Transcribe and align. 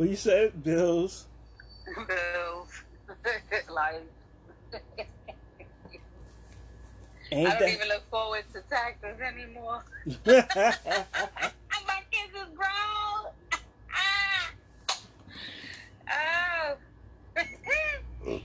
What 0.00 0.08
you 0.08 0.16
said? 0.16 0.64
Bills. 0.64 1.26
Bills. 2.08 2.68
like, 3.70 4.00
Ain't 7.30 7.46
I 7.46 7.50
don't 7.50 7.58
that? 7.60 7.68
even 7.68 7.88
look 7.88 8.08
forward 8.08 8.44
to 8.54 8.62
taxes 8.70 9.20
anymore. 9.20 9.84
My 10.26 12.00
kids 12.10 12.32
is 12.34 12.48
grown. 12.56 13.26
Ah. 13.92 14.50
oh. 18.26 18.40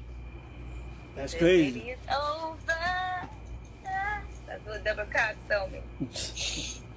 That's 1.15 1.31
The 1.31 1.39
crazy. 1.39 1.71
city 1.79 1.89
is 1.91 1.99
over. 2.09 2.57
Ah, 2.67 3.29
That's 4.45 4.65
what 4.65 4.83
Deborah 4.83 5.05
Cox 5.05 5.35
told 5.49 5.71
me. 5.71 5.79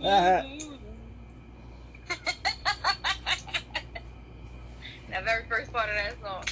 Uh, 0.04 0.43
the 5.11 5.22
very 5.25 5.45
first 5.48 5.72
part 5.72 5.89
of 5.89 5.94
that 5.96 6.14
song. 6.22 6.44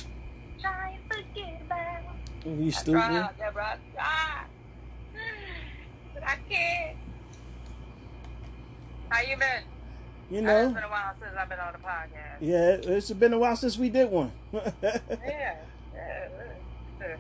Try 0.61 0.99
and 0.99 1.13
forget 1.13 1.63
about. 1.65 2.47
Are 2.47 2.51
you 2.63 2.67
I 2.69 2.71
stupid. 2.71 3.01
tried, 3.01 3.31
Deborah. 3.39 3.65
I 3.65 3.77
tried. 3.95 4.47
But 6.15 6.23
I 6.25 6.37
can't. 6.49 6.97
How 9.09 9.21
you 9.23 9.37
been? 9.37 9.63
You 10.31 10.39
It's 10.39 10.45
know. 10.47 10.69
been 10.71 10.83
a 10.83 10.89
while 10.89 11.13
since 11.21 11.33
I've 11.39 11.49
been 11.49 11.61
on 11.61 11.73
the 11.73 11.79
podcast. 11.79 12.41
Yeah, 12.41 12.95
it's 12.97 13.11
been 13.13 13.33
a 13.33 13.39
while 13.39 13.57
since 13.57 13.79
we 13.79 13.89
did 13.91 14.11
one. 14.11 14.33
Yeah. 14.83 15.57
yeah. 15.95 17.17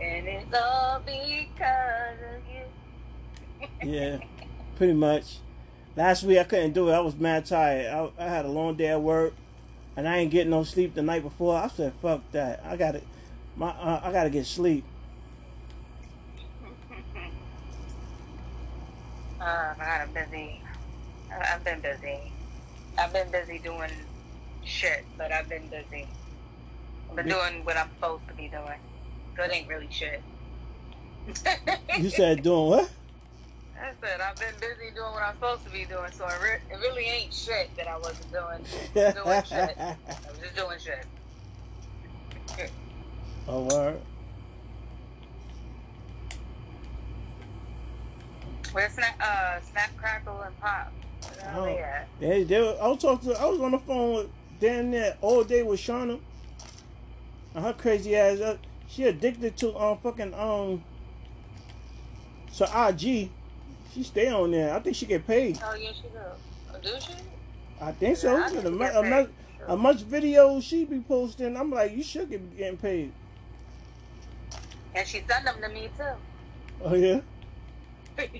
And 0.00 0.26
it's 0.28 0.54
all 0.58 1.00
because 1.04 2.16
of 2.34 2.42
you. 3.84 3.90
yeah, 3.92 4.18
pretty 4.76 4.94
much. 4.94 5.38
Last 5.96 6.22
week 6.24 6.38
I 6.38 6.44
couldn't 6.44 6.72
do 6.72 6.88
it. 6.88 6.92
I 6.94 7.00
was 7.00 7.16
mad 7.16 7.44
tired. 7.46 7.86
I, 8.18 8.24
I 8.24 8.28
had 8.28 8.44
a 8.46 8.48
long 8.48 8.76
day 8.76 8.88
at 8.88 9.00
work, 9.02 9.34
and 9.96 10.08
I 10.08 10.18
ain't 10.18 10.30
getting 10.30 10.50
no 10.50 10.64
sleep 10.64 10.94
the 10.94 11.02
night 11.02 11.22
before. 11.22 11.56
I 11.56 11.68
said, 11.68 11.92
"Fuck 12.00 12.22
that! 12.32 12.62
I 12.64 12.76
got 12.76 12.92
to 12.92 13.02
My 13.56 13.70
uh, 13.70 14.00
I 14.02 14.12
gotta 14.12 14.30
get 14.30 14.46
sleep." 14.46 14.84
Oh 19.40 19.74
God, 19.78 19.80
I'm 19.80 20.12
busy. 20.12 20.60
I've 21.32 21.64
been 21.64 21.80
busy. 21.80 22.18
I've 22.98 23.12
been 23.12 23.30
busy 23.30 23.58
doing 23.58 23.90
shit, 24.64 25.04
but 25.16 25.32
I've 25.32 25.48
been 25.48 25.68
busy. 25.68 26.06
I've 27.08 27.16
been 27.16 27.28
doing 27.28 27.64
what 27.64 27.76
I'm 27.76 27.88
supposed 27.94 28.26
to 28.28 28.34
be 28.34 28.48
doing. 28.48 28.78
So 29.36 29.44
it 29.44 29.52
ain't 29.52 29.68
really 29.68 29.88
shit. 29.90 30.22
You 31.98 32.10
said 32.10 32.42
doing 32.42 32.68
what? 32.68 32.90
I 33.80 33.92
said 34.00 34.20
I've 34.20 34.36
been 34.36 34.54
busy 34.60 34.90
doing 34.94 35.10
what 35.12 35.22
I'm 35.22 35.34
supposed 35.34 35.64
to 35.64 35.70
be 35.70 35.84
doing, 35.84 36.10
so 36.12 36.26
it, 36.26 36.32
re- 36.42 36.60
it 36.70 36.78
really 36.80 37.04
ain't 37.04 37.32
shit 37.32 37.70
that 37.76 37.88
I 37.88 37.96
wasn't 37.96 38.30
doing. 38.30 38.64
doing 38.94 39.42
shit. 39.44 39.76
I 39.78 39.96
was 40.28 40.38
just 40.42 40.56
doing 40.56 40.78
shit. 40.78 41.06
Oh, 43.48 43.62
word. 43.64 44.00
Where's 48.72 48.92
Snap, 48.92 49.14
uh, 49.20 49.60
Snap, 49.72 49.96
Crackle, 49.96 50.40
and 50.42 50.60
Pop? 50.60 50.92
Where 51.42 51.54
Oh. 51.56 51.64
they 51.64 51.78
at? 51.78 52.08
They, 52.20 52.42
they, 52.44 52.60
were- 52.60 52.76
I 52.80 52.86
was 52.88 52.98
talking. 53.02 53.30
To, 53.32 53.40
I 53.40 53.46
was 53.46 53.60
on 53.60 53.72
the 53.72 53.78
phone 53.78 54.14
with 54.14 54.26
damn 54.60 54.90
there 54.90 55.16
all 55.20 55.42
day 55.42 55.62
with 55.62 55.80
Shauna. 55.80 56.20
And 57.54 57.64
her 57.64 57.72
crazy 57.72 58.14
ass. 58.14 58.38
Uh, 58.40 58.58
she 58.88 59.04
addicted 59.04 59.56
to 59.58 59.76
um 59.76 59.98
fucking 59.98 60.34
um. 60.34 60.84
So 62.52 62.64
IG, 62.66 63.30
she 63.92 64.02
stay 64.02 64.28
on 64.28 64.50
there. 64.50 64.74
I 64.74 64.80
think 64.80 64.96
she 64.96 65.06
get 65.06 65.26
paid. 65.26 65.58
Oh, 65.62 65.74
yeah, 65.74 65.92
she 65.92 66.02
do. 66.02 66.18
Oh, 66.72 66.78
do 66.82 66.90
she? 67.00 67.12
I 67.80 67.92
think 67.92 68.16
so. 68.16 68.36
Yeah, 68.36 68.44
I 68.44 68.48
think 68.48 68.62
she 68.62 68.70
mu- 68.70 68.78
get 68.78 68.96
a, 68.96 69.02
paid. 69.02 69.76
much, 69.76 70.08
videos 70.08 70.62
she 70.62 70.84
be 70.84 71.00
posting. 71.00 71.56
I'm 71.56 71.70
like, 71.70 71.96
you 71.96 72.02
should 72.02 72.30
get 72.30 72.56
getting 72.56 72.76
paid. 72.76 73.12
And 74.94 75.06
she 75.06 75.22
sent 75.28 75.44
them 75.44 75.56
to 75.62 75.68
me, 75.68 75.88
too. 75.96 76.04
Oh 76.82 76.94
yeah. 76.94 77.20
and 78.18 78.30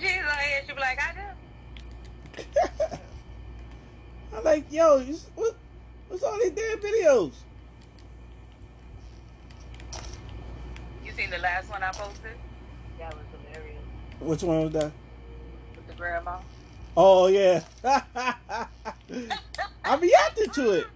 she's 0.00 0.24
like, 0.26 0.64
she'll 0.66 0.74
be 0.74 0.80
like, 0.80 0.98
I 1.00 1.14
do. 1.14 2.44
I'm 4.36 4.44
like, 4.44 4.70
yo, 4.70 5.00
what, 5.34 5.54
what's 6.08 6.22
all 6.22 6.38
these 6.38 6.50
damn 6.50 6.78
videos? 6.78 7.32
You 11.04 11.12
seen 11.12 11.30
the 11.30 11.38
last 11.38 11.70
one 11.70 11.82
I 11.82 11.92
posted? 11.92 12.32
That 14.18 14.26
was 14.26 14.40
hilarious. 14.40 14.42
Which 14.42 14.42
one 14.42 14.64
was 14.64 14.72
that? 14.72 14.92
With 15.76 15.86
the 15.88 15.94
grandma. 15.94 16.38
Oh 16.96 17.26
yeah. 17.26 17.62
I 19.84 19.96
reacted 19.96 20.52
to 20.54 20.70
it. 20.70 20.86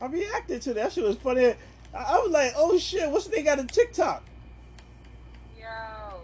I 0.00 0.06
reacted 0.06 0.62
to 0.62 0.74
that. 0.74 0.82
That 0.82 0.92
shit 0.92 1.04
was 1.04 1.16
funny. 1.16 1.46
I, 1.46 1.54
I 1.94 2.18
was 2.18 2.30
like, 2.30 2.52
oh 2.56 2.78
shit, 2.78 3.10
what's 3.10 3.26
they 3.26 3.42
got 3.42 3.58
a 3.58 3.64
TikTok? 3.64 4.22
Yo, 5.58 5.66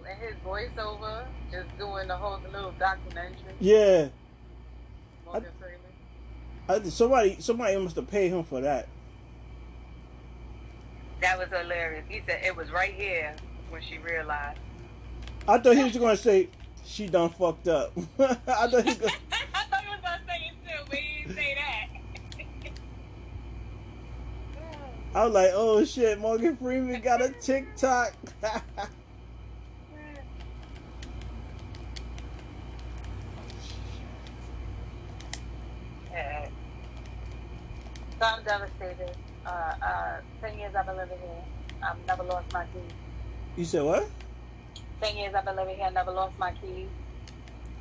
and 0.08 0.18
his 0.20 0.34
voiceover, 0.44 1.26
just 1.50 1.66
doing 1.78 2.08
the 2.08 2.16
whole 2.16 2.40
little 2.52 2.72
documentary. 2.78 3.54
Yeah. 3.60 4.08
Freeman. 5.24 5.48
I, 6.68 6.82
somebody 6.88 7.36
somebody 7.40 7.76
must 7.76 7.96
have 7.96 8.08
paid 8.08 8.30
him 8.30 8.44
for 8.44 8.60
that. 8.60 8.88
That 11.20 11.38
was 11.38 11.48
hilarious. 11.48 12.04
He 12.08 12.22
said 12.26 12.42
it 12.44 12.56
was 12.56 12.70
right 12.70 12.92
here 12.94 13.34
when 13.70 13.82
she 13.82 13.98
realized. 13.98 14.58
I 15.46 15.58
thought 15.58 15.76
he 15.76 15.84
was 15.84 15.96
gonna 15.96 16.16
say 16.16 16.48
she 16.84 17.06
done 17.06 17.28
fucked 17.28 17.68
up. 17.68 17.92
I 18.18 18.34
thought 18.34 18.70
he 18.70 18.76
was 18.88 18.96
gonna, 18.96 19.12
I 19.32 19.64
thought 19.64 19.82
he 19.82 19.90
was 19.90 20.00
gonna 20.02 20.20
say 20.26 20.50
it 20.50 20.54
too, 20.66 20.84
but 20.88 20.98
he 20.98 21.22
didn't 21.22 21.36
say 21.36 21.54
that. 21.54 21.88
I 25.14 25.24
was 25.26 25.34
like, 25.34 25.50
oh 25.52 25.84
shit, 25.84 26.18
Morgan 26.18 26.56
Freeman 26.56 27.00
got 27.00 27.22
a 27.22 27.28
TikTok. 27.30 28.14
Yeah. 36.12 36.48
So 38.20 38.24
I'm 38.24 38.44
devastated. 38.44 39.16
Uh, 39.44 39.50
uh, 39.82 40.16
ten 40.40 40.56
years 40.58 40.72
I've 40.76 40.86
been 40.86 40.96
living 40.96 41.18
here. 41.18 41.44
I've 41.82 42.06
never 42.06 42.22
lost 42.22 42.52
my 42.52 42.64
keys. 42.66 42.92
you 43.56 43.64
said 43.64 43.82
what? 43.82 44.08
Ten 45.04 45.16
years 45.18 45.34
I've 45.34 45.44
been 45.44 45.56
living 45.56 45.76
here. 45.76 45.84
I 45.84 45.90
Never 45.90 46.12
lost 46.12 46.38
my 46.38 46.52
keys 46.52 46.88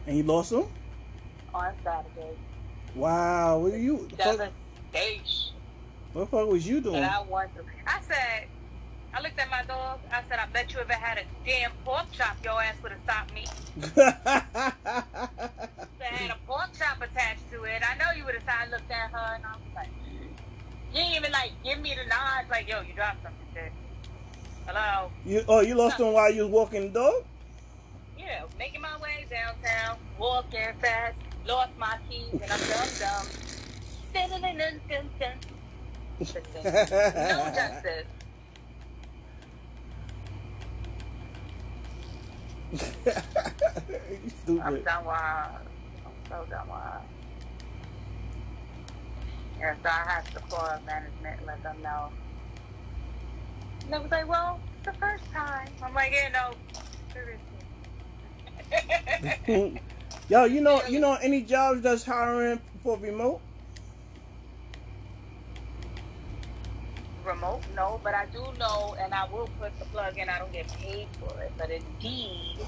And 0.06 0.18
you 0.18 0.24
lost 0.24 0.50
them? 0.50 0.66
on 1.54 1.74
Saturday. 1.82 2.36
Wow, 2.96 3.60
what 3.60 3.74
are 3.74 3.78
you? 3.78 4.10
Devastation. 4.18 5.54
what 6.12 6.22
the 6.32 6.38
fuck 6.38 6.48
was 6.50 6.68
you 6.68 6.82
doing? 6.82 6.98
And 6.98 7.06
I 7.06 7.22
to. 7.22 7.64
I 7.88 8.02
said, 8.02 8.48
I 9.14 9.22
looked 9.22 9.40
at 9.40 9.50
my 9.50 9.64
dog. 9.64 10.00
I 10.12 10.22
said, 10.28 10.40
I 10.40 10.48
bet 10.48 10.74
you 10.74 10.80
if 10.80 10.90
it 10.90 10.96
had 10.96 11.20
a 11.20 11.24
damn 11.46 11.72
pork 11.86 12.08
chop, 12.12 12.36
your 12.44 12.62
ass 12.62 12.76
would 12.84 12.92
have 12.92 13.02
stopped 13.04 13.34
me. 13.34 13.46
If 16.06 16.20
had 16.20 16.32
a 16.32 16.38
pork 16.46 16.70
chop 16.78 17.02
attached 17.02 17.50
to 17.52 17.64
it, 17.64 17.82
I 17.90 17.96
know 17.98 18.12
you 18.18 18.26
would 18.26 18.36
have. 18.36 18.44
I 18.48 18.70
looked 18.70 18.92
at 18.92 19.12
her 19.12 19.36
and 19.36 19.46
I 19.46 19.52
was 19.54 19.74
like, 19.74 19.88
you 20.92 21.00
didn't 21.00 21.16
even 21.16 21.32
like 21.32 21.52
give 21.64 21.80
me 21.80 21.96
the 21.96 22.08
nod. 22.10 22.46
Like, 22.52 22.68
yo, 22.68 22.82
you 22.82 22.94
dropped 22.94 23.24
something, 23.24 23.48
shit. 23.54 23.72
Hello. 24.66 25.12
you 25.26 25.44
oh, 25.48 25.60
you 25.60 25.76
lost 25.76 26.00
him 26.00 26.14
while 26.14 26.32
you 26.32 26.44
was 26.44 26.52
walking 26.52 26.94
the 26.94 27.00
dog? 27.00 27.24
Yeah, 28.18 28.44
making 28.58 28.82
my 28.82 28.98
way 29.00 29.26
downtown, 29.30 29.98
walking 30.18 30.74
fast, 30.82 31.16
lost 31.46 31.72
my 31.78 31.98
keys, 32.10 32.32
and 32.32 32.44
I'm 32.44 32.60
dumb 32.60 32.88
dumb. 33.00 33.28
No 36.64 37.52
justice. 37.54 38.06
you 42.74 44.62
I'm 44.62 44.78
stupid. 44.80 44.86
done 44.86 45.06
with. 45.06 45.16
I'm 45.16 46.14
so 46.30 46.46
done 46.50 46.68
her. 46.68 47.02
And 49.62 49.78
so 49.84 49.90
I 49.90 50.12
have 50.12 50.34
to 50.34 50.40
call 50.40 50.80
management 50.86 51.38
and 51.40 51.48
let 51.48 51.64
them 51.64 51.82
know. 51.82 52.10
And 53.84 53.94
they 53.94 54.00
was 54.00 54.12
like, 54.12 54.28
well, 54.28 54.60
it's 54.78 54.86
the 54.86 54.94
first 54.94 55.32
time. 55.32 55.68
I'm 55.82 55.94
like, 55.94 56.14
yeah, 56.14 56.30
no, 56.30 56.54
seriously. 57.14 57.42
Yo, 60.30 60.46
you 60.46 60.62
know, 60.62 60.82
you 60.88 61.00
know 61.00 61.18
any 61.22 61.42
jobs 61.42 61.82
that's 61.82 62.04
hiring 62.04 62.60
for 62.82 62.98
remote? 62.98 63.42
Remote, 67.26 67.62
no, 67.76 68.00
but 68.04 68.14
I 68.14 68.26
do 68.28 68.44
know, 68.60 68.96
and 69.00 69.14
I 69.14 69.26
will 69.32 69.50
put 69.60 69.78
the 69.80 69.86
plug 69.86 70.18
in. 70.18 70.30
I 70.30 70.40
don't 70.40 70.52
get 70.52 70.68
paid 70.74 71.08
for 71.20 71.42
it, 71.42 71.52
but 71.58 71.70
Indeed 71.70 72.60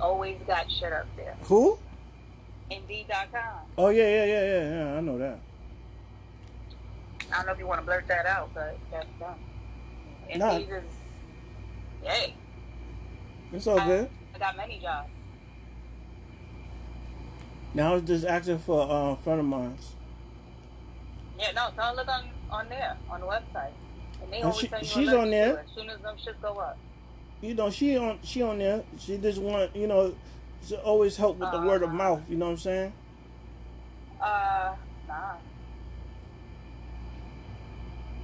always 0.00 0.36
got 0.46 0.70
shit 0.70 0.92
up 0.92 1.06
there. 1.16 1.36
Who? 1.42 1.78
Indeed.com. 2.70 3.40
Oh 3.78 3.90
yeah, 3.90 4.02
yeah, 4.02 4.24
yeah, 4.24 4.44
yeah, 4.44 4.70
yeah. 4.70 4.98
I 4.98 5.00
know 5.00 5.18
that. 5.18 5.38
I 7.32 7.36
don't 7.36 7.46
know 7.46 7.52
if 7.52 7.58
you 7.58 7.66
want 7.66 7.80
to 7.80 7.86
blurt 7.86 8.06
that 8.08 8.26
out, 8.26 8.50
but 8.54 8.76
that's 8.90 9.06
done. 9.20 9.38
Nah. 10.34 10.52
Indeed 10.56 10.68
is, 10.72 10.82
hey, 12.02 12.34
It's 13.52 13.66
all 13.66 13.80
good. 13.84 14.08
I 14.34 14.38
got 14.38 14.56
many 14.56 14.78
jobs. 14.80 15.08
Now 17.74 17.92
I 17.92 17.94
was 17.94 18.02
just 18.02 18.24
asking 18.26 18.58
for 18.58 18.82
uh, 18.82 19.12
a 19.12 19.16
friend 19.16 19.40
of 19.40 19.46
mine. 19.46 19.76
Yeah, 21.38 21.52
no, 21.52 21.68
her 21.76 21.94
look 21.94 22.08
on, 22.08 22.24
on 22.50 22.68
there, 22.68 22.96
on 23.10 23.20
the 23.20 23.26
website. 23.26 23.70
And 24.22 24.32
they 24.32 24.36
And 24.36 24.44
always 24.46 24.58
she- 24.60 24.68
send 24.68 24.82
you 24.82 24.88
she's 24.88 25.12
on 25.12 25.30
there. 25.30 25.58
As 25.58 25.66
soon 25.74 25.90
as 25.90 26.00
them 26.00 26.16
shit 26.22 26.40
go 26.40 26.54
up. 26.54 26.78
You 27.42 27.54
know, 27.54 27.70
she 27.70 27.96
on 27.98 28.18
she 28.22 28.40
on 28.42 28.58
there. 28.58 28.82
She 28.98 29.18
just 29.18 29.38
want 29.40 29.76
you 29.76 29.86
know, 29.86 30.14
to 30.68 30.80
always 30.82 31.16
help 31.18 31.36
with 31.36 31.50
the 31.52 31.60
word 31.60 31.82
of 31.82 31.90
Uh-huh. 31.90 31.96
mouth. 31.98 32.22
You 32.30 32.36
know 32.36 32.46
what 32.46 32.52
I'm 32.52 32.56
saying? 32.58 32.92
Uh, 34.20 34.74
nah. 35.06 35.32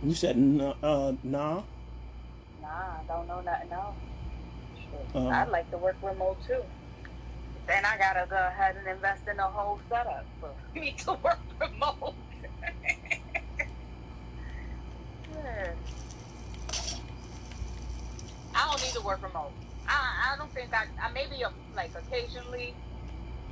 You 0.02 0.14
said 0.14 0.36
n- 0.36 0.74
uh 0.82 1.12
nah. 1.22 1.62
Nah, 2.62 2.68
I 2.68 3.02
don't 3.08 3.26
know 3.26 3.40
nothing 3.40 3.72
else. 3.72 3.96
I'd 5.14 5.48
like 5.48 5.70
to 5.70 5.78
work 5.78 5.96
remote 6.02 6.38
too. 6.46 6.62
Then 7.66 7.84
I 7.84 7.96
gotta 7.98 8.26
go 8.28 8.36
ahead 8.36 8.76
and 8.76 8.86
invest 8.86 9.26
in 9.28 9.38
a 9.38 9.42
whole 9.42 9.80
setup 9.88 10.24
for 10.40 10.50
me 10.78 10.94
to 10.98 11.12
work 11.22 11.40
remote. 11.60 12.14
Yeah. 15.34 15.72
I 18.54 18.68
don't 18.70 18.82
need 18.82 18.92
to 18.92 19.00
work 19.00 19.22
remote. 19.22 19.50
I, 19.88 20.34
I 20.34 20.36
don't 20.36 20.52
think 20.52 20.68
I, 20.72 20.84
I 21.02 21.10
maybe 21.12 21.42
uh, 21.42 21.48
like 21.74 21.90
occasionally, 21.96 22.74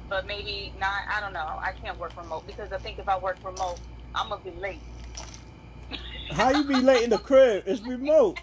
but 0.09 0.27
maybe 0.27 0.73
not. 0.79 0.93
I 1.11 1.21
don't 1.21 1.33
know. 1.33 1.59
I 1.63 1.73
can't 1.83 1.99
work 1.99 2.13
remote 2.17 2.47
because 2.47 2.71
I 2.71 2.79
think 2.79 2.99
if 2.99 3.09
I 3.09 3.19
work 3.19 3.39
remote, 3.45 3.81
I'm 4.15 4.29
gonna 4.29 4.43
be 4.45 4.51
late. 4.61 4.81
How 6.33 6.51
you 6.51 6.65
be 6.65 6.77
late 6.77 7.05
in 7.05 7.11
the 7.11 7.19
crib? 7.19 7.65
It's 7.67 7.81
remote. 7.83 8.39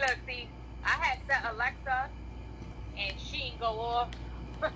Look, 0.00 0.16
see, 0.26 0.48
I 0.84 0.90
had 0.90 1.18
set 1.26 1.52
Alexa, 1.52 2.08
and 2.96 3.14
she 3.20 3.38
didn't 3.38 3.60
go 3.60 3.80
off. 3.80 4.08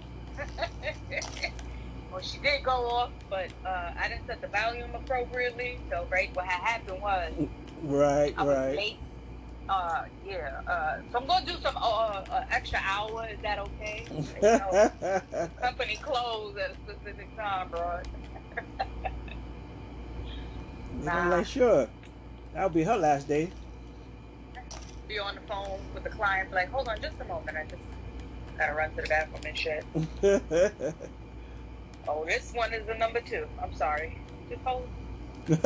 well, 2.10 2.20
she 2.20 2.38
did 2.38 2.64
go 2.64 2.72
off, 2.88 3.10
but 3.30 3.50
uh, 3.64 3.92
I 3.98 4.08
didn't 4.08 4.26
set 4.26 4.40
the 4.40 4.48
volume 4.48 4.94
appropriately. 4.94 5.78
So, 5.90 6.06
right, 6.10 6.34
what 6.34 6.46
had 6.46 6.60
happened 6.62 7.02
was 7.02 7.32
Right, 7.82 8.34
I 8.36 8.42
was 8.42 8.56
right. 8.56 8.76
late. 8.76 8.96
Uh, 9.68 10.04
yeah. 10.26 10.60
Uh, 10.66 10.98
so 11.10 11.18
I'm 11.18 11.26
gonna 11.26 11.46
do 11.46 11.52
some 11.62 11.76
uh, 11.76 11.80
uh, 11.80 12.44
extra 12.50 12.80
hour. 12.84 13.26
Is 13.30 13.38
that 13.42 13.58
okay? 13.58 14.06
You 14.10 14.42
know, 14.42 14.90
company 15.60 15.96
closed 16.02 16.58
at 16.58 16.72
a 16.72 16.74
specific 16.74 17.34
time, 17.36 17.68
bro. 17.68 18.00
I'm 21.08 21.30
like, 21.30 21.46
sure. 21.46 21.88
That'll 22.54 22.68
be 22.68 22.84
her 22.84 22.96
last 22.96 23.26
day. 23.28 23.50
Be 25.12 25.18
on 25.18 25.34
the 25.34 25.42
phone 25.42 25.78
with 25.92 26.04
the 26.04 26.08
client, 26.08 26.50
like, 26.52 26.70
hold 26.70 26.88
on, 26.88 26.98
just 27.02 27.20
a 27.20 27.24
moment. 27.24 27.54
I 27.54 27.64
just 27.64 27.82
gotta 28.56 28.72
run 28.72 28.88
to 28.94 29.02
the 29.02 29.08
bathroom 29.08 29.42
and 29.44 29.58
shit. 29.58 29.84
Oh, 32.08 32.24
this 32.24 32.52
one 32.52 32.72
is 32.74 32.86
the 32.86 32.94
number 32.94 33.20
two. 33.20 33.46
I'm 33.62 33.74
sorry. 33.74 34.18
Just 34.48 34.62
hold. 34.62 34.88
you 35.48 35.58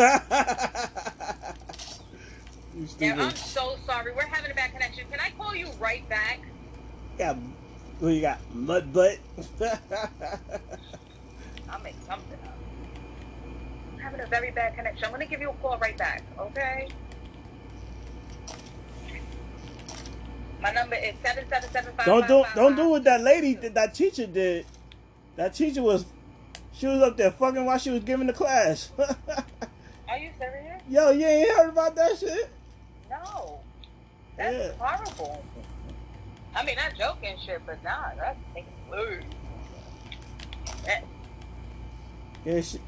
Yeah, 2.98 3.16
I'm 3.18 3.34
so 3.34 3.76
sorry. 3.86 4.12
We're 4.14 4.26
having 4.26 4.50
a 4.50 4.54
bad 4.54 4.72
connection. 4.72 5.04
Can 5.10 5.20
I 5.20 5.30
call 5.38 5.54
you 5.54 5.68
right 5.80 6.06
back? 6.08 6.40
Yeah. 7.18 7.36
what 8.00 8.10
you 8.10 8.20
got? 8.20 8.38
Mud 8.54 8.92
butt. 8.92 9.18
I'll 11.70 11.80
make 11.82 11.94
something 12.06 12.38
up. 12.44 12.58
I'm 13.94 13.98
having 13.98 14.20
a 14.20 14.26
very 14.26 14.50
bad 14.50 14.74
connection. 14.74 15.06
I'm 15.06 15.12
gonna 15.12 15.24
give 15.24 15.40
you 15.40 15.50
a 15.50 15.54
call 15.54 15.78
right 15.78 15.96
back, 15.96 16.22
okay? 16.38 16.88
My 20.60 20.72
number 20.72 20.96
is 20.96 21.14
seven 21.24 21.48
seven 21.48 21.70
seven 21.70 21.92
five. 21.96 22.06
don't 22.06 22.26
do 22.26 22.44
don't 22.54 22.76
do 22.76 22.88
what 22.88 23.04
that 23.04 23.20
lady 23.22 23.54
did. 23.54 23.74
That 23.74 23.94
teacher 23.94 24.26
did. 24.26 24.66
That 25.36 25.54
teacher 25.54 25.82
was, 25.82 26.06
she 26.72 26.86
was 26.86 27.02
up 27.02 27.16
there 27.18 27.30
fucking 27.30 27.64
while 27.64 27.78
she 27.78 27.90
was 27.90 28.02
giving 28.02 28.26
the 28.26 28.32
class. 28.32 28.90
Are 28.98 30.18
you 30.18 30.30
serious? 30.38 30.80
Yo, 30.88 31.10
you 31.10 31.26
ain't 31.26 31.50
heard 31.50 31.68
about 31.68 31.94
that 31.94 32.16
shit? 32.18 32.50
No. 33.10 33.60
That's 34.38 34.56
Yeah. 34.56 34.72
horrible. 34.78 35.44
I 36.54 36.64
mean, 36.64 36.76
not 36.76 36.96
joking 36.96 37.36
shit, 37.44 37.60
but 37.66 37.82
nah, 37.84 38.12
that's. 38.16 38.38
That, 40.86 41.04
Yeah, 42.46 42.60
she, 42.62 42.78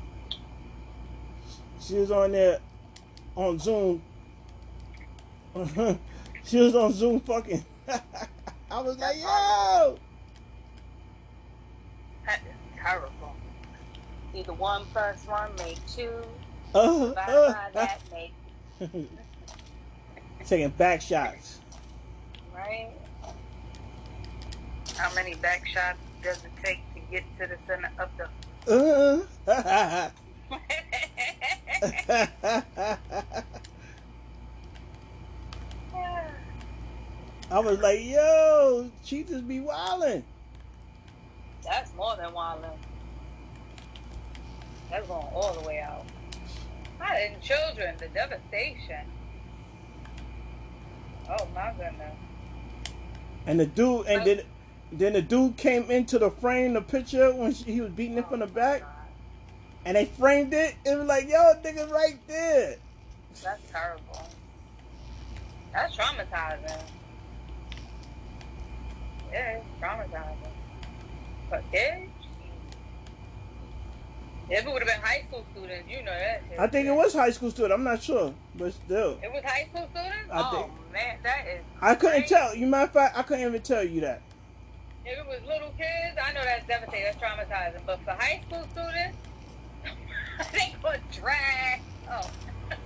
she 1.80 1.94
was 1.94 2.10
on 2.10 2.32
there 2.32 2.60
on 3.36 3.58
Zoom. 3.58 4.02
she 6.48 6.58
was 6.58 6.74
on 6.74 6.92
Zoom 6.92 7.20
fucking. 7.20 7.64
I 8.70 8.80
was 8.80 8.98
like, 8.98 9.16
yo. 9.16 9.98
that 12.26 12.40
is 12.40 12.80
terrible. 12.80 13.34
Either 14.34 14.52
one 14.54 14.84
plus 14.92 15.26
one 15.26 15.50
make 15.58 15.78
two. 15.86 16.10
Uh, 16.74 17.12
by 17.12 17.22
uh, 17.22 17.70
that 17.72 18.00
make 18.12 18.32
taking 20.46 20.68
back 20.70 21.00
shots. 21.02 21.60
right. 22.54 22.90
How 24.96 25.14
many 25.14 25.34
back 25.34 25.66
shots 25.66 25.98
does 26.22 26.44
it 26.44 26.50
take 26.64 26.80
to 26.94 27.00
get 27.10 27.24
to 27.38 27.46
the 27.46 27.58
center 27.66 27.90
of 27.98 28.08
the? 28.16 28.28
Uh. 29.46 30.10
I 37.50 37.60
was 37.60 37.78
like, 37.78 38.00
yo, 38.04 38.90
she 39.04 39.22
just 39.22 39.48
be 39.48 39.58
wildin'. 39.60 40.22
That's 41.64 41.94
more 41.94 42.14
than 42.16 42.30
wildin'. 42.32 42.76
That's 44.90 45.06
going 45.06 45.26
all 45.32 45.54
the 45.54 45.66
way 45.66 45.80
out. 45.80 46.04
Not 46.98 47.20
in 47.20 47.40
children, 47.40 47.94
the 47.98 48.08
devastation. 48.08 49.06
Oh 51.30 51.46
my 51.54 51.72
goodness. 51.76 52.14
And 53.46 53.60
the 53.60 53.66
dude, 53.66 54.06
and 54.06 54.26
then, 54.26 54.40
then 54.92 55.12
the 55.14 55.22
dude 55.22 55.56
came 55.56 55.90
into 55.90 56.18
the 56.18 56.30
frame, 56.30 56.74
the 56.74 56.82
picture 56.82 57.32
when 57.34 57.54
she, 57.54 57.64
he 57.64 57.80
was 57.80 57.90
beating 57.92 58.18
it 58.18 58.28
from 58.28 58.40
the 58.40 58.46
Oh, 58.46 58.48
back, 58.48 58.80
God. 58.80 58.90
and 59.86 59.96
they 59.96 60.04
framed 60.06 60.52
it. 60.52 60.74
It 60.84 60.96
was 60.98 61.06
like, 61.06 61.28
yo, 61.28 61.54
nigga, 61.62 61.90
right 61.90 62.18
there. 62.26 62.76
That's 63.42 63.60
terrible. 63.70 64.28
That's 65.72 65.96
traumatizing. 65.96 66.82
Yeah, 69.32 69.58
it's 69.58 69.66
traumatizing. 69.80 70.36
But 71.50 71.62
kids? 71.72 72.10
If 74.50 74.64
it 74.66 74.72
would 74.72 74.80
have 74.82 74.88
been 74.88 75.00
high 75.02 75.24
school 75.28 75.44
students, 75.52 75.90
you 75.90 75.98
know 75.98 76.06
that 76.12 76.42
shit. 76.48 76.58
I 76.58 76.66
think 76.68 76.86
it 76.88 76.92
was 76.92 77.12
high 77.12 77.30
school 77.30 77.50
student. 77.50 77.74
I'm 77.74 77.84
not 77.84 78.02
sure, 78.02 78.32
but 78.54 78.72
still, 78.72 79.18
It 79.22 79.30
was 79.30 79.42
high 79.44 79.66
school 79.70 79.86
students? 79.90 80.30
I 80.32 80.40
oh, 80.40 80.56
think- 80.56 80.92
man, 80.92 81.18
that 81.22 81.46
is. 81.48 81.60
I 81.82 81.94
couldn't 81.94 82.20
crazy. 82.20 82.34
tell. 82.34 82.54
You 82.54 82.66
matter 82.66 82.84
of 82.84 82.92
fact, 82.92 83.18
I 83.18 83.22
couldn't 83.22 83.46
even 83.46 83.60
tell 83.60 83.84
you 83.84 84.00
that. 84.02 84.22
If 85.04 85.18
it 85.18 85.26
was 85.26 85.40
little 85.46 85.70
kids, 85.76 86.18
I 86.22 86.32
know 86.32 86.42
that's 86.44 86.66
devastating, 86.66 87.04
that's 87.04 87.18
traumatizing. 87.18 87.80
But 87.86 88.00
for 88.04 88.12
high 88.12 88.40
school 88.48 88.66
students, 88.72 89.18
I 90.38 90.44
they 90.52 90.74
could 90.82 91.00
drag. 91.12 91.80
Oh. 92.10 92.30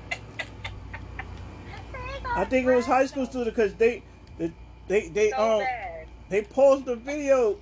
I 2.35 2.45
think 2.47 2.67
it 2.67 2.75
was 2.75 2.87
high 2.87 3.07
school 3.07 3.27
students 3.27 3.55
because 3.57 3.75
they, 3.75 4.03
they, 4.39 4.53
they, 4.89 5.09
they 5.09 5.31
So 5.31 5.37
um, 5.37 5.61
bad. 5.61 5.92
They 6.33 6.41
paused 6.41 6.87
the 6.87 6.97
video, 6.97 7.59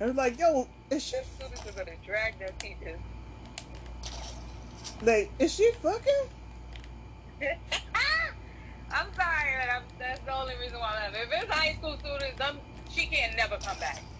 and 0.00 0.08
was 0.08 0.16
like, 0.16 0.36
yo, 0.36 0.66
is 0.90 1.00
she 1.00 1.16
students 1.36 1.64
are 1.64 1.70
gonna 1.84 1.96
drag 2.04 2.36
their 2.40 2.50
teachers. 2.58 2.98
like, 5.00 5.30
is 5.38 5.54
she 5.54 5.70
fucking? 5.80 6.12
I'm 8.90 9.06
sorry, 9.14 9.50
but 9.60 9.70
I'm, 9.72 9.82
that's 10.00 10.18
the 10.20 10.34
only 10.34 10.54
reason 10.60 10.80
why 10.80 10.98
I 10.98 11.06
love 11.06 11.14
it. 11.14 11.28
If 11.32 11.42
it's 11.44 11.52
high 11.52 11.74
school 11.74 11.96
students, 12.00 12.36
them, 12.36 12.58
she 12.90 13.06
can't 13.06 13.36
never 13.36 13.56
come 13.58 13.78
back. 13.78 14.02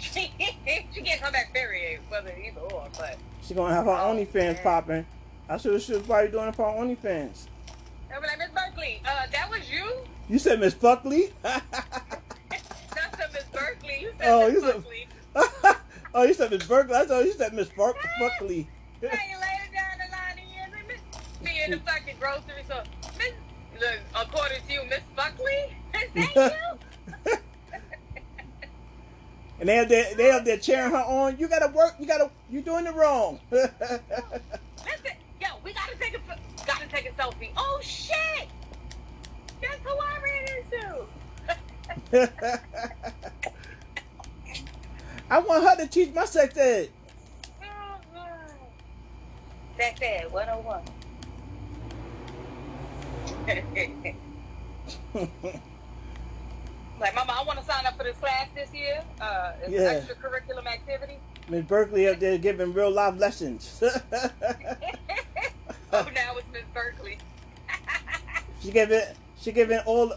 She, 0.00 0.32
she 0.94 1.02
can't 1.02 1.20
come 1.20 1.32
back, 1.32 1.52
period, 1.52 2.00
whether 2.08 2.32
either 2.34 2.60
or. 2.60 2.88
But 2.98 3.18
She 3.42 3.52
gonna 3.52 3.74
have 3.74 3.84
her 3.84 3.90
Oh, 3.90 4.14
OnlyFans 4.14 4.62
popping. 4.62 5.04
What 5.46 5.60
she 5.60 5.68
was 5.68 5.86
probably 6.06 6.30
doing 6.30 6.48
it 6.48 6.54
for 6.54 6.70
her 6.70 6.78
OnlyFans. 6.78 7.46
they'll 8.08 8.20
be 8.20 8.26
like, 8.26 8.38
Miss 8.38 8.50
Berkeley, 8.50 9.02
uh, 9.06 9.26
that 9.30 9.50
was 9.50 9.70
you? 9.70 9.90
You 10.28 10.38
said 10.38 10.60
Miss 10.60 10.72
Buckley? 10.72 11.32
A 13.30 13.32
Miss 13.34 13.44
Berkeley. 13.52 13.98
You 14.00 14.12
said 14.18 14.28
Oh, 14.28 14.46
Miss 14.46 14.54
you 14.54 14.60
said- 14.60 14.74
Berkeley. 14.74 15.08
oh, 16.14 16.22
you 16.24 16.34
said 16.34 16.50
Miss 16.50 16.66
Berkeley. 16.66 16.96
I 16.96 17.06
thought 17.06 17.24
you 17.24 17.32
said 17.32 17.54
Miss 17.54 17.68
Buck- 17.70 17.96
Buckley. 18.18 18.68
Hey, 19.00 19.08
later 19.08 19.72
down 19.72 19.98
the 19.98 20.10
line, 20.12 20.36
he 20.36 20.58
is 20.58 20.72
a 20.74 20.86
Miss. 20.88 21.00
Me 21.42 21.62
in 21.64 21.70
the 21.70 21.78
fucking 21.86 22.16
grocery 22.20 22.62
store. 22.66 22.82
Miss, 23.18 23.32
look, 23.80 23.98
according 24.14 24.58
to 24.66 24.72
you, 24.72 24.82
Miss 24.88 25.00
Buckley? 25.16 25.76
Is 25.94 26.34
that 26.34 26.56
you? 27.26 27.32
and 29.60 29.68
they 29.68 29.78
up 29.78 29.88
there, 29.88 30.14
they 30.16 30.30
up 30.30 30.44
there 30.44 30.58
cheering 30.58 30.90
her 30.92 30.96
on. 30.98 31.36
You 31.38 31.48
gotta 31.48 31.68
work. 31.72 31.94
You 31.98 32.06
gotta. 32.06 32.30
You're 32.50 32.62
doing 32.62 32.86
it 32.86 32.94
wrong. 32.94 33.38
Listen, 33.50 33.72
yo, 35.40 35.48
we 35.64 35.72
gotta 35.74 35.96
take 35.98 36.14
a 36.14 36.20
gotta 36.66 36.86
take 36.88 37.06
a 37.06 37.12
selfie. 37.12 37.50
Oh 37.56 37.78
shit! 37.82 38.48
That's 39.60 39.76
who 39.82 39.90
I 39.90 40.18
ran 40.22 40.48
into. 40.62 41.04
I 45.30 45.38
want 45.38 45.64
her 45.64 45.76
to 45.76 45.86
teach 45.88 46.12
my 46.14 46.24
sex 46.24 46.56
ed. 46.56 46.90
Sex 49.76 50.00
ed 50.02 50.32
101. 50.32 50.82
like, 57.00 57.14
Mama, 57.14 57.32
I 57.38 57.44
want 57.46 57.58
to 57.58 57.64
sign 57.64 57.86
up 57.86 57.96
for 57.96 58.04
this 58.04 58.16
class 58.16 58.48
this 58.54 58.72
year. 58.74 59.02
Uh, 59.20 59.52
it's 59.62 59.72
Yeah. 59.72 60.00
extracurriculum 60.00 60.66
activity. 60.66 61.18
Miss 61.48 61.64
Berkeley 61.64 62.06
up 62.08 62.20
there 62.20 62.38
giving 62.38 62.72
real 62.72 62.90
life 62.90 63.16
lessons. 63.18 63.78
oh, 63.82 63.90
now 65.92 66.36
it's 66.36 66.46
Miss 66.52 66.64
Berkeley. 66.74 67.18
she 68.62 68.70
giving 68.70 69.02
she 69.40 69.50
giving 69.52 69.78
all 69.80 70.12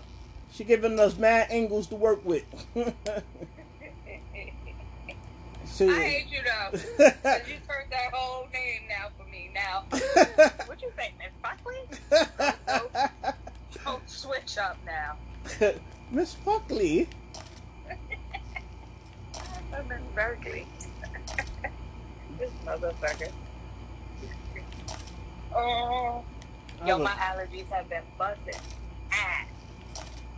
she 0.54 0.64
giving 0.64 1.00
us 1.00 1.18
mad 1.18 1.48
angles 1.50 1.88
to 1.88 1.96
work 1.96 2.24
with. 2.24 2.44
I 5.82 6.04
hate 6.04 6.28
you 6.30 6.40
though. 6.44 6.78
you 6.78 7.56
turned 7.68 7.90
that 7.90 8.14
whole 8.14 8.48
name 8.54 8.82
now 8.88 9.08
for 9.18 9.26
me. 9.30 9.50
Now, 9.56 9.86
what 10.68 10.82
you 10.82 10.92
say, 10.96 11.12
Miss 11.18 11.32
Buckley? 11.42 11.82
Don't 13.84 14.08
switch 14.08 14.60
up 14.60 14.78
now. 14.86 15.18
Miss 16.12 16.36
Buckley. 16.36 17.10
I'm 19.76 19.88
Miss 19.88 20.02
Berkeley. 20.14 20.68
this 22.38 22.52
motherfucker. 22.64 23.32
oh, 25.56 26.24
yo, 26.86 27.00
my 27.00 27.12
allergies 27.12 27.68
have 27.70 27.90
been 27.90 28.04
busting. 28.20 28.62
Ass, 29.12 29.48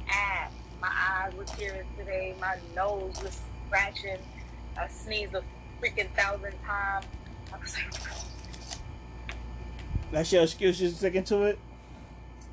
ass. 0.10 0.52
My 0.82 0.90
eyes 0.92 1.34
were 1.36 1.46
tearing 1.46 1.88
today. 1.98 2.36
My 2.40 2.58
nose 2.76 3.16
was 3.24 3.40
scratching. 3.68 4.18
I 4.78 4.88
sneezed 4.88 5.34
a 5.36 5.44
freaking 5.82 6.10
thousand 6.16 6.54
times. 6.66 7.06
I 7.54 7.58
was 7.58 7.76
like, 7.76 7.94
That's 10.12 10.32
your 10.32 10.44
excuse. 10.44 10.82
You 10.82 10.90
sticking 10.90 11.24
to 11.26 11.44
it. 11.44 11.60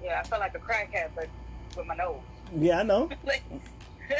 yeah, 0.02 0.20
I 0.20 0.26
felt 0.26 0.40
like 0.40 0.54
a 0.54 0.58
crackhead, 0.58 1.08
but 1.14 1.28
with 1.76 1.86
my 1.86 1.96
nose. 1.96 2.20
Yeah, 2.58 2.80
I 2.80 2.82
know. 2.82 3.08
like, 3.24 3.42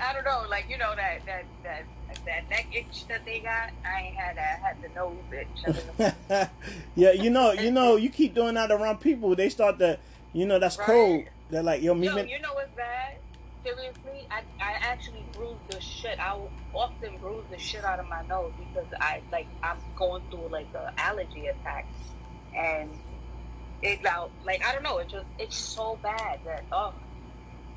I 0.00 0.12
don't 0.12 0.24
know, 0.24 0.44
like 0.50 0.66
you 0.68 0.78
know 0.78 0.94
that 0.96 1.24
that 1.26 1.44
that 1.62 1.84
that 2.26 2.50
neck 2.50 2.66
itch 2.72 3.06
that 3.08 3.24
they 3.24 3.38
got. 3.40 3.70
I 3.84 4.00
ain't 4.02 4.16
had 4.16 4.36
that. 4.36 4.60
I 4.62 4.68
had 4.68 4.82
the 4.82 4.88
nose 4.94 5.16
itch. 5.32 6.48
yeah, 6.96 7.12
you 7.12 7.30
know, 7.30 7.52
you 7.52 7.70
know, 7.70 7.96
you 7.96 8.10
keep 8.10 8.34
doing 8.34 8.54
that 8.54 8.70
around 8.72 8.98
people, 9.00 9.34
they 9.36 9.48
start 9.48 9.78
to, 9.78 9.98
you 10.32 10.44
know, 10.46 10.58
that's 10.58 10.76
Right. 10.78 10.86
cold. 10.86 11.24
They're 11.50 11.62
like, 11.62 11.82
yo, 11.82 11.94
me, 11.94 12.06
Yo, 12.06 12.16
you 12.16 12.40
know 12.40 12.54
what's 12.54 12.74
bad? 12.76 13.16
Seriously, 13.64 14.26
I 14.30 14.42
I 14.60 14.72
actually 14.80 15.24
bruise 15.32 15.58
the 15.68 15.80
shit. 15.80 16.18
I 16.18 16.38
often 16.72 17.18
bruise 17.18 17.44
the 17.50 17.58
shit 17.58 17.84
out 17.84 17.98
of 17.98 18.08
my 18.08 18.22
nose 18.26 18.52
because 18.58 18.86
I 19.00 19.20
like 19.30 19.46
I'm 19.62 19.76
going 19.96 20.22
through 20.30 20.48
like 20.48 20.68
a 20.74 20.92
allergy 20.96 21.48
attack, 21.48 21.86
and 22.56 22.88
it 23.82 24.04
out 24.06 24.30
like 24.46 24.64
I 24.64 24.72
don't 24.72 24.82
know. 24.82 24.98
It 24.98 25.08
just 25.08 25.26
it's 25.38 25.56
so 25.56 25.98
bad 26.02 26.40
that 26.46 26.64
oh 26.72 26.94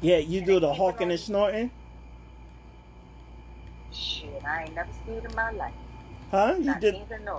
yeah, 0.02 0.18
you 0.18 0.42
do 0.42 0.60
the 0.60 0.74
hawking 0.74 1.12
and 1.12 1.20
snorting, 1.20 1.72
shit. 3.92 4.44
I 4.46 4.64
ain't 4.64 4.76
never 4.76 4.90
seen 5.06 5.16
it 5.16 5.26
in 5.26 5.36
my 5.36 5.52
life. 5.52 5.74
huh? 6.32 6.56
You 6.58 6.66
Not 6.66 6.80
did, 6.82 6.96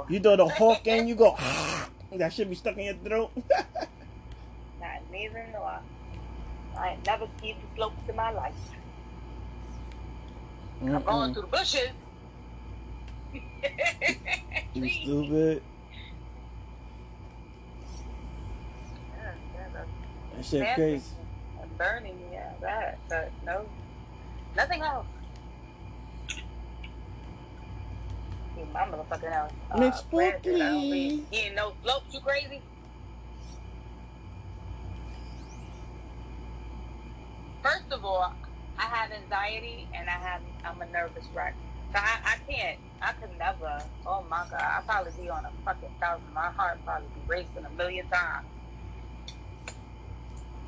you 0.09 0.19
do 0.19 0.37
the 0.37 0.49
hawking, 0.59 1.07
you 1.09 1.15
go, 1.15 1.37
that 2.13 2.33
should 2.33 2.49
be 2.49 2.57
stuck 2.57 2.77
in 2.77 2.85
your 2.85 2.95
throat. 2.95 3.31
Not 4.81 5.01
even 5.15 5.53
know. 5.53 5.79
I, 6.79 6.91
ain't 6.91 7.07
never 7.07 7.27
skied 7.39 7.57
the 7.57 7.77
slopes 7.77 8.09
in 8.09 8.17
my 8.17 8.31
life. 8.31 8.55
I'm 10.83 11.03
going 11.03 11.33
through 11.33 11.43
the 11.43 11.49
bushes. 11.49 11.91
You 14.75 14.89
stupid. 15.03 15.63
Yeah, 19.17 19.33
yeah, 19.55 19.69
that's 19.73 20.51
That 20.53 20.67
shit 20.67 20.75
crazy. 20.75 21.05
And 21.63 21.79
burning, 21.79 22.19
yeah, 22.33 22.53
that, 22.61 22.99
but 23.09 23.31
no, 23.47 23.67
nothing 24.57 24.83
else. 24.83 25.07
My 28.73 28.81
motherfucking 28.87 29.33
house. 29.33 29.53
Miss 29.79 30.03
planted. 30.03 30.61
I 30.61 30.73
don't 30.73 30.91
be 30.91 31.17
Buckley. 31.21 31.39
Eating 31.39 31.55
no 31.55 31.73
slopes, 31.85 32.13
you 32.13 32.21
crazy? 32.21 32.61
First 37.65 37.91
of 37.93 38.05
all, 38.05 38.31
I 38.79 38.83
have 38.83 39.11
anxiety 39.11 39.89
and 39.95 40.07
I 40.07 40.13
have 40.13 40.43
I'm 40.67 40.83
a 40.83 40.87
nervous 40.93 41.25
wreck. 41.35 41.55
So 41.95 41.99
I, 41.99 42.19
I 42.23 42.37
can't 42.47 42.79
I 43.01 43.13
could 43.13 43.31
never 43.39 43.83
oh 44.07 44.23
my 44.29 44.45
god, 44.51 44.61
I'd 44.61 44.87
probably 44.87 45.13
be 45.19 45.31
on 45.31 45.47
a 45.47 45.51
fucking 45.65 45.89
thousand. 45.99 46.31
My 46.35 46.51
heart 46.51 46.79
probably 46.85 47.09
be 47.15 47.23
racing 47.27 47.65
a 47.65 47.71
million 47.71 48.07
times. 48.09 48.47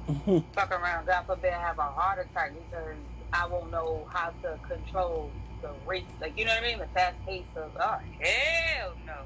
fuck 0.54 0.70
around, 0.70 1.06
God 1.06 1.24
forbid, 1.26 1.52
I 1.52 1.60
have 1.60 1.78
a 1.78 1.82
heart 1.82 2.18
attack 2.18 2.52
because 2.54 2.96
I 3.30 3.46
won't 3.46 3.70
know 3.70 4.08
how 4.10 4.32
to 4.42 4.58
control 4.66 5.30
the 5.60 5.72
race. 5.86 6.04
Like, 6.20 6.38
you 6.38 6.46
know 6.46 6.54
what 6.54 6.62
I 6.62 6.66
mean? 6.66 6.78
The 6.78 6.86
fast 6.94 7.16
pace 7.26 7.44
of, 7.56 7.72
oh, 7.78 7.98
hell 8.20 8.92
no. 9.04 9.16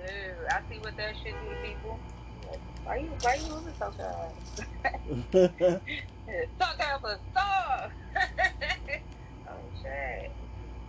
Ew, 0.00 0.34
I 0.48 0.60
see 0.70 0.78
what 0.78 0.96
that 0.96 1.14
shit 1.22 1.34
do 1.42 1.50
to 1.50 1.56
people. 1.68 1.98
Why 2.84 2.96
you, 2.98 3.10
why 3.20 3.34
you 3.34 3.48
moving 3.52 3.74
so 3.78 3.90
fast? 3.90 5.82
Talk 6.58 6.80
out 6.80 7.04
a 7.04 7.18
star. 7.30 7.90
oh, 9.48 9.54
shit. 9.82 10.30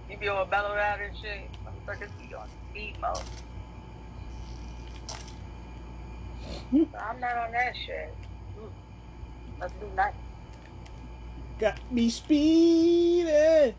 You 0.10 0.18
be 0.18 0.28
all 0.28 0.46
mellowed 0.46 0.78
out 0.78 1.00
and 1.02 1.16
shit. 1.18 1.50
Motherfuckers 1.66 2.10
be 2.20 2.34
on 2.36 2.48
speed 2.70 2.96
mode. 3.02 3.18
So 6.72 6.98
I'm 6.98 7.20
not 7.20 7.38
on 7.38 7.52
that 7.52 7.76
shit. 7.76 8.14
Mm. 8.60 8.70
Must 9.60 9.80
be 9.80 9.88
nice. 9.96 10.14
Got 11.60 11.92
me 11.92 12.10
speeding. 12.10 13.76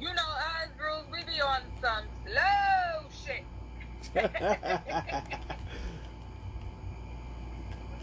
You 0.00 0.08
know 0.14 0.22
us 0.22 0.68
girls, 0.78 1.06
we 1.12 1.22
be 1.24 1.40
on 1.40 1.60
some 1.80 2.04
slow 2.24 3.08
shit. 3.24 3.44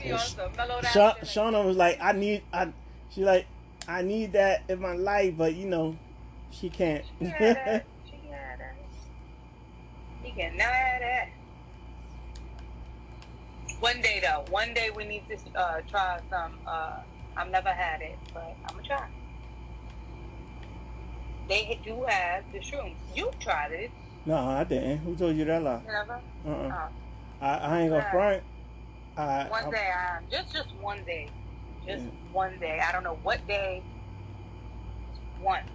We 0.02 0.08
be 0.10 0.14
on 0.14 0.20
some 0.20 0.52
mellowed 0.56 0.86
out 0.86 0.94
Sha- 0.94 1.16
Shauna 1.22 1.66
was 1.66 1.78
like, 1.78 1.98
I 2.02 2.12
need, 2.12 2.44
I, 2.52 2.72
she 3.10 3.24
like, 3.24 3.46
I 3.88 4.02
need 4.02 4.34
that 4.34 4.64
in 4.70 4.80
my 4.82 4.94
life, 4.94 5.36
but 5.38 5.56
you 5.56 5.66
know, 5.68 5.96
she 6.52 6.70
can't. 6.70 7.04
She 7.20 7.26
had 7.26 7.56
that. 7.56 7.86
She 8.06 8.30
had 8.30 8.60
that. 8.60 8.76
She 10.24 10.32
can 10.32 10.52
have 10.60 11.02
that. 11.02 11.30
One 13.80 14.02
day 14.02 14.22
though, 14.24 14.46
one 14.52 14.74
day 14.74 14.92
we 14.96 15.06
need 15.06 15.24
to 15.30 15.60
uh, 15.60 15.82
try 15.90 16.20
some. 16.30 16.54
Uh, 16.68 16.98
I've 17.36 17.50
never 17.50 17.70
had 17.70 18.02
it, 18.02 18.18
but 18.34 18.56
I'm 18.66 18.76
gonna 18.76 18.88
try. 18.88 19.08
They 21.48 21.80
do 21.84 22.04
have 22.08 22.44
the 22.54 22.60
shrooms. 22.60 22.96
You 23.16 23.32
tried 23.40 23.72
it, 23.72 23.92
no, 24.26 24.36
I 24.36 24.64
didn't. 24.64 25.00
Who 25.00 25.16
told 25.16 25.36
you 25.36 25.46
that 25.46 25.64
lie? 25.64 25.82
never? 25.86 26.20
Uh-uh. 26.46 26.72
Oh. 26.72 27.46
I, 27.46 27.58
I 27.58 27.82
ain't 27.82 27.90
gonna 27.90 28.08
front. 28.12 28.44
I, 29.18 29.48
One 29.50 29.66
I- 29.66 29.72
day, 29.72 29.90
um, 29.92 30.24
just 30.32 30.54
just 30.54 30.70
one 30.80 31.04
day, 31.04 31.28
just 31.86 32.04
Yeah. 32.04 32.10
one 32.32 32.58
day. 32.60 32.80
I 32.80 32.92
don't 32.92 33.04
know 33.04 33.18
what 33.24 33.46
day. 33.48 33.84
Once. 35.42 35.70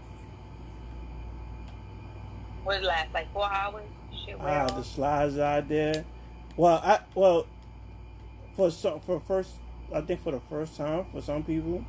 What 2.65 2.83
last? 2.83 3.13
Like 3.13 3.33
four 3.33 3.51
hours? 3.51 3.85
Shit, 4.25 4.39
wear 4.41 4.63
Ah, 4.63 4.67
the 4.67 4.83
slides 4.83 5.39
out 5.39 5.69
there. 5.69 6.05
Well, 6.57 6.81
I 6.83 7.01
well 7.15 7.47
for 8.57 8.71
some 8.71 9.01
for 9.01 9.21
first 9.21 9.57
I 9.95 10.01
think 10.01 10.23
for 10.23 10.33
the 10.33 10.41
first 10.41 10.77
time 10.77 11.05
for 11.13 11.21
some 11.21 11.45
people 11.45 11.85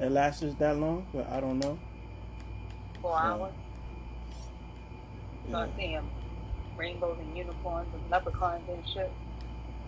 it 0.00 0.10
lasts 0.10 0.42
that 0.58 0.76
long, 0.78 1.06
but 1.12 1.28
I 1.28 1.40
don't 1.40 1.58
know. 1.58 1.78
four 3.02 3.12
so, 3.12 3.24
hours. 3.24 3.52
So 5.50 5.58
Yeah. 5.58 5.58
I 5.72 5.76
see 5.76 5.86
him 5.88 6.10
rainbows 6.76 7.18
and 7.20 7.36
unicorns 7.36 7.88
and 7.94 8.10
leprechauns 8.10 8.68
and 8.68 8.88
shit. 8.88 9.12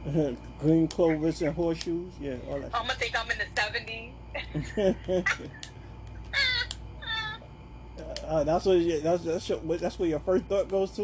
Green 0.61 0.89
clovers 0.89 1.43
and 1.43 1.55
horseshoes, 1.55 2.13
yeah, 2.21 2.37
all 2.49 2.61
that. 2.61 2.71
I'm 2.75 2.87
gonna 2.87 2.95
think 2.95 3.15
I'm 3.19 3.31
in 3.31 3.39
the 3.39 3.47
seventies. 3.61 4.13
uh, 8.27 8.45
that's 8.45 8.65
what 8.65 8.79
you, 8.79 9.01
that's 9.01 9.25
that's, 9.25 9.49
your, 9.49 9.59
that's 9.77 9.99
where 9.99 10.09
your 10.09 10.21
first 10.21 10.45
thought 10.47 10.69
goes 10.69 10.91
to. 10.93 11.03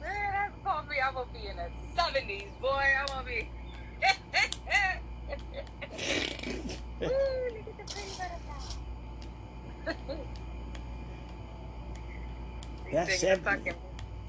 Man, 0.00 0.32
that's 0.32 0.54
gonna 0.64 0.88
be 0.88 0.96
I'm 1.00 1.14
gonna 1.14 1.26
be 1.32 1.46
in 1.46 1.56
the 1.56 1.68
seventies, 1.94 2.48
boy. 2.60 2.68
I'm 3.00 3.06
gonna 3.06 3.26
be 3.26 3.48
Ooh, 7.02 7.06
look 7.06 7.10
at 7.10 7.78
the 7.78 7.84
pretty 7.92 8.10
butterfly. 8.18 10.14
That's 12.92 13.08
Sing 13.20 13.30
the 13.30 13.36
seventy- 13.36 13.44
fucking 13.70 13.74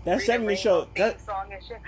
that 0.06 0.16
Rita 0.16 0.26
segment 0.26 0.60
show. 0.60 0.88
That 0.98 1.22
song 1.22 1.54
and 1.54 1.64
shit. 1.64 1.80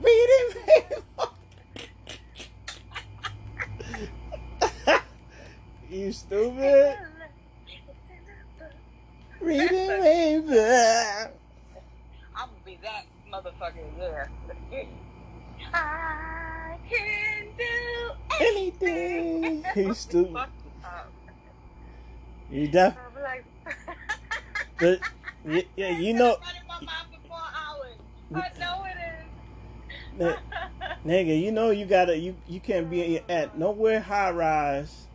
Reading 0.00 0.48
Rainbow. 0.66 1.32
you 5.90 6.12
stupid. 6.12 6.98
Reading 9.40 9.88
Rainbow. 9.88 11.30
I'm 12.36 12.48
gonna 12.48 12.60
be 12.64 12.78
that 12.82 13.06
motherfucker. 13.32 14.28
Yeah. 15.72 16.58
Um, 18.82 18.82
I 18.82 18.82
can 18.82 19.40
do 19.40 19.56
Anything. 19.56 19.64
You 19.76 19.94
stupid. 19.94 20.30
You 20.30 20.38
up. 20.38 21.12
You 22.50 22.68
def. 22.68 22.96
But 24.78 25.00
yeah, 25.76 25.98
you 25.98 26.12
know, 26.14 26.34
I've 26.34 26.40
running 26.40 26.66
my 26.68 26.80
mouth 26.80 27.06
for 27.12 27.28
four 27.28 27.38
hours. 27.38 27.96
I 28.34 28.58
know 28.58 28.84
it 28.84 28.96
is. 30.28 30.36
nigga, 31.06 31.40
you 31.40 31.52
know 31.52 31.70
you 31.70 31.86
gotta 31.86 32.16
you 32.16 32.36
you 32.48 32.60
can't 32.60 32.90
be 32.90 33.18
at 33.28 33.58
nowhere 33.58 34.00
high 34.00 34.30
rise. 34.30 35.06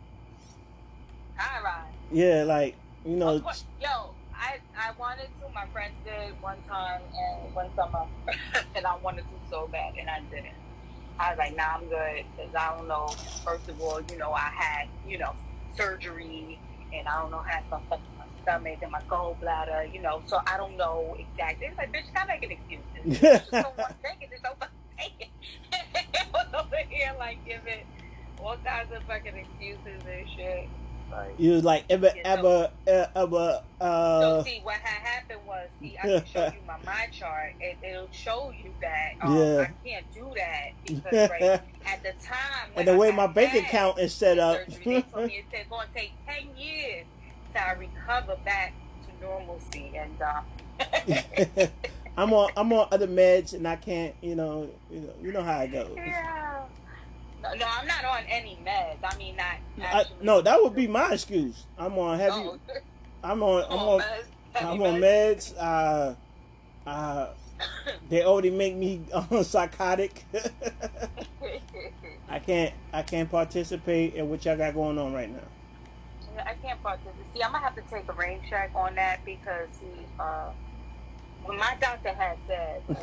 High 1.36 1.62
rise. 1.62 1.92
Yeah, 2.12 2.44
like 2.46 2.74
you 3.04 3.16
know. 3.16 3.40
Course- 3.40 3.64
Yo, 3.80 4.14
I 4.34 4.58
I 4.76 4.92
wanted 4.98 5.28
to. 5.40 5.48
My 5.54 5.66
friends 5.66 5.94
did 6.04 6.40
one 6.42 6.58
time 6.68 7.00
and 7.16 7.54
one 7.54 7.70
summer, 7.76 8.06
and 8.74 8.86
I 8.86 8.96
wanted 8.96 9.22
to 9.22 9.50
so 9.50 9.68
bad, 9.70 9.94
and 9.98 10.08
I 10.08 10.20
didn't. 10.30 10.54
I 11.20 11.30
was 11.30 11.38
like, 11.38 11.56
nah, 11.56 11.76
I'm 11.76 11.88
good, 11.88 12.24
because 12.36 12.54
I 12.54 12.76
don't 12.76 12.88
know. 12.88 13.08
First 13.44 13.68
of 13.68 13.80
all, 13.80 14.00
you 14.10 14.18
know, 14.18 14.32
I 14.32 14.50
had, 14.54 14.88
you 15.06 15.18
know, 15.18 15.34
surgery, 15.76 16.58
and 16.94 17.08
I 17.08 17.20
don't 17.20 17.30
know, 17.30 17.40
had 17.40 17.64
some 17.68 17.82
stuff 17.86 18.00
in 18.12 18.18
my 18.18 18.24
stomach 18.42 18.78
and 18.82 18.92
my 18.92 19.00
gallbladder, 19.02 19.92
you 19.92 20.00
know, 20.00 20.22
so 20.26 20.40
I 20.46 20.56
don't 20.56 20.76
know 20.76 21.16
exactly. 21.18 21.66
It's 21.66 21.76
like, 21.78 21.92
bitch, 21.92 22.08
stop 22.10 22.28
making 22.28 22.52
excuses. 22.52 23.20
Just 23.20 23.50
don't 23.50 23.76
want 23.76 23.90
to 23.90 23.96
take 24.02 24.22
it, 24.22 24.30
just 24.30 24.42
don't 24.42 24.60
want 24.60 24.70
to 24.72 25.04
take 25.04 25.20
it. 25.20 26.54
Over 26.54 26.76
here, 26.88 27.12
like, 27.18 27.44
giving 27.44 27.84
all 28.40 28.56
kinds 28.64 28.92
of 28.94 29.02
fucking 29.04 29.36
excuses 29.36 30.02
and 30.06 30.28
shit. 30.36 30.68
Like, 31.10 31.34
You 31.38 31.60
like 31.60 31.84
ever 31.88 32.12
ever 32.24 32.70
uh, 32.86 33.06
ever 33.16 33.62
So 33.80 33.84
uh 33.84 34.44
see, 34.44 34.60
what 34.62 34.76
had 34.76 35.06
happened 35.06 35.40
was, 35.46 35.68
see, 35.80 35.96
I 35.98 36.02
can 36.02 36.24
show 36.26 36.44
you 36.46 36.60
my 36.66 36.76
mind 36.86 37.12
chart, 37.12 37.54
and 37.62 37.76
it'll 37.82 38.08
show 38.12 38.52
you 38.62 38.72
that 38.80 39.14
um, 39.20 39.36
Yeah. 39.36 39.66
I 39.68 39.88
can't 39.88 40.14
do 40.14 40.32
that 40.36 40.70
because 40.86 41.30
right, 41.30 41.42
at 41.86 42.02
the 42.02 42.12
time, 42.22 42.70
and 42.76 42.86
the 42.86 42.96
way 42.96 43.10
my 43.10 43.26
bank 43.26 43.54
account 43.54 43.98
is 43.98 44.12
set 44.14 44.38
up. 44.38 44.58
surgery, 44.70 44.84
they 44.84 45.02
told 45.02 45.26
me 45.26 45.44
it's 45.52 45.68
going 45.70 45.86
to 45.88 45.94
take 45.94 46.12
ten 46.26 46.56
years 46.56 47.06
to 47.54 47.60
recover 47.78 48.36
back 48.44 48.74
to 49.06 49.24
normalcy, 49.24 49.92
and 49.96 50.22
uh, 50.22 51.66
I'm 52.18 52.32
on 52.32 52.50
I'm 52.56 52.72
on 52.72 52.88
other 52.90 53.06
meds 53.06 53.54
and 53.54 53.66
I 53.66 53.76
can't 53.76 54.14
you 54.20 54.34
know 54.34 54.68
you 54.90 55.00
know 55.00 55.14
you 55.22 55.32
know 55.32 55.42
how 55.42 55.60
it 55.60 55.72
goes. 55.72 55.92
yeah. 55.96 56.64
No, 57.42 57.50
I'm 57.50 57.86
not 57.86 58.04
on 58.04 58.24
any 58.28 58.58
meds. 58.64 58.96
I 59.02 59.16
mean, 59.16 59.36
not 59.36 59.56
I, 59.80 60.04
no, 60.20 60.40
that 60.40 60.60
would 60.60 60.74
be 60.74 60.86
my 60.86 61.12
excuse. 61.12 61.64
I'm 61.78 61.96
on 61.98 62.18
heavy. 62.18 62.34
Oh, 62.34 62.58
I'm 63.22 63.42
on. 63.42 63.64
I'm 63.64 63.78
on. 63.78 64.00
meds. 64.00 64.24
I'm 64.56 64.82
on 64.82 65.00
meds. 65.00 65.54
Uh, 65.56 66.14
uh, 66.88 67.28
they 68.08 68.24
already 68.24 68.50
make 68.50 68.74
me 68.74 69.02
uh, 69.12 69.42
psychotic. 69.42 70.24
I 72.28 72.38
can't. 72.40 72.74
I 72.92 73.02
can't 73.02 73.30
participate 73.30 74.14
in 74.14 74.28
what 74.28 74.44
y'all 74.44 74.56
got 74.56 74.74
going 74.74 74.98
on 74.98 75.12
right 75.12 75.30
now. 75.30 76.42
I 76.44 76.54
can't 76.54 76.82
participate. 76.82 77.14
See, 77.34 77.42
I'm 77.42 77.52
gonna 77.52 77.64
have 77.64 77.76
to 77.76 77.82
take 77.82 78.08
a 78.08 78.12
rain 78.12 78.40
check 78.48 78.70
on 78.74 78.94
that 78.96 79.24
because 79.24 79.68
he, 79.80 80.06
uh, 80.20 80.50
my 81.46 81.76
doctor 81.80 82.12
had 82.12 82.36
said 82.46 82.82
uh, 82.88 82.94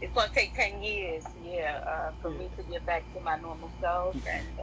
it's 0.00 0.12
gonna 0.14 0.30
take 0.34 0.54
ten 0.54 0.82
years, 0.82 1.24
yeah, 1.44 1.82
uh, 1.86 2.12
for 2.22 2.30
me 2.30 2.48
to 2.56 2.62
get 2.64 2.84
back 2.86 3.02
to 3.14 3.20
my 3.20 3.38
normal 3.40 3.70
self, 3.80 4.14
and 4.30 4.46
uh, 4.58 4.62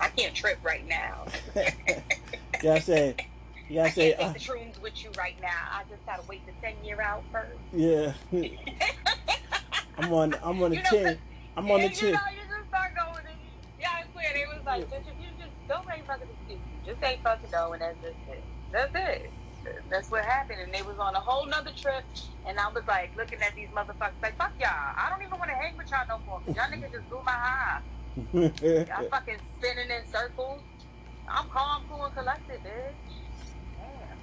I 0.00 0.08
can't 0.10 0.34
trip 0.34 0.58
right 0.62 0.86
now. 0.86 1.26
you 1.54 1.62
gotta 2.62 2.80
say. 2.80 3.16
You 3.68 3.80
I 3.80 3.84
gotta 3.84 3.94
say. 3.94 4.12
can't 4.12 4.18
take 4.20 4.26
Uh, 4.28 4.32
the 4.32 4.38
shrooms 4.38 4.80
with 4.82 5.02
you 5.04 5.10
right 5.18 5.36
now. 5.42 5.48
I 5.72 5.82
just 5.90 6.04
gotta 6.06 6.22
wait 6.28 6.42
the 6.46 6.52
ten 6.62 6.74
year 6.84 7.00
out 7.00 7.22
first. 7.32 7.58
yeah. 7.72 8.12
I'm 9.98 10.12
on. 10.12 10.34
I'm 10.42 10.62
on 10.62 10.70
the 10.70 10.76
You 10.76 10.82
know, 10.82 10.90
ten. 10.90 11.18
I'm 11.56 11.70
on 11.70 11.80
the 11.80 11.86
And, 11.86 11.94
you 11.96 12.00
ten. 12.00 12.12
know, 12.12 12.20
you 12.32 12.40
just 12.56 12.68
start 12.68 12.92
going 12.94 13.24
and 13.26 13.38
yeah, 13.80 13.88
I 13.92 14.04
swear 14.12 14.24
they 14.34 14.44
was 14.46 14.64
like, 14.66 14.84
bitch, 14.90 15.00
if 15.08 15.14
you 15.20 15.28
just 15.38 15.52
don't 15.68 15.86
make 15.88 16.06
fucking 16.06 16.28
excuses, 16.28 16.64
just 16.84 17.00
say 17.00 17.18
fucking 17.24 17.48
and 17.54 17.80
that's 17.80 17.96
just 18.02 18.14
it. 18.30 18.42
That's 18.72 18.92
it. 18.94 19.30
That's 19.90 20.10
what 20.10 20.24
happened, 20.24 20.60
and 20.60 20.72
they 20.72 20.82
was 20.82 20.98
on 20.98 21.14
a 21.14 21.20
whole 21.20 21.46
nother 21.46 21.72
trip, 21.76 22.04
and 22.46 22.58
I 22.58 22.68
was 22.68 22.82
like 22.86 23.16
looking 23.16 23.40
at 23.42 23.54
these 23.54 23.68
motherfuckers 23.68 24.20
like, 24.22 24.36
fuck 24.36 24.52
y'all, 24.60 24.68
I 24.70 25.08
don't 25.10 25.24
even 25.26 25.38
want 25.38 25.50
to 25.50 25.56
hang 25.56 25.76
with 25.76 25.90
y'all 25.90 26.06
no 26.08 26.18
more. 26.26 26.40
y'all 26.46 26.70
niggas 26.70 26.92
just 26.92 27.08
blew 27.08 27.20
my 27.24 27.32
high. 27.32 27.80
Y'all 28.32 29.08
fucking 29.10 29.36
spinning 29.58 29.90
in 29.90 30.10
circles. 30.10 30.60
I'm 31.28 31.48
calm, 31.50 31.82
cool, 31.90 32.04
and 32.06 32.14
collected, 32.14 32.60
bitch. 32.64 33.14
Damn. 33.76 34.18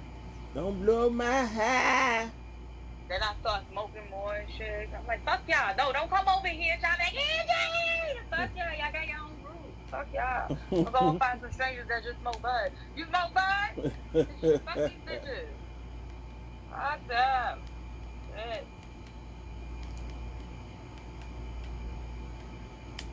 Don't 0.52 0.84
blow 0.84 1.10
my 1.10 1.44
high. 1.44 2.28
Then 3.08 3.22
I 3.22 3.34
start 3.40 3.62
smoking 3.70 4.02
more 4.10 4.34
and 4.34 4.48
shit. 4.58 4.88
I'm 4.98 5.06
like, 5.06 5.24
fuck 5.24 5.42
y'all. 5.46 5.76
No, 5.78 5.92
don't 5.92 6.10
come 6.10 6.26
over 6.26 6.48
here 6.48 6.76
trying 6.80 6.96
to, 7.08 7.14
yeah, 7.14 7.44
yeah. 7.46 8.36
Fuck 8.36 8.50
y'all. 8.56 8.66
Y'all 8.76 8.92
got 8.92 9.06
your 9.06 9.18
own. 9.18 9.43
Fuck 9.94 10.08
y'all. 10.12 10.58
I'm 10.72 11.12
to 11.12 11.18
find 11.20 11.40
some 11.40 11.52
strangers 11.52 11.86
that 11.88 12.02
just 12.02 12.20
smoke 12.20 12.42
bud. 12.42 12.72
You 12.96 13.04
smoke 13.04 13.32
bud? 13.32 13.92
Fuck 14.64 14.74
these 14.74 14.90
bitches. 15.06 15.46
Fuck 16.68 17.08
them. 17.08 17.58
Shit. 18.34 18.66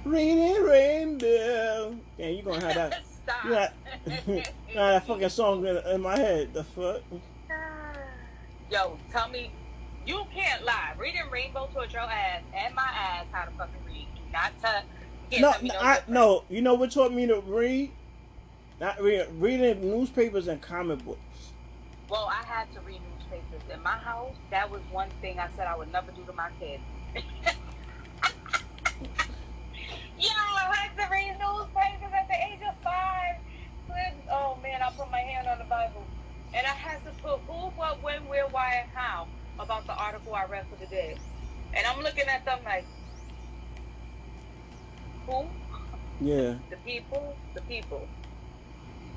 Reading 0.06 0.63
rainbow. 0.63 1.96
Yeah, 2.17 2.28
you 2.30 2.41
gonna 2.41 2.65
have 2.65 2.74
that. 2.74 3.04
Stop. 3.24 3.46
You 3.46 3.52
got, 3.52 3.74
you 4.28 4.44
got 4.74 4.88
that 4.88 5.06
fucking 5.06 5.30
song 5.30 5.67
in, 5.67 5.78
in 5.78 6.02
my 6.02 6.17
head. 6.17 6.52
The 6.52 6.63
fuck? 6.63 7.04
Yo, 8.72 8.98
tell 9.12 9.30
me, 9.30 9.52
you 10.08 10.24
can't 10.34 10.65
lie. 10.65 10.94
Reading 10.98 11.30
Rainbow 11.30 11.70
taught 11.72 11.94
your 11.94 12.02
ass 12.02 12.41
and 12.56 12.74
my 12.74 12.89
ass 12.91 13.28
how 13.32 13.46
to 13.46 13.52
fucking 13.52 13.86
read. 13.86 14.08
Do 14.15 14.22
not 14.32 14.54
tell. 14.60 14.82
You 15.32 15.41
No, 15.41 15.52
tell 15.54 15.62
me 15.62 15.70
no, 15.70 15.76
no 15.76 15.80
I, 15.82 16.00
no. 16.08 16.44
You 16.50 16.62
know 16.62 16.74
what 16.74 16.91
taught 16.91 17.13
me 17.13 17.28
to 17.28 17.39
read? 17.41 17.91
Not 18.80 19.02
read, 19.02 19.28
reading 19.39 19.82
newspapers 19.82 20.48
and 20.48 20.62
comic 20.62 21.04
books. 21.06 21.20
Well, 22.10 22.28
I 22.30 22.44
had 22.46 22.72
to 22.74 22.82
read 22.82 23.00
newspapers 23.17 23.62
in 23.74 23.82
my 23.82 23.98
house. 23.98 24.36
That 24.50 24.70
was 24.70 24.82
one 24.91 25.10
thing 25.22 25.39
I 25.39 25.48
said 25.56 25.67
I 25.67 25.76
would 25.78 25.91
never 25.91 26.12
do 26.12 26.24
to 26.26 26.34
my 26.34 26.50
kids. 26.60 26.84
Yo, 30.20 30.30
I 30.30 30.76
had 30.76 30.98
to 30.98 31.10
read 31.12 31.38
newspapers 31.39 32.13
at 32.13 32.28
the 32.28 32.36
age 32.36 32.62
of 32.67 32.76
five. 32.84 33.38
Oh 34.32 34.58
man, 34.63 34.82
I 34.82 34.89
put 34.91 35.12
my 35.12 35.20
hand 35.20 35.48
on 35.48 35.58
the 35.58 35.65
Bible, 35.65 36.06
and 36.54 36.65
I 36.65 36.70
had 36.70 37.04
to 37.04 37.12
put 37.22 37.39
who, 37.48 37.70
what, 37.76 38.02
when, 38.02 38.26
where, 38.28 38.48
why, 38.48 38.76
and 38.76 38.89
how 38.94 39.28
about 39.60 39.86
the 39.86 39.94
article 39.94 40.34
I 40.34 40.46
read 40.46 40.65
for 40.70 40.78
the 40.78 40.86
day. 40.88 41.17
And 41.74 41.86
I'm 41.86 42.02
looking 42.02 42.26
at 42.28 42.46
them 42.46 42.60
like, 42.65 42.86
who? 45.28 45.46
Yeah. 46.20 46.56
The 46.70 46.78
people? 46.86 47.36
The 47.54 47.62
people. 47.62 48.08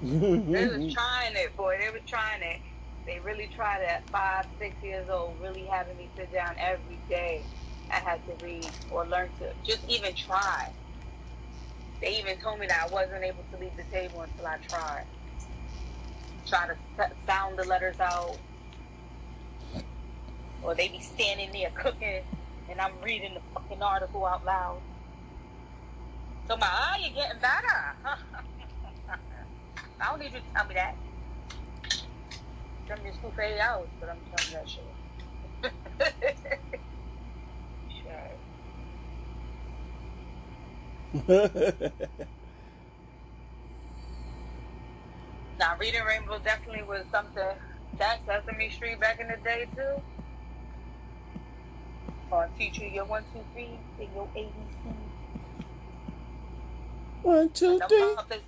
They 0.03 0.67
was 0.67 0.93
trying 0.93 1.35
it, 1.35 1.57
boy. 1.57 1.79
They 1.81 1.90
were 1.90 2.05
trying 2.07 2.43
it. 2.43 2.61
They 3.07 3.21
really 3.21 3.49
tried 3.55 3.83
it 3.83 3.88
at 3.88 4.11
five, 4.11 4.47
six 4.59 4.75
years 4.83 5.09
old, 5.09 5.35
really 5.40 5.64
having 5.64 5.97
me 5.97 6.09
sit 6.17 6.33
down 6.33 6.57
every 6.59 6.99
day. 7.09 7.43
I 7.90 7.97
had 7.97 8.21
to 8.27 8.45
read 8.45 8.67
or 8.90 9.07
learn 9.07 9.29
to 9.38 9.53
just 9.62 9.88
even 9.88 10.14
try. 10.14 10.73
They 12.01 12.19
even 12.19 12.38
told 12.38 12.61
me 12.61 12.67
that 12.67 12.88
I 12.90 12.93
wasn't 12.93 13.23
able 13.23 13.45
to 13.53 13.59
leave 13.59 13.77
the 13.77 13.85
table 13.85 14.23
until 14.23 14.47
I 14.47 14.59
tried. 14.69 15.05
Try 16.47 16.67
to 16.69 17.11
sound 17.27 17.59
the 17.59 17.64
letters 17.64 18.01
out. 18.01 18.37
Or 20.62 20.75
they 20.75 20.88
be 20.88 21.01
standing 21.01 21.53
there 21.53 21.71
cooking 21.75 22.23
and 22.71 22.81
I'm 22.81 22.93
reading 23.03 23.35
the 23.35 23.40
fucking 23.53 23.83
article 23.83 24.25
out 24.25 24.45
loud. 24.45 24.81
So 26.46 26.57
my, 26.57 26.68
oh, 26.70 26.96
you're 27.00 27.14
getting 27.14 27.40
better. 27.40 27.94
I 30.00 30.11
don't 30.11 30.20
need 30.20 30.33
you 30.33 30.40
to 30.40 30.44
tell 30.54 30.66
me 30.66 30.74
that. 30.74 30.94
Tell 32.87 32.98
me 32.98 33.11
to 33.11 33.16
school 33.16 33.33
for 33.35 33.40
eight 33.42 33.61
hours, 33.61 33.88
but 33.98 34.11
I'm 34.11 34.18
telling 34.37 34.52
you 34.52 34.59
that 34.59 34.68
shit. 34.68 34.85
Now, 45.59 45.76
reading 45.78 46.02
Rainbow 46.02 46.38
definitely 46.40 46.83
was 46.83 47.04
something. 47.12 47.42
That 47.98 48.18
Sesame 48.26 48.70
Street 48.70 48.98
back 49.00 49.20
in 49.20 49.28
the 49.28 49.37
day 49.44 49.66
too. 49.74 50.02
Or 52.30 52.50
teach 52.59 52.80
you 52.80 52.88
your 52.88 53.04
one, 53.04 53.24
two, 53.33 53.40
three, 53.52 53.78
and 54.00 54.09
your 54.14 54.26
ABC. 54.37 55.13
One, 57.25 57.49
two, 57.51 57.79
The 57.79 57.87
three. 57.89 58.15
puppets, 58.15 58.43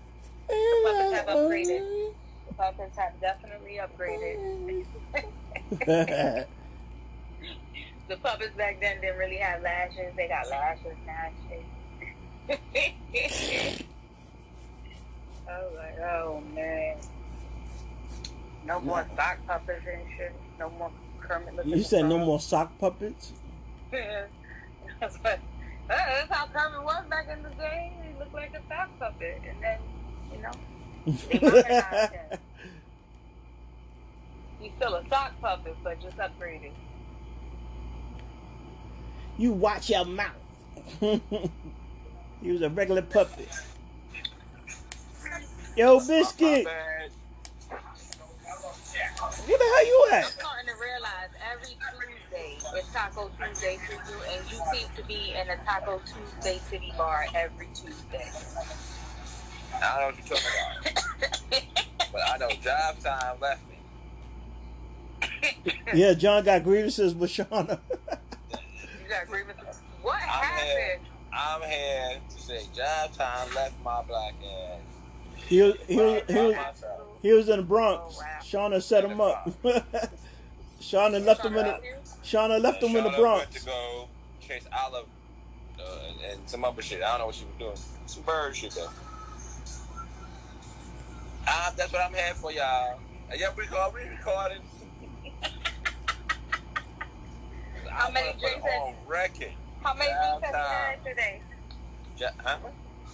puppets 0.46 1.12
have 1.14 1.26
upgraded. 1.26 2.12
the 2.46 2.54
puppets 2.54 2.96
have 2.98 3.20
definitely 3.22 3.80
upgraded. 3.80 4.86
the 8.08 8.16
puppets 8.22 8.54
back 8.54 8.78
then 8.80 9.00
didn't 9.00 9.18
really 9.18 9.38
have 9.38 9.62
lashes. 9.62 10.12
They 10.14 10.28
got 10.28 10.48
lashes 10.50 10.94
now. 11.06 11.32
Shit. 11.48 11.64
I 15.48 15.58
was 15.62 15.72
like, 15.76 15.98
oh 16.00 16.42
man. 16.54 16.98
No 18.66 18.80
more 18.80 19.06
sock 19.16 19.38
puppets 19.46 19.86
and 19.90 20.02
shit. 20.18 20.32
No 20.58 20.68
more 20.70 20.90
Kermit 21.20 21.64
You 21.66 21.82
said 21.82 22.04
no 22.04 22.18
more 22.18 22.40
sock 22.40 22.78
puppets? 22.78 23.32
that's, 23.90 25.16
what, 25.22 25.40
Uh, 25.88 25.94
that's 25.96 26.32
how 26.32 26.46
Kermit 26.46 26.82
was 26.82 27.04
back 27.08 27.28
in 27.28 27.42
the 27.42 27.50
day. 27.50 27.92
He 28.02 28.18
looked 28.18 28.34
like 28.34 28.52
a 28.54 28.60
sock 28.68 28.90
puppet. 28.98 29.40
And 29.48 29.62
then, 29.62 29.78
you 30.32 30.42
know, 30.42 30.50
they 31.28 31.38
modernized 31.38 32.12
him. 32.12 32.38
He's 34.60 34.72
still 34.76 34.94
a 34.94 35.06
sock 35.08 35.40
puppet, 35.40 35.76
but 35.84 36.00
just 36.00 36.16
upgraded. 36.16 36.72
you 39.38 39.52
watch 39.52 39.90
your 39.90 40.04
mouth. 40.04 40.32
he 41.00 42.50
was 42.50 42.62
a 42.62 42.70
regular 42.70 43.02
puppet. 43.02 43.48
Yo, 45.76 45.98
Biscuit, 46.00 46.64
where 46.64 47.08
the 49.58 49.64
hell 49.64 49.86
you 49.86 50.06
I'm 50.08 50.14
at? 50.14 50.24
starting 50.32 50.66
to 50.68 50.74
realize 50.80 51.28
every 51.52 51.76
Tuesday 52.36 52.78
is 52.78 52.86
Taco 52.92 53.30
Tuesday 53.38 53.78
for 53.86 53.92
you, 53.92 54.18
and 54.30 54.50
you 54.50 54.58
seem 54.72 54.88
to 54.96 55.02
be 55.04 55.34
in 55.34 55.48
a 55.48 55.56
Taco 55.64 56.00
Tuesday 56.00 56.58
City 56.58 56.92
bar 56.96 57.26
every 57.34 57.68
Tuesday. 57.74 58.30
I 59.74 60.00
don't 60.00 60.00
know 60.00 60.06
what 60.06 60.28
you're 60.28 60.38
talking 60.38 61.02
about. 61.52 61.62
But 62.12 62.20
I 62.28 62.38
know 62.38 62.48
job 62.62 62.98
Time 63.00 63.36
left 63.40 63.62
me. 63.68 63.78
Yeah, 65.94 66.14
John 66.14 66.44
got 66.44 66.62
grievances 66.62 67.14
with 67.14 67.30
Shauna. 67.30 67.78
You 67.90 69.08
got 69.08 69.26
grievances? 69.26 69.64
with 69.66 69.76
What 70.02 70.22
I'm 70.22 70.28
happened? 70.28 71.06
I'm 71.32 71.62
here 71.62 72.20
to 72.28 72.40
say 72.40 72.62
job 72.74 73.12
Time 73.12 73.54
left 73.54 73.74
my 73.84 74.02
black 74.02 74.34
ass. 74.42 74.80
he, 75.48 75.62
was, 75.62 75.74
he, 75.88 75.96
was, 75.96 76.22
he, 76.28 76.34
was, 76.34 76.56
he 77.22 77.32
was 77.32 77.48
in 77.48 77.56
the 77.58 77.62
Bronx. 77.64 78.18
Oh, 78.18 78.22
wow. 78.22 78.38
Shauna 78.40 78.82
set 78.82 79.04
him 79.04 79.20
up. 79.20 79.50
Shauna 80.80 81.24
left 81.24 81.44
him 81.44 81.56
in 81.56 81.66
the 81.66 81.80
Shauna 82.26 82.60
left 82.60 82.82
him 82.82 82.96
in 82.96 83.04
the 83.04 83.10
Bronx. 83.10 83.42
Went 83.46 83.52
to 83.52 83.64
go 83.66 84.08
chase 84.40 84.66
Olive 84.76 85.06
uh, 85.78 85.82
and, 86.08 86.20
and 86.32 86.50
some 86.50 86.64
other 86.64 86.82
shit. 86.82 87.00
I 87.00 87.10
don't 87.10 87.20
know 87.20 87.26
what 87.26 87.36
she 87.36 87.44
was 87.44 87.54
doing. 87.56 87.76
Some 88.06 88.24
bird 88.24 88.56
shit 88.56 88.72
though. 88.72 88.88
Ah, 91.46 91.72
that's 91.76 91.92
what 91.92 92.02
I'm 92.02 92.12
here 92.12 92.34
for, 92.34 92.50
y'all. 92.50 92.98
And 93.30 93.38
yeah, 93.40 93.50
we 93.56 93.62
record, 93.62 93.94
we 93.94 94.00
recording. 94.08 94.58
How 97.88 98.08
I 98.08 98.10
many 98.10 98.26
wanna 98.26 98.40
put 98.40 98.42
it 98.42 98.50
drinks 98.60 98.66
on 98.80 98.94
record? 99.06 99.52
How 99.84 99.94
many 99.94 100.10
drinks 100.10 100.46
have 100.46 100.52
you 100.52 100.58
had 100.58 101.04
today? 101.04 101.40
Ja- 102.18 102.30
huh? 102.44 102.56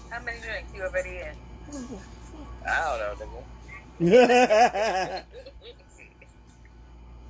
How 0.08 0.22
many 0.22 0.38
drinks 0.40 0.72
you 0.74 0.82
already 0.84 1.18
in? 1.18 1.34
I 2.66 2.98
don't 2.98 3.20
know, 3.20 3.26
nigga. 4.00 4.00
yeah, 4.00 5.22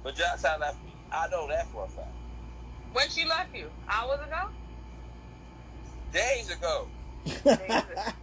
But 0.05 0.15
Josh 0.15 0.43
Time 0.43 0.61
left 0.61 0.81
me. 0.85 0.92
I 1.13 1.29
know 1.29 1.47
that 1.49 1.67
for 1.69 1.85
a 1.85 1.89
fact. 1.89 2.09
When 2.93 3.09
she 3.09 3.25
left 3.27 3.55
you? 3.55 3.71
Hours 3.89 4.21
ago? 4.21 4.49
Days 6.13 6.51
ago, 6.51 6.89
that 7.45 8.15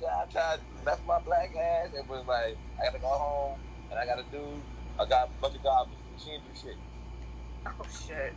job 0.00 0.30
time 0.30 0.58
left 0.84 1.06
my 1.06 1.18
black 1.20 1.54
ass. 1.56 1.88
It 1.94 2.06
was 2.06 2.26
like, 2.26 2.58
I 2.78 2.84
gotta 2.84 2.98
go 2.98 3.08
home 3.08 3.58
and 3.90 3.98
I 3.98 4.04
gotta 4.04 4.24
do, 4.30 4.62
I 5.00 5.06
got 5.06 5.28
a 5.28 5.30
bunch 5.40 5.54
of 5.54 5.62
garbage. 5.62 5.94
She 6.18 6.30
didn't 6.30 6.44
do 6.44 6.50
shit. 6.60 6.76
Oh 7.66 7.70
shit. 8.06 8.34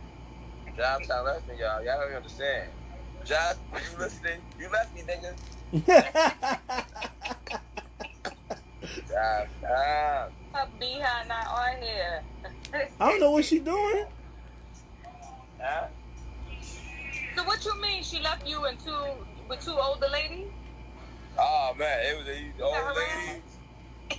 Job 0.76 1.02
time 1.02 1.24
left 1.24 1.48
me, 1.48 1.58
y'all. 1.58 1.84
Y'all 1.84 2.00
don't 2.00 2.14
understand. 2.16 2.70
Josh, 3.26 3.56
you 3.74 3.98
listening? 3.98 4.40
You 4.58 4.70
left 4.70 4.94
me, 4.94 5.02
nigga. 5.02 5.34
Job 9.08 9.48
time. 9.60 10.30
Her 10.54 10.66
behind 10.78 11.28
not 11.28 11.46
on 11.46 11.82
here. 11.82 12.22
I 13.00 13.10
don't 13.10 13.20
know 13.20 13.30
what 13.32 13.44
she 13.44 13.60
doing. 13.60 14.04
Huh? 15.60 15.86
So 17.36 17.44
what 17.44 17.64
you 17.64 17.80
mean 17.80 18.02
she 18.02 18.20
left 18.20 18.46
you 18.48 18.64
and 18.64 18.78
two 18.78 19.26
with 19.48 19.64
two 19.64 19.76
older 19.80 20.08
ladies? 20.12 20.48
Oh 21.38 21.72
man, 21.78 21.98
it 22.02 22.18
was 22.18 22.26
a 22.26 22.62
old 22.62 22.74
Yeah, 22.74 22.92
lady. 22.96 23.42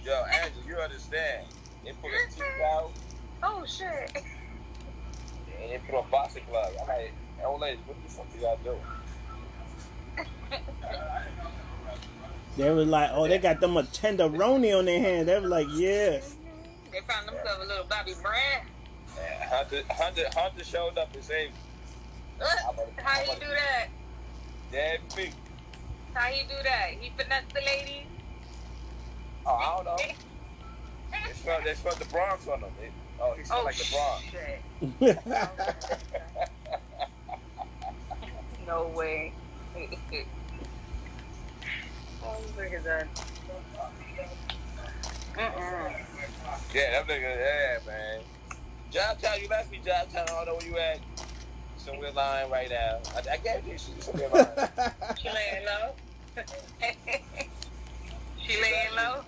Yo, 0.05 0.13
Angela, 0.43 0.65
you 0.67 0.75
understand? 0.77 1.47
They 1.83 1.91
put 1.91 2.11
her 2.11 2.29
teeth 2.33 2.43
out 2.73 2.91
Oh 3.43 3.63
shit. 3.65 4.11
and 4.15 4.23
they 5.71 5.79
put 5.85 5.95
on 5.95 6.05
boxing 6.11 6.43
gloves. 6.49 6.75
I'm 6.81 6.87
like, 6.87 7.13
old 7.45 7.61
ladies, 7.61 7.79
what 7.85 7.97
the 8.01 8.09
fuck 8.09 8.27
are 8.33 8.39
y'all 8.39 8.57
doing? 8.63 8.79
They 12.57 12.69
was 12.69 12.87
like, 12.87 13.09
oh, 13.13 13.27
they 13.27 13.37
got 13.37 13.59
them 13.59 13.77
a 13.77 13.83
tenderoni 13.83 14.77
on 14.77 14.85
their 14.85 14.99
hand. 14.99 15.27
They 15.27 15.39
was 15.39 15.49
like, 15.49 15.67
yeah. 15.71 16.19
They 16.91 16.99
found 17.07 17.27
themselves 17.27 17.63
a 17.63 17.67
little 17.67 17.85
Bobby 17.85 18.13
Brand. 18.21 18.67
And 19.17 19.49
Hunter, 19.49 19.81
Hunter, 19.89 20.25
Hunter 20.35 20.63
showed 20.63 20.97
up 20.97 21.13
and 21.13 21.23
saved 21.23 21.53
me. 21.53 21.59
How 22.97 23.19
he 23.21 23.33
do 23.39 23.47
that? 23.47 23.87
Dead 24.71 24.99
me. 25.15 25.31
How 26.13 26.27
he 26.27 26.43
do 26.43 26.55
that? 26.63 26.89
He 26.99 27.11
finesse 27.17 27.43
the 27.53 27.61
ladies? 27.61 28.05
Oh, 29.45 29.55
I 29.55 29.75
don't 29.77 29.85
know. 29.85 29.97
They 31.27 31.33
smelled, 31.33 31.63
they 31.65 31.73
smelled 31.73 31.99
the 31.99 32.05
Bronx 32.05 32.47
on 32.47 32.61
him. 32.61 32.69
They, 32.79 32.89
oh, 33.19 33.33
he 33.37 33.43
smelled 33.43 33.61
Oh 33.61 33.65
like 33.65 33.75
the 33.75 33.85
Bronx. 33.91 34.23
shit. 34.31 35.19
No 38.67 38.87
way. 38.95 39.33
oh, 42.23 42.37
look 42.57 42.73
at 42.73 42.83
that. 42.83 43.07
Mm-mm. 45.33 45.93
yeah, 46.73 46.91
that 46.91 47.07
nigga, 47.07 47.21
yeah, 47.21 47.79
man. 47.87 48.21
Job 48.91 49.21
Town, 49.21 49.41
you 49.41 49.47
left 49.47 49.71
me, 49.71 49.79
Job 49.83 50.11
Town. 50.11 50.25
I 50.29 50.33
don't 50.33 50.45
know 50.47 50.55
where 50.55 50.67
you 50.67 50.77
at. 50.77 50.99
Somewhere 51.77 52.11
lying 52.11 52.51
right 52.51 52.69
now. 52.69 52.99
I, 53.15 53.33
I 53.33 53.37
gave 53.37 53.65
you 53.65 53.77
shit 53.77 54.03
somewhere 54.03 54.29
lying. 54.29 54.47
She 55.21 55.29
laying 55.29 55.65
low? 55.65 55.93
she 58.37 58.61
laying 58.61 58.95
low? 58.95 59.23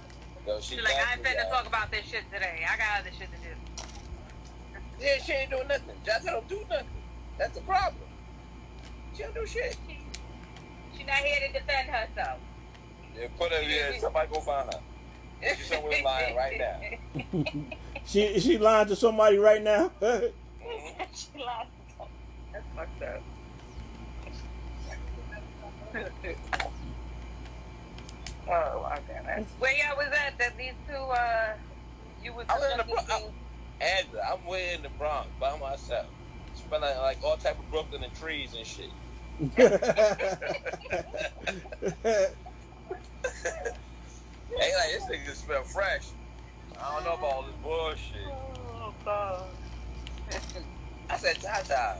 Yo, 0.46 0.60
she 0.60 0.76
She 0.76 0.82
like, 0.82 0.94
I 0.96 1.14
ain't 1.14 1.24
finna 1.24 1.50
talk 1.50 1.66
about 1.66 1.90
this 1.92 2.06
shit 2.06 2.24
today. 2.32 2.66
I 2.70 2.78
got 2.78 3.00
other 3.00 3.10
shit 3.18 3.30
to 3.32 3.38
do. 3.38 3.56
Yeah, 5.00 5.24
she 5.24 5.32
ain't 5.32 5.50
doing 5.50 5.68
nothing. 5.68 5.96
Job 6.06 6.22
Town 6.24 6.34
don't 6.34 6.48
do 6.50 6.60
nothing. 6.70 6.88
That's 7.40 7.58
the 7.58 7.62
problem. 7.62 8.04
She 9.16 9.24
don't 9.24 9.34
do 9.34 9.48
shit. 9.48 9.78
She 10.98 11.04
not 11.06 11.16
here 11.16 11.48
to 11.48 11.54
defend 11.54 11.90
herself. 11.90 12.40
Yeah, 13.16 13.28
put 13.38 13.52
her 13.52 13.62
here. 13.62 13.94
Somebody 14.00 14.28
go 14.34 14.40
find 14.42 14.74
her. 14.74 14.80
She's 15.56 15.68
somewhere 15.68 16.02
lying 16.04 16.36
right 16.36 16.60
now. 16.60 16.80
she 18.06 18.40
she 18.40 18.58
lying 18.58 18.88
to 18.88 18.96
somebody 18.96 19.38
right 19.38 19.62
now. 19.62 19.92
Mhm. 20.02 20.32
she 21.14 21.28
lied. 21.44 21.68
That's 22.54 22.66
fucked 22.74 23.04
up. 23.04 23.22
oh, 28.50 28.88
my 28.90 29.00
goodness. 29.08 29.50
Where 29.60 29.74
y'all 29.74 29.98
was 29.98 30.08
at 30.26 30.38
that 30.40 30.58
these 30.58 30.74
two, 30.88 30.96
uh, 30.96 31.54
you 32.24 32.34
was 32.34 32.46
I 32.50 32.54
was 32.58 32.72
in 32.72 32.78
the 32.78 32.84
talking 32.84 33.06
Bro- 33.08 33.18
to- 33.18 33.34
Angela, 33.86 34.22
I'm 34.32 34.46
way 34.50 34.74
in 34.74 34.82
the 34.84 34.90
Bronx 34.98 35.28
by 35.40 35.58
myself. 35.60 36.06
Smelling 36.54 36.98
like 37.00 37.18
all 37.26 37.36
type 37.36 37.60
of 37.60 37.70
Brooklyn 37.70 38.02
and 38.04 38.14
trees 38.16 38.54
and 38.56 38.66
shit. 38.66 38.90
Hey, 43.24 44.72
like 44.76 44.92
this 44.92 45.04
nigga 45.06 45.36
smell 45.36 45.64
fresh. 45.64 46.08
I 46.80 46.96
don't 46.96 47.06
know 47.06 47.14
about 47.14 47.34
all 47.34 47.44
this 47.44 47.56
bullshit. 47.64 48.28
Oh, 48.28 48.94
God. 49.04 49.44
I 51.10 51.18
said, 51.18 51.40
Tata, 51.42 51.98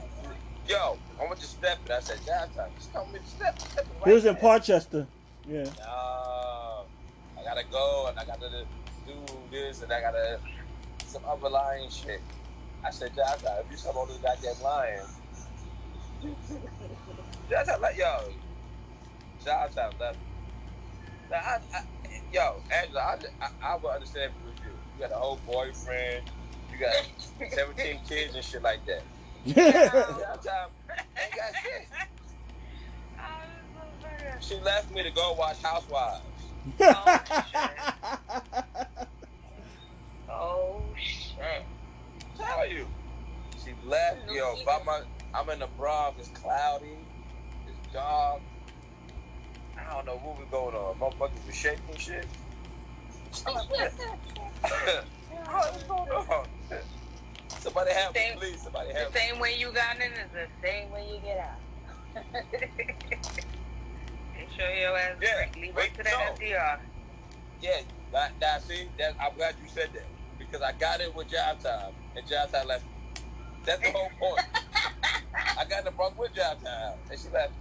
yo, 0.68 0.98
I 1.20 1.24
want 1.24 1.38
you 1.38 1.42
to 1.42 1.46
step 1.46 1.78
it. 1.84 1.90
I 1.90 2.00
said, 2.00 2.18
Tata, 2.26 2.68
just 2.76 2.92
come 2.92 3.12
with 3.12 3.26
step, 3.26 3.58
step 3.58 3.86
it 3.86 4.08
he 4.08 4.12
was 4.12 4.24
in 4.24 4.34
right 4.34 4.42
Parkchester. 4.42 5.06
Yeah. 5.46 5.64
No, 5.64 6.84
I 7.38 7.44
gotta 7.44 7.64
go 7.70 8.06
and 8.08 8.18
I 8.18 8.24
gotta 8.24 8.64
do 9.06 9.14
this 9.50 9.82
and 9.82 9.92
I 9.92 10.00
gotta 10.00 10.40
some 11.06 11.22
other 11.28 11.48
lying 11.48 11.90
shit. 11.90 12.20
I 12.84 12.90
said, 12.90 13.14
Tata, 13.14 13.62
if 13.64 13.70
you 13.70 13.76
stop 13.76 13.96
all 13.96 14.06
this 14.06 14.16
goddamn 14.18 14.62
lying, 14.62 15.00
Tata, 17.50 17.78
like 17.80 17.96
yo, 17.96 18.32
Tata 19.44 19.90
left. 20.00 20.18
Now, 21.30 21.36
I, 21.36 21.58
I, 21.74 21.80
yo, 22.32 22.62
Angela, 22.70 23.00
I, 23.00 23.16
I, 23.40 23.72
I 23.72 23.76
would 23.76 23.90
understand 23.90 24.32
if 24.32 24.46
it 24.46 24.50
was 24.50 24.58
you. 24.64 24.72
You 24.94 25.00
got 25.00 25.12
a 25.12 25.18
whole 25.18 25.40
boyfriend, 25.46 26.30
you 26.72 26.78
got 26.78 26.94
17 27.52 28.00
kids 28.08 28.34
and 28.34 28.44
shit 28.44 28.62
like 28.62 28.80
that. 28.86 29.02
Tata 29.46 30.68
ain't 31.16 31.34
got 31.34 31.54
shit. 31.62 31.88
She 34.40 34.58
left 34.60 34.92
me 34.94 35.02
to 35.02 35.10
go 35.10 35.34
watch 35.38 35.62
Housewives. 35.62 36.20
Oh, 40.28 40.82
shit. 40.96 41.64
Tell 42.36 42.68
you. 42.68 42.86
She 43.64 43.72
left, 43.86 44.18
yo. 44.30 44.56
By 44.66 44.80
my, 44.84 45.00
I'm 45.32 45.48
in 45.50 45.60
the 45.60 45.68
Bronx. 45.78 46.18
It's 46.18 46.28
cloudy. 46.38 46.98
It's 47.66 47.78
dark. 47.92 48.40
I 49.88 49.94
don't 49.94 50.06
know 50.06 50.16
what 50.16 50.38
was 50.38 50.48
going 50.50 50.74
on. 50.74 50.94
Motherfuckers 50.98 51.46
was 51.46 51.54
shaking 51.54 51.96
shit. 51.98 52.26
I'm 53.46 53.54
like, 53.54 53.70
what? 53.70 53.92
What's 55.42 55.82
going 55.84 56.10
on? 56.10 56.46
Somebody 57.60 57.92
help 57.92 58.14
me, 58.14 58.20
please. 58.36 58.62
Somebody 58.62 58.92
The 58.92 58.98
help 58.98 59.14
me. 59.14 59.20
same 59.20 59.38
way 59.40 59.56
you 59.58 59.72
got 59.72 59.96
in 59.96 60.12
is 60.12 60.30
the 60.32 60.46
same 60.62 60.90
way 60.90 61.06
you 61.12 61.18
get 61.20 61.38
out. 61.38 61.60
Make 64.34 64.48
sure 64.56 64.70
your 64.74 64.96
ass 64.98 65.16
Yeah. 65.20 65.46
Leave 65.60 65.74
wait, 65.74 65.90
it 65.92 65.96
to 65.98 66.02
that 66.04 66.36
no. 66.38 66.46
SDR. 66.46 66.78
Yeah, 67.62 67.80
that, 68.12 68.32
that 68.40 68.62
see, 68.62 68.88
that, 68.98 69.14
I'm 69.20 69.34
glad 69.36 69.54
you 69.62 69.68
said 69.68 69.90
that 69.94 70.04
because 70.38 70.60
I 70.60 70.72
got 70.72 71.00
it 71.00 71.14
with 71.14 71.28
job 71.30 71.60
time 71.60 71.92
and 72.16 72.26
job 72.28 72.52
time 72.52 72.66
left. 72.68 72.84
me. 72.84 73.22
That's 73.64 73.80
the 73.80 73.90
whole 73.92 74.10
point. 74.20 74.42
I 75.58 75.64
got 75.64 75.78
in 75.80 75.84
the 75.86 75.90
Bronx 75.92 76.18
with 76.18 76.34
job 76.34 76.62
time 76.62 76.94
and 77.10 77.18
she 77.18 77.28
left. 77.30 77.50
me. 77.52 77.56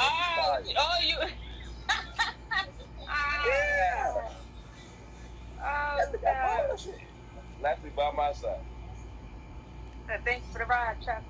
Oh, 0.00 0.58
oh, 0.78 0.96
you. 1.06 1.16
Ah. 3.12 3.44
Yeah. 3.46 4.28
Oh, 5.62 5.96
That's 5.98 6.12
the 6.12 6.18
that 6.18 6.58
God. 6.58 6.68
bullshit. 6.68 7.00
By 7.96 8.12
my 8.16 8.32
side. 8.32 8.60
Uh, 10.08 10.16
so 10.16 10.22
Thanks 10.24 10.46
for 10.52 10.58
the 10.60 10.64
ride, 10.66 10.96
Chuck. 11.04 11.22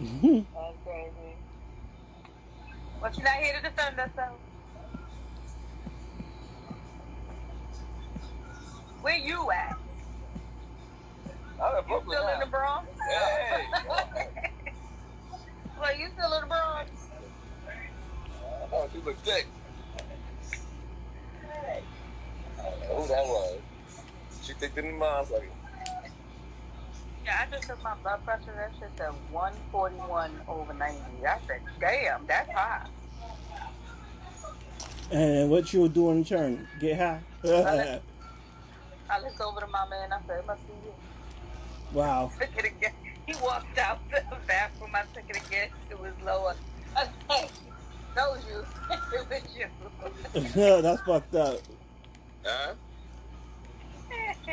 That's 0.00 0.78
crazy. 0.84 1.36
But 3.00 3.16
you're 3.16 3.24
not 3.24 3.34
here 3.36 3.54
to 3.56 3.62
defend 3.62 4.00
us, 4.00 4.10
though. 4.16 4.38
Where 9.02 9.16
you 9.16 9.50
at? 9.52 9.76
I'm 11.62 11.76
You 11.76 11.82
Brooklyn 11.88 12.18
still 12.18 12.28
in 12.28 12.40
the 12.40 12.46
Bronx? 12.46 12.88
Hey. 13.10 13.64
well, 15.80 15.98
you 15.98 16.08
still 16.16 16.32
in 16.34 16.40
the 16.42 16.46
Bronx? 16.46 16.90
Oh, 18.72 18.88
she 18.92 19.00
look 19.00 19.16
thick. 19.18 19.46
I 21.44 22.62
don't 22.62 22.80
know 22.80 23.02
who 23.02 23.08
that 23.08 23.24
was. 23.26 23.58
She 24.42 24.52
thicker 24.54 24.82
than 24.82 24.98
mine. 24.98 25.24
Like, 25.32 25.50
Yeah, 27.24 27.46
I 27.46 27.50
just 27.50 27.68
took 27.68 27.82
my 27.82 27.94
blood 28.02 28.24
pressure. 28.24 28.54
That 28.54 28.72
shit's 28.78 29.00
at 29.00 29.12
141 29.32 30.40
over 30.48 30.72
90. 30.72 31.00
I 31.26 31.38
said, 31.46 31.60
damn, 31.80 32.26
that's 32.26 32.50
high. 32.52 32.86
And 35.10 35.50
what 35.50 35.72
you'll 35.72 35.88
do 35.88 36.10
in 36.10 36.24
turn? 36.24 36.68
Get 36.80 36.98
high? 36.98 37.20
I 39.10 39.20
looked 39.20 39.40
over 39.40 39.60
to 39.60 39.66
my 39.66 39.88
man. 39.88 40.12
I 40.12 40.18
said, 40.26 40.40
it 40.40 40.46
must 40.46 40.66
be 40.66 40.74
you. 40.84 40.92
Wow. 41.92 42.30
Took 42.40 42.48
it 42.58 42.64
again. 42.66 42.92
He 43.26 43.34
walked 43.42 43.78
out 43.78 43.98
the 44.10 44.22
bathroom. 44.46 44.90
I 44.94 45.02
took 45.14 45.28
it 45.28 45.36
again. 45.46 45.68
It 45.90 46.00
was 46.00 46.12
lower. 46.24 46.54
I 46.96 47.04
said, 47.28 47.50
told 48.16 48.38
you. 48.48 48.64
it 49.14 49.28
was 49.30 49.42
you. 49.56 50.82
That's 50.82 51.02
fucked 51.02 51.34
up. 51.34 51.58
huh? 52.44 52.72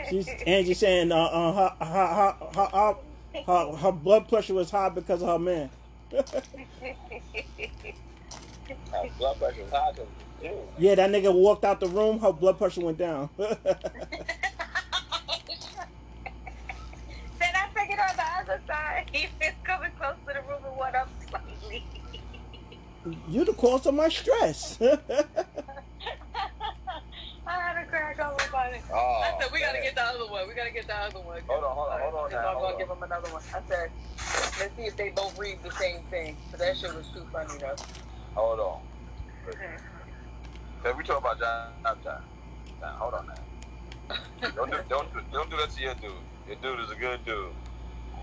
She's 0.10 0.28
Angie 0.46 0.74
saying 0.74 1.12
uh, 1.12 1.16
uh, 1.16 1.54
her, 1.54 1.86
her, 1.86 2.08
her, 2.08 2.36
her, 2.56 2.68
her, 2.74 2.96
her, 3.46 3.76
her 3.78 3.92
blood 3.94 4.28
pressure 4.28 4.54
was 4.54 4.70
high 4.70 4.90
because 4.90 5.22
of 5.22 5.30
her 5.30 5.40
man. 5.40 5.70
My 8.92 9.10
blood 9.18 9.40
pressure 9.40 9.64
was 9.64 9.72
high. 9.72 9.92
'cause- 9.94 10.06
Ew. 10.44 10.52
yeah, 10.78 10.96
that 10.96 11.10
nigga 11.10 11.34
walked 11.34 11.64
out 11.64 11.80
the 11.80 11.88
room. 11.88 12.20
Her 12.20 12.34
blood 12.34 12.58
pressure 12.58 12.82
went 12.82 12.98
down. 12.98 13.30
then 13.38 13.56
I 17.42 17.68
took 17.74 17.90
it 17.90 18.00
on 18.00 18.16
the 18.16 18.24
other 18.46 18.62
side. 18.68 19.06
He 19.12 19.28
was 19.42 19.54
coming 19.64 19.92
close 19.98 20.16
to 20.28 20.34
the 20.34 20.42
room 20.42 20.64
and 20.66 20.78
went 20.78 20.96
up 20.96 21.10
slightly. 21.30 21.84
you 23.28 23.46
the 23.46 23.54
cause 23.54 23.86
of 23.86 23.94
my 23.94 24.10
stress. 24.10 24.80
I 27.48 27.62
had 27.62 27.78
a 27.78 27.86
crack 27.86 28.20
on 28.20 28.34
my 28.38 28.48
body. 28.52 28.80
Oh, 28.92 29.22
I 29.24 29.40
said, 29.40 29.52
we 29.52 29.60
gotta 29.60 29.80
get 29.82 29.96
the 29.96 30.02
other 30.02 30.26
one. 30.32 30.48
We 30.48 30.56
gotta 30.56 30.72
get 30.72 30.88
the 30.88 30.96
other 30.96 31.20
one. 31.20 31.42
Hold 31.48 31.64
on, 31.64 31.76
hold 31.76 31.90
on, 31.90 32.02
hold 32.02 32.16
on 32.16 32.32
now, 32.32 32.56
I'm 32.56 32.60
gonna 32.60 32.78
give 32.78 32.88
them 32.88 33.04
another 33.04 33.30
one. 33.30 33.44
I 33.54 33.62
said, 33.68 33.92
let's 34.60 34.76
see 34.76 34.84
if 34.84 34.98
they 34.98 35.10
both 35.10 35.38
read 35.38 35.62
the 35.64 35.72
same 35.72 36.02
thing. 36.10 36.38
But 36.50 36.60
that 36.60 36.78
shit 36.78 36.94
was 36.94 37.08
too 37.14 37.26
funny 37.32 37.54
though. 37.60 37.76
Hold 38.34 38.60
on. 38.60 38.82
Mm-hmm. 39.48 40.84
Cause 40.84 40.96
we 40.98 41.04
talk 41.04 41.20
about 41.20 41.40
job 41.40 42.04
time. 42.04 42.24
Now, 42.82 42.88
hold 42.98 43.14
on 43.14 43.28
now. 43.28 43.36
Don't 44.56 44.72
do, 44.72 44.78
don't 44.90 45.14
do, 45.14 45.20
don't 45.32 45.50
do 45.50 45.58
that 45.58 45.72
to 45.72 45.82
your 45.82 45.96
dude. 45.96 46.12
Your 46.48 46.58
dude 46.62 46.80
is 46.80 46.92
a 46.92 46.96
good 46.96 47.24
dude. 47.26 47.52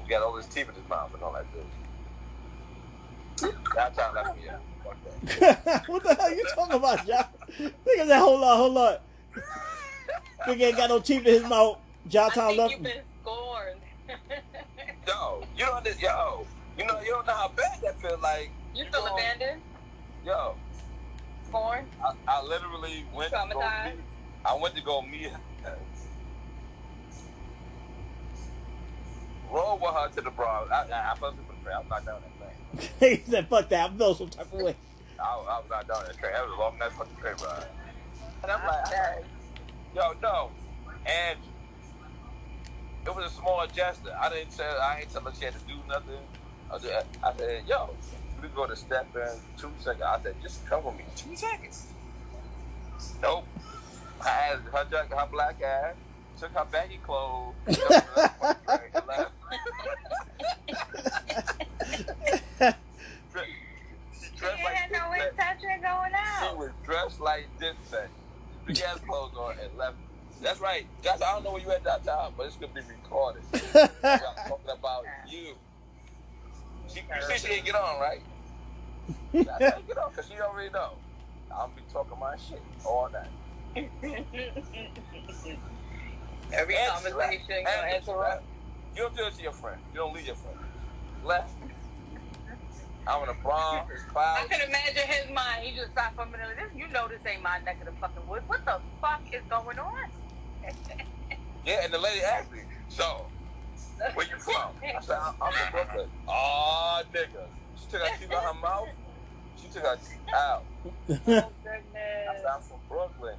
He 0.03 0.09
got 0.11 0.23
all 0.23 0.37
his 0.37 0.47
teeth 0.47 0.69
in 0.69 0.75
his 0.75 0.89
mouth 0.89 1.11
and 1.15 1.23
all 1.23 1.33
that 1.35 1.51
dude. 1.53 1.71
Job 3.75 3.95
time 3.95 4.15
left 4.15 4.37
me 4.37 4.49
out. 4.49 4.63
Fuck 4.85 4.99
that. 5.05 5.85
what 5.87 6.03
the 6.03 6.15
hell 6.15 6.31
you 6.35 6.45
talking 6.55 6.77
about, 6.77 7.07
John? 7.07 7.25
Nigga 7.59 8.07
said, 8.09 8.19
hold 8.19 8.43
on, 8.45 8.57
hold 8.57 8.77
on. 8.79 8.97
Nigga 10.47 10.63
ain't 10.63 10.77
got 10.77 10.91
no 10.91 11.01
teeth 11.01 11.27
in 11.27 11.35
his 11.35 11.45
mouth. 11.45 11.79
John 12.07 12.31
I 12.31 12.35
Tom 12.35 12.47
think 12.49 12.59
left 12.59 12.73
you've 12.73 12.83
me. 12.83 12.91
been 12.91 13.03
scorned. 13.21 13.83
Yo, 15.09 15.43
you 15.57 15.65
don't 15.67 15.77
under- 15.77 15.91
yo, 16.01 16.47
you 16.77 16.85
know 16.87 17.01
you 17.01 17.11
don't 17.11 17.27
know 17.27 17.35
how 17.35 17.49
bad 17.57 17.67
that 17.83 18.01
feel 18.01 18.19
like. 18.23 18.53
you 18.75 18.85
feel 18.93 19.05
know, 19.05 19.15
abandoned, 19.15 19.63
Yo, 20.25 20.59
scorned. 21.43 21.89
I, 22.03 22.13
I 22.29 22.43
literally 22.45 23.05
went 23.13 23.31
to 23.31 23.37
go 23.53 23.61
Traumatized? 23.61 23.97
meet. 23.97 24.05
I 24.45 24.55
went 24.61 24.75
to 24.77 24.83
go 24.83 25.03
meet 25.03 25.31
her. 25.31 25.41
Roll 29.53 29.79
with 29.79 29.91
her 29.95 30.09
to 30.17 30.21
the 30.23 30.31
Bronx. 30.31 30.71
I, 30.73 30.85
I, 30.93 31.13
I 31.13 31.15
felt 31.17 31.35
it 31.39 31.45
for 31.47 31.53
the 31.55 31.63
train. 31.63 31.77
I 31.77 31.81
was 31.81 31.91
not 31.91 32.07
down 32.07 32.21
that 32.23 32.35
train. 33.01 33.17
he 33.25 33.31
said, 33.31 33.49
fuck 33.49 33.69
that. 33.69 33.91
I 33.91 33.97
feel 33.97 34.15
some 34.15 34.31
type 34.31 34.53
of 34.53 34.61
way. 34.61 34.77
I, 35.21 35.25
I 35.25 35.61
was 35.61 35.69
not 35.71 35.89
down 35.89 36.05
that 36.07 36.19
train. 36.19 36.33
That 36.33 36.45
was 36.47 36.55
a 36.57 36.61
long 36.61 36.79
night 36.79 36.93
fucking 36.93 37.17
train 37.21 37.35
ride. 37.45 37.67
And 38.43 38.53
I'm 38.53 38.67
like, 38.67 38.87
I- 38.87 39.23
yo, 39.95 40.03
no. 40.23 40.51
And 41.07 41.39
it 43.07 43.15
was 43.17 43.33
a 43.33 43.35
small 43.35 43.67
gesture. 43.67 44.11
I 44.23 44.31
didn't 44.31 44.57
tell 44.57 44.67
I 44.81 45.01
ain't 45.01 45.11
tell 45.11 45.23
her 45.23 45.33
she 45.35 45.45
had 45.45 45.55
to 45.55 45.61
do 45.67 45.75
nothing. 45.89 46.23
I, 46.73 46.79
said, 46.79 47.05
I 47.23 47.33
said, 47.37 47.65
yo, 47.67 47.97
we 48.41 48.49
go 48.49 48.67
to 48.67 48.77
step 48.77 49.11
in 49.15 49.29
two 49.59 49.71
seconds. 49.79 50.03
I 50.09 50.19
said, 50.23 50.35
just 50.41 50.65
come 50.67 50.85
with 50.85 50.97
me. 50.97 51.05
Two 51.17 51.37
seconds. 51.37 51.93
Nope. 53.21 53.47
I 54.25 54.29
had 54.29 54.59
her 54.61 54.87
her 55.17 55.29
black 55.33 55.61
ass, 55.61 55.97
took 56.43 56.53
her 56.55 56.67
baggy 56.73 56.99
clothes, 57.07 57.55
jumped 57.71 57.83
in 57.83 57.89
the 57.89 58.31
fucking 58.41 58.67
train, 58.67 58.91
and 58.95 59.07
left. 59.07 59.31
She 63.33 64.39
She 64.39 64.45
like 64.45 64.75
had 64.75 64.91
no 64.91 65.13
intention 65.13 65.71
of 65.77 65.83
going 65.83 66.13
She 66.41 66.57
was 66.57 66.71
dressed 66.85 67.21
like 67.21 67.47
Dipset. 67.61 68.09
Big 68.67 68.81
ass 68.81 68.99
clothes 69.07 69.31
on 69.39 69.55
and 69.63 69.79
left. 69.79 69.95
That's 70.43 70.61
right. 70.61 70.85
That's 71.05 71.23
I 71.23 71.33
don't 71.33 71.45
know 71.45 71.53
where 71.53 71.63
you 71.63 71.71
at 71.71 71.85
that 71.85 72.03
time, 72.05 72.33
but 72.37 72.47
it's 72.47 72.57
gonna 72.57 72.73
be 72.73 72.81
recorded. 72.81 73.43
I'm 73.55 74.19
talking 74.49 74.71
about 74.73 75.05
you. 75.29 75.55
She, 76.89 77.01
you 77.01 77.05
see 77.29 77.39
she 77.39 77.47
didn't 77.47 77.67
get 77.67 77.77
on, 77.77 78.01
right? 78.01 78.21
I 79.33 79.59
didn't 79.59 79.87
get 79.87 79.99
on 79.99 80.11
because 80.11 80.29
she 80.29 80.41
already 80.41 80.71
know. 80.71 80.95
I'll 81.53 81.69
be 81.69 81.83
talking 81.93 82.19
my 82.19 82.37
shit 82.37 82.63
all 82.85 83.09
night. 83.13 83.31
Every 86.53 86.77
And 86.77 86.85
she 86.85 87.11
conversation 87.11 87.19
left. 87.19 87.49
gonna 87.65 87.95
And 87.95 88.05
she 88.05 88.11
interrupt. 88.11 88.45
You 88.95 89.03
don't 89.03 89.17
do 89.17 89.27
it 89.27 89.35
to 89.35 89.43
your 89.43 89.53
friend. 89.53 89.81
You 89.93 90.01
don't 90.01 90.15
leave 90.15 90.27
your 90.27 90.37
friend. 90.37 90.59
Left. 91.25 91.51
I'm 93.07 93.29
in 93.29 93.35
Bronx. 93.43 93.91
It's 93.93 94.05
I 94.15 94.47
can 94.49 94.69
imagine 94.69 95.09
his 95.09 95.31
mind. 95.35 95.65
He 95.65 95.75
just 95.75 95.91
stopped 95.93 96.15
for 96.15 96.23
a 96.23 96.27
minute. 96.27 96.47
This, 96.57 96.71
you 96.77 96.89
know, 96.89 97.09
this 97.09 97.21
ain't 97.27 97.43
my 97.43 97.59
neck 97.65 97.81
of 97.81 97.87
the 97.87 97.93
fucking 98.01 98.27
woods. 98.29 98.45
What 98.47 98.65
the 98.65 98.79
fuck 99.01 99.23
is 99.33 99.43
going 99.49 99.79
on? 99.79 99.93
Yeah, 101.65 101.85
and 101.85 101.95
the 101.95 101.99
lady 101.99 102.21
asked 102.25 102.51
me, 102.51 102.59
so, 102.89 103.27
where 104.15 104.27
you 104.27 104.37
from? 104.39 104.73
I 104.83 105.01
said, 105.01 105.17
I'm, 105.17 105.53
from 105.53 105.71
Brooklyn. 105.71 106.09
Oh, 106.27 107.03
nigga. 107.15 107.47
She 107.77 107.87
took 107.89 108.01
her 108.01 108.19
teeth 108.19 108.33
out 108.33 108.55
her 108.55 108.61
mouth. 108.61 108.89
She 109.55 109.69
took 109.69 109.85
her 109.85 109.95
teeth 109.95 110.19
out. 110.35 110.65
oh 110.85 110.91
I 111.09 111.15
said, 111.15 111.47
goodness. 111.63 112.43
I'm 112.53 112.63
from 112.63 112.79
Brooklyn. 112.89 113.37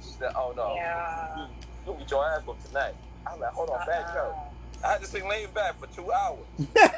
She 0.00 0.10
said, 0.10 0.30
oh, 0.36 0.54
no. 0.56 0.74
Yeah. 0.76 1.48
You, 1.86 1.92
you'll 1.92 1.98
get 1.98 2.10
your 2.10 2.26
ass 2.26 2.42
whooped 2.46 2.66
tonight. 2.66 2.94
I 3.26 3.32
was 3.32 3.40
like, 3.40 3.52
hold 3.52 3.70
on, 3.70 3.86
back 3.86 4.14
Uh-uh. 4.14 4.28
up. 4.28 4.54
I 4.84 4.92
had 4.92 5.00
to 5.00 5.06
sing 5.06 5.28
laying 5.28 5.50
back 5.52 5.78
for 5.78 5.86
two 5.86 6.12
hours. 6.12 6.40
That's 6.58 6.92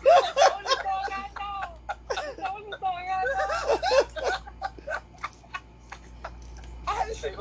the 0.00 0.52
only 0.54 0.70
song 0.82 1.06
I 1.12 1.28
know. 1.38 1.78
That's 2.08 2.36
the 2.36 2.50
only 2.50 2.72
song 2.78 3.02
I 6.88 6.94
had 6.94 7.08
to 7.08 7.14
sing 7.14 7.34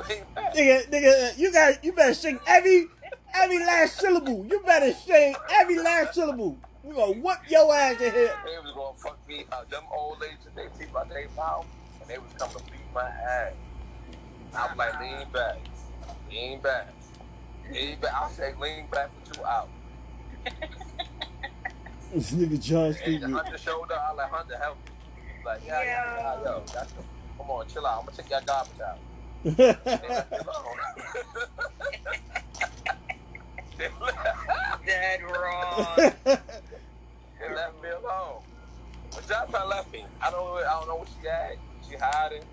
nigga, 0.56 0.90
nigga, 0.90 1.38
you 1.38 1.52
got, 1.52 1.84
you 1.84 1.94
better 1.94 2.14
sing 2.14 2.40
every, 2.48 2.88
every 3.34 3.60
last 3.60 3.98
syllable. 3.98 4.46
You 4.50 4.62
better 4.66 4.94
sing 4.94 5.36
every 5.52 5.80
last 5.80 6.16
syllable. 6.16 6.58
We 6.84 6.96
gonna 6.96 7.14
whip 7.20 7.40
your 7.48 7.74
ass 7.74 8.02
in 8.02 8.12
here. 8.12 8.36
They 8.46 8.58
was 8.60 8.72
gonna 8.76 8.98
fuck 8.98 9.18
me 9.28 9.46
up. 9.52 9.70
Them 9.70 9.84
old 9.96 10.20
ladies 10.20 10.38
took 10.44 10.56
their 10.56 10.70
teeth 10.70 10.96
out 10.96 11.10
their 11.10 11.28
mouth 11.36 11.66
and 12.02 12.10
they 12.10 12.18
was 12.18 12.32
coming 12.38 12.58
to 12.58 12.64
beat 12.66 12.94
my 12.94 13.08
ass. 13.08 13.54
I 14.56 14.68
was 14.68 14.78
like, 14.78 15.00
lean 15.00 15.28
back. 15.32 15.58
Lean 16.30 16.60
back. 16.60 16.88
Lean 17.72 18.00
back. 18.00 18.14
I 18.14 18.30
said 18.32 18.58
lean 18.60 18.86
back 18.92 19.10
for 19.24 19.34
two 19.34 19.44
hours. 19.44 19.70
This 22.14 22.32
nigga 22.34 22.62
John 22.62 22.86
And 22.88 22.96
stupid. 22.98 23.32
Hunter 23.32 23.58
showed 23.58 23.90
up. 23.90 24.06
I 24.10 24.14
like 24.14 24.30
Hunter 24.32 24.58
help 24.58 24.76
me. 25.16 25.22
Like, 25.46 25.62
yeah, 25.66 25.82
yeah, 25.82 26.18
yeah, 26.18 26.44
yo, 26.44 26.64
that's, 26.74 26.94
come 27.38 27.50
on, 27.50 27.66
chill 27.70 27.88
out. 27.88 28.00
I'm 28.00 28.06
gonna 28.06 28.18
take 28.18 28.30
your 28.30 28.42
garbage 28.42 28.82
out. 28.82 29.00
They 29.44 29.66
left 30.10 30.32
me 30.32 30.38
alone. 30.38 30.78
they, 33.78 33.88
left, 34.02 34.86
Dead 34.86 35.22
wrong. 35.24 35.86
they 36.26 37.56
left 37.56 37.82
me 37.82 37.90
alone. 37.90 38.44
But 39.12 39.28
Johnson 39.30 39.70
left 39.70 39.92
me. 39.94 40.06
I 40.22 40.32
don't, 40.32 40.58
I 40.58 40.64
don't 40.74 40.88
know 40.90 40.96
what 40.98 41.08
she 41.22 41.28
had. 41.28 41.58
She 41.90 41.96
hiding 41.96 42.44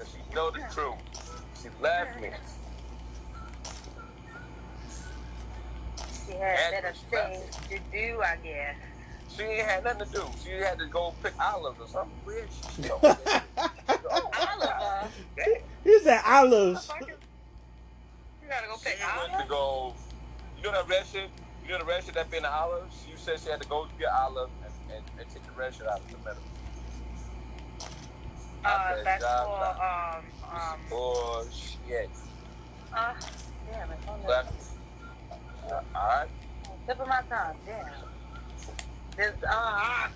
because 0.00 0.14
she 0.14 0.34
know 0.34 0.50
the 0.50 0.60
truth. 0.72 0.94
She 1.62 1.68
left 1.82 2.20
me. 2.20 2.30
She 6.26 6.32
had 6.32 6.70
better 6.70 6.94
things 7.10 7.56
to 7.68 7.78
do, 7.92 8.22
I 8.22 8.36
guess. 8.42 8.76
She 9.28 9.42
ain't 9.42 9.66
had 9.66 9.84
nothing 9.84 10.06
to 10.06 10.12
do. 10.12 10.24
She 10.42 10.50
had 10.52 10.78
to 10.78 10.86
go 10.86 11.14
pick 11.22 11.34
olives 11.38 11.80
or 11.80 11.88
something 11.88 12.16
weird. 12.24 12.48
She, 12.50 12.82
she 12.82 12.90
Oliver. 14.10 15.08
he 15.84 15.98
said 16.00 16.20
olives. 16.26 16.90
You 17.00 18.48
gotta 18.48 18.66
go 18.66 18.76
She 18.78 18.84
pick 18.90 18.98
went 19.16 19.32
to 19.32 19.34
olives. 19.36 19.50
go. 19.50 19.94
You 20.56 20.62
know 20.64 20.72
that 20.72 20.88
red 20.88 21.06
shit? 21.06 21.30
You 21.62 21.70
know 21.72 21.78
the 21.78 21.84
red 21.84 22.02
shit 22.04 22.14
that 22.14 22.30
be 22.30 22.38
in 22.38 22.42
the 22.44 22.50
olives? 22.52 23.06
You 23.08 23.16
said 23.16 23.38
she 23.38 23.50
had 23.50 23.60
to 23.60 23.68
go 23.68 23.86
get 23.98 24.08
olive 24.12 24.50
and, 24.64 24.72
and, 24.96 25.04
and 25.20 25.28
take 25.28 25.44
the 25.44 25.52
red 25.52 25.74
shit 25.74 25.86
out 25.86 26.00
of 26.00 26.10
the 26.10 26.18
middle. 26.18 26.42
Uh, 28.64 28.94
said, 28.96 29.06
that's 29.06 29.22
"God, 29.24 29.46
for, 29.76 30.54
um, 30.54 30.60
um, 30.60 30.80
Bullshit. 30.90 32.10
uh, 32.94 33.14
damn 33.70 33.90
it. 33.90 33.98
hold 34.06 34.20
on. 34.22 34.28
Left. 34.28 34.52
Uh, 35.70 35.80
all 35.94 36.06
right. 36.08 36.28
Tip 36.86 37.00
of 37.00 37.08
my 37.08 37.22
tongue, 37.28 37.56
damn. 37.66 37.86
This, 39.16 39.32
uh, 39.48 40.08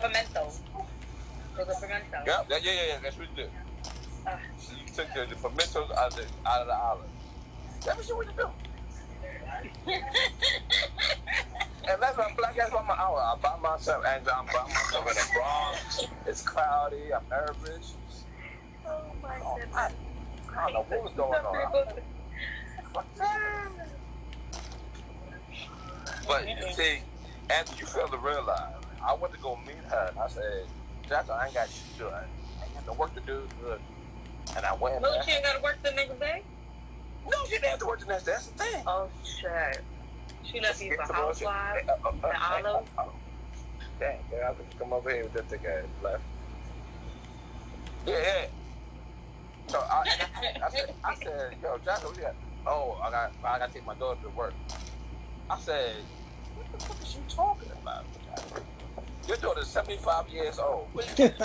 pimento. 0.00 0.52
There's 1.56 1.68
a 1.68 1.80
pimento. 1.80 2.18
Yep. 2.26 2.46
Yeah, 2.50 2.56
yeah, 2.62 2.72
yeah. 2.72 2.98
That's 3.02 3.18
what 3.18 3.28
you 3.30 3.36
did. 3.36 3.50
Uh, 4.26 4.36
She 4.60 4.92
took 4.94 5.12
the, 5.14 5.26
the 5.26 5.36
pimentos 5.36 5.90
out 5.92 6.08
of 6.08 6.14
the, 6.16 6.24
out 6.48 6.60
of 6.62 6.66
the 6.68 6.76
olive. 6.76 7.04
That's 7.84 7.96
what 7.98 8.06
she 8.06 8.12
wanted 8.12 8.36
to 9.60 9.68
do. 9.68 9.92
And 11.88 12.00
that's 12.00 12.16
why 12.16 12.32
black 12.36 12.56
ass 12.58 12.70
by 12.70 12.82
my 12.82 12.94
hour. 12.94 13.18
I 13.18 13.36
by 13.42 13.56
myself 13.58 14.04
and 14.06 14.28
I'm 14.28 14.46
by 14.46 14.62
myself 14.68 15.08
in 15.08 15.14
the 15.14 15.28
Bronx. 15.34 16.04
It's 16.26 16.42
cloudy. 16.42 17.12
I'm 17.14 17.22
nervous. 17.28 17.94
oh 18.86 19.02
my 19.20 19.36
Oh, 19.44 19.56
goodness. 19.56 19.76
I, 19.76 19.90
I 20.56 20.70
don't 20.70 20.74
know 20.74 20.86
what 20.88 21.02
was 21.04 21.12
going 21.14 21.44
on. 21.44 21.86
But 26.26 26.48
you 26.48 26.72
see, 26.72 26.98
after 27.50 27.74
you 27.76 27.86
fail 27.86 28.08
to 28.08 28.16
realize, 28.18 28.74
I 29.04 29.14
went 29.14 29.34
to 29.34 29.40
go 29.40 29.56
meet 29.66 29.76
her 29.90 30.06
and 30.10 30.18
I 30.18 30.28
said, 30.28 30.66
Jackson, 31.08 31.34
I 31.38 31.46
ain't 31.46 31.54
got 31.54 31.68
shit 31.68 31.82
to 31.94 31.98
do. 31.98 32.06
I 32.08 32.22
ain't 32.64 32.74
got 32.74 32.86
no 32.86 32.92
work 32.94 33.14
to 33.14 33.20
do. 33.20 33.42
Good. 33.62 33.80
And 34.56 34.64
I 34.64 34.74
went 34.74 35.02
there. 35.02 35.22
she 35.24 35.32
ain't 35.32 35.44
gotta 35.44 35.60
work 35.62 35.78
the 35.82 35.90
next 35.92 36.18
day? 36.20 36.42
No, 37.26 37.36
she 37.46 37.52
didn't 37.52 37.70
have 37.70 37.78
to 37.80 37.86
work 37.86 38.00
the 38.00 38.06
next 38.06 38.24
day. 38.24 38.32
That's 38.32 38.46
the 38.48 38.58
thing. 38.64 38.82
Oh, 38.86 39.08
shit. 39.24 39.80
She 40.44 40.60
left 40.60 40.82
you 40.82 40.90
for 40.92 40.96
Get 40.98 41.06
the 41.08 41.14
bullshit. 41.14 41.46
housewives? 41.48 41.88
Uh, 41.88 41.92
uh, 41.92 42.08
uh, 42.08 42.30
The 42.62 42.68
olive? 42.70 42.88
uh, 42.98 43.02
uh, 43.02 43.06
Damn, 44.00 44.18
girl, 44.30 44.50
I 44.50 44.54
could 44.54 44.78
come 44.78 44.92
over 44.92 45.10
here 45.10 45.22
with 45.24 45.32
that 45.34 45.48
thick 45.48 45.64
ass 45.64 45.84
left. 46.02 46.22
Yeah, 48.06 48.14
yeah. 48.18 48.46
So 49.68 49.78
I, 49.78 50.04
I 50.64 50.70
said, 50.70 50.94
I 51.04 51.14
said, 51.22 51.56
yo, 51.62 51.78
Jackson, 51.84 52.08
what 52.08 52.16
you 52.16 52.22
got? 52.22 52.34
Oh, 52.66 52.98
I 53.02 53.10
got, 53.10 53.32
I 53.44 53.58
got 53.58 53.68
to 53.68 53.74
take 53.74 53.86
my 53.86 53.94
daughter 53.94 54.18
to 54.24 54.28
work. 54.30 54.54
I 55.48 55.58
said, 55.60 55.94
what 56.56 56.66
the 56.80 56.84
fuck 56.84 57.00
is 57.00 57.14
you 57.14 57.20
talking 57.28 57.70
about? 57.80 58.04
Your 59.28 59.36
daughter's 59.36 59.68
75 59.68 60.28
years 60.30 60.58
old. 60.58 60.88
What 60.92 61.06
you 61.18 61.30
Oh, 61.38 61.44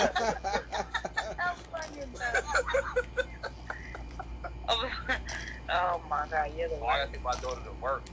fucking 1.71 2.09
no. 2.13 3.51
oh, 4.69 6.01
my 6.09 6.27
god, 6.29 6.51
you're 6.57 6.67
the 6.69 6.75
Oh, 6.75 6.87
I 6.87 6.99
gotta 6.99 7.11
take 7.11 7.23
my 7.23 7.31
daughter 7.41 7.61
to 7.63 7.71
work. 7.81 8.03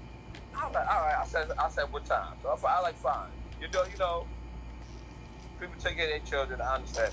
I 0.56 0.66
was 0.66 0.74
like, 0.74 0.86
all 0.88 1.00
right. 1.02 1.16
I 1.20 1.26
said, 1.26 1.50
I 1.58 1.68
said, 1.68 1.84
what 1.90 2.04
time? 2.04 2.36
So 2.42 2.50
I, 2.50 2.56
said, 2.56 2.68
I 2.70 2.80
like 2.80 2.96
fine. 2.96 3.30
You 3.60 3.68
know, 3.72 3.84
you 3.90 3.98
know, 3.98 4.26
people 5.58 5.74
take 5.78 5.96
care 5.96 6.04
of 6.04 6.10
their 6.10 6.20
children. 6.20 6.60
I 6.60 6.76
understand. 6.76 7.12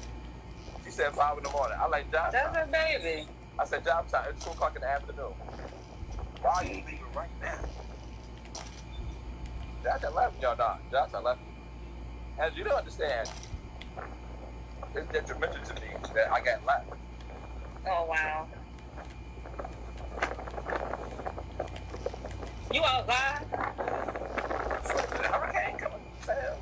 She 0.83 0.91
said 0.91 1.13
five 1.13 1.37
in 1.37 1.43
the 1.43 1.49
morning. 1.51 1.77
I 1.79 1.87
like 1.87 2.11
job 2.11 2.31
That's 2.31 2.55
time. 2.55 2.69
a 2.69 2.71
baby. 2.71 3.27
I 3.57 3.65
said 3.65 3.83
jive 3.83 4.09
time. 4.11 4.25
It's 4.29 4.43
two 4.43 4.51
o'clock 4.51 4.75
in 4.75 4.81
the 4.81 4.89
afternoon. 4.89 5.33
Why 6.41 6.51
are 6.55 6.63
you 6.63 6.75
leaving 6.75 7.01
right 7.15 7.29
now? 7.41 7.59
Josh, 9.83 10.01
I 10.03 10.09
left 10.09 10.41
y'all 10.41 10.57
not. 10.57 10.81
Josh, 10.91 11.09
I 11.13 11.19
left. 11.19 11.39
As 12.39 12.55
you 12.55 12.63
don't 12.63 12.77
understand, 12.77 13.29
it's 14.95 15.11
detrimental 15.11 15.61
to 15.63 15.73
me 15.75 15.87
that 16.15 16.31
I 16.31 16.41
got 16.41 16.65
left. 16.65 16.87
Oh, 17.87 18.05
wow. 18.09 18.47
You 22.73 22.83
outside? 22.83 23.45
The 23.51 25.27
hurricane 25.27 25.77
coming. 25.77 25.99
Hell. 26.25 26.57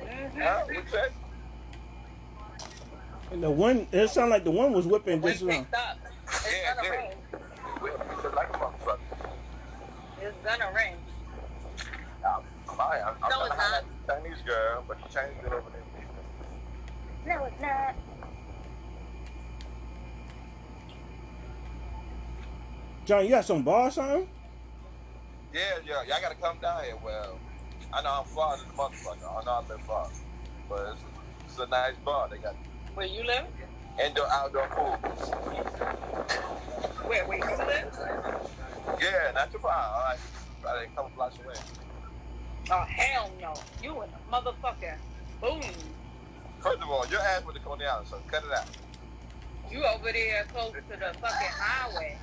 Mm-hmm. 0.00 0.40
Huh? 0.40 0.64
What 0.66 0.74
you? 0.74 1.00
And 3.32 3.42
the 3.42 3.50
one, 3.50 3.86
it 3.92 4.08
sounded 4.08 4.30
like 4.30 4.44
the 4.44 4.50
one 4.50 4.72
was 4.72 4.86
whipping 4.86 5.20
We 5.20 5.30
this 5.30 5.42
long. 5.42 5.64
picked 5.64 5.74
up. 5.74 5.98
It's 6.26 6.46
Yeah, 6.52 6.74
gonna 6.74 6.88
yeah. 6.88 6.94
rain. 6.94 7.12
We 7.82 7.90
we 7.90 8.34
like 8.34 8.48
a 8.48 8.58
motherfucker. 8.58 8.98
It's 10.22 10.36
gonna 10.44 10.72
rain. 10.74 10.94
I'm, 12.24 12.42
I'm, 12.68 12.80
I'm, 12.80 13.14
I'm 13.22 13.30
No, 13.30 13.44
it's 13.44 13.54
to 13.54 13.60
highlight 13.60 13.84
the 14.06 14.12
Chinese 14.12 14.42
girl, 14.44 14.84
but 14.88 14.98
the 15.02 15.08
Chinese 15.08 15.36
girl 15.42 15.58
over 15.58 15.70
there. 15.70 17.36
No, 17.38 17.44
it's 17.44 17.60
not. 17.60 17.94
John, 23.06 23.22
you 23.22 23.30
got 23.30 23.44
some 23.44 23.62
bar 23.62 23.86
or 23.86 23.90
something? 23.92 24.28
Yeah, 25.54 25.60
yeah, 25.86 26.02
y'all 26.08 26.20
gotta 26.20 26.34
come 26.34 26.58
down 26.58 26.82
here. 26.82 26.96
Well, 27.04 27.38
I 27.92 28.02
know 28.02 28.10
I'm 28.18 28.24
far 28.26 28.54
as 28.54 28.62
a 28.62 28.64
motherfucker. 28.64 29.40
I 29.40 29.44
know 29.44 29.50
I 29.52 29.68
live 29.68 29.80
far, 29.82 30.08
but 30.68 30.88
it's, 30.92 31.02
it's 31.46 31.58
a 31.60 31.66
nice 31.68 31.94
bar. 32.04 32.28
They 32.28 32.38
got 32.38 32.56
Where 32.94 33.06
you 33.06 33.24
live? 33.24 33.44
indoor, 34.04 34.26
outdoor 34.28 34.66
pool. 34.68 34.96
Where, 37.06 37.24
where 37.28 37.38
you 37.38 37.56
live? 37.64 37.96
Yeah, 39.00 39.30
not 39.34 39.52
too 39.52 39.58
far. 39.58 39.72
All 39.72 40.04
right, 40.10 40.18
about 40.60 40.82
a 40.82 40.86
couple 40.88 41.10
blocks 41.14 41.36
away. 41.44 41.54
Oh, 42.72 42.80
hell 42.88 43.30
no. 43.40 43.54
You 43.80 44.02
in 44.02 44.08
a 44.10 44.32
motherfucker. 44.34 44.96
Boom. 45.40 45.62
First 46.58 46.82
of 46.82 46.90
all, 46.90 47.06
your 47.06 47.20
ass 47.20 47.44
went 47.44 47.56
to 47.56 47.62
Coney 47.62 47.84
Island, 47.84 48.08
so 48.08 48.20
cut 48.26 48.42
it 48.42 48.50
out. 48.52 48.66
You 49.70 49.84
over 49.84 50.10
there 50.10 50.44
close 50.52 50.72
to 50.72 50.80
the 50.98 51.14
fucking 51.20 51.48
highway. 51.52 52.18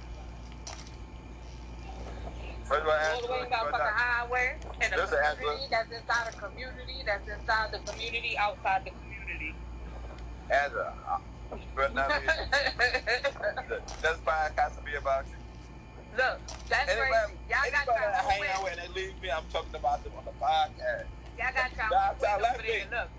First 2.64 2.82
of 2.82 2.88
all, 2.88 3.22
the 3.22 3.28
way 3.32 3.40
to 3.44 3.50
fucking 3.50 3.72
highway. 3.74 4.56
And 4.82 4.94
the 4.94 5.04
an 5.04 5.10
ass 5.24 5.36
community 5.36 5.68
that's 5.70 5.92
inside 5.92 6.32
the 6.32 6.38
community, 6.40 7.04
that's 7.06 7.28
inside 7.28 7.72
the 7.72 7.80
community, 7.92 8.38
outside 8.38 8.86
the 8.86 8.92
community. 8.92 9.54
as 10.50 10.72
a. 10.74 10.94
But 11.76 11.94
not. 11.94 12.10
That's 12.10 12.26
why 14.24 14.50
I 14.50 14.52
got 14.56 14.74
to 14.76 14.82
be 14.84 14.96
about 14.96 15.26
you. 15.28 15.36
Look, 16.18 16.40
that's 16.70 16.90
Anybody, 16.90 17.12
crazy. 17.12 17.38
Y'all 17.50 17.72
got 17.72 17.86
your 17.86 17.98
hang 17.98 18.44
out 18.56 18.64
with 18.64 18.78
and 18.78 18.82
they 18.82 18.88
leave 19.02 19.14
me, 19.22 19.30
I'm 19.30 19.44
talking 19.52 19.76
about 19.76 20.04
them 20.04 20.14
on 20.18 20.26
the 20.26 20.32
podcast. 20.32 21.06
Y'all 21.38 21.54
got 21.54 21.72
your 21.76 21.90
Y'all 21.92 22.10
own 22.10 22.16
tell 22.20 22.46
over 22.46 22.64
there. 22.64 22.88
Look. 22.94 23.10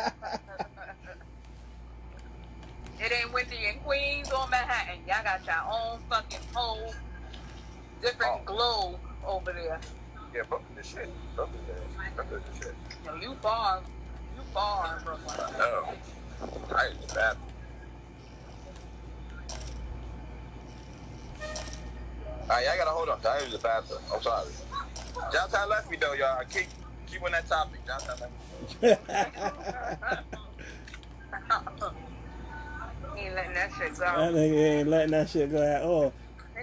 It 3.00 3.12
ain't 3.12 3.32
Wendy 3.34 3.66
and 3.66 3.82
Queens 3.84 4.30
or 4.32 4.48
Manhattan. 4.48 5.00
Y'all 5.06 5.22
got 5.22 5.44
your 5.44 5.62
own 5.70 5.98
fucking 6.08 6.40
whole 6.54 6.94
different 8.04 8.32
Oh. 8.32 8.40
globe 8.44 9.00
over 9.26 9.52
there. 9.52 9.80
Yeah, 10.34 10.42
Brooklyn 10.48 10.74
the 10.76 10.82
shit. 10.82 11.08
Brooklyn 11.34 11.60
the 11.66 12.10
Brooklyn 12.14 12.42
the 12.52 12.58
shit. 12.64 12.74
Yo, 13.04 13.14
you 13.16 13.34
far, 13.40 13.80
you 14.36 14.42
far 14.52 14.98
in 14.98 15.04
Brooklyn. 15.04 15.40
I 15.40 15.58
know. 15.58 15.94
I 16.76 16.86
ain't 16.88 17.14
bad. 17.14 17.36
Alright, 22.42 22.64
y'all 22.66 22.76
gotta 22.76 22.90
hold 22.90 23.08
on. 23.08 23.18
I 23.26 23.40
use 23.42 23.52
the 23.52 23.58
bathroom. 23.58 24.00
I'm 24.12 24.22
sorry. 24.22 24.50
Johnson 25.32 25.68
left 25.70 25.90
me 25.90 25.96
though, 25.96 26.12
y'all. 26.12 26.42
Keep 26.50 26.66
keep 27.06 27.22
on 27.22 27.32
that 27.32 27.48
topic. 27.48 27.80
Johnson 27.86 28.14
left 28.20 28.82
me. 28.82 28.90
he 33.16 33.20
ain't 33.26 33.34
letting 33.34 33.54
that 33.54 33.70
shit 33.78 33.94
that 33.96 34.14
go. 34.16 34.32
nigga 34.34 34.78
ain't 34.80 34.88
letting 34.88 35.10
that 35.12 35.28
shit 35.30 35.50
go 35.50 35.62
at 35.62 35.82
all. 35.82 36.12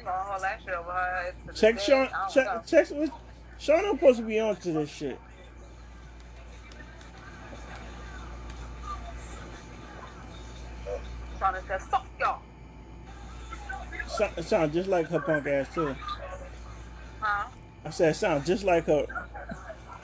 They 0.01 0.05
gonna 0.05 0.23
hold 0.23 0.41
that 0.41 0.59
shit 0.65 0.73
over 0.73 0.91
her. 0.91 1.23
head 1.23 1.55
Check. 1.55 1.79
Sean. 1.79 2.09
Check. 2.33 2.65
Check. 2.65 2.87
Sean 3.59 3.85
I'm 3.85 3.95
supposed 3.95 4.17
to 4.17 4.25
be 4.25 4.39
on 4.39 4.55
to 4.55 4.71
this 4.71 4.89
shit. 4.89 5.19
Shauna 11.39 11.67
says, 11.67 11.83
fuck 11.83 12.05
y'all. 12.19 12.41
Sound 14.41 14.73
just 14.73 14.89
like 14.89 15.07
her 15.07 15.19
punk 15.19 15.45
ass 15.45 15.73
too. 15.73 15.95
I 17.23 17.89
said 17.91 18.11
it 18.11 18.15
sounds 18.15 18.47
just 18.47 18.63
like 18.63 18.85
her 18.85 19.05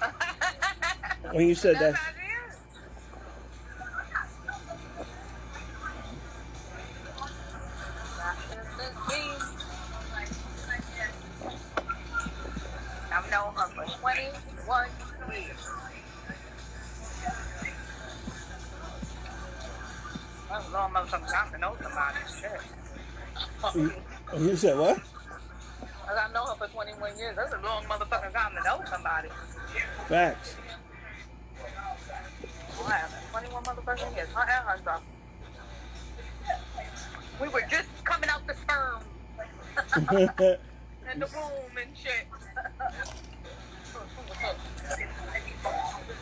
when 1.31 1.47
you 1.47 1.55
said 1.55 1.75
that. 1.77 1.99
Said 24.68 24.78
what? 24.78 24.99
I've 26.09 26.34
known 26.34 26.47
her 26.47 26.55
for 26.55 26.68
21 26.68 27.18
years. 27.18 27.38
That's 27.38 27.53
a 27.53 27.59
long 27.59 27.86
motherfucking 27.86 28.34
time 28.34 28.51
to 28.57 28.63
know 28.65 28.82
somebody. 28.89 29.30
Facts. 30.09 30.57
Happened? 32.86 33.22
21 33.32 33.63
motherfucking 33.63 34.15
years. 34.15 34.28
Her 34.30 34.41
and 34.41 34.68
her 34.68 34.78
stuff. 34.82 35.01
We 37.41 37.47
were 37.47 37.63
just 37.70 37.88
coming 38.03 38.30
out 38.30 38.45
the 38.45 38.55
sperm 38.55 39.03
and 41.09 41.22
the 41.22 41.28
womb 41.28 41.78
and 41.82 41.95
shit. 41.95 42.28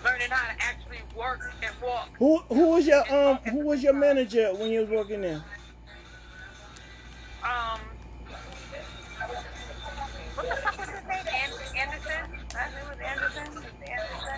Learning 0.04 0.30
how 0.30 0.54
to 0.54 0.64
actually 0.64 1.02
work 1.18 1.52
and 1.64 1.74
walk. 1.82 2.10
who 2.20 2.38
who 2.50 2.70
was 2.70 2.86
your 2.86 3.12
um 3.12 3.38
who 3.38 3.66
was 3.66 3.82
your 3.82 3.93
manager 3.93 4.54
when 4.54 4.70
you 4.70 4.82
was 4.82 4.89
working 4.89 5.22
there? 5.22 5.43
Um, 7.43 7.80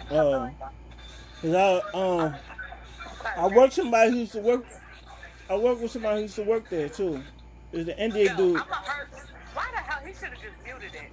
Anderson? 0.09 0.31
Something 0.31 0.39
like 0.39 0.59
that? 0.59 0.73
Cause 1.41 1.53
I 1.53 1.97
um 1.97 2.35
I 3.37 3.47
worked 3.47 3.73
somebody 3.73 4.11
who 4.11 4.17
used 4.17 4.31
to 4.33 4.41
work. 4.41 4.65
I 5.49 5.55
worked 5.55 5.81
with 5.81 5.91
somebody 5.91 6.17
who 6.17 6.21
used 6.23 6.35
to 6.35 6.43
work 6.43 6.69
there 6.69 6.89
too. 6.89 7.23
It 7.71 7.77
was 7.77 7.85
the 7.85 8.03
Indian 8.03 8.27
Yo, 8.27 8.35
dude. 8.35 8.57
I'm 8.57 8.61
a. 8.63 8.75
Why 9.53 9.65
the 9.75 9.81
hell? 9.81 9.99
He 10.05 10.13
should 10.13 10.29
have 10.29 10.41
just 10.41 10.55
muted 10.63 10.93
it. 10.95 11.11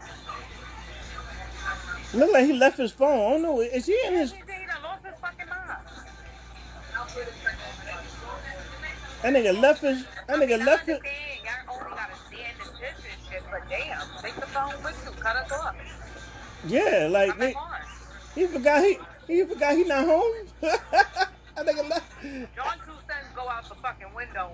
Looked 2.14 2.32
like 2.32 2.46
he 2.46 2.52
left 2.52 2.78
his 2.78 2.92
phone. 2.92 3.08
I 3.26 3.30
don't 3.34 3.42
know. 3.42 3.60
Is 3.60 3.86
he 3.86 3.98
in 4.06 4.14
his? 4.14 4.32
He 4.32 4.38
done 4.38 4.82
lost 4.82 5.04
his 5.04 5.14
fucking 5.20 5.46
mind. 5.48 5.78
That 9.22 9.32
nigga 9.32 9.60
left 9.60 9.82
his. 9.82 10.04
That 10.28 10.36
I 10.36 10.38
nigga 10.38 10.60
I 10.60 10.64
left 10.64 10.86
his. 10.86 10.98
understand. 10.98 11.40
Y'all 11.44 11.76
only 11.76 11.90
gotta 11.96 12.16
stand 12.28 12.56
and 12.60 12.70
pitch 12.78 13.10
and 13.10 13.20
shit, 13.30 13.42
but 13.50 13.68
damn, 13.68 14.06
take 14.22 14.34
the 14.36 14.46
phone 14.46 14.82
with 14.84 15.02
you. 15.04 15.10
Cut 15.20 15.36
us 15.36 15.52
off. 15.52 15.74
Yeah, 16.68 17.08
like 17.10 17.30
I'm 17.30 17.38
he, 18.34 18.46
forgot 18.46 18.84
he 18.84 18.98
he 19.26 19.44
forgot 19.44 19.76
he 19.76 19.84
not 19.84 20.04
home. 20.06 20.32
that 20.60 21.30
nigga 21.58 21.88
left. 21.88 22.12
John 22.22 22.78
two 22.84 22.92
sons 23.06 23.28
go 23.34 23.48
out 23.48 23.68
the 23.68 23.74
fucking 23.76 24.12
window. 24.14 24.52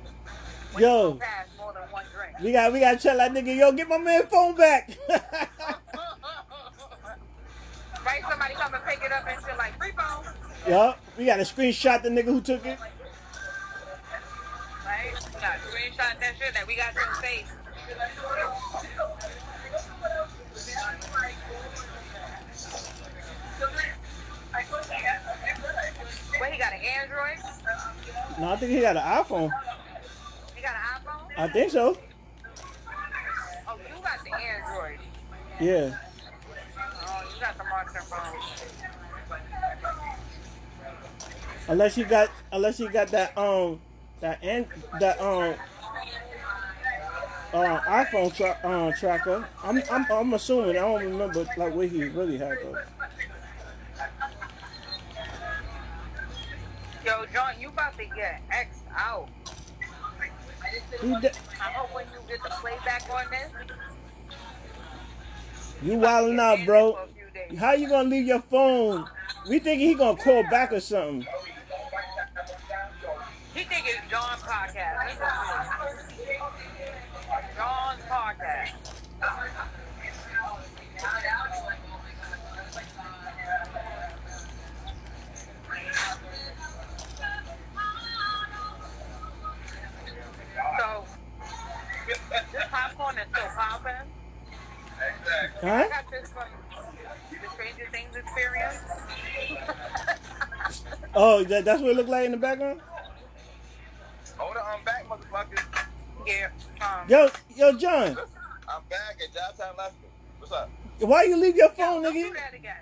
When 0.73 0.85
Yo. 0.85 0.89
you 0.89 1.15
go 1.15 1.19
past 1.19 1.51
more 1.59 1.73
than 1.73 1.83
one 1.91 2.05
drink. 2.15 2.39
We 2.41 2.53
got 2.53 2.73
we 2.73 2.81
got 2.81 2.93
to 2.93 2.99
tell 2.99 3.17
that 3.17 3.33
nigga, 3.33 3.57
yo, 3.57 3.73
get 3.73 3.89
my 3.89 3.99
man 3.99 4.27
phone 4.27 4.55
back. 4.55 4.97
right? 8.05 8.23
Somebody 8.29 8.55
come 8.55 8.75
and 8.75 8.85
pick 8.85 9.03
it 9.03 9.13
up 9.13 9.27
and 9.27 9.45
shit 9.45 9.57
like 9.59 9.77
free 9.79 9.93
phone. 9.97 10.25
yup, 10.69 10.99
we 11.19 11.27
got 11.27 11.37
to 11.37 11.43
screenshot 11.43 12.03
the 12.03 12.09
nigga 12.09 12.27
who 12.27 12.41
took 12.41 12.65
it. 12.65 12.79
Right? 12.79 12.91
We 15.15 15.41
got 15.41 15.59
screenshot 15.59 16.21
that 16.21 16.35
shit 16.39 16.55
that 16.55 16.67
we 16.67 16.77
got 16.77 16.95
to 16.95 17.01
face. 17.23 17.51
Wait, 26.41 26.53
he 26.53 26.59
got 26.59 26.73
an 26.73 26.81
Android? 26.81 27.39
No, 28.41 28.49
I 28.53 28.57
think 28.57 28.73
he 28.73 28.81
got 28.81 28.97
an 28.97 29.03
iPhone. 29.03 29.51
He 30.57 30.63
got 30.63 30.75
an 30.75 30.81
iPhone? 31.05 31.29
I 31.37 31.49
think 31.49 31.71
so. 31.71 31.99
Oh, 33.69 33.77
you 33.77 34.03
got 34.03 34.25
the 34.25 34.35
Android. 34.35 34.99
Yeah. 35.61 35.99
Oh, 37.07 37.23
you 37.35 37.41
got 37.41 37.59
the 37.59 37.65
monster 37.65 38.01
phone. 38.03 38.41
Unless 41.69 41.97
you 41.99 42.05
got 42.05 42.31
unless 42.51 42.79
he 42.79 42.89
got 42.89 43.09
that 43.09 43.37
um 43.37 43.79
that 44.21 44.39
and 44.43 44.67
that 44.99 45.21
um 45.21 45.55
uh, 47.53 47.81
iPhone 47.81 48.35
tra- 48.35 48.59
uh, 48.65 48.93
tracker. 48.93 49.47
I'm, 49.63 49.83
I'm 49.91 50.07
I'm 50.11 50.35
assuming 50.35 50.71
I 50.71 50.81
don't 50.81 51.03
remember 51.03 51.47
like 51.57 51.75
what 51.75 51.89
he 51.89 52.05
really 52.05 52.39
had 52.39 52.59
though. 52.63 52.77
Yo, 57.05 57.25
John, 57.33 57.55
you 57.59 57.69
about 57.69 57.97
to 57.97 58.05
get 58.05 58.43
X 58.51 58.81
out. 58.95 59.29
I 61.03 61.73
hope 61.73 61.95
when 61.95 62.05
you 62.13 62.19
get 62.29 62.43
the 62.43 62.51
playback 62.51 63.09
on 63.11 63.25
this. 63.31 63.51
you 65.83 65.97
wilding 65.97 66.39
out, 66.39 66.59
bro. 66.67 66.93
for 66.93 67.03
a 67.03 67.07
few 67.09 67.25
days. 67.33 67.59
How 67.59 67.73
you 67.73 67.89
gonna 67.89 68.09
leave 68.09 68.27
your 68.27 68.43
phone? 68.43 69.09
We 69.49 69.59
think 69.61 69.81
he 69.81 69.95
gonna 69.95 70.19
call 70.19 70.43
back 70.51 70.73
or 70.73 70.81
something. 70.81 71.27
He 73.55 73.65
think 73.65 73.87
it's 73.87 74.11
John 74.11 74.39
podcast. 74.39 75.97
Huh? 95.61 95.89
got 95.89 96.11
this 96.11 96.31
from 96.33 96.45
the 97.31 97.51
Stranger 97.51 97.89
Things 97.93 98.17
experience. 98.17 98.79
Oh, 101.15 101.43
that, 101.45 101.65
that's 101.65 101.83
what 101.83 101.91
it 101.91 101.97
looked 101.97 102.09
like 102.09 102.25
in 102.27 102.31
the 102.31 102.37
background. 102.37 102.81
Hold 104.39 104.57
on, 104.57 104.63
I'm 104.79 104.85
back, 104.85 105.05
motherfucker. 105.09 105.61
yeah. 106.25 106.49
Um, 106.81 107.09
Yo, 107.09 107.29
yo, 107.57 107.73
John, 107.77 108.17
I'm 108.69 108.83
back 108.89 109.19
at 109.21 109.33
Jive 109.35 109.59
Time 109.59 109.75
Left. 109.77 109.95
What's 110.39 110.53
up? 110.53 110.71
why 111.01 111.25
you 111.25 111.37
leave 111.37 111.57
your 111.57 111.67
yo, 111.71 111.75
phone, 111.75 112.03
don't 112.05 112.15
nigga? 112.15 112.29
do 112.29 112.35
that 112.35 112.55
again. 112.55 112.77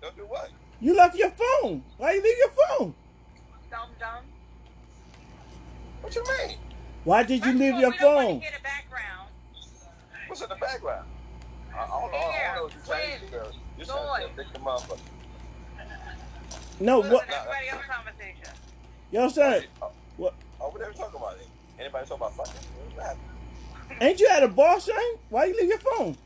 Don't 0.00 0.16
do 0.16 0.22
what? 0.22 0.48
You 0.80 0.96
left 0.96 1.14
your 1.16 1.30
phone. 1.30 1.82
Why 1.98 2.12
you 2.12 2.22
leave 2.22 2.38
your 2.38 2.50
phone? 2.78 2.94
Dumb 3.70 3.90
dumb. 4.00 4.24
What 6.00 6.14
you 6.14 6.24
mean? 6.48 6.56
Why 7.04 7.22
did 7.22 7.44
you 7.44 7.52
First 7.52 7.58
leave 7.58 7.74
all, 7.74 7.80
your 7.80 7.90
we 7.90 7.98
don't 7.98 8.14
wanna 8.14 8.28
phone? 8.28 8.38
Get 8.40 8.58
a 8.58 8.62
background. 8.62 9.28
What's 10.26 10.40
in 10.40 10.48
the 10.48 10.54
background? 10.56 11.06
I, 11.76 11.82
I 11.84 11.86
don't 11.86 12.12
know. 12.12 12.18
I 12.18 12.42
don't 12.46 12.56
know 12.56 12.62
what 12.64 12.74
you're 12.74 12.84
saying. 12.84 13.30
Girl. 13.30 13.52
You're 13.76 13.86
noise. 13.86 14.08
saying 14.18 14.30
big 14.36 14.46
motherfucker. 14.62 14.98
No, 16.80 17.00
what? 17.00 17.28
everybody 17.28 17.68
else's 17.70 17.86
conversation. 17.88 18.48
Yo, 19.10 19.28
son, 19.28 19.64
Oh, 19.80 19.90
what? 20.16 20.34
oh, 20.60 20.68
what 20.68 20.82
are 20.82 20.88
we 20.88 20.94
talking 20.94 21.20
about? 21.20 21.34
Anybody 21.78 22.06
talking 22.06 22.16
about 22.16 22.36
fucking? 22.36 22.60
What's 22.94 23.06
happening? 23.06 24.00
Ain't 24.00 24.20
you 24.20 24.28
at 24.30 24.42
a 24.42 24.48
bar, 24.48 24.80
son? 24.80 24.96
Why 25.30 25.46
you 25.46 25.56
leave 25.58 25.68
your 25.68 25.78
phone? 25.78 26.16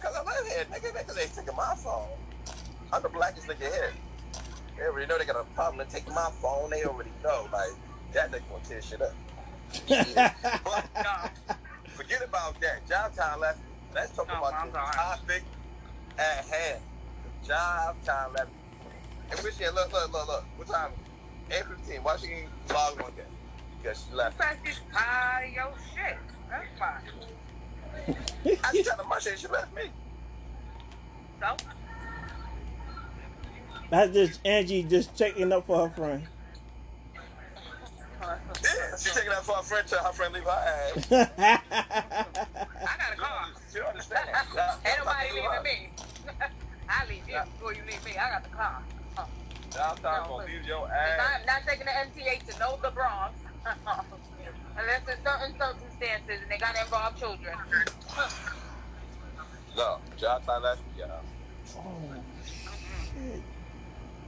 Cause 0.00 0.14
I 0.16 0.22
live 0.22 0.52
here, 0.52 0.64
nigga. 0.70 0.96
Niggas 0.96 1.20
ain't 1.22 1.34
taking 1.34 1.56
my 1.56 1.74
phone. 1.76 2.08
I'm 2.92 3.02
the 3.02 3.08
blackest 3.08 3.48
nigga 3.48 3.60
here. 3.60 3.92
They 4.76 4.84
already 4.84 5.06
know 5.06 5.18
they 5.18 5.26
got 5.26 5.36
a 5.36 5.44
problem 5.54 5.86
to 5.86 5.92
take 5.92 6.08
my 6.08 6.30
phone. 6.40 6.70
They 6.70 6.84
already 6.84 7.10
know, 7.22 7.48
like 7.52 7.70
that 8.14 8.30
nigga 8.32 8.48
gonna 8.48 8.64
tear 8.64 8.80
shit 8.80 9.02
up. 9.02 9.14
But 9.88 10.88
No. 10.96 11.30
forget 11.92 12.22
about 12.26 12.58
that. 12.60 12.86
Jive 12.88 13.14
time 13.16 13.40
left. 13.40 13.58
Let's 13.94 14.14
talk 14.14 14.28
Oh, 14.30 14.38
about 14.38 14.54
I'm 14.54 14.66
the 14.68 14.74
sorry. 14.74 14.92
topic 14.94 15.42
at 16.18 16.44
hand. 16.46 16.80
Jive 17.46 18.04
time 18.04 18.32
left. 18.34 18.50
And 19.30 19.40
which 19.40 19.58
year? 19.58 19.70
Look, 19.72 19.92
look, 19.92 20.12
look, 20.12 20.28
look. 20.28 20.44
What 20.56 20.68
time? 20.68 20.92
8:15. 21.50 22.02
Why 22.02 22.16
she 22.16 22.26
ain't 22.28 22.50
log 22.72 23.00
on 23.02 23.12
yet? 23.16 23.26
Because 23.82 24.04
she 24.08 24.14
left. 24.14 24.38
Because 24.38 24.56
she's 24.64 24.80
tired 24.92 25.48
of 25.48 25.54
your 25.54 25.72
shit. 25.94 26.18
That's 26.48 26.66
fine. 26.78 27.02
I 28.64 28.72
just 28.72 28.84
tried 28.86 28.96
to 28.98 29.04
munch 29.04 29.24
her. 29.26 29.36
She 29.36 29.46
left 29.48 29.74
me. 29.74 29.82
So, 31.40 31.56
That's 33.90 34.12
just 34.12 34.40
Angie 34.46 34.82
just 34.84 35.16
checking 35.16 35.52
up 35.52 35.66
for 35.66 35.88
her 35.88 35.94
friend. 35.94 36.26
Yeah, 38.62 38.96
she 38.98 39.10
taking 39.10 39.30
up 39.32 39.44
for 39.44 39.56
her 39.56 39.62
friend. 39.62 39.86
Tell 39.88 40.04
her 40.04 40.12
friend 40.12 40.34
leave 40.34 40.44
her 40.44 40.50
ass. 40.50 41.12
I 41.12 42.96
got 42.98 43.12
a 43.12 43.16
car. 43.16 43.48
She 43.72 43.78
don't 43.78 43.88
understand. 43.88 44.28
Ain't 44.84 44.98
nobody 44.98 45.28
leaving 45.34 45.62
me. 45.62 45.88
I 46.88 47.06
leave 47.08 47.28
you 47.28 47.38
before 47.54 47.72
you 47.72 47.82
leave 47.86 48.04
me. 48.04 48.12
I 48.18 48.30
got 48.30 48.42
the 48.42 48.50
car. 48.50 48.82
Oh. 49.18 49.26
Jive 49.70 50.00
time 50.02 50.28
gonna 50.28 50.44
leave 50.46 50.64
your 50.66 50.86
If 50.86 50.92
ass. 50.92 51.20
I'm 51.40 51.46
not 51.46 51.62
taking 51.66 51.86
the 51.86 51.92
MTA 51.92 52.46
to 52.52 52.58
know 52.58 52.78
the 52.82 52.90
Bronx. 52.90 53.34
Unless 54.76 55.00
in 55.08 55.24
certain 55.24 55.54
circumstances 55.58 56.38
and 56.42 56.50
they 56.50 56.58
gotta 56.58 56.80
involve 56.80 57.16
children. 57.18 57.54
No, 59.76 59.98
jive 60.18 60.44
time 60.46 60.62
last 60.62 60.78
week, 60.96 61.04
y'all. 61.06 61.20
Oh 61.76 62.14
shit. 62.44 63.42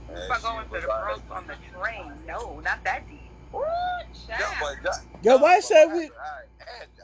If 0.08 0.16
And 0.16 0.32
I 0.32 0.36
she 0.36 0.42
go 0.42 0.58
into 0.60 0.70
was 0.72 0.82
the 0.82 0.88
like- 0.88 1.04
bros 1.04 1.20
on 1.30 1.46
the 1.46 1.54
train, 1.78 2.12
no, 2.28 2.60
not 2.60 2.84
that 2.84 3.08
deep. 3.08 3.18
Ooh, 3.54 3.58
Yo, 3.58 4.36
but 4.60 4.82
that- 4.84 5.04
Yo, 5.22 5.36
why 5.38 5.56
but 5.56 5.64
say 5.64 5.86
what 5.86 5.96
we- 5.96 6.02
all 6.04 6.10
right, 6.10 6.18
I 6.20 6.24
had- 6.26 6.44
I 6.44 6.51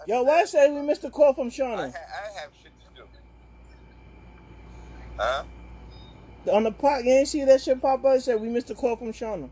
Yo, 0.08 0.22
why 0.22 0.40
said- 0.46 0.68
say 0.68 0.70
we 0.70 0.80
missed 0.80 1.04
a 1.04 1.10
call 1.10 1.34
from 1.34 1.48
I, 1.48 1.50
Shauna? 1.50 1.92
ha- 1.92 1.98
I 2.08 2.40
have 2.40 2.50
shit 2.62 2.72
to 2.80 3.02
do. 3.02 3.06
Huh? 5.18 5.44
On 6.50 6.62
the 6.64 6.72
pot, 6.72 7.04
you 7.04 7.12
ain't 7.12 7.28
see 7.28 7.44
that 7.44 7.60
shit 7.60 7.78
pop 7.82 8.02
up? 8.02 8.16
It 8.16 8.22
said 8.22 8.40
we 8.40 8.48
missed 8.48 8.70
a 8.70 8.74
call 8.74 8.96
from 8.96 9.12
Shauna. 9.12 9.50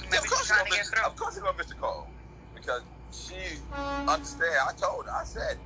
Maybe 0.00 0.16
of 0.16 0.26
course, 0.30 0.48
you're 0.48 0.58
to 0.60 0.64
gonna 0.64 0.76
miss, 0.78 0.92
of 1.04 1.14
course 1.16 1.36
you're 1.36 1.44
gonna 1.44 1.58
miss 1.58 1.66
the 1.66 1.74
call 1.74 2.08
because 2.54 2.80
she 3.12 3.34
understand. 4.08 4.54
I 4.66 4.72
told 4.78 5.04
her. 5.04 5.12
I 5.12 5.24
said, 5.24 5.58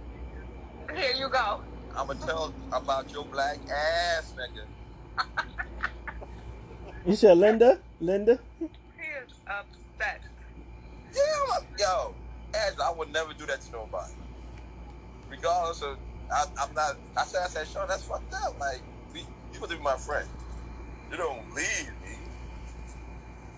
Here 0.93 1.13
you 1.17 1.29
go. 1.29 1.61
I'm 1.95 2.09
gonna 2.09 2.19
tell 2.27 2.53
about 2.73 3.13
your 3.13 3.27
black 3.27 3.59
ass, 3.71 4.35
nigga. 4.37 4.65
You 7.07 7.15
said 7.15 7.39
Linda? 7.39 7.79
Linda? 8.01 8.41
He 8.59 8.65
is 8.65 9.35
upset. 9.47 10.21
Yeah, 11.15 11.23
I'm 11.45 11.49
like, 11.49 11.79
yo, 11.79 12.15
I 12.83 12.93
would 12.97 13.13
never 13.13 13.33
do 13.35 13.47
that 13.47 13.61
to 13.63 13.73
nobody. 13.73 14.13
Regardless 15.31 15.83
of, 15.83 15.99
I, 16.31 16.45
I'm 16.61 16.75
not. 16.75 16.97
I 17.17 17.25
said, 17.25 17.43
I 17.45 17.49
said, 17.49 17.67
Sean, 17.69 17.89
that's 17.89 18.05
fucked 18.05 18.33
up. 18.35 18.59
Like, 18.59 18.81
you 19.15 19.23
supposed 19.53 19.73
to 19.73 19.79
be 19.79 19.83
my 19.83 19.97
friend. 19.97 20.29
You 21.11 21.17
don't 21.17 21.55
leave 21.55 21.93
me 22.05 22.17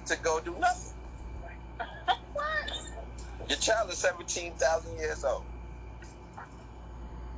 to 0.07 0.17
go 0.23 0.41
do 0.41 0.55
nothing. 0.59 0.95
what? 2.33 3.49
Your 3.49 3.59
child 3.59 3.91
is 3.91 3.99
17,000 3.99 4.99
years 4.99 5.25
old. 5.25 5.45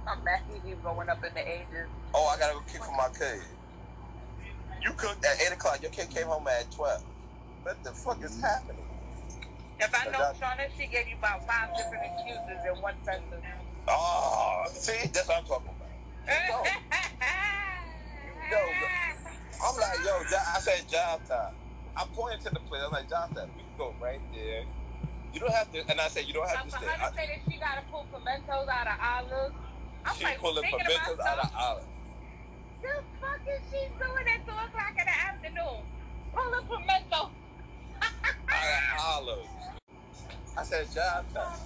I'm 0.06 0.24
mad 0.24 0.40
he's 0.64 0.74
going 0.82 1.08
up 1.08 1.24
in 1.24 1.32
the 1.34 1.48
ages. 1.48 1.88
Oh, 2.14 2.26
I 2.34 2.38
gotta 2.38 2.54
go 2.54 2.60
kick 2.72 2.82
for 2.82 2.96
my 2.96 3.08
kid. 3.16 3.42
You 4.82 4.92
cooked 4.92 5.24
at 5.24 5.40
8 5.40 5.52
o'clock. 5.52 5.82
Your 5.82 5.90
kid 5.90 6.10
came 6.10 6.26
home 6.26 6.46
at 6.48 6.70
12. 6.72 7.02
What 7.62 7.84
the 7.84 7.92
fuck 7.92 8.22
is 8.24 8.36
mm. 8.36 8.40
happening? 8.40 8.89
If 9.80 9.94
I 9.94 10.10
know. 10.10 10.32
Shauna, 10.36 10.68
she 10.76 10.86
gave 10.86 11.08
you 11.08 11.16
about 11.16 11.46
five 11.46 11.74
different 11.76 12.04
excuses 12.04 12.60
in 12.68 12.82
one 12.82 12.94
sentence. 13.02 13.44
Oh, 13.88 14.62
see, 14.68 15.08
that's 15.08 15.26
what 15.26 15.38
I'm 15.38 15.44
talking 15.44 15.72
about. 15.72 15.88
Yo, 18.50 18.58
I'm 19.62 19.76
like, 19.80 19.98
yo, 20.04 20.12
I 20.54 20.58
said 20.60 20.84
jive 20.88 21.26
time. 21.28 21.54
I'm 21.96 22.08
pointing 22.08 22.40
to 22.40 22.50
the 22.50 22.60
place. 22.60 22.82
I'm 22.84 22.92
like, 22.92 23.08
jive 23.08 23.34
time. 23.34 23.48
We 23.56 23.62
can 23.62 23.72
go 23.78 23.94
right 24.02 24.20
there. 24.32 24.64
You 25.32 25.40
don't 25.40 25.52
have 25.52 25.70
to, 25.72 25.78
and 25.88 26.00
I 26.00 26.08
said, 26.08 26.26
you 26.26 26.34
don't 26.34 26.48
have 26.48 26.64
to 26.64 26.70
stay. 26.70 26.86
to 26.86 26.92
I, 26.92 27.10
say 27.12 27.26
that 27.30 27.52
she 27.52 27.58
gotta 27.58 27.82
pull 27.90 28.06
pimentos 28.12 28.66
out 28.68 28.86
of 28.86 28.98
olives, 28.98 29.54
I'm 30.04 30.16
she 30.16 30.24
like 30.24 30.38
pulling 30.40 30.64
pimentos 30.64 31.18
out 31.22 31.38
of 31.38 31.44
myself. 31.44 31.54
olive. 31.54 31.88
The 32.82 32.94
fuck 33.20 33.40
is 33.46 33.62
she 33.70 33.80
doing 33.98 34.26
at 34.34 34.44
two 34.46 34.52
o'clock 34.52 34.94
in 34.98 35.06
the 35.06 35.18
afternoon? 35.30 35.86
Pulling 36.34 36.66
Out 38.02 38.62
of 38.62 39.28
olives. 39.28 39.48
I 40.56 40.62
said, 40.64 40.86
jive 40.86 41.32
time. 41.32 41.58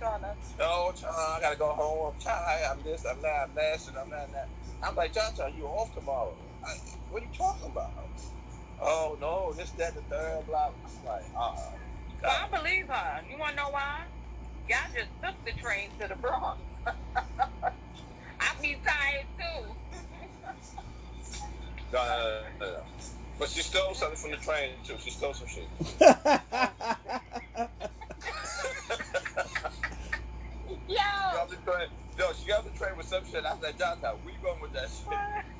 Shauna. 0.00 0.34
No, 0.58 0.92
child, 0.92 1.14
I 1.16 1.38
gotta 1.40 1.56
go 1.56 1.72
home. 1.72 2.14
I'm 2.14 2.20
tired. 2.20 2.66
I'm 2.70 2.82
this. 2.82 3.04
I'm 3.04 3.20
that. 3.22 3.48
I'm 3.48 3.54
that. 3.54 3.88
and 3.88 3.98
I'm 3.98 4.10
that. 4.10 4.32
That. 4.32 4.48
I'm 4.82 4.94
like, 4.94 5.12
John, 5.12 5.32
John, 5.36 5.52
you 5.56 5.66
off 5.66 5.92
tomorrow? 5.94 6.36
I, 6.64 6.74
what 7.10 7.22
are 7.22 7.26
you 7.26 7.30
talking 7.36 7.70
about? 7.70 7.92
Oh 8.80 9.16
no, 9.20 9.52
this, 9.56 9.70
that, 9.72 9.94
the 9.94 10.02
third, 10.02 10.46
blah. 10.46 10.68
I'm 10.68 11.04
like, 11.04 11.22
uh, 11.36 11.52
Well, 12.22 12.32
I 12.32 12.56
believe 12.56 12.88
her. 12.88 13.22
You 13.28 13.38
wanna 13.38 13.56
know 13.56 13.70
why? 13.70 14.04
Y'all 14.68 14.78
just 14.94 15.10
took 15.22 15.34
the 15.44 15.52
train 15.60 15.90
to 16.00 16.08
the 16.08 16.14
Bronx. 16.16 16.60
I 16.86 18.48
be 18.62 18.80
tired 18.86 19.26
too. 19.38 19.74
no, 21.92 22.04
no, 22.04 22.42
no, 22.60 22.66
no, 22.66 22.72
no. 22.72 22.97
But 23.38 23.48
she 23.50 23.60
stole 23.62 23.94
something 23.94 24.18
from 24.18 24.30
the 24.32 24.36
train 24.38 24.72
too. 24.84 24.96
She 24.98 25.10
stole 25.10 25.32
some 25.32 25.46
shit. 25.46 25.68
Yo. 30.88 30.96
She 30.96 30.96
got 30.96 31.48
the 31.48 31.56
train. 31.56 31.88
No, 32.18 32.32
she 32.32 32.48
got 32.48 32.64
the 32.64 32.76
train 32.76 32.96
with 32.96 33.06
some 33.06 33.24
shit. 33.30 33.44
I 33.44 33.56
said, 33.60 33.78
John, 33.78 33.98
John, 34.00 34.16
where 34.24 34.34
you 34.34 34.40
going 34.42 34.60
with 34.60 34.72
that 34.72 34.88
shit? 34.88 35.18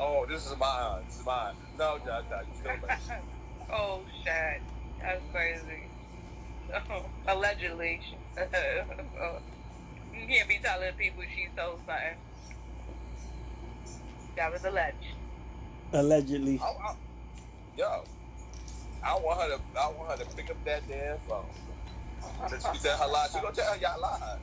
Oh, 0.00 0.26
this 0.26 0.44
is 0.44 0.58
mine. 0.58 1.04
This 1.06 1.20
is 1.20 1.24
mine. 1.24 1.54
No, 1.78 1.98
John, 2.04 2.24
John, 2.28 2.44
you 2.52 2.60
stole 2.60 2.76
my 2.82 2.94
shit. 2.96 3.22
oh 3.72 4.00
shit. 4.24 4.60
That's 5.00 5.22
crazy. 5.30 5.84
Allegedly. 7.28 8.00
you 8.36 10.26
can't 10.26 10.48
be 10.48 10.58
telling 10.60 10.92
people 10.94 11.22
she 11.32 11.46
stole 11.54 11.78
something. 11.86 12.16
That 14.36 14.52
was 14.52 14.64
alleged. 14.64 14.96
Allegedly. 15.92 16.60
I, 16.60 16.64
I, 16.64 16.94
yo, 17.76 18.04
I 19.04 19.14
want 19.14 19.40
her 19.40 19.56
to. 19.56 19.60
I 19.78 19.88
want 19.90 20.10
her 20.18 20.24
to 20.24 20.36
pick 20.36 20.50
up 20.50 20.64
that 20.64 20.88
damn 20.88 21.18
phone. 21.28 21.44
She 22.48 22.78
said 22.78 22.96
her 22.98 23.06
lie, 23.06 23.26
she 23.32 23.40
gonna 23.40 23.54
tell 23.54 23.72
her 23.72 23.78
y'all 23.78 24.00
lied. 24.00 24.38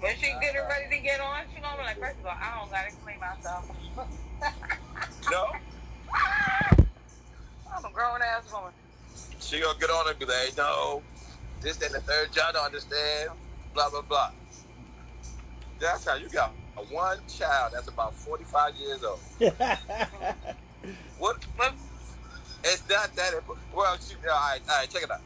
When 0.00 0.14
she 0.16 0.26
getting 0.40 0.60
uh-huh. 0.60 0.68
ready 0.68 0.96
to 0.96 1.02
get 1.02 1.20
on, 1.20 1.42
she 1.54 1.60
gonna 1.60 1.76
be 1.78 1.84
like, 1.84 1.98
first 1.98 2.18
of 2.20 2.26
all, 2.26 2.36
I 2.40 2.58
don't 2.58 2.70
gotta 2.70 2.86
explain 2.86 3.20
myself. 3.20 3.70
No, 5.30 5.46
I'm 7.74 7.84
a 7.84 7.90
grown 7.90 8.20
ass 8.22 8.52
woman. 8.52 8.72
she 9.40 9.60
gonna 9.60 9.78
get 9.78 9.90
on 9.90 10.08
and 10.08 10.18
be 10.18 10.26
like, 10.26 10.56
no, 10.56 11.02
this, 11.60 11.76
that, 11.78 11.86
and 11.86 11.96
the 11.96 12.00
third. 12.00 12.34
Y'all 12.34 12.52
don't 12.52 12.66
understand. 12.66 13.30
Blah 13.74 13.90
blah 13.90 14.02
blah. 14.02 14.30
That's 15.80 16.06
how 16.06 16.16
you 16.16 16.28
got 16.28 16.52
a 16.76 16.80
one 16.94 17.18
child 17.28 17.72
that's 17.74 17.88
about 17.88 18.14
forty 18.14 18.44
five 18.44 18.74
years 18.76 19.02
old. 19.04 19.20
What? 21.18 21.46
But 21.56 21.74
It's 22.64 22.88
not 22.88 23.14
that. 23.16 23.34
imp- 23.34 23.58
Well, 23.74 23.96
she, 23.98 24.14
all 24.16 24.20
right, 24.30 24.60
all 24.70 24.78
right, 24.80 24.90
check 24.90 25.02
it 25.02 25.10
out. 25.10 25.20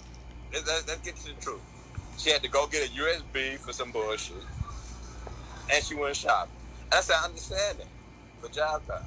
Let's, 0.52 0.66
let's, 0.68 0.84
get 1.02 1.16
to 1.16 1.34
the 1.34 1.40
truth. 1.40 1.62
She 2.18 2.30
had 2.30 2.42
to 2.42 2.48
go 2.48 2.66
get 2.68 2.88
a 2.88 2.92
USB 2.92 3.58
for 3.58 3.72
some 3.72 3.92
bullshit, 3.92 4.36
and 5.72 5.84
she 5.84 5.94
went 5.94 6.16
shopping. 6.16 6.52
That's 6.90 7.06
said, 7.06 7.16
I 7.22 7.26
understand 7.26 7.78
that, 7.80 7.88
for 8.40 8.48
jive 8.48 8.86
time. 8.86 9.06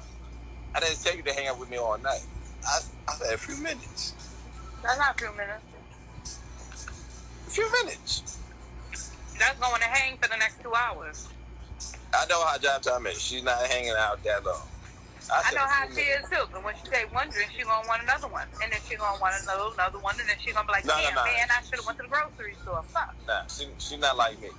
I 0.74 0.80
didn't 0.80 1.02
tell 1.02 1.16
you 1.16 1.22
to 1.24 1.32
hang 1.34 1.48
out 1.48 1.58
with 1.60 1.70
me 1.70 1.78
all 1.78 1.98
night. 1.98 2.26
I, 2.64 2.80
I 3.08 3.14
said 3.14 3.34
a 3.34 3.38
few 3.38 3.62
minutes. 3.62 4.14
that's 4.82 4.98
not 4.98 5.14
a 5.16 5.18
few 5.18 5.32
minutes. 5.36 5.64
A 7.46 7.50
few 7.50 7.72
minutes. 7.84 8.40
That's 9.38 9.58
going 9.60 9.80
to 9.82 9.88
hang 9.88 10.18
for 10.18 10.28
the 10.28 10.36
next 10.38 10.62
two 10.62 10.72
hours. 10.74 11.28
I 12.14 12.26
know 12.28 12.44
how 12.46 12.58
jive 12.58 12.82
time 12.82 13.06
is. 13.08 13.22
She's 13.22 13.44
not 13.44 13.66
hanging 13.66 13.94
out 13.98 14.22
that 14.24 14.44
long. 14.44 14.71
I 15.30 15.42
said 15.42 15.54
know 15.54 15.66
how 15.66 15.86
she 15.88 16.00
is 16.02 16.28
too. 16.28 16.44
But 16.52 16.64
when 16.64 16.74
she 16.76 16.88
take 16.90 17.12
one 17.14 17.28
drink, 17.30 17.50
she 17.56 17.62
gonna 17.62 17.86
want 17.88 18.02
another 18.02 18.28
one, 18.28 18.46
and 18.62 18.72
then 18.72 18.80
she 18.88 18.96
gonna 18.96 19.18
want 19.20 19.34
another 19.42 19.70
another 19.74 19.98
one, 19.98 20.18
and 20.18 20.28
then 20.28 20.36
she 20.40 20.52
gonna 20.52 20.66
be 20.66 20.72
like, 20.72 20.84
No, 20.84 20.94
"Damn, 20.96 21.14
no. 21.14 21.24
man, 21.24 21.48
I 21.50 21.62
should 21.62 21.76
have 21.76 21.86
went 21.86 21.98
to 21.98 22.02
the 22.04 22.08
grocery 22.08 22.54
store." 22.62 22.82
Fuck. 22.92 23.14
Nah, 23.28 23.46
she, 23.48 23.68
she 23.78 23.96
not 23.96 24.16
like 24.16 24.40
me. 24.40 24.50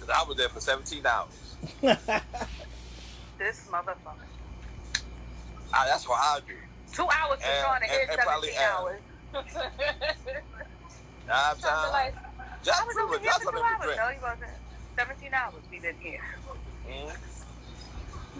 'Cause 0.00 0.10
I 0.10 0.22
was 0.28 0.36
there 0.36 0.48
for 0.48 0.60
17 0.60 1.04
hours. 1.06 1.56
This 3.38 3.68
motherfucker. 3.70 4.26
Ah, 5.72 5.84
that's 5.86 6.08
what 6.08 6.18
I 6.18 6.40
do. 6.46 6.54
Two 6.92 7.02
hours 7.08 7.38
for 7.40 7.46
And- 7.46 7.64
Shauna 7.64 7.82
and- 7.82 8.10
and 8.10 8.20
seventeen 8.20 8.58
hours. 8.58 9.00
Job 11.26 11.60
Sounds 11.60 11.62
time. 11.62 11.92
like 11.92 12.14
Job 12.64 12.74
I 12.80 12.84
was 12.84 12.96
over 12.96 13.18
here 13.20 13.32
for 13.34 13.52
two 13.52 13.58
hours. 13.58 13.82
drink. 13.84 13.96
No, 13.98 14.08
he 14.08 14.18
wasn't. 14.20 14.50
Seventeen 14.98 15.34
hours 15.34 15.62
we 15.70 15.78
been 15.78 15.94
here. 16.00 16.20
Mhm. 16.88 17.16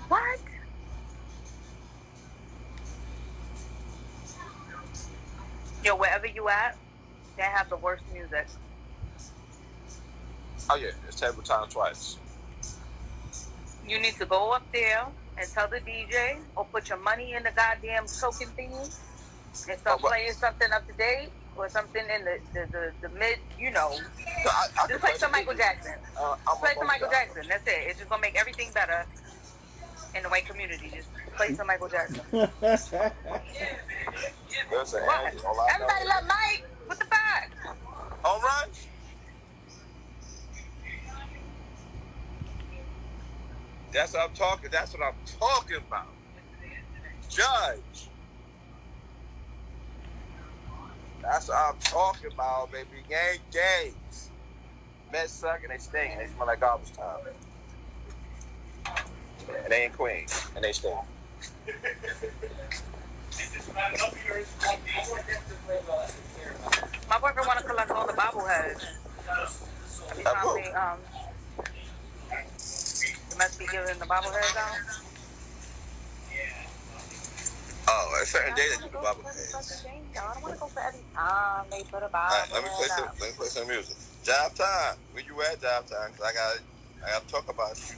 What? 0.09 0.41
Yo, 5.85 5.97
wherever 5.97 6.27
you 6.27 6.49
at, 6.49 6.79
they 7.37 7.45
have 7.45 7.69
the 7.71 7.77
worst 7.79 8.05
music. 8.13 8.49
Oh 10.71 10.77
yeah, 10.77 10.89
it's 11.07 11.21
table 11.21 11.43
time 11.43 11.69
twice. 11.69 12.19
You 13.85 14.01
need 14.01 14.17
to 14.17 14.27
go 14.27 14.53
up 14.53 14.67
there 14.73 15.07
and 15.39 15.49
tell 15.55 15.69
the 15.69 15.81
DJ 15.81 16.41
or 16.57 16.67
put 16.67 16.89
your 16.91 17.01
money 17.03 17.35
in 17.35 17.45
the 17.45 17.53
goddamn 17.57 18.07
token 18.21 18.49
thingy 18.59 18.91
and 19.69 19.79
start 19.81 20.01
Oh, 20.03 20.09
playing 20.09 20.33
something 20.33 20.69
up 20.75 20.87
to 20.89 20.95
date 20.95 21.31
or 21.57 21.69
something 21.69 22.03
in 22.03 22.25
the, 22.25 22.39
the, 22.55 22.69
the, 22.73 23.09
the 23.09 23.15
mid, 23.19 23.39
you 23.59 23.71
know. 23.73 23.91
So 23.93 24.51
I, 24.51 24.85
I 24.85 24.89
Just 24.89 25.01
play 25.01 25.13
some 25.19 25.33
Michael 25.33 25.55
Jackson. 25.55 25.95
Uh, 26.21 26.35
Play 26.61 26.73
some 26.79 26.87
Michael 26.89 27.09
Jackson. 27.11 27.43
That's 27.49 27.67
it. 27.69 27.85
It's 27.89 27.99
just 27.99 28.11
gonna 28.11 28.23
make 28.23 28.39
everything 28.39 28.73
better 28.75 29.07
in 30.17 30.23
the 30.25 30.31
white 30.31 30.47
community. 30.47 30.91
Just 30.95 31.11
play 31.39 31.55
some 31.55 31.69
Michael 31.69 31.89
Jackson. 31.89 32.23
Listen, 32.63 33.13
What? 35.03 35.11
I 35.11 35.27
Everybody 35.75 36.05
know- 36.05 36.11
love 36.11 36.25
Mike. 36.29 36.67
What 36.87 37.01
the 37.01 37.07
fuck? 37.07 37.79
Home 38.25 38.43
run? 38.43 38.71
That's 43.93 44.15
what 44.15 44.31
I'm 44.31 44.35
talking. 44.35 44.71
That's 44.73 44.95
what 44.95 45.05
I'm 45.05 45.17
talking 45.27 45.79
about. 45.79 46.17
Judge. 47.29 48.11
That's 51.23 51.49
what 51.49 51.75
I'm 51.75 51.81
talking 51.81 52.33
about, 52.33 52.73
baby. 52.73 53.05
Gang 53.09 53.41
games. 53.53 54.31
men 55.13 55.29
suck 55.29 55.63
and 55.63 55.73
they 55.73 55.79
stink 55.79 56.13
and 56.13 56.21
they 56.21 56.27
smell 56.33 56.47
like 56.47 56.61
garbage 56.61 56.93
time. 56.93 57.21
And 59.49 59.73
they 59.73 59.85
ain't 59.85 59.95
Queens 59.95 60.51
and 60.57 60.65
they 60.65 60.73
stink. 60.73 60.99
My 67.11 67.19
boyfriend 67.21 67.47
want 67.47 67.61
to 67.61 67.67
collect 67.67 67.91
all 67.93 68.07
the 68.07 68.15
bobbleheads. 68.15 68.83
He 70.17 70.25
Uh, 70.27 70.35
found 70.35 70.55
me, 70.55 70.73
um, 70.73 71.01
you 73.31 73.37
must 73.37 73.59
be 73.59 73.67
giving 73.69 73.99
the 73.99 74.07
bobbleheads 74.07 74.57
out. 74.57 74.83
Oh, 77.89 78.21
a 78.23 78.27
certain 78.27 78.55
day 78.55 78.69
that 78.71 78.85
you 78.85 78.91
can 78.91 79.01
wanna 79.01 79.03
bobble 79.03 79.23
go 79.23 79.29
for 79.29 79.31
every 79.31 79.41
heads. 79.45 79.53
fucking 79.53 79.83
thing, 79.85 80.13
though. 80.15 80.27
I 80.29 80.35
don't 80.35 80.43
want 80.43 80.55
to 80.55 80.61
go 80.61 80.69
for 80.69 80.83
every 80.83 81.05
time 81.15 81.71
they 81.71 81.85
put 81.85 82.03
a 82.03 82.07
All 82.07 82.41
right, 82.41 82.49
let 82.55 82.65
me 82.65 82.71
play 82.77 82.89
some. 82.89 83.05
Let 83.21 83.31
me 83.31 83.37
play 83.37 83.49
some 83.49 83.69
music. 83.69 83.97
Jive 84.25 84.55
time. 84.55 84.99
Where 85.13 85.25
you 85.25 85.41
at? 85.43 85.61
Jive 85.61 85.87
time. 85.89 86.13
Cause 86.13 86.23
I 86.25 86.33
got. 86.35 86.59
I 87.07 87.13
got 87.13 87.23
to 87.23 87.29
talk 87.29 87.49
about 87.51 87.77
you. 87.91 87.97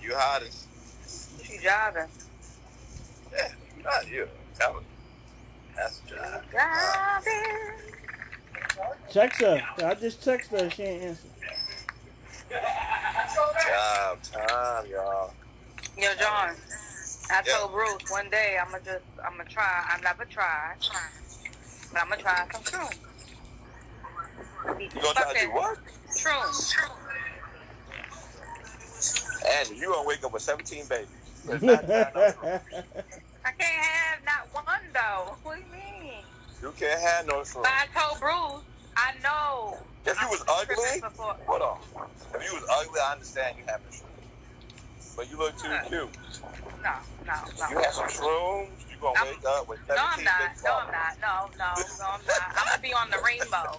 You 0.00 0.14
hottest. 0.16 0.68
She 1.44 1.58
driving. 1.60 2.08
Yeah, 3.32 3.48
not 3.84 4.08
you. 4.08 4.28
Tell 4.54 4.74
me. 4.74 4.86
That's 5.76 6.00
the 6.00 6.08
job. 6.10 6.44
Driving. 6.50 7.94
Text 9.10 9.40
her. 9.40 9.68
I 9.78 9.94
just 9.94 10.22
text 10.24 10.50
her. 10.52 10.70
She 10.70 10.82
ain't 10.84 11.02
answer. 11.04 11.28
Jive 13.66 14.22
time, 14.22 14.86
y'all. 14.90 15.34
Yo, 15.96 16.14
John. 16.16 16.56
I 17.30 17.42
Yeah. 17.46 17.58
told 17.58 17.72
Bruce 17.72 18.02
one 18.10 18.30
day 18.30 18.58
I'm 18.60 18.72
gonna 18.72 18.84
just 18.84 19.06
I'm 19.24 19.32
gonna 19.34 19.44
try. 19.48 19.84
I 19.88 20.00
never 20.02 20.24
tried, 20.24 20.76
but 21.92 22.00
I'm 22.02 22.08
gonna 22.10 22.20
try 22.22 22.46
some 22.52 22.62
shrooms. 22.62 22.98
You 24.94 25.02
gonna 25.02 25.14
try 25.14 25.34
to 25.34 25.40
do 25.40 25.52
what? 25.52 25.78
Shrooms. 26.16 26.74
And 29.46 29.70
you 29.70 29.92
gonna 29.92 30.06
wake 30.08 30.24
up 30.24 30.32
with 30.32 30.42
17 30.42 30.86
babies. 30.88 31.19
It's 31.48 31.62
you 31.62 31.68
not 31.68 31.86
that 31.86 32.14
number. 32.14 32.62
I 33.44 33.50
can't 33.52 33.62
have 33.62 34.24
not 34.24 34.48
one 34.52 34.64
though. 34.92 35.36
What 35.42 35.56
do 35.56 35.60
you 35.62 35.66
mean? 35.72 36.12
You 36.62 36.72
can't 36.78 37.00
have 37.00 37.26
no 37.26 37.40
shroom. 37.40 37.62
But 37.62 37.72
I 37.72 37.86
told 37.98 38.20
Bruce 38.20 38.64
I 38.96 39.12
know. 39.22 39.76
If 40.06 40.20
you 40.20 40.28
was 40.28 40.44
ugly, 40.48 41.00
hold 41.46 41.62
on. 41.62 41.78
If 42.34 42.44
you 42.44 42.54
was 42.58 42.64
ugly, 42.70 43.00
I 43.00 43.12
understand 43.12 43.56
you 43.58 43.64
having 43.66 43.86
shrooms. 43.88 45.16
But 45.16 45.30
you 45.30 45.38
look 45.38 45.56
too 45.58 45.68
cute. 45.88 46.08
No, 46.82 46.92
no, 47.26 47.34
no. 47.58 47.68
You 47.70 47.76
have 47.78 47.92
some 47.92 48.08
shrooms, 48.08 48.68
you 48.90 48.96
gonna 49.00 49.18
I'm- 49.18 49.26
wake 49.28 49.44
up 49.46 49.68
with 49.68 49.78
17 49.86 49.96
No, 49.96 50.02
I'm 50.10 50.24
not. 50.24 50.40
No, 50.64 50.72
I'm 50.76 50.90
not. 50.90 51.16
No, 51.20 51.50
no, 51.58 51.74
no, 51.98 52.06
I'm 52.08 52.26
not. 52.26 52.42
I'm 52.56 52.66
gonna 52.68 52.82
be 52.82 52.92
on 52.94 53.10
the 53.10 53.18
rainbow. 53.24 53.76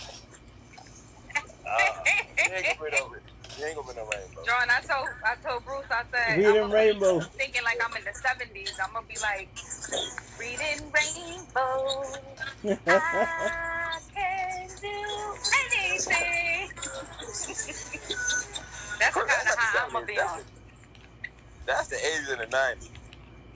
Uh, 1.65 1.77
ain't 2.05 2.37
gonna 2.77 2.89
be 2.91 2.97
no, 2.97 3.15
you 3.57 3.65
ain't 3.65 3.75
gonna 3.75 3.87
be 3.93 3.95
no 3.95 4.07
rainbow. 4.07 4.41
John, 4.45 4.67
I 4.69 4.81
told 4.87 5.07
I 5.25 5.35
told 5.47 5.65
Bruce, 5.65 5.85
I 5.91 6.03
said, 6.13 6.37
Read 6.39 6.57
I'm 6.57 6.71
rainbow. 6.71 7.19
Be 7.19 7.25
thinking 7.37 7.63
like 7.63 7.77
I'm 7.83 7.95
in 7.97 8.03
the 8.03 8.11
'70s. 8.11 8.77
I'm 8.83 8.93
gonna 8.93 9.05
be 9.07 9.17
like, 9.21 9.49
reading 10.39 10.91
rainbow. 10.91 12.03
I 12.87 13.99
can 14.13 14.67
do 14.81 15.35
anything. 15.75 16.69
That's 18.99 19.15
the 19.15 19.21
kind 19.21 19.47
of 19.47 19.55
high 19.57 19.85
I'm 19.87 19.93
gonna 19.93 20.05
be 20.05 20.19
on. 20.19 20.41
That's 21.67 21.89
the 21.89 21.97
80s 21.97 22.33
and 22.33 22.41
the 22.51 22.57
90s. 22.57 22.91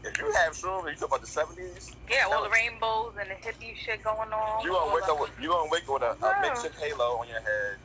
If 0.03 0.19
you 0.19 0.31
have 0.33 0.53
shrooms 0.53 0.91
you 0.91 0.97
talk 0.97 1.09
about 1.09 1.21
the 1.21 1.27
70s, 1.27 1.97
Yeah, 2.09 2.27
all 2.31 2.43
the 2.43 2.51
rainbows 2.51 3.15
and 3.19 3.31
the 3.31 3.35
hippie 3.35 3.77
shit 3.77 4.03
going 4.03 4.31
on. 4.31 4.65
you 4.65 4.71
gonna 4.71 4.95
wake 4.95 5.09
up 5.09 5.19
with 5.19 5.31
you 5.39 5.49
gonna 5.49 5.71
wake 5.71 5.89
up 5.89 5.95
with 5.95 6.03
a, 6.03 6.11
a 6.11 6.17
Wow. 6.21 6.39
makeshift 6.41 6.79
halo 6.79 7.19
on 7.21 7.29
your 7.29 7.41
head. 7.41 7.79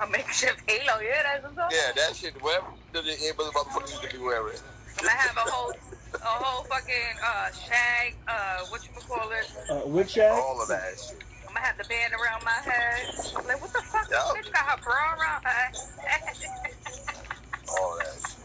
A 0.00 0.06
makeshift 0.06 0.62
halo. 0.68 1.00
Yeah, 1.00 1.22
that's 1.24 1.42
what's 1.44 1.58
up. 1.58 1.70
Yeah, 1.70 1.92
that 1.96 2.16
shit, 2.16 2.34
whatever 2.42 2.66
the 2.92 3.02
the 3.02 3.34
motherfuckers 3.36 3.90
used 3.90 4.02
to 4.02 4.08
be 4.12 4.18
wearing. 4.22 4.58
I'm 4.98 5.04
gonna 5.06 5.10
have 5.18 5.36
a 5.36 5.50
whole, 5.50 5.72
a 6.14 6.34
whole 6.42 6.64
fucking 6.64 7.14
uh 7.24 7.50
shag, 7.52 8.14
uh, 8.26 8.66
what 8.70 8.82
you 8.84 8.90
call 9.06 9.30
it? 9.30 9.46
uh, 9.70 9.88
which 9.88 10.10
shag? 10.10 10.32
All 10.32 10.60
of 10.62 10.68
that 10.68 10.98
shit. 10.98 11.22
I'm 11.46 11.54
gonna 11.54 11.66
have 11.66 11.78
the 11.78 11.84
band 11.84 12.12
around 12.12 12.44
my 12.44 12.58
head. 12.72 13.06
I'm 13.36 13.46
like, 13.46 13.60
what 13.60 13.72
the 13.72 13.82
fuck? 13.82 14.06
Yo. 14.10 14.18
This 14.34 14.46
bitch 14.48 14.52
got 14.52 14.66
her 14.70 14.78
bra 14.82 15.14
around 15.18 15.42
her 15.44 15.50
head. 15.50 15.72
All 17.68 17.98
that 17.98 18.14
shit. 18.28 18.44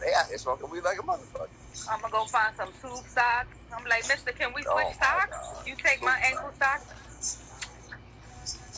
They 0.00 0.14
out 0.16 0.26
here 0.28 0.38
smoking 0.38 0.70
weed 0.70 0.82
like 0.82 0.98
a 0.98 1.02
motherfucker. 1.02 1.50
I'm 1.90 2.00
gonna 2.00 2.12
go 2.12 2.24
find 2.26 2.54
some 2.56 2.72
tube 2.80 3.04
socks. 3.06 3.56
I'm 3.76 3.84
like, 3.84 4.06
Mister, 4.08 4.32
can 4.32 4.52
we 4.54 4.62
switch 4.62 4.74
Oh, 4.74 4.92
socks? 4.98 5.30
God. 5.30 5.66
You 5.66 5.74
take 5.76 6.02
my 6.02 6.16
ankle 6.24 6.50
socks. 6.58 6.88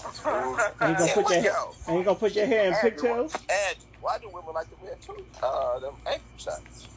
And 0.05 0.99
you 0.99 0.99
gonna 0.99 1.13
put 1.23 1.31
your 1.31 1.43
yo. 1.45 1.75
and 1.89 1.99
you 1.99 2.05
gonna 2.05 2.19
put 2.19 2.35
your 2.35 2.47
hair 2.47 2.69
in 2.69 2.75
pigtails? 2.75 3.35
And 3.35 3.77
why 4.01 4.19
do 4.19 4.29
women 4.33 4.55
like 4.55 4.69
to 4.71 4.77
wear 4.83 4.95
too? 5.01 5.25
Uh, 5.43 5.79
them 5.81 5.95
ankle 6.07 6.23
shots. 6.37 6.89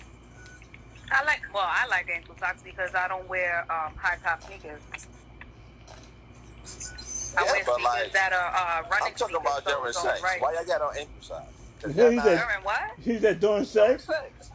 I 1.12 1.24
like, 1.24 1.41
well, 1.53 1.68
I 1.68 1.88
like 1.88 2.10
ankle 2.14 2.36
socks 2.39 2.62
because 2.64 2.95
I 2.95 3.08
don't 3.08 3.28
wear 3.30 3.60
um, 3.72 3.93
high 3.95 4.18
top 4.24 4.41
sneakers. 4.43 4.82
I 7.38 7.43
Yeah, 7.45 7.51
wear 7.51 7.64
but 7.66 7.76
sneakers 7.76 7.84
like, 7.84 8.12
that 8.14 8.34
are 8.34 8.51
uh, 8.56 8.89
running 8.89 9.08
I'm 9.10 9.14
talking 9.16 9.36
about 9.36 9.64
so- 9.64 9.78
during 9.80 9.93
so, 9.93 9.99
sex. 10.01 10.22
right. 10.24 10.41
Why 10.41 10.53
y'all 10.53 10.66
got 10.66 10.82
on 10.82 10.97
ankle 10.97 11.22
shots? 11.22 11.51
'Cause 11.82 11.93
He 11.93 12.01
y'all 12.01 12.12
said- 12.24 12.39
During 12.39 12.64
what? 12.64 12.80
He's 12.99 13.22
that 13.22 13.39
doing 13.39 13.53
during 13.64 13.66
sex? 13.66 14.06
sex. 14.06 14.49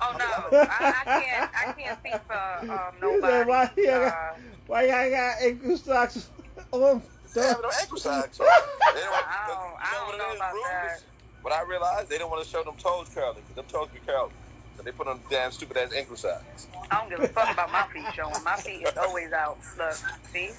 Oh 0.00 0.14
no, 0.16 0.58
I, 0.58 0.94
I 1.04 1.20
can't. 1.20 1.50
I 1.56 1.72
can't 1.72 1.98
speak 1.98 2.14
for 2.26 2.70
um, 2.72 2.94
He 2.94 3.20
said, 3.20 3.46
nobody. 3.46 3.48
why 3.50 3.70
y'all 3.76 3.94
Uh, 4.04 4.08
got, 4.10 4.38
why 4.66 4.82
y'all 4.84 5.10
got 5.10 5.42
ankle 5.42 5.76
socks 5.76 6.30
on? 6.72 7.02
They 7.34 7.42
have 7.42 7.60
no 7.62 7.70
ankle 7.80 7.98
shots. 7.98 8.40
on. 8.40 8.46
They 8.94 9.00
don't, 9.00 9.14
I 9.14 9.44
don't- 9.48 9.76
I 9.80 9.94
don't 9.94 10.06
what 10.08 10.18
know 10.18 10.36
about 10.36 10.52
Bruce? 10.52 10.64
that. 10.64 11.02
What 11.42 11.52
I 11.54 11.62
realized, 11.64 12.08
they 12.10 12.18
don't 12.18 12.30
want 12.30 12.44
to 12.44 12.50
show 12.50 12.62
them 12.64 12.76
toes 12.76 13.08
curly 13.14 13.42
because 13.42 13.56
them 13.56 13.66
toes 13.66 13.88
be 13.92 14.00
curly. 14.00 14.32
So 14.76 14.82
they 14.82 14.92
put 14.92 15.08
on 15.08 15.22
damn 15.30 15.50
stupid 15.52 15.76
ass 15.76 15.92
ankle 15.94 16.16
shots. 16.16 16.68
I 16.90 17.00
don't 17.00 17.10
give 17.10 17.20
a 17.20 17.28
fuck 17.28 17.52
about 17.52 17.70
my 17.72 17.86
feet 17.92 18.06
showing. 18.14 18.42
My 18.44 18.56
feet 18.56 18.86
is 18.86 18.96
always 18.96 19.32
out. 19.32 19.58
Look, 19.78 19.94
see. 20.32 20.50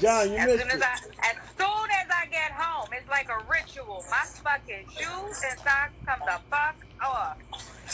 John, 0.00 0.30
you 0.30 0.36
As 0.38 0.46
missed 0.46 0.62
soon 0.62 0.70
as 0.70 0.80
it. 0.80 0.84
I, 0.84 1.30
as 1.30 1.36
soon 1.56 1.88
as 2.00 2.08
I 2.10 2.26
get 2.30 2.52
home, 2.54 2.90
it's 2.92 3.08
like 3.08 3.28
a 3.28 3.38
ritual. 3.50 4.04
My 4.10 4.24
fucking 4.44 4.84
shoes 4.98 5.40
and 5.50 5.58
socks 5.60 5.94
come 6.06 6.20
the 6.26 6.40
fuck 6.50 6.76
off. 7.04 7.38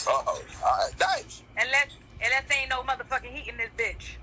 Uh 0.07 0.11
oh. 0.27 0.41
All 0.65 0.77
right, 0.79 0.91
nice. 0.99 1.43
Unless, 1.57 1.99
unless 2.23 2.43
there 2.49 2.59
ain't 2.61 2.69
no 2.69 2.83
motherfucking 2.83 3.33
heat 3.33 3.47
in 3.49 3.57
this 3.57 3.71
bitch. 3.77 4.17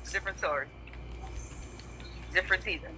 It's 0.00 0.10
a 0.10 0.12
different 0.12 0.38
story. 0.38 0.68
Different 2.32 2.62
season. 2.62 2.90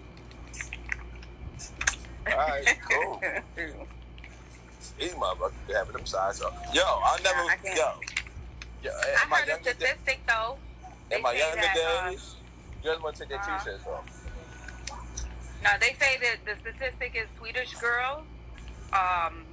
All 2.27 2.37
right, 2.37 2.79
cool. 2.91 3.21
These 4.99 5.15
motherfuckers 5.15 5.53
having 5.75 5.93
them 5.93 6.07
size 6.07 6.43
up. 6.43 6.55
Yo, 6.75 6.83
I 6.83 7.19
never. 7.23 7.39
I 7.39 7.57
can't. 7.63 7.77
yo. 7.77 7.93
Yo, 8.83 8.91
I 8.93 9.35
heard 9.35 9.49
a 9.49 9.63
statistic 9.63 10.21
though. 10.27 10.57
in 11.11 11.23
my 11.23 11.33
younger 11.33 11.57
that, 11.57 11.77
uh, 11.77 12.11
days, 12.11 12.37
girls 12.83 13.03
want 13.03 13.17
to 13.17 13.23
take 13.23 13.29
their 13.31 13.39
uh-huh. 13.39 13.59
t-shirts 13.59 13.87
off. 13.87 14.29
Now 15.63 15.79
they 15.81 15.97
say 15.99 16.19
that 16.23 16.39
the 16.45 16.61
statistic 16.61 17.17
is 17.17 17.27
Swedish 17.39 17.75
girls, 17.75 18.25
um, 18.93 19.45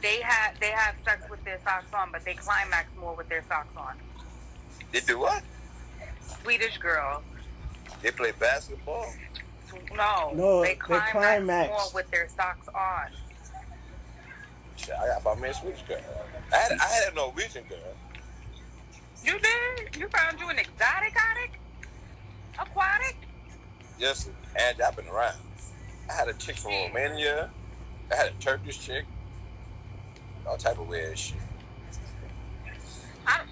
they 0.00 0.20
have 0.22 0.58
they 0.60 0.70
have 0.70 0.94
sex 1.04 1.28
with 1.30 1.42
their 1.44 1.58
socks 1.64 1.92
on, 1.94 2.10
but 2.12 2.24
they 2.24 2.34
climax 2.34 2.88
more 2.98 3.14
with 3.14 3.28
their 3.28 3.44
socks 3.48 3.74
on. 3.76 3.94
They 4.90 5.00
do 5.00 5.18
what? 5.18 5.42
Swedish 6.42 6.78
girls, 6.78 7.22
They 8.02 8.10
play 8.10 8.32
basketball. 8.32 9.06
no, 9.94 10.32
No, 10.34 10.60
they 10.62 10.70
they 10.70 10.74
climax, 10.74 11.12
climax. 11.12 11.68
more 11.68 11.88
with 11.94 12.10
their 12.10 12.28
socks 12.28 12.68
on. 12.68 13.12
Shit, 14.76 14.94
I 15.00 15.06
got 15.06 15.20
about 15.20 15.40
me 15.40 15.48
a 15.48 15.54
Swedish 15.54 15.82
girl. 15.82 15.98
I 16.52 16.56
had, 16.56 16.72
I 16.72 16.84
had 16.84 17.12
a 17.12 17.14
Norwegian 17.14 17.64
girl. 17.68 17.78
You 19.22 19.38
did? 19.38 19.96
You 19.96 20.08
found 20.08 20.40
you 20.40 20.48
an 20.48 20.58
exotic 20.58 21.14
addict? 21.16 21.56
Aquatic? 22.58 23.16
Yes, 23.98 24.28
and 24.56 24.82
I've 24.82 24.96
been 24.96 25.06
around. 25.06 25.36
I 26.10 26.14
had 26.14 26.28
a 26.28 26.34
chick 26.34 26.56
from. 26.56 26.72
Romania. 26.72 27.50
I 28.10 28.16
had 28.16 28.26
a 28.26 28.32
Turkish 28.40 28.80
chick. 28.80 29.04
All 30.46 30.56
type 30.56 30.78
of 30.80 30.88
weird 30.88 31.16
shit. 31.16 31.38
I, 33.26 33.42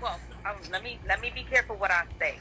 well, 0.00 0.18
um, 0.46 0.56
let 0.70 0.82
me 0.82 0.98
let 1.06 1.20
me 1.20 1.30
be 1.34 1.42
careful 1.44 1.76
what 1.76 1.90
I 1.90 2.04
say. 2.18 2.38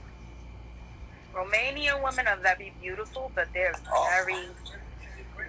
Romanian 1.33 2.03
women 2.03 2.27
are 2.27 2.37
very 2.41 2.75
beautiful, 2.79 3.31
but 3.35 3.47
they're 3.53 3.73
Oh. 3.91 4.07
very 4.09 4.47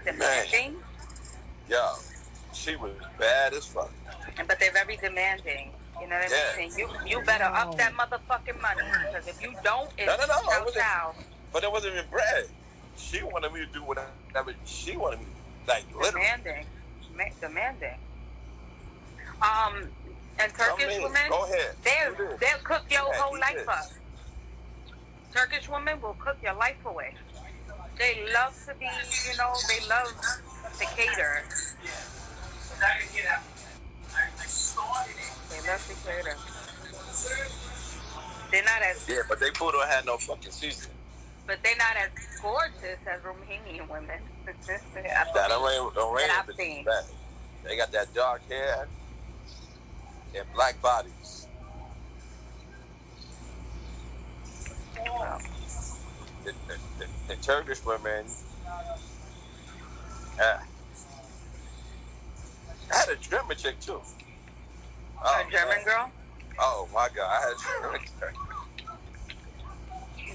demanding. 0.05 0.83
Yo, 1.69 1.93
she 2.53 2.77
was 2.77 2.93
bad 3.19 3.55
as 3.55 3.67
fuck. 3.67 3.93
But 4.47 4.59
they're 4.61 4.73
very 4.73 4.97
demanding. 4.97 5.73
You 6.01 6.09
know 6.09 6.19
what 6.19 6.33
I 6.33 6.59
mean? 6.59 6.71
And 6.71 6.79
you 6.79 6.89
you 7.07 7.23
better 7.23 7.45
up 7.45 7.77
that 7.77 7.93
motherfucking 7.93 8.61
money 8.61 8.83
because 9.07 9.27
if 9.27 9.41
you 9.43 9.55
don't, 9.63 9.93
it's 9.99 10.07
No, 10.07 10.17
no, 10.17 10.27
no, 10.27 10.71
chow. 10.73 11.15
But 11.53 11.65
it 11.65 11.71
wasn't 11.73 11.95
even 11.95 12.09
bread. 12.11 12.47
She 12.97 13.23
wanted 13.23 13.53
me 13.53 13.61
to 13.65 13.73
do 13.73 13.85
whatever 13.85 14.55
she 14.65 14.97
wanted 14.97 15.21
me 15.21 15.27
to 15.27 15.33
like 15.69 15.87
literally. 15.95 16.27
Demanding, 16.27 16.67
Ma- 17.15 17.25
demanding. 17.41 17.99
Um, 19.43 19.91
and 20.41 20.55
Turkish 20.55 20.99
women, 20.99 21.29
Go 21.29 21.45
ahead. 21.45 21.77
they'll 21.85 22.39
they'll 22.39 22.59
cook 22.65 22.85
your 22.91 23.01
Yeah, 23.13 23.21
whole 23.21 23.39
life 23.39 23.55
this. 23.55 23.69
up. 23.69 23.87
Turkish 25.35 25.69
women 25.69 26.01
will 26.03 26.15
cook 26.15 26.39
your 26.43 26.55
life 26.55 26.79
away. 26.87 27.15
They 27.99 28.25
love 28.35 28.55
to 28.69 28.75
be, 28.79 28.87
you 28.87 29.37
know, 29.39 29.53
they 29.69 29.87
love 29.89 30.13
to 30.79 30.87
cater. 30.97 31.45
They 35.51 35.61
love 35.69 35.87
to 35.89 35.95
cater. 36.09 36.37
They're 38.51 38.65
not 38.65 38.83
as, 38.83 39.09
Yeah, 39.09 39.23
but 39.29 39.41
they 39.41 39.51
food 39.51 39.73
don't 39.73 39.89
have 39.89 40.07
no 40.07 40.19
fucking 40.19 40.53
seasoning. 40.53 40.97
but 41.47 41.59
they're 41.65 41.77
not 41.77 41.97
as 42.05 42.11
gorgeous 42.43 43.01
as 43.07 43.21
Romanian 43.23 43.89
women. 43.91 44.21
I 44.49 44.53
That 45.35 45.49
don't 45.49 45.65
rain, 45.69 45.91
don't 45.95 46.15
rain. 46.15 46.29
That 46.29 46.45
I've 46.49 46.55
seen. 46.57 46.85
They 47.65 47.77
got 47.77 47.93
that 47.93 48.13
dark 48.15 48.43
hair 48.49 48.89
and 50.37 50.45
black 50.55 50.81
bodies. 50.83 51.42
The, 56.45 56.53
the, 56.67 56.75
the, 56.99 57.07
the 57.29 57.37
Turkish 57.43 57.85
women. 57.85 58.27
Uh, 60.41 60.59
I 62.93 62.97
had 62.97 63.09
a 63.11 63.17
German 63.17 63.57
chick 63.57 63.81
too. 63.81 64.01
A 65.25 65.51
German 65.51 65.77
man. 65.77 65.85
girl? 65.85 66.11
Oh 66.59 66.89
my 66.93 67.09
god, 67.15 67.29
I 67.31 67.41
had 67.41 67.53
a 67.53 67.83
German 67.83 68.01
chick. 68.19 68.37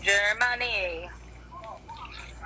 Germany. 0.04 1.10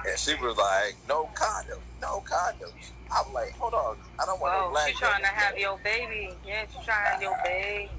And 0.07 0.17
she 0.17 0.34
was 0.36 0.57
like, 0.57 0.97
no 1.07 1.26
condoms, 1.36 1.86
no 2.01 2.22
condoms. 2.22 2.91
I'm 3.11 3.34
like, 3.34 3.51
hold 3.53 3.74
on, 3.74 3.97
I 4.19 4.26
don't 4.26 4.41
want 4.41 4.53
no 4.53 4.67
Oh, 4.67 4.72
black 4.72 4.88
she's 4.89 4.97
trying 4.99 5.22
to 5.22 5.28
have 5.28 5.57
your 5.57 5.78
baby. 5.84 6.30
Yeah, 6.45 6.65
she's 6.72 6.84
trying 6.86 7.05
to 7.05 7.11
have 7.11 7.22
your 7.22 7.38
baby. 7.43 7.91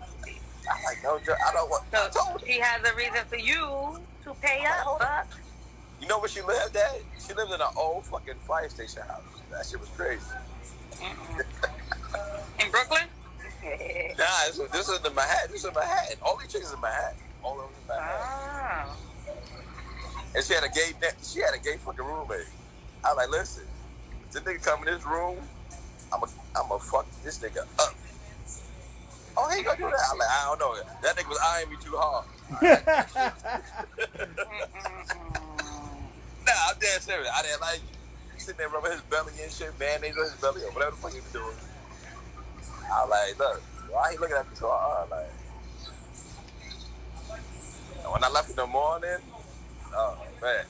I'm 0.70 0.82
like, 0.84 0.98
no, 1.04 1.16
I 1.16 1.52
don't 1.52 1.70
want. 1.70 1.84
So 1.92 2.38
she 2.46 2.58
has 2.60 2.82
a 2.90 2.94
reason 2.96 3.24
for 3.28 3.36
you 3.36 4.02
to 4.24 4.34
pay 4.42 4.64
up, 4.66 4.98
but 4.98 5.28
You 6.00 6.08
know 6.08 6.20
where 6.20 6.28
she 6.28 6.42
lived 6.42 6.76
at? 6.76 7.02
She 7.26 7.34
lived 7.34 7.52
in 7.52 7.60
an 7.60 7.68
old 7.78 8.06
fucking 8.06 8.40
fire 8.46 8.68
station 8.70 9.02
house. 9.08 9.42
That 9.50 9.66
shit 9.66 9.80
was 9.80 9.90
crazy. 9.90 10.24
in 12.64 12.70
Brooklyn? 12.70 13.08
Nah, 14.18 14.26
this 14.48 14.58
is, 14.58 14.70
this 14.72 14.88
is 14.88 15.00
the 15.02 15.10
Manhattan. 15.10 15.50
This 15.52 15.64
is 15.64 15.70
Manhattan. 15.74 16.18
All 16.26 16.38
these 16.38 16.52
chicks 16.52 16.72
in 16.72 16.80
Manhattan. 16.80 17.24
All 17.42 17.60
of 17.64 17.72
them 17.72 17.82
in 17.82 17.88
Manhattan. 17.88 18.20
Ah. 18.22 18.96
And 20.36 20.44
she 20.44 20.54
had 20.54 20.64
a 20.64 20.70
gay, 20.70 20.92
she 21.22 21.40
had 21.40 21.54
a 21.54 21.60
gay 21.62 21.76
fucking 21.78 22.04
roommate. 22.04 22.48
I 23.04 23.10
was 23.14 23.16
like, 23.18 23.30
listen, 23.30 23.64
if 24.22 24.30
this 24.32 24.42
nigga 24.42 24.62
come 24.62 24.80
in 24.86 24.94
this 24.94 25.06
room, 25.06 25.38
I'm 26.12 26.22
a, 26.22 26.26
I'm 26.56 26.72
a 26.72 26.78
fuck 26.80 27.06
this 27.24 27.40
nigga 27.40 27.60
up. 27.80 27.94
Oh, 29.36 29.50
he 29.56 29.62
gonna 29.64 29.76
do 29.78 29.84
that? 29.84 30.06
I'm 30.12 30.18
like, 30.18 30.28
I 30.28 30.44
don't 30.46 30.60
know. 30.60 30.76
That 31.02 31.16
nigga 31.16 31.28
was 31.28 31.38
eyeing 31.44 31.70
me 31.70 31.76
too 31.82 31.96
hard. 31.96 32.26
Nah, 36.46 36.52
I'm 36.70 36.78
dead 36.80 37.02
serious. 37.02 37.28
I 37.36 37.42
didn't 37.42 37.60
like 37.60 37.80
you. 37.82 37.96
Sitting 38.38 38.58
there 38.58 38.68
rubbing 38.68 38.92
his 38.92 39.02
belly 39.02 39.32
and 39.42 39.52
shit, 39.52 39.72
mayonnaise 39.78 40.16
on 40.18 40.24
his 40.24 40.40
belly 40.40 40.62
or 40.64 40.72
whatever 40.72 40.92
the 40.92 40.96
fuck 40.98 41.12
he 41.12 41.20
was 41.20 41.30
doing. 41.32 41.56
I 42.76 43.04
was 43.04 43.10
like, 43.10 43.38
look, 43.38 43.62
why 43.90 44.12
he 44.12 44.18
looking 44.18 44.36
at 44.36 44.48
me 44.50 44.56
so 44.56 44.68
hard? 44.70 45.10
Like, 45.10 45.30
and 48.02 48.12
when 48.12 48.24
I 48.24 48.28
left 48.30 48.50
in 48.50 48.56
the 48.56 48.66
morning, 48.66 49.18
oh 49.94 50.18
man, 50.42 50.64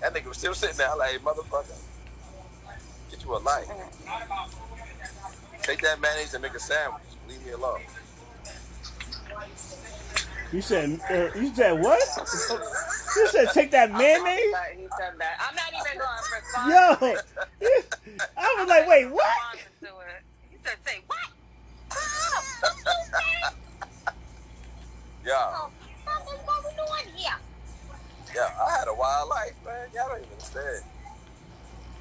that 0.00 0.14
nigga 0.14 0.26
was 0.28 0.38
still 0.38 0.54
sitting 0.54 0.76
there. 0.78 0.90
I 0.90 0.94
like, 0.94 1.20
motherfucker, 1.22 1.76
get 3.10 3.24
you 3.24 3.36
a 3.36 3.38
life. 3.38 3.68
Take 5.64 5.80
that 5.82 6.00
mayonnaise 6.00 6.34
and 6.34 6.42
make 6.42 6.54
a 6.54 6.60
sandwich. 6.60 7.02
Leave 7.28 7.44
me 7.46 7.52
alone. 7.52 7.80
you 10.52 10.60
said, 10.60 11.00
uh, 11.10 11.38
you 11.38 11.54
said 11.54 11.72
what? 11.72 12.02
You 13.16 13.28
said 13.28 13.48
take 13.52 13.70
that 13.70 13.90
mayonnaise? 13.92 14.54
He 14.76 14.86
said 14.98 15.14
that. 15.18 15.38
I'm 15.40 15.54
not 15.54 15.72
even 15.72 15.98
going 15.98 16.18
to 16.18 16.34
respond. 16.36 16.70
Yo, 16.70 17.68
I 18.36 18.54
was 18.58 18.68
like, 18.68 18.86
wait, 18.88 19.06
what? 19.06 19.24
Respond 19.54 19.68
to 19.80 19.86
it. 19.86 20.22
He 20.50 20.56
said, 20.62 20.76
say 20.84 21.00
what? 21.06 21.28
Yeah, 25.24 25.32
Oh, 25.32 25.70
what 26.04 26.64
we 26.64 26.70
doing 26.76 27.16
here? 27.16 27.38
yeah, 28.34 28.50
I 28.62 28.78
had 28.78 28.88
a 28.88 28.94
wild 28.94 29.30
life, 29.30 29.54
man. 29.64 29.88
Y'all 29.94 30.08
don't 30.08 30.18
even 30.20 30.32
understand. 30.32 30.84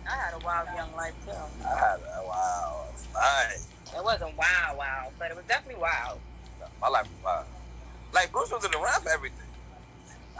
I 0.07 0.15
had 0.15 0.33
a 0.33 0.45
wild 0.45 0.67
young 0.75 0.93
life 0.95 1.13
too. 1.25 1.31
I 1.65 1.77
had 1.77 1.99
a 2.17 2.27
wild 2.27 2.93
life. 3.13 3.67
It 3.95 4.03
wasn't 4.03 4.37
wild, 4.37 4.77
wild, 4.77 5.13
but 5.19 5.31
it 5.31 5.35
was 5.35 5.45
definitely 5.45 5.81
wild. 5.81 6.19
My 6.81 6.89
life 6.89 7.03
was 7.03 7.23
wild. 7.23 7.45
Like 8.13 8.31
Bruce 8.31 8.51
wasn't 8.51 8.75
around 8.75 9.01
for 9.03 9.09
everything. 9.09 9.39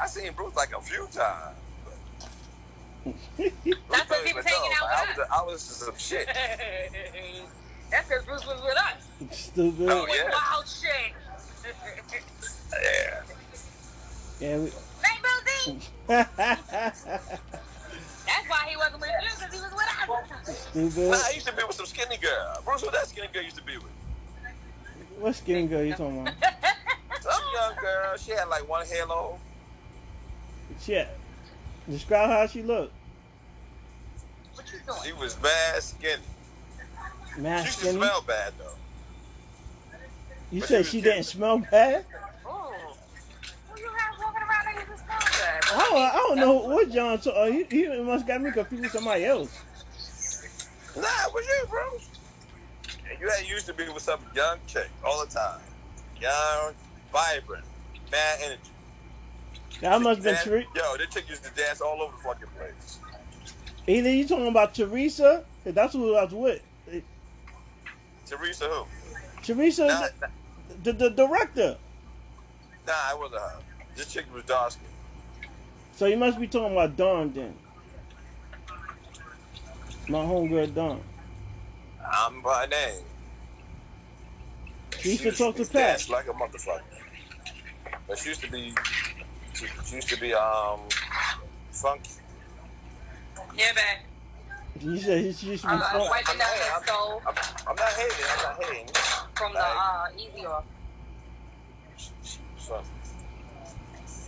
I 0.01 0.07
seen 0.07 0.31
Bruce 0.33 0.55
like 0.55 0.75
a 0.75 0.81
few 0.81 1.07
times. 1.11 1.57
That's 3.05 3.19
what 3.37 4.09
don't 4.09 4.27
he 4.27 4.33
was 4.33 4.45
hanging 4.45 4.71
out 4.81 5.07
Like, 5.07 5.17
with 5.17 5.27
I 5.31 5.41
was, 5.41 5.41
I 5.41 5.43
was 5.43 5.67
just 5.67 5.79
some 5.81 5.97
shit. 5.97 6.27
That's 7.91 8.07
because 8.07 8.25
Bruce 8.25 8.45
was 8.47 8.61
with 8.63 8.77
us. 8.77 9.37
Stupid. 9.37 9.89
Oh, 9.89 10.03
With 10.03 10.15
yeah. 10.15 10.31
wild 10.31 10.67
shit. 10.67 11.13
Yeah. 12.71 13.21
Yeah, 14.39 14.57
we, 14.57 14.71
Hey, 15.03 15.19
Boozy! 15.65 15.79
That's 18.33 18.49
why 18.49 18.67
he 18.69 18.75
wasn't 18.77 19.01
with 19.01 19.11
you, 19.21 19.29
because 19.35 19.53
he 19.53 19.61
was 19.61 19.71
with 19.71 20.49
us. 20.49 20.57
Stupid. 20.57 20.91
Mm-hmm. 20.91 21.11
Nah, 21.11 21.17
I 21.17 21.31
used 21.33 21.47
to 21.47 21.53
be 21.53 21.63
with 21.63 21.75
some 21.75 21.85
skinny 21.85 22.17
girl. 22.17 22.61
Bruce, 22.65 22.81
who 22.81 22.91
that 22.91 23.07
skinny 23.07 23.27
girl 23.31 23.43
used 23.43 23.57
to 23.57 23.63
be 23.63 23.77
with? 23.77 23.91
What 25.19 25.35
skinny 25.35 25.67
girl 25.67 25.83
you 25.83 25.93
talking 25.93 26.21
about? 26.21 26.33
Some 27.21 27.41
young 27.53 27.75
girl. 27.79 28.17
She 28.17 28.31
had 28.31 28.49
like 28.49 28.67
one 28.67 28.85
halo. 28.85 29.39
Shit. 30.81 31.07
Describe 31.89 32.29
how 32.29 32.47
she 32.47 32.61
looked. 32.63 32.91
what 34.55 34.65
you 34.73 34.79
doing? 34.85 34.99
She 35.05 35.13
was 35.13 35.35
bad 35.35 35.81
skinny. 35.81 36.21
Mad 37.37 37.59
She 37.61 37.65
used 37.67 37.79
to 37.79 37.85
skinny. 37.85 37.97
smell 37.99 38.21
bad 38.27 38.53
though. 38.59 38.75
You 40.51 40.59
but 40.59 40.69
said 40.69 40.85
she 40.85 40.91
she 40.97 41.01
didn't 41.01 41.23
smell 41.23 41.59
bad? 41.59 42.03
Ooh. 42.45 42.49
Who 42.49 43.79
you 43.79 43.87
have 43.87 44.19
walking 44.19 44.41
around 44.41 44.65
that 44.65 44.75
you 44.75 44.81
just 44.91 45.05
smell 45.05 45.19
good? 45.19 45.62
I 45.62 45.62
don't, 45.77 45.97
I 45.97 46.13
don't 46.15 46.37
know 46.37 46.53
what 46.67 46.91
John 46.91 47.17
told. 47.19 47.35
Uh, 47.37 47.45
he, 47.45 47.63
he 47.69 48.01
must 48.01 48.27
got 48.27 48.41
me 48.41 48.51
confused 48.51 48.83
with 48.83 48.91
somebody 48.91 49.25
else. 49.25 49.61
Nah, 50.95 51.01
it 51.01 51.33
was 51.33 51.45
you, 51.45 51.65
bro. 51.69 51.81
And 53.09 53.19
you 53.19 53.29
had 53.29 53.45
used 53.47 53.65
to 53.67 53.73
be 53.73 53.87
with 53.89 54.03
some 54.03 54.19
young 54.35 54.57
chick 54.67 54.89
all 55.05 55.25
the 55.25 55.31
time. 55.31 55.59
Young, 56.19 56.73
vibrant, 57.11 57.65
mad 58.11 58.39
energy. 58.43 58.61
That 59.81 60.01
must 60.01 60.17
have 60.17 60.23
been 60.23 60.33
Dan- 60.35 60.43
Teresa. 60.43 60.69
Yo, 60.75 60.97
they 60.97 61.05
chick 61.07 61.29
used 61.29 61.43
to 61.43 61.51
dance 61.51 61.81
all 61.81 62.01
over 62.01 62.15
the 62.15 62.23
fucking 62.23 62.47
place. 62.57 62.99
Either 63.87 64.09
you 64.09 64.27
talking 64.27 64.47
about 64.47 64.73
Teresa, 64.75 65.43
'cause 65.63 65.73
that's 65.73 65.93
who 65.93 66.15
I 66.15 66.23
was 66.25 66.33
with. 66.33 66.61
Teresa 68.25 68.65
who? 68.69 68.85
Teresa, 69.43 69.87
Nah, 69.87 70.07
the, 70.83 70.93
the, 70.93 70.93
the 70.93 71.09
director. 71.09 71.77
nah, 72.87 73.11
it 73.11 73.19
wasn't 73.19 73.41
her. 73.41 73.59
This 73.95 74.11
chick 74.13 74.25
was 74.33 74.43
dark 74.45 74.71
skin. 74.71 74.87
So 75.95 76.07
you 76.07 76.17
must 76.17 76.39
be 76.39 76.47
talking 76.47 76.71
about 76.73 76.95
Dawn 76.97 77.31
then. 77.33 77.53
My 80.09 80.19
homegirl 80.19 80.73
Dawn. 80.73 81.01
I'm 82.05 82.41
by 82.41 82.65
name. 82.65 83.03
She 84.99 85.09
used 85.11 85.21
to 85.23 85.29
was- 85.29 85.37
talk 85.37 85.55
to 85.57 85.65
she 85.65 85.71
Pat. 85.71 86.09
like 86.09 86.27
a 86.27 86.33
motherfucker. 86.33 86.81
But 88.07 88.17
she 88.17 88.29
used 88.29 88.41
to 88.41 88.51
be, 88.51 88.73
she, 89.53 89.65
she 89.85 89.95
used 89.95 90.09
to 90.09 90.19
be 90.19 90.33
um 90.33 90.79
funky. 91.71 92.11
Yeah, 93.55 93.71
man. 93.73 93.97
You 94.81 94.97
said 94.97 95.21
he- 95.23 95.31
she 95.33 95.47
used 95.51 95.63
to 95.63 95.69
be 95.69 95.73
Uh, 95.75 95.79
fun- 95.79 96.09
wiping 96.09 96.41
I'm- 96.41 96.57
his 96.57 96.83
stove 96.83 97.21
I'm, 97.27 97.35
I'm 97.67 97.75
not 97.75 97.93
hating. 97.93 98.25
I'm 98.29 98.43
not 98.43 98.63
hating. 98.63 98.87
from 99.35 99.53
the 99.53 99.59
uh, 99.59 100.07
easy 100.17 100.45
off. 100.45 100.65
She, 101.97 102.09
she 102.23 102.39
was 102.55 102.65
funky. 102.67 102.89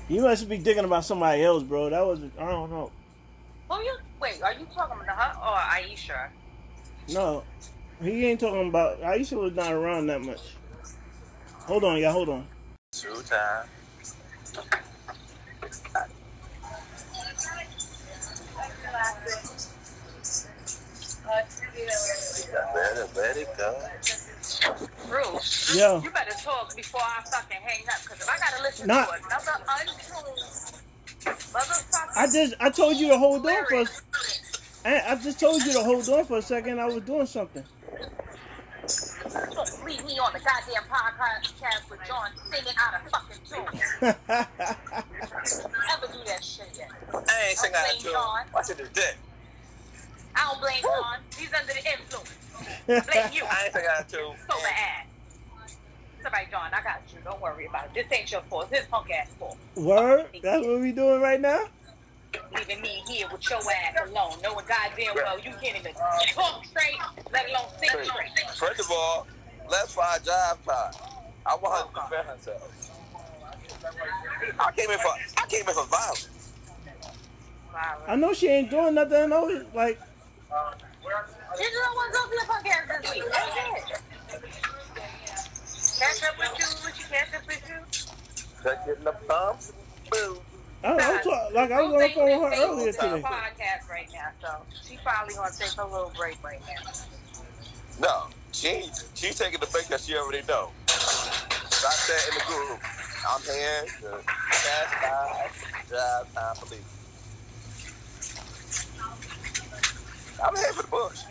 You 0.08 0.22
must 0.22 0.48
be 0.48 0.58
thinking 0.58 0.86
about 0.86 1.04
somebody 1.04 1.44
else, 1.44 1.64
bro. 1.64 1.90
That 1.90 2.06
was 2.06 2.20
I 2.40 2.52
don't 2.52 2.70
know. 2.70 2.92
Who 3.70 3.76
you? 3.76 3.98
Wait, 4.22 4.42
are 4.44 4.54
you 4.54 4.68
talking 4.74 4.98
about 5.04 5.18
her 5.18 5.34
or 5.40 5.58
Aisha? 5.58 6.30
No, 7.10 7.44
he 8.02 8.28
ain't 8.28 8.40
talking 8.40 8.70
about. 8.70 9.02
Aisha 9.02 9.40
was 9.40 9.54
not 9.54 9.74
around 9.74 10.08
that 10.08 10.22
much. 10.22 10.42
Hold 11.66 11.84
on, 11.84 12.00
y'all. 12.00 12.12
Hold 12.12 12.30
on. 12.30 12.48
Two 12.92 13.16
time. 13.24 13.68
Let 22.76 22.98
it, 22.98 23.10
let 23.16 23.38
it 23.38 23.48
go. 23.58 23.76
Bruce, 25.08 25.76
Yo, 25.78 26.02
you 26.02 26.10
better 26.12 26.32
talk 26.44 26.76
before 26.76 27.02
I 27.02 27.22
fucking 27.32 27.58
hang 27.62 27.84
up, 27.88 28.02
because 28.04 28.22
if 28.22 28.30
I 28.30 28.38
gotta 28.38 28.62
listen 28.64 28.88
Nah. 28.88 29.06
to 29.06 29.12
another 29.14 29.64
untrue 29.80 30.34
motherfucker. 31.54 32.18
I 32.18 32.28
just 32.28 32.54
I 32.60 32.70
told 32.70 32.96
you 32.98 33.08
to 33.10 33.18
hold 33.18 33.46
on 33.46 33.66
for. 33.68 33.76
a 33.76 33.82
s- 33.82 34.02
I, 34.86 35.02
I 35.10 35.16
just 35.16 35.40
told 35.40 35.64
you 35.64 35.74
to 35.74 35.84
hold 35.84 36.08
on 36.10 36.26
for 36.26 36.38
a 36.38 36.42
second. 36.42 36.80
I 36.80 36.86
was 36.86 37.02
doing 37.04 37.26
something. 37.26 37.64
Don't 39.52 39.86
leave 39.86 40.06
me 40.06 40.20
on 40.20 40.32
the 40.34 40.40
goddamn 40.40 40.84
podcast 40.90 41.90
with 41.90 42.00
John 42.08 42.30
singing 42.52 42.74
out 42.78 42.94
of 42.94 43.02
fucking 43.10 43.42
tune. 43.50 43.82
I 44.08 44.46
ain't 47.50 47.58
singing 47.58 47.74
Don't 47.74 47.76
out 47.76 47.86
blame 47.90 48.02
to 48.02 48.08
him. 48.08 48.14
John. 48.14 48.46
I 48.56 48.62
said 48.62 48.78
his 48.78 48.90
dick. 48.90 49.16
I 50.36 50.52
don't 50.52 50.62
blame 50.62 50.82
John. 50.82 51.18
He's 51.38 51.54
under 51.54 51.74
the 51.74 51.86
influence. 51.86 52.36
Blame 52.88 53.30
you. 53.34 53.44
I 53.50 53.66
ain't 53.66 53.74
singing 53.74 53.90
out 53.98 54.10
to 54.10 54.18
him. 54.18 54.36
Sober 54.50 54.68
ass. 54.68 55.06
Somebody, 56.22 56.46
John, 56.50 56.72
I 56.74 56.82
got 56.82 57.02
you. 57.14 57.20
Don't 57.24 57.42
worry 57.42 57.68
about 57.68 57.86
it. 57.86 57.94
This 57.94 58.20
ain't 58.20 58.32
your 58.32 58.42
fault. 58.42 58.68
It's 58.72 58.80
his 58.82 58.88
punk 58.88 59.12
ass 59.12 59.30
fault. 59.40 59.58
Word? 59.76 60.28
That's 60.42 60.66
what 60.66 60.80
we 60.80 60.92
doing 60.92 61.22
right 61.22 61.40
now? 61.40 61.66
Leaving 62.54 62.82
me 62.82 63.04
here 63.08 63.28
with 63.32 63.48
your 63.50 63.60
ass 63.60 64.10
alone, 64.10 64.34
knowing 64.44 64.66
goddamn 64.68 65.16
well 65.16 65.40
you 65.40 65.52
can't 65.62 65.78
even 65.78 65.94
talk 65.94 66.66
straight, 66.66 66.98
let 67.32 67.50
alone 67.50 67.70
think 67.80 67.92
straight. 67.92 68.32
First 68.56 68.82
of 68.82 68.92
all, 68.92 69.28
let's 69.70 69.94
find 69.94 70.22
jive 70.22 70.58
time. 70.66 70.94
I 71.46 71.56
want 71.56 71.76
her 71.76 71.94
to 71.94 72.00
oh, 72.00 72.10
defend 72.10 72.28
herself. 72.28 72.92
I 74.60 74.72
came 74.72 74.90
in 74.90 74.98
for 74.98 75.12
I 75.38 75.46
came 75.48 75.62
in 75.62 75.74
for 75.74 75.86
violence. 75.86 76.30
I 78.08 78.16
know 78.16 78.34
she 78.34 78.48
ain't 78.48 78.70
doing 78.70 78.96
nothing. 78.96 79.24
I 79.24 79.26
know, 79.26 79.66
like, 79.74 80.00
You 80.56 81.68
don't 81.72 81.96
want 81.96 82.14
to 82.14 82.18
go 82.18 82.24
to 82.26 82.36
the 82.40 82.46
punk 82.48 82.68
ass 82.68 82.88
this 82.88 83.14
week. 83.14 83.24
That's 83.32 83.56
it. 83.60 84.52
Catch 86.00 86.24
up 86.30 86.38
with 86.40 86.54
you, 86.60 86.66
what 86.84 86.98
you 86.98 87.06
catch 87.06 87.34
up 87.36 87.48
with 87.48 87.64
you? 87.70 87.80
Check 88.64 88.86
getting 88.86 89.04
the 89.04 89.12
thumbs. 89.28 89.74
Boo. 90.12 90.42
I, 90.84 90.94
I'm 90.94 91.24
talk, 91.24 91.54
like 91.54 91.72
I 91.72 91.82
was 91.82 91.94
on 91.94 92.00
the 92.00 92.10
phone 92.10 92.42
with 92.42 92.54
her 92.54 92.64
earlier 92.64 92.92
today. 92.92 93.22
podcast 93.26 93.90
right 93.90 94.10
now, 94.14 94.30
so 94.42 94.50
she 94.88 94.98
probably 95.04 95.34
gonna 95.36 95.52
take 95.58 95.78
a 95.78 95.84
little 95.84 96.12
break 96.16 96.42
right 96.44 96.62
now. 96.62 96.92
No, 98.00 98.28
she 98.52 98.90
she's 99.14 99.38
taking 99.38 99.60
the 99.60 99.68
break 99.68 99.88
that 99.88 100.02
she 100.02 100.16
already 100.16 100.46
know. 100.48 100.72
So 100.88 101.88
I 101.88 101.92
said 101.92 102.30
in 102.30 102.38
the 102.38 102.44
group, 102.46 102.80
I'm 103.28 103.42
here 103.42 103.86
to 104.02 104.24
chastise 104.52 105.52
jive 105.90 106.34
time 106.34 106.56
police. 106.58 106.95
I'm 110.44 110.56
here 110.56 110.74
for 110.74 110.82
the 110.84 110.88
bush. 110.90 111.24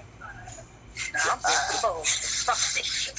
I'm 1.15 1.39
just 1.41 2.45
fuck 2.45 2.57
this 2.75 2.87
shit. 2.87 3.15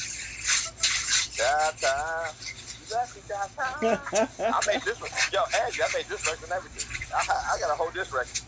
Jive 1.36 1.82
time. 1.82 2.34
Exactly, 2.82 3.22
jive 3.22 3.52
time. 3.56 4.00
I 4.40 4.60
made 4.68 4.82
this 4.82 5.00
one. 5.02 5.10
Yo, 5.32 5.42
Angie, 5.64 5.84
I 5.84 5.88
made 5.94 6.06
this 6.06 6.26
record 6.28 6.44
and 6.44 6.52
everything. 6.54 7.08
I, 7.14 7.54
I 7.54 7.60
got 7.60 7.72
a 7.72 7.76
whole 7.76 7.92
this 7.92 8.12
record. 8.14 8.40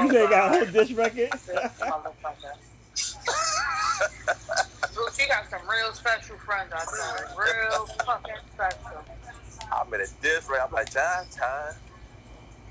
You 0.00 0.10
say 0.10 0.28
got 0.28 0.54
a 0.54 0.56
whole 0.56 0.66
dish 0.72 0.92
record? 0.92 1.30
This 1.44 1.80
motherfucker. 1.80 2.54
Bro, 4.94 5.04
she 5.18 5.26
got 5.26 5.50
some 5.50 5.62
real 5.68 5.92
special 5.92 6.36
friends 6.38 6.72
out 6.72 6.86
there. 6.92 7.28
Real 7.36 7.86
fucking 8.06 8.34
special. 8.54 9.04
I 9.72 9.84
made 9.90 10.00
a 10.00 10.06
diss 10.22 10.48
record. 10.48 10.66
I'm 10.66 10.72
like, 10.72 10.90
jive 10.90 11.36
time. 11.36 11.74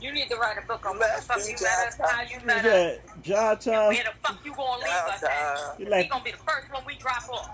You 0.04 0.12
need 0.12 0.28
to 0.30 0.36
write 0.36 0.58
a 0.62 0.68
book 0.68 0.86
on 0.86 1.00
what 1.00 1.16
the 1.16 1.22
fuck 1.22 1.38
you 1.48 1.54
met 1.62 1.88
us, 1.88 1.98
how 2.12 2.22
you 2.24 2.38
You 2.42 2.46
met 2.46 2.58
us, 2.58 2.64
said 2.64 3.02
jive 3.24 3.64
time. 3.64 3.88
where 3.88 4.04
the 4.04 4.12
fuck 4.22 4.46
you 4.46 4.54
gonna 4.54 4.84
leave 4.84 4.90
us 4.90 5.24
at. 5.24 5.80
You 5.80 5.86
We 5.86 5.92
like, 5.92 6.10
gonna 6.10 6.24
be 6.26 6.32
the 6.32 6.38
first 6.38 6.74
one 6.74 6.84
we 6.86 6.96
drop 6.96 7.30
off. 7.30 7.50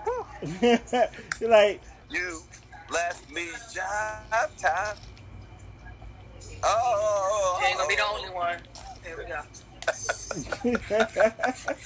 You're 1.40 1.50
like, 1.50 1.80
You 2.10 2.42
left 2.90 3.30
me 3.30 3.46
jive 3.72 4.60
time. 4.60 4.96
Oh, 6.64 7.58
She 7.60 7.66
ain't 7.68 7.76
gonna 7.78 7.88
be 7.88 7.94
the 7.94 8.06
only 8.12 8.30
one. 8.30 8.58
Here 9.04 9.16
we 9.16 9.24
go. 9.26 9.40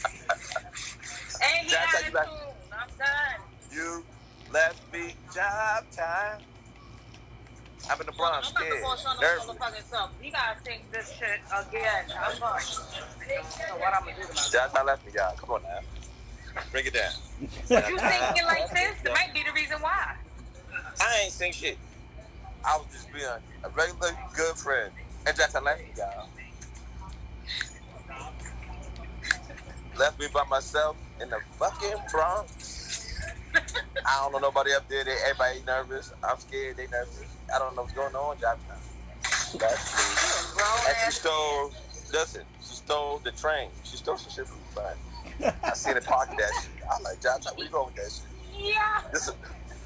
And 1.42 1.66
he 1.66 1.70
Job 1.70 1.78
out 1.82 2.02
time, 2.02 2.16
of 2.16 2.28
I'm 2.72 2.88
done. 2.98 3.40
You 3.70 4.04
left 4.50 4.80
me 4.92 5.14
jive 5.30 5.84
time. 5.94 6.40
I'm 7.90 8.00
in 8.00 8.06
the 8.06 8.12
Bronx, 8.12 8.52
I'm 8.56 8.62
about 8.62 8.74
to 8.74 8.80
go 8.80 8.86
on 8.86 9.20
nervous. 9.20 9.46
the 9.46 9.52
motherfucking 9.52 9.84
self. 9.84 10.10
You 10.22 10.30
gotta 10.32 10.58
think 10.64 10.90
this 10.90 11.12
shit 11.18 11.40
again. 11.52 12.04
I'm 12.18 12.38
going. 12.38 12.62
So 12.62 13.76
what 13.78 13.94
I'm 13.94 14.04
gonna 14.04 14.16
do 14.16 14.22
to 14.22 14.28
myself? 14.28 14.72
Jive 14.72 14.74
time 14.74 14.86
left 14.86 15.06
me, 15.06 15.12
y'all. 15.14 15.36
Come 15.36 15.50
on 15.50 15.62
now. 15.62 16.62
Break 16.72 16.86
it 16.86 16.94
down. 16.94 17.12
But 17.68 17.88
you 17.88 17.98
thinking 17.98 18.44
like 18.46 18.70
this, 18.70 18.94
it 19.04 19.12
might 19.12 19.34
be 19.34 19.42
the 19.42 19.52
reason 19.54 19.78
why. 19.80 20.14
I 21.00 21.20
ain't 21.24 21.32
saying 21.32 21.52
shit. 21.52 21.78
I 22.64 22.78
was 22.78 22.86
just 22.92 23.12
being 23.12 23.24
a 23.26 23.68
regular 23.70 24.16
good 24.34 24.56
friend. 24.56 24.90
And 25.26 25.36
Jive 25.36 25.52
time 25.52 25.64
left 25.64 25.80
me, 25.80 25.92
y'all. 25.96 26.28
Left 29.98 30.18
me 30.18 30.26
by 30.32 30.44
myself 30.50 30.96
in 31.20 31.28
the 31.30 31.38
fucking 31.58 31.96
Bronx. 32.10 32.73
I 34.06 34.20
don't 34.22 34.32
know 34.32 34.38
nobody 34.38 34.72
up 34.72 34.88
there. 34.88 35.04
They, 35.04 35.16
everybody 35.26 35.62
nervous. 35.66 36.12
I'm 36.28 36.38
scared. 36.38 36.76
They 36.76 36.86
nervous. 36.88 37.38
I 37.54 37.58
don't 37.58 37.76
know 37.76 37.82
what's 37.82 37.94
going 37.94 38.14
on. 38.14 38.36
Jive 38.36 38.66
time. 38.66 38.78
That's 39.58 39.94
And 40.88 40.96
she 41.06 41.10
stole, 41.12 41.72
listen, 42.12 42.42
she 42.60 42.74
stole 42.74 43.20
the 43.20 43.32
train. 43.32 43.70
She 43.84 43.96
stole 43.96 44.16
some 44.18 44.32
shit 44.32 44.48
from 44.48 44.58
me, 44.60 44.64
but 44.74 44.98
I 45.64 45.74
seen 45.74 45.94
her 45.94 46.00
park 46.00 46.30
that 46.30 46.52
shit. 46.62 46.72
I 46.90 47.02
like, 47.02 47.20
Jive 47.20 47.42
time, 47.44 47.54
where 47.56 47.66
you 47.66 47.72
going 47.72 47.86
with 47.86 47.96
that 47.96 48.10
shit? 48.12 48.30
Yeah. 48.58 49.10
This 49.12 49.28
is, 49.28 49.34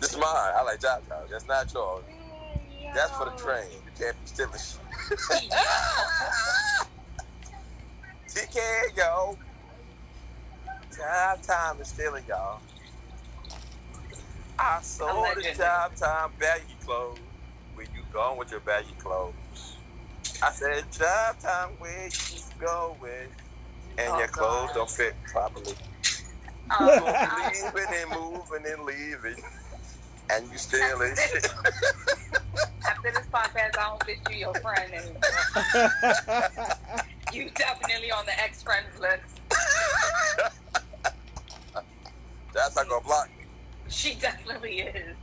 this 0.01 0.13
is 0.13 0.19
mine. 0.19 0.27
I 0.57 0.63
like 0.65 0.81
Jive 0.81 1.09
time. 1.09 1.27
That's 1.31 1.47
not 1.47 1.73
yours. 1.75 2.05
That's 2.95 3.13
for 3.13 3.27
the 3.27 3.37
train. 3.37 3.71
You 3.87 3.93
can't 3.99 4.19
be 4.21 4.27
stealing 4.27 4.53
shit. 4.59 4.81
TK, 8.51 8.59
yo. 8.97 9.39
Jive 10.93 11.47
time 11.47 11.81
is 11.81 11.89
stealing, 11.89 12.25
y'all. 12.29 12.63
I 14.59 14.81
sold 14.83 15.27
the 15.37 15.43
jive 15.43 15.99
time 15.99 16.31
baggy 16.39 16.77
clothes. 16.85 17.19
Where 17.75 17.87
you 17.95 18.03
going 18.13 18.39
with 18.39 18.51
your 18.51 18.61
baggy 18.61 18.95
clothes? 18.99 19.77
I 20.43 20.51
said, 20.53 20.85
jive 20.91 21.39
time, 21.43 21.71
where 21.79 22.07
you 22.07 22.41
going? 22.59 23.29
And 23.99 24.09
Oh, 24.13 24.19
your 24.19 24.29
clothes 24.29 24.69
God. 24.69 24.75
don't 24.75 24.91
fit 24.91 25.15
properly. 25.27 25.75
Um, 26.79 26.89
Leaving 26.89 27.95
and 27.95 28.11
moving 28.11 28.67
and 28.73 28.85
leaving. 28.85 29.43
And 30.31 30.51
you 30.53 30.59
stealing 30.59 31.15
shit. 31.17 31.49
after 32.87 33.11
this 33.11 33.27
podcast, 33.33 33.79
I 33.79 33.89
don't 33.89 34.05
fit 34.05 34.19
you 34.31 34.37
your 34.37 34.55
friend 34.55 34.93
anymore. 34.93 35.91
You 37.31 37.51
definitely 37.51 38.11
on 38.11 38.25
the 38.25 38.33
ex 38.43 38.63
friends 38.63 38.99
list. 38.99 39.41
That's 42.55 42.75
not 42.75 42.89
gonna 42.89 43.05
block. 43.05 43.29
She 43.89 44.15
definitely 44.17 44.81
is. 44.81 45.17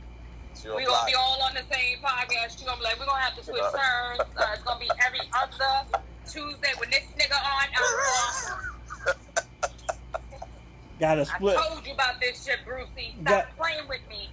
We 0.64 0.70
gonna 0.70 0.86
gonna 0.86 1.06
be 1.06 1.14
all 1.14 1.40
on 1.42 1.54
the 1.54 1.62
same 1.74 1.98
podcast. 1.98 2.58
She 2.58 2.64
gonna 2.64 2.78
be 2.78 2.84
like, 2.84 2.98
we're 2.98 3.06
gonna 3.06 3.20
have 3.20 3.36
to 3.36 3.44
switch 3.44 3.60
turns. 3.60 4.20
Uh, 4.36 4.46
it's 4.54 4.62
gonna 4.62 4.80
be 4.80 4.90
every 5.06 5.20
other 5.32 6.00
Tuesday 6.26 6.72
with 6.80 6.90
this 6.90 7.04
nigga 7.18 7.36
on. 7.36 7.68
I'm 7.76 9.14
gotta 11.00 11.20
I 11.20 11.24
split, 11.24 11.56
told 11.58 11.86
you 11.86 11.92
about 11.92 12.20
this 12.20 12.44
shit, 12.44 12.58
Brucey. 12.64 13.14
Stop 13.22 13.24
Got- 13.24 13.56
playing 13.58 13.86
with 13.88 14.00
me. 14.08 14.30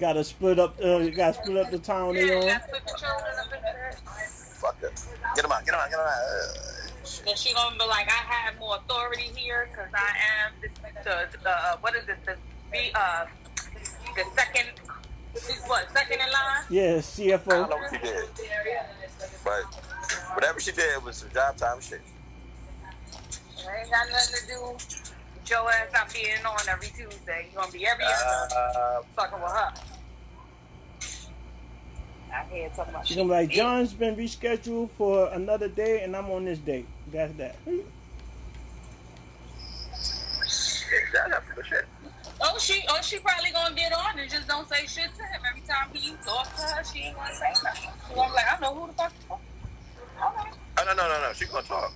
gotta 0.00 0.24
split 0.24 0.58
up, 0.58 0.76
uh, 0.82 0.98
you 0.98 1.10
gotta 1.10 1.34
split 1.34 1.58
up 1.58 1.70
the 1.70 1.78
town 1.78 2.14
they 2.14 2.26
Yeah, 2.28 2.34
on. 2.40 2.46
that's 2.46 2.72
what 2.72 2.82
the 2.86 2.94
children 2.98 3.32
up 3.38 3.52
in 3.54 3.62
there. 3.62 3.92
Fuck 4.26 4.76
it. 4.82 5.04
Get 5.36 5.44
him 5.44 5.52
out, 5.52 5.64
get 5.66 5.74
him 5.74 5.80
out, 5.80 5.90
get 5.90 5.98
him 5.98 6.06
out. 6.06 6.08
Uh, 6.08 7.24
Then 7.26 7.36
she 7.36 7.52
gonna 7.54 7.76
be 7.78 7.84
like, 7.86 8.08
I 8.08 8.32
have 8.32 8.58
more 8.58 8.76
authority 8.76 9.30
here 9.36 9.68
because 9.70 9.90
I 9.94 10.12
am 10.46 10.52
the, 10.62 10.68
the, 11.04 11.38
the 11.42 11.50
uh, 11.50 11.76
what 11.82 11.94
is 11.94 12.08
it, 12.08 12.16
the, 12.24 12.36
the, 12.72 12.98
uh, 12.98 13.26
the 14.14 14.24
second, 14.34 14.68
what, 15.66 15.90
second 15.92 16.20
in 16.20 16.32
line? 16.32 16.64
Yeah, 16.70 16.82
I 16.82 16.86
don't 16.92 17.02
CFO. 17.02 17.70
know 17.70 17.76
what 17.76 17.90
she 17.92 17.98
did. 17.98 18.24
But 19.44 19.64
whatever 20.34 20.60
she 20.60 20.72
did 20.72 21.02
was 21.04 21.16
some 21.16 21.28
jive 21.30 21.56
time 21.56 21.80
shit. 21.80 22.00
It 22.82 23.66
ain't 23.80 23.90
got 23.90 24.08
nothing 24.10 24.34
to 24.40 24.46
do 24.46 24.62
with 24.72 25.50
your 25.50 25.70
ass 25.70 25.88
not 25.92 26.12
being 26.12 26.44
on 26.44 26.68
every 26.68 26.88
Tuesday. 26.88 27.46
You 27.50 27.58
gonna 27.58 27.72
be 27.72 27.86
every 27.86 28.04
other 28.04 28.54
Uh, 28.56 29.02
fucking 29.16 29.40
with 29.40 29.52
her. 29.52 29.72
I 32.34 32.44
hear 32.50 32.68
talking 32.70 32.94
about 32.94 33.06
She's 33.06 33.16
gonna 33.16 33.28
be 33.28 33.34
like, 33.34 33.50
John's 33.50 33.92
been 33.92 34.16
rescheduled 34.16 34.90
for 34.96 35.28
another 35.32 35.68
day, 35.68 36.02
and 36.02 36.16
I'm 36.16 36.30
on 36.30 36.44
this 36.46 36.58
date. 36.58 36.86
That's 37.12 37.32
that. 37.34 37.56
shit, 40.46 41.02
jive 41.14 41.30
time 41.30 41.42
for 41.54 41.62
shit. 41.64 41.84
Oh, 42.44 42.58
she, 42.58 42.82
oh, 42.88 42.98
she 43.02 43.18
probably 43.20 43.50
gonna 43.52 43.74
get 43.74 43.92
on 43.92 44.18
and 44.18 44.28
just 44.28 44.48
don't 44.48 44.68
say 44.68 44.84
shit 44.86 45.10
to 45.16 45.22
him 45.22 45.40
every 45.48 45.62
time 45.62 45.88
he 45.92 46.12
talks 46.26 46.60
to 46.60 46.74
her. 46.74 46.84
She 46.84 47.00
ain't 47.00 47.16
gonna 47.16 47.34
say 47.34 47.52
nothing. 47.62 47.90
Gonna 48.14 48.28
be 48.28 48.34
like, 48.34 48.44
I 48.50 48.60
know 48.60 48.74
who 48.74 48.86
the 48.88 48.92
fuck. 48.94 49.12
you. 49.30 49.36
Okay. 49.36 50.50
Oh, 50.78 50.84
no, 50.84 50.94
no, 50.94 51.08
no, 51.08 51.20
no. 51.20 51.32
She 51.34 51.46
gonna 51.46 51.62
talk. 51.62 51.92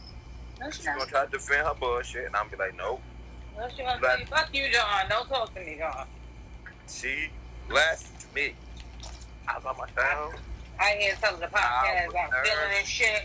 No, 0.61 0.71
she 0.71 0.83
She 0.83 0.87
gonna 0.87 1.07
try 1.07 1.25
to 1.25 1.31
defend 1.31 1.67
her 1.67 1.75
bullshit, 1.75 2.27
and 2.27 2.37
I'm 2.37 2.49
be 2.49 2.57
like, 2.57 2.77
nope. 2.77 3.01
No, 3.59 3.69
she 3.69 3.83
gonna 3.83 4.01
say, 4.01 4.25
fuck 4.27 4.49
you, 4.53 4.71
John. 4.73 5.09
Don't 5.09 5.29
talk 5.29 5.53
to 5.55 5.61
me, 5.61 5.77
John. 5.79 6.07
She 6.89 7.29
left 7.69 8.33
me. 8.35 8.55
I 9.49 9.57
was 9.57 9.65
on 9.65 9.77
my 9.77 9.87
phone. 9.89 10.35
I 10.79 10.97
hear 11.01 11.17
some 11.21 11.35
of 11.35 11.41
the 11.41 11.47
podcast. 11.47 12.07
I'm 12.07 12.13
nervous. 12.13 12.49
feeling 12.49 12.71
this 12.71 12.89
shit. 12.89 13.23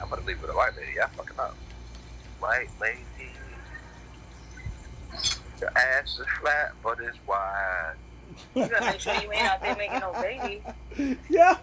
I'm 0.00 0.10
gonna 0.10 0.22
leave 0.26 0.40
with 0.40 0.50
a 0.50 0.54
white 0.54 0.76
lady. 0.76 1.00
I 1.00 1.06
fucking 1.08 1.38
up. 1.38 1.56
White 2.38 2.68
lady. 2.80 3.00
Your 5.60 5.70
ass 5.76 6.18
is 6.18 6.26
flat, 6.40 6.72
but 6.82 6.98
it's 7.00 7.16
wide. 7.26 7.94
You 8.54 8.66
gotta 8.68 8.84
make 8.86 9.00
sure 9.00 9.14
you 9.14 9.32
ain't 9.32 9.44
out 9.50 9.62
there 9.62 9.76
making 9.76 10.00
no 10.00 10.12
baby. 10.20 10.62
Yo, 11.30 11.54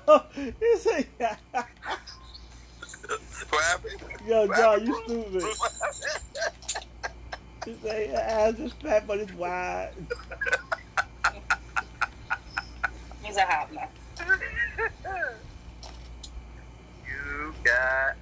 he 0.59 0.77
say, 0.77 1.07
What 1.19 1.67
happened? 3.63 4.01
yo, 4.25 4.47
What 4.47 4.57
John, 4.57 4.79
happened, 4.79 4.87
you 4.87 4.93
stupid. 5.05 5.31
Bruce, 5.41 5.59
He 7.65 7.73
say, 7.87 8.07
your 8.09 8.19
ass 8.19 8.55
is 8.59 8.73
fat, 8.73 9.05
but 9.07 9.19
it's 9.19 9.33
wide. 9.33 9.91
He's 13.21 13.37
a 13.37 13.41
hot 13.41 13.71
man. 13.73 13.87
you 17.07 17.53
got. 17.63 18.15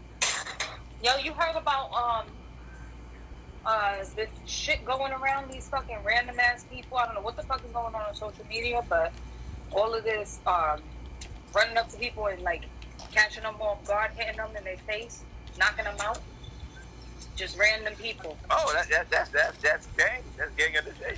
Yo, 1.04 1.18
you 1.24 1.32
heard 1.34 1.56
about 1.56 1.92
um 1.94 2.26
uh 3.66 3.98
this 4.16 4.30
shit 4.46 4.84
going 4.86 5.14
around 5.14 5.52
these 5.52 5.68
fucking 5.70 5.98
random 6.04 6.40
ass 6.40 6.66
people. 6.72 6.98
I 6.98 7.06
don't 7.06 7.16
know 7.16 7.22
what 7.22 7.36
the 7.36 7.44
fuck 7.44 7.64
is 7.66 7.72
going 7.72 7.94
on 7.94 8.02
on 8.02 8.16
social 8.16 8.46
media, 8.50 8.84
but 8.90 9.12
all 9.72 9.94
of 9.94 10.04
this 10.04 10.40
um 10.48 10.82
running 11.54 11.78
up 11.78 11.90
to 11.90 11.98
people 11.98 12.28
and 12.28 12.42
like 12.42 12.64
catching 13.12 13.44
them 13.44 13.56
off 13.60 13.86
guard, 13.86 14.12
hitting 14.16 14.38
them 14.38 14.50
in 14.58 14.64
their 14.64 14.78
face, 14.78 15.24
knocking 15.58 15.86
them 15.86 15.96
out. 16.00 16.20
Just 17.36 17.58
random 17.58 17.94
people. 17.96 18.38
Oh, 18.50 18.72
that, 18.74 18.90
that, 18.90 19.10
that's 19.10 19.30
that's 19.30 19.58
that's 19.60 19.88
gang. 19.98 20.22
That's 20.38 20.52
gang 20.56 20.78
of 20.78 20.86
the 20.86 20.92
day. 20.92 21.16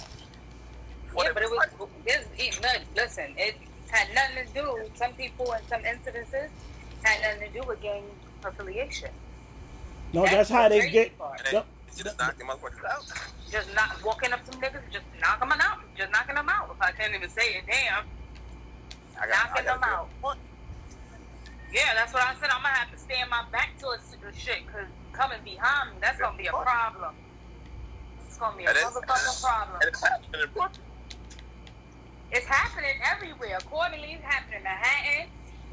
yeah, 1.17 1.29
but 1.33 1.43
it 1.43 1.49
was 1.49 1.67
this. 2.05 2.25
It, 2.37 2.59
no, 2.61 2.69
listen, 2.95 3.33
it 3.37 3.55
had 3.89 4.07
nothing 4.13 4.47
to 4.47 4.53
do. 4.53 4.89
Some 4.95 5.13
people 5.13 5.53
in 5.53 5.67
some 5.67 5.81
incidences 5.81 6.49
had 7.03 7.21
nothing 7.21 7.51
to 7.51 7.61
do 7.61 7.67
with 7.67 7.81
gang 7.81 8.03
affiliation. 8.43 9.09
No, 10.13 10.25
that's 10.25 10.49
how 10.49 10.69
the 10.69 10.79
they 10.79 10.89
get. 10.89 11.17
part. 11.17 11.41
Just 11.95 12.17
knocking 12.17 12.47
motherfuckers 12.47 12.83
out. 12.89 13.05
Just 13.51 13.73
not 13.75 14.03
walking 14.03 14.33
up 14.33 14.43
to 14.45 14.51
niggas, 14.57 14.81
just 14.91 15.05
knocking 15.21 15.49
them 15.49 15.59
out, 15.61 15.79
just 15.97 16.11
knocking 16.11 16.35
them 16.35 16.49
out. 16.49 16.69
If 16.75 16.81
I 16.81 16.91
can't 16.91 17.13
even 17.13 17.29
say 17.29 17.53
it, 17.55 17.63
damn, 17.67 18.03
I 19.21 19.27
got, 19.27 19.49
knocking 19.49 19.69
I 19.69 19.73
them 19.73 19.83
out. 19.83 20.09
Yeah, 21.71 21.93
that's 21.95 22.13
what 22.13 22.23
I 22.23 22.33
said. 22.39 22.49
I'm 22.51 22.61
gonna 22.63 22.75
have 22.75 22.91
to 22.91 22.97
stand 22.97 23.29
my 23.29 23.43
back 23.51 23.77
to 23.79 23.87
a 23.89 23.97
shit, 24.35 24.65
cause 24.71 24.87
coming 25.11 25.37
behind 25.43 25.91
me, 25.91 25.97
that's 26.01 26.19
gonna 26.19 26.37
be 26.37 26.47
a 26.47 26.51
problem. 26.51 27.15
It's 28.27 28.37
gonna 28.37 28.57
be 28.57 28.65
a 28.65 28.71
it's- 28.71 28.83
motherfucking 28.85 29.43
problem. 29.43 29.77
It's 29.83 30.01
happening. 30.01 30.41
It's 32.31 32.45
happening 32.47 32.97
everywhere. 33.05 33.57
Accordingly, 33.59 34.13
it's 34.13 34.23
happening 34.23 34.57
in 34.57 34.63
Manhattan. 34.63 35.29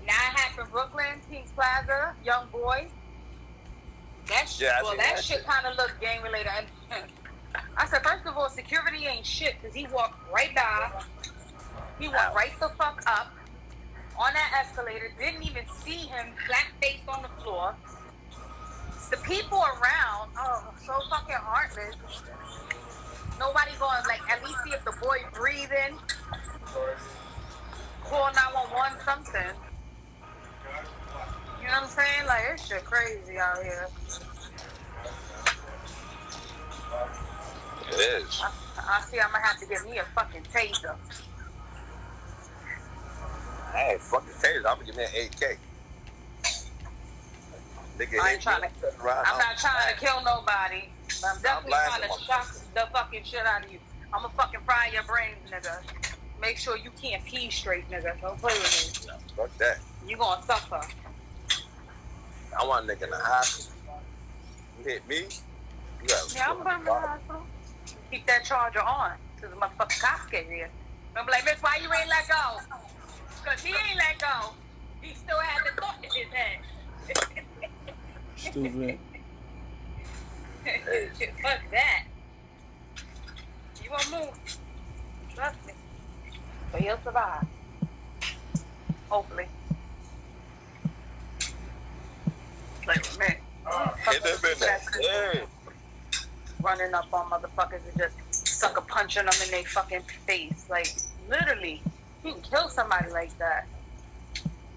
Now 0.06 0.12
it 0.12 0.38
happened 0.38 0.66
in 0.66 0.72
Brooklyn, 0.72 1.20
Kings 1.30 1.50
Plaza, 1.52 2.14
Young 2.24 2.48
Boy. 2.52 2.88
That 4.28 4.48
shit, 4.48 4.66
Yeah, 4.68 4.82
well, 4.82 4.96
that, 4.96 5.16
that 5.16 5.24
shit 5.24 5.38
shit. 5.38 5.46
kind 5.46 5.66
of 5.66 5.76
looked 5.76 6.00
gang 6.00 6.22
related. 6.22 6.50
I 7.76 7.86
said, 7.86 8.02
first 8.02 8.26
of 8.26 8.36
all, 8.36 8.48
security 8.48 9.06
ain't 9.06 9.26
shit 9.26 9.54
because 9.60 9.74
he 9.74 9.86
walked 9.92 10.18
right 10.32 10.54
by. 10.54 11.02
He 11.98 12.08
went 12.08 12.20
Ow. 12.20 12.34
right 12.34 12.52
the 12.60 12.68
fuck 12.78 13.02
up 13.06 13.32
on 14.18 14.32
that 14.34 14.64
escalator. 14.64 15.10
Didn't 15.18 15.42
even 15.42 15.64
see 15.84 16.06
him 16.06 16.28
flat 16.46 16.66
face 16.80 17.00
on 17.08 17.22
the 17.22 17.42
floor. 17.42 17.74
The 19.10 19.16
people 19.18 19.58
around, 19.58 20.30
oh, 20.38 20.72
so 20.86 20.92
fucking 21.10 21.34
heartless. 21.34 21.96
Nobody 23.38 23.72
going 23.80 24.02
like 24.06 24.20
at 24.30 24.44
least 24.44 24.58
see 24.64 24.70
if 24.70 24.84
the 24.84 24.92
boy 25.02 25.18
breathing. 25.32 25.98
Call 28.04 28.30
911 28.32 28.98
something. 29.04 29.69
Know 31.70 31.76
what 31.76 31.82
I'm 31.84 31.88
saying? 31.90 32.26
Like 32.26 32.42
it's 32.52 32.66
shit 32.66 32.84
crazy 32.84 33.38
out 33.38 33.62
here. 33.62 33.86
It 37.92 37.94
is. 37.94 38.42
I, 38.42 38.50
I 38.98 39.00
see 39.02 39.20
I'm 39.20 39.30
gonna 39.30 39.44
have 39.46 39.58
to 39.60 39.66
get 39.66 39.84
me 39.88 39.98
a 39.98 40.04
fucking 40.16 40.42
taser. 40.52 40.96
Hey, 43.72 43.98
fucking 44.00 44.32
taser. 44.32 44.56
I'm 44.58 44.62
gonna 44.64 44.84
give 44.84 44.96
me 44.96 45.04
an 45.04 45.10
8K. 45.10 45.56
Nigga, 47.98 48.20
I 48.20 48.32
ain't 48.32 48.42
trying 48.42 48.62
to- 48.62 48.68
I'm 48.98 49.38
not 49.38 49.56
trying 49.58 49.94
to 49.94 50.00
kill 50.00 50.22
nobody, 50.24 50.88
but 51.20 51.28
I'm 51.36 51.42
definitely 51.42 51.72
trying 51.72 52.02
to 52.02 52.24
shock 52.24 52.48
the 52.74 52.88
fucking 52.92 53.22
shit 53.24 53.46
out 53.46 53.64
of 53.64 53.70
you. 53.70 53.78
I'm 54.12 54.22
gonna 54.22 54.34
fucking 54.36 54.60
fry 54.66 54.90
your 54.92 55.04
brains, 55.04 55.36
nigga. 55.52 55.82
Make 56.40 56.58
sure 56.58 56.76
you 56.76 56.90
can't 57.00 57.24
pee 57.24 57.48
straight, 57.50 57.88
nigga. 57.90 58.20
Don't 58.20 58.40
play 58.40 58.54
with 58.54 59.06
me. 59.06 59.12
Fuck 59.36 59.56
that. 59.58 59.78
You 60.08 60.16
gonna 60.16 60.42
suffer. 60.46 60.80
I 62.58 62.66
want 62.66 62.88
a 62.88 62.92
nigga 62.94 63.04
in 63.04 63.10
the 63.10 63.16
hospital. 63.16 63.72
You 64.78 64.84
hit 64.84 65.08
me, 65.08 65.16
you 66.02 66.08
got 66.08 66.34
Yeah, 66.34 66.50
I'm 66.50 66.62
going 66.62 66.78
to 66.78 66.84
the 66.84 66.94
hospital. 66.94 67.42
Keep 68.10 68.26
that 68.26 68.44
charger 68.44 68.80
on, 68.80 69.12
cause 69.40 69.50
the 69.50 69.56
motherfucking 69.56 70.00
cops 70.00 70.30
get 70.30 70.46
here. 70.46 70.68
I'm 71.16 71.26
like, 71.26 71.44
Miss, 71.44 71.62
why 71.62 71.78
you 71.82 71.88
ain't 71.92 72.08
let 72.08 72.28
go? 72.28 72.76
Cause 73.44 73.62
he 73.62 73.70
ain't 73.70 73.96
let 73.96 74.18
go. 74.18 74.50
He 75.00 75.14
still 75.14 75.38
had 75.38 75.64
the 75.64 75.80
thought 75.80 75.96
in 76.02 76.10
his 76.10 76.28
head. 76.32 76.58
Stupid. 78.36 78.98
Fuck 81.42 81.60
that. 81.70 82.04
You 83.82 83.90
won't 83.90 84.10
move. 84.10 84.58
Trust 85.34 85.66
me. 85.66 85.72
But 86.72 86.80
he'll 86.82 86.98
survive. 87.02 87.44
Hopefully. 89.08 89.46
Like, 92.90 93.18
man. 93.20 93.36
Hit 94.10 94.22
that 94.24 94.42
business. 94.42 94.96
Hey. 95.00 95.42
Running 96.60 96.92
up 96.92 97.06
on 97.12 97.30
motherfuckers 97.30 97.78
and 97.88 97.96
just 97.96 98.48
sucker 98.48 98.80
punching 98.80 99.24
them 99.24 99.34
in 99.44 99.50
their 99.52 99.62
fucking 99.62 100.02
face. 100.26 100.66
Like, 100.68 100.92
literally. 101.28 101.80
You 102.24 102.32
can 102.32 102.42
kill 102.42 102.68
somebody 102.68 103.08
like 103.12 103.36
that. 103.38 103.68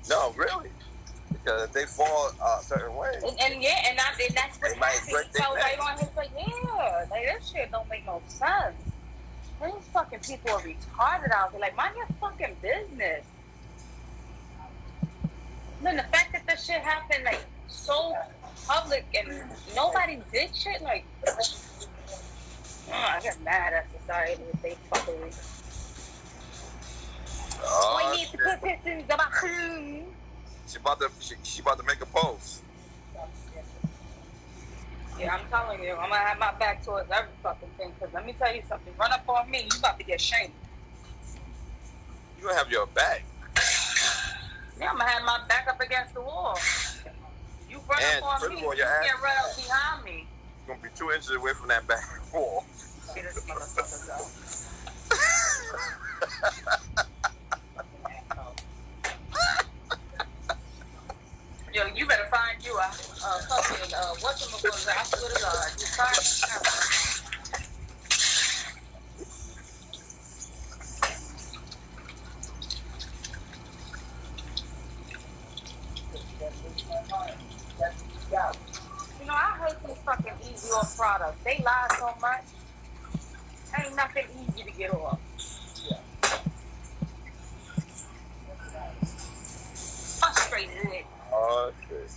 No, 0.07 0.31
really. 0.37 0.69
Because 1.31 1.63
if 1.63 1.73
they 1.73 1.85
fall 1.85 2.29
a 2.39 2.61
certain 2.61 2.95
way, 2.95 3.13
And, 3.15 3.35
and 3.41 3.63
yeah, 3.63 3.89
and, 3.89 3.99
I, 3.99 4.03
and 4.23 4.35
that's 4.35 4.61
what 4.61 4.73
They 4.73 4.79
might 4.79 4.91
happened. 4.91 5.11
break 5.11 5.25
He 5.25 5.31
their 5.33 5.41
fell 5.41 5.55
right 5.55 5.79
on 5.79 5.97
his 5.97 6.15
like, 6.15 6.29
yeah, 6.37 7.05
like 7.09 7.25
that 7.25 7.41
shit 7.43 7.71
don't 7.71 7.89
make 7.89 8.05
no 8.05 8.21
sense. 8.27 8.75
These 9.61 9.73
fucking 9.91 10.19
people 10.19 10.51
are 10.51 10.59
retarded 10.61 11.31
out 11.31 11.51
there. 11.51 11.59
Like, 11.59 11.75
mind 11.75 11.95
your 11.97 12.05
fucking 12.21 12.57
business. 12.61 13.25
Then 15.81 15.97
the 15.97 16.03
fact 16.03 16.31
that 16.33 16.45
this 16.47 16.63
shit 16.63 16.81
happened 16.81 17.23
like 17.25 17.41
so 17.73 18.15
public 18.67 19.05
and 19.17 19.43
nobody 19.75 20.19
did 20.31 20.55
shit, 20.55 20.81
like, 20.81 21.05
oh, 21.27 21.33
I 22.91 23.19
get 23.21 23.41
mad 23.43 23.73
at 23.73 23.87
society 23.99 24.43
if 24.53 24.61
they 24.61 24.75
fucking. 24.89 25.33
oh, 27.63 28.11
we 28.11 28.17
need 28.17 28.27
to 28.27 28.37
put 28.37 28.61
this 28.61 28.79
in 28.85 28.97
the 28.99 29.15
bathroom. 29.15 30.03
she 30.67 30.77
about 30.77 30.99
to 30.99 31.09
she, 31.19 31.35
she 31.43 31.61
about 31.61 31.79
to 31.79 31.85
make 31.85 32.01
a 32.01 32.05
post. 32.05 32.61
Yeah, 35.19 35.35
I'm 35.35 35.41
telling 35.49 35.83
you, 35.83 35.91
I'm 35.91 36.09
gonna 36.09 36.21
have 36.21 36.39
my 36.39 36.53
back 36.53 36.83
towards 36.83 37.09
every 37.11 37.29
fucking 37.43 37.69
thing. 37.77 37.91
Cause 37.99 38.09
let 38.13 38.25
me 38.25 38.33
tell 38.33 38.53
you 38.53 38.63
something, 38.67 38.93
run 38.97 39.11
up 39.11 39.27
on 39.29 39.49
me, 39.49 39.59
you 39.71 39.79
about 39.79 39.97
to 39.99 40.05
get 40.05 40.19
shamed. 40.19 40.51
You 42.37 42.45
gonna 42.45 42.57
have 42.57 42.71
your 42.71 42.87
back. 42.87 43.23
Yeah, 44.79 44.89
I'm 44.89 44.97
gonna 44.97 45.09
have 45.09 45.23
my 45.23 45.39
back 45.47 45.67
up 45.67 45.79
against 45.79 46.15
the 46.15 46.21
wall. 46.21 46.57
You 47.73 47.81
run 47.89 47.97
And 48.03 48.23
up 48.23 48.43
on 48.43 48.49
me, 48.49 48.55
all, 48.63 48.75
you 48.75 48.77
your 48.77 48.87
ass- 48.87 49.03
get 49.03 49.15
right 49.23 49.37
up 49.49 49.55
behind 49.57 50.05
me. 50.05 50.27
You're 50.67 50.75
gonna 50.75 50.87
be 50.87 50.93
two 50.95 51.09
inches 51.09 51.31
away 51.31 51.53
from 51.53 51.69
that 51.69 51.87
back 51.87 52.03
wall. 52.33 52.63
Get 53.15 53.23
this 53.25 53.43
motherfucker 53.45 54.05
go. 54.05 54.29
Yo, 61.73 61.87
you 61.95 62.05
better 62.05 62.27
find 62.29 62.63
you 62.63 62.77
a, 62.77 62.85
a 62.85 63.41
fucking 63.49 63.91
uh, 63.95 64.13
whatchamacallit, 64.21 64.87
I 64.87 65.03
swear 65.03 65.31
to 65.33 65.41
God. 65.41 65.71
You 65.81 65.87
find 65.87 66.17
You 79.19 79.25
know, 79.27 79.33
I 79.33 79.67
hate 79.67 79.77
these 79.87 79.92
fucking 80.05 80.33
easy 80.43 80.69
off 80.69 80.95
products. 80.97 81.43
They 81.43 81.61
lie 81.65 81.87
so 81.97 82.13
much. 82.21 82.43
Ain't 83.79 83.95
nothing 83.95 84.25
easy 84.41 84.63
to 84.63 84.71
get 84.77 84.93
off. 84.93 85.19
Frustrated 90.19 90.93
it. 90.93 91.05
Oh 91.33 91.71
shit. 91.89 92.11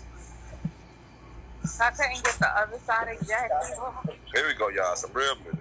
I 1.80 1.90
couldn't 1.90 2.24
get 2.24 2.38
the 2.38 2.58
other 2.58 2.78
side 2.84 3.08
exactly. 3.10 4.14
Here 4.34 4.46
we 4.46 4.54
go, 4.54 4.68
y'all. 4.68 4.96
Some 4.96 5.12
real 5.12 5.34
music. 5.42 5.60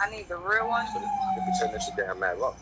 I 0.00 0.10
need 0.10 0.28
the 0.28 0.36
real 0.36 0.68
one. 0.68 0.86
Turn 1.60 1.72
this 1.72 1.84
shit 1.84 1.96
down 1.96 2.20
low. 2.20 2.54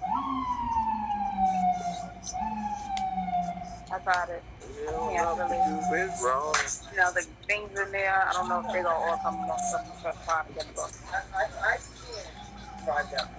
I 4.01 4.13
got 4.13 4.31
it. 4.31 4.45
Real 4.87 5.13
Yeah, 5.15 5.23
love 5.25 5.39
really. 5.39 5.57
you 5.67 5.79
is 5.97 6.23
wrong. 6.25 6.55
You 6.93 6.97
know, 6.99 7.13
the 7.13 7.27
things 7.47 7.71
in 7.79 7.93
there, 7.93 8.13
I 8.29 8.33
don't 8.33 8.49
know 8.49 8.61
if 8.61 8.73
they 8.73 8.83
gonna 8.83 8.89
all 8.91 9.19
come 9.19 9.37
off 9.51 9.61
some 9.61 10.13
probably 10.25 10.55
gonna 10.55 10.69
go. 10.75 10.87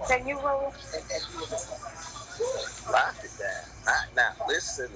Can 0.08 0.26
you 0.28 0.40
roll? 0.40 0.72
Lock 2.92 3.16
it 3.24 3.30
down. 3.38 3.84
Not 3.86 4.16
now. 4.16 4.46
Listen. 4.48 4.90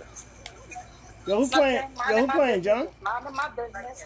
Yo, 1.26 1.40
who 1.44 1.48
playing? 1.48 1.82
Yo, 2.08 2.20
who 2.26 2.28
playing, 2.28 2.62
John? 2.62 2.88
Minding 3.02 3.34
my 3.34 3.48
business. 3.56 4.04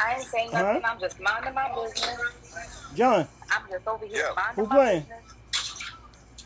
I 0.00 0.16
ain't 0.16 0.28
saying 0.28 0.50
Huh? 0.52 0.80
nothing. 0.80 0.82
I'm 0.84 1.00
just 1.00 1.20
minding 1.20 1.54
my 1.54 1.68
business. 1.74 2.20
John, 2.94 3.28
I'm 3.50 3.62
just 3.70 3.86
over 3.86 4.04
here 4.06 4.18
Yeah. 4.18 4.34
minding 4.36 4.64
Who 4.64 4.68
my 4.68 4.76
playing? 4.76 5.00
business. 5.02 5.24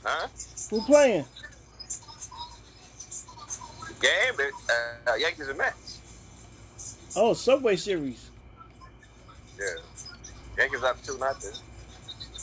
Huh? 0.04 0.28
who 0.70 0.82
playing? 0.82 1.26
Game, 4.02 4.34
but, 4.36 5.12
uh, 5.12 5.14
Yankees 5.16 5.48
and 5.48 5.58
Mets. 5.58 7.12
Oh, 7.16 7.34
Subway 7.34 7.76
Series. 7.76 8.30
Yeah. 9.58 9.66
Yankees 10.58 10.82
up 10.82 11.02
two 11.02 11.16
nothing. 11.18 11.52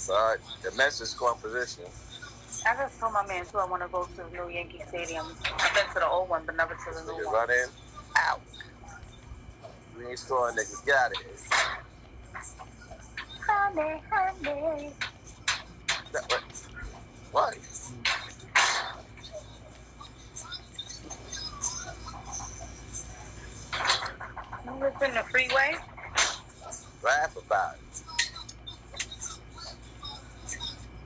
But 0.08 0.38
the 0.64 0.72
Mets 0.78 1.02
is 1.02 1.10
scoring 1.10 1.38
position. 1.42 1.84
I 2.66 2.76
just 2.76 3.00
told 3.00 3.14
my 3.14 3.26
man 3.28 3.46
too 3.46 3.58
I 3.58 3.66
want 3.66 3.82
to 3.84 3.90
go 3.90 4.06
to 4.06 4.16
the 4.16 4.24
new 4.32 4.50
Yankee 4.50 4.82
Stadium. 4.88 5.26
I've 5.58 5.74
been 5.74 5.86
to 5.88 6.00
the 6.00 6.08
old 6.08 6.30
one, 6.30 6.44
but 6.46 6.56
never 6.56 6.74
to 6.74 6.80
the 6.94 7.02
new 7.12 7.20
Niggas 7.20 7.26
one. 7.26 7.34
run 7.36 7.52
in, 7.52 7.68
out. 8.18 8.42
We 9.98 10.06
ain't 10.08 10.20
scoring 10.20 10.56
niggas. 10.56 10.86
Get 10.86 10.96
out 10.96 11.12
of 11.12 11.18
here. 11.18 11.28
Honey, 13.48 14.02
honey. 14.12 14.94
That- 16.14 16.32
What? 17.32 17.56
What? 17.56 17.58
Was 24.80 24.94
in 25.04 25.14
the 25.14 25.24
freeway? 25.24 25.76
Laugh 27.04 27.36
about 27.36 27.76
it. 27.76 28.04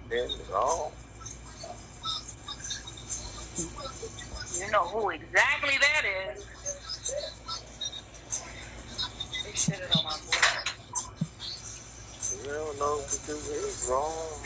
Then 0.10 0.30
wrong. 0.52 0.92
You 4.60 4.72
know 4.72 4.84
who 4.86 5.10
exactly 5.10 5.78
that 5.80 6.04
is. 6.06 6.46
They 9.44 9.52
shitted 9.52 9.98
on 9.98 10.04
my 10.04 10.18
boy. 10.18 10.74
You 12.44 12.50
don't 12.54 12.80
know 12.80 12.98
what 12.98 13.10
to 13.10 13.26
do 13.26 13.34
is 13.34 13.88
wrong. 13.90 14.40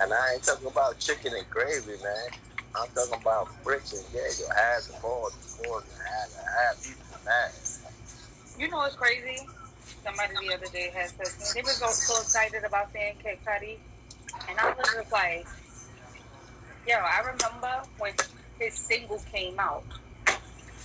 And 0.00 0.12
I 0.12 0.34
ain't 0.34 0.42
talking 0.44 0.68
about 0.68 0.98
chicken 0.98 1.32
and 1.36 1.48
gravy, 1.50 2.02
man. 2.02 2.43
I'm 2.76 2.88
talking 2.88 3.20
about 3.20 3.48
bricks 3.62 3.92
and 3.92 4.04
yeah, 4.12 4.22
your 4.38 4.52
ass 4.52 4.90
and 4.92 5.00
balls 5.00 5.32
and 5.34 5.66
corn 5.66 5.84
and 5.84 6.02
half 6.02 6.38
and 6.38 6.48
half, 6.58 6.86
even 6.86 7.24
that. 7.24 8.58
You 8.58 8.68
know 8.70 8.78
what's 8.78 8.96
crazy? 8.96 9.46
Somebody 10.04 10.34
the 10.48 10.54
other 10.54 10.66
day 10.66 10.90
had 10.94 11.10
said 11.10 11.54
they 11.54 11.62
were 11.62 11.68
so, 11.68 11.86
so 11.86 12.20
excited 12.20 12.64
about 12.64 12.92
saying 12.92 13.14
Kid 13.22 13.38
Cudi. 13.46 13.78
And 14.48 14.58
I 14.58 14.72
was 14.72 14.92
just 14.92 15.12
like, 15.12 15.46
yo, 16.86 16.94
I 16.94 17.20
remember 17.20 17.88
when 17.98 18.12
his 18.58 18.74
single 18.74 19.22
came 19.32 19.58
out. 19.58 19.84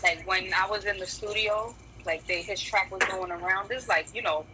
Like 0.03 0.27
when 0.27 0.51
I 0.53 0.69
was 0.69 0.85
in 0.85 0.97
the 0.97 1.07
studio, 1.07 1.73
like 2.05 2.25
they, 2.27 2.43
his 2.43 2.61
track 2.61 2.91
was 2.91 3.01
going 3.09 3.31
around. 3.31 3.71
It's 3.71 3.89
like, 3.89 4.07
you 4.13 4.21
know, 4.21 4.45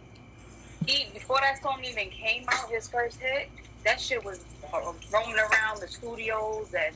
he 0.86 1.06
before 1.12 1.38
that 1.42 1.62
song 1.62 1.82
even 1.84 2.08
came 2.10 2.44
out, 2.48 2.70
his 2.70 2.88
first 2.88 3.20
hit, 3.20 3.50
that 3.84 4.00
shit 4.00 4.24
was 4.24 4.44
uh, 4.72 4.92
roaming 5.12 5.36
around 5.36 5.80
the 5.80 5.88
studios 5.88 6.74
and 6.74 6.94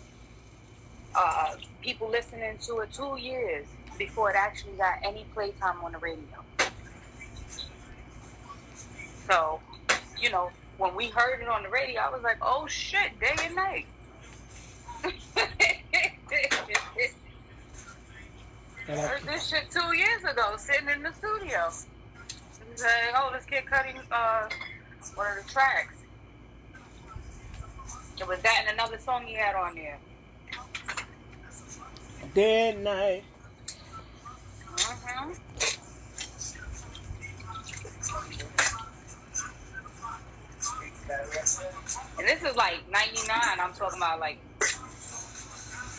uh, 1.14 1.56
people 1.82 2.08
listening 2.08 2.56
to 2.66 2.78
it 2.80 2.92
two 2.92 3.16
years 3.18 3.66
before 3.98 4.30
it 4.30 4.36
actually 4.36 4.72
got 4.72 4.94
any 5.04 5.24
playtime 5.34 5.76
on 5.82 5.92
the 5.92 5.98
radio. 5.98 6.24
So, 9.28 9.60
you 10.20 10.30
know, 10.30 10.50
when 10.78 10.94
we 10.94 11.08
heard 11.08 11.40
it 11.40 11.48
on 11.48 11.62
the 11.62 11.68
radio, 11.68 12.00
I 12.00 12.10
was 12.10 12.22
like, 12.22 12.38
oh 12.42 12.66
shit, 12.66 13.18
day 13.20 13.34
and 13.44 13.54
night. 13.54 13.86
I- 18.88 18.96
heard 18.96 19.22
this 19.22 19.46
shit 19.48 19.70
two 19.70 19.96
years 19.96 20.24
ago, 20.24 20.54
sitting 20.56 20.88
in 20.88 21.02
the 21.02 21.12
studio. 21.12 21.70
And 22.68 22.78
say, 22.78 23.10
oh, 23.14 23.30
this 23.32 23.44
kid 23.44 23.66
cutting 23.66 23.96
uh, 24.10 24.48
one 25.14 25.38
of 25.38 25.44
the 25.44 25.50
tracks. 25.50 25.94
It 28.20 28.26
was 28.26 28.40
that 28.40 28.64
and 28.66 28.74
another 28.74 28.98
song 28.98 29.24
he 29.26 29.34
had 29.34 29.54
on 29.54 29.74
there. 29.74 29.98
Day 32.28 32.70
and 32.70 32.84
night. 32.84 33.24
hmm 34.62 35.32
And 42.18 42.28
this 42.28 42.42
is 42.42 42.56
like 42.56 42.88
99. 42.90 43.36
I'm 43.60 43.72
talking 43.72 43.98
about 43.98 44.20
like 44.20 44.38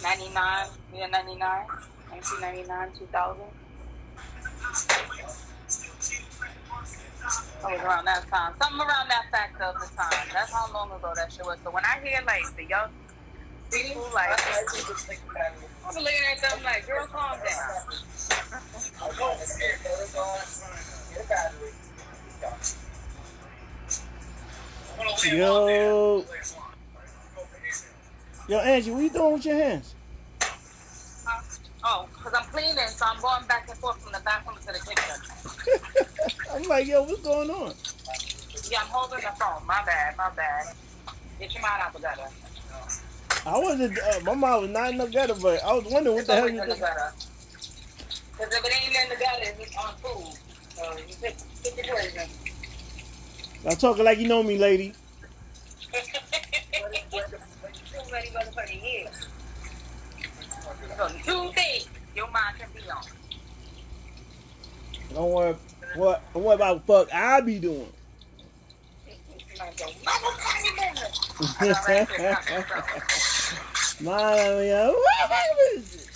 99, 0.03 0.67
yeah, 0.93 1.07
99, 1.07 1.67
1999, 2.09 2.89
2000. 2.97 3.41
Oh, 7.63 7.69
it 7.69 7.74
was 7.74 7.82
around 7.84 8.05
that 8.05 8.28
time. 8.30 8.53
Something 8.61 8.82
around 8.82 9.09
that 9.09 9.26
factor 9.32 9.63
of 9.65 9.76
the 9.76 9.89
time. 9.95 10.28
That's 10.34 10.51
how 10.51 10.72
long 10.74 10.91
ago 10.91 11.13
that 11.15 11.32
shit 11.32 11.45
was. 11.45 11.57
So 11.63 11.72
when 11.72 11.84
I 11.86 11.99
hear 12.03 12.22
like 12.26 12.45
the 12.55 12.65
young 12.65 12.89
people, 13.72 14.09
like, 14.13 14.30
I'm 15.88 15.95
looking 15.95 16.19
at 16.32 16.41
them 16.41 16.63
like, 16.63 16.88
girl, 16.88 17.07
calm 17.07 17.38
down. 17.39 17.82
Yo. 25.24 26.26
Yo, 28.47 28.57
Angie, 28.59 28.91
what 28.91 29.03
you 29.03 29.09
doing 29.09 29.34
with 29.34 29.45
your 29.45 29.55
hands? 29.55 29.95
Oh, 31.84 32.07
because 32.13 32.34
I'm 32.34 32.43
cleaning, 32.51 32.78
so 32.88 33.05
I'm 33.05 33.19
going 33.22 33.45
back 33.47 33.67
and 33.69 33.78
forth 33.80 34.01
from 34.01 34.11
the 34.11 34.19
bathroom 34.19 34.57
to 34.57 34.67
the 34.67 34.80
kitchen. 34.80 36.38
I'm 36.53 36.63
like, 36.63 36.86
yo, 36.86 37.03
what's 37.03 37.22
going 37.22 37.49
on? 37.49 37.74
Yeah, 38.69 38.82
I'm 38.82 38.88
holding 38.88 39.19
the 39.19 39.32
phone. 39.39 39.65
My 39.65 39.82
bad, 39.86 40.15
my 40.17 40.30
bad. 40.36 40.76
Get 41.39 41.53
your 41.53 41.63
mind 41.63 41.82
out 41.82 41.93
the 41.93 41.99
gutter. 41.99 42.28
I 43.45 43.57
wasn't, 43.57 43.97
uh, 43.97 44.19
my 44.23 44.36
mom 44.36 44.61
was 44.61 44.70
not 44.70 44.91
in 44.91 44.97
the 44.97 45.07
gutter, 45.07 45.33
but 45.33 45.63
I 45.63 45.74
was 45.74 45.86
wondering 45.86 46.16
what 46.16 46.20
It's 46.20 46.28
the 46.28 46.36
hell 46.36 46.49
you 46.49 46.61
the. 46.61 46.66
Because 46.66 48.53
if 48.53 48.66
it 48.66 48.74
ain't 48.83 48.95
in 48.95 49.09
the 49.09 49.16
gutter, 49.16 49.55
it's 49.59 49.75
on 49.78 49.95
food. 49.95 50.37
So 50.75 50.97
you 50.97 51.16
pick, 51.21 51.36
pick 51.63 51.86
your 51.87 51.95
poison. 51.95 52.29
I'm 53.67 53.75
talking 53.78 54.05
like 54.05 54.20
you 54.20 54.28
know 54.28 54.43
me, 54.43 54.57
lady. 54.57 54.93
Too 55.91 55.99
many 58.11 58.28
motherfucking 58.28 58.83
years. 58.83 59.28
So 60.97 61.07
two 61.24 61.51
things 61.53 61.87
your 62.16 62.29
mind 62.29 62.57
can 62.59 62.70
be 62.75 62.82
on. 62.91 63.03
Don't 65.13 65.32
worry, 65.32 65.55
what, 65.95 66.21
worry 66.36 66.55
about 66.55 66.87
what 66.87 67.07
fuck 67.07 67.16
I 67.16 67.41
be 67.41 67.59
doing. 67.59 67.91
Like, 69.59 69.79
yo, 69.79 69.87
mama, 70.05 70.37
tell 70.39 70.61
me 70.63 70.70
business. 70.79 71.21
I 74.01 74.07
got 74.07 74.17
right 74.17 74.41
there, 74.41 74.41
got 74.41 74.41
there. 74.41 74.51
My, 74.57 74.63
yo, 74.63 74.93
what 74.93 75.29
this? 75.75 76.07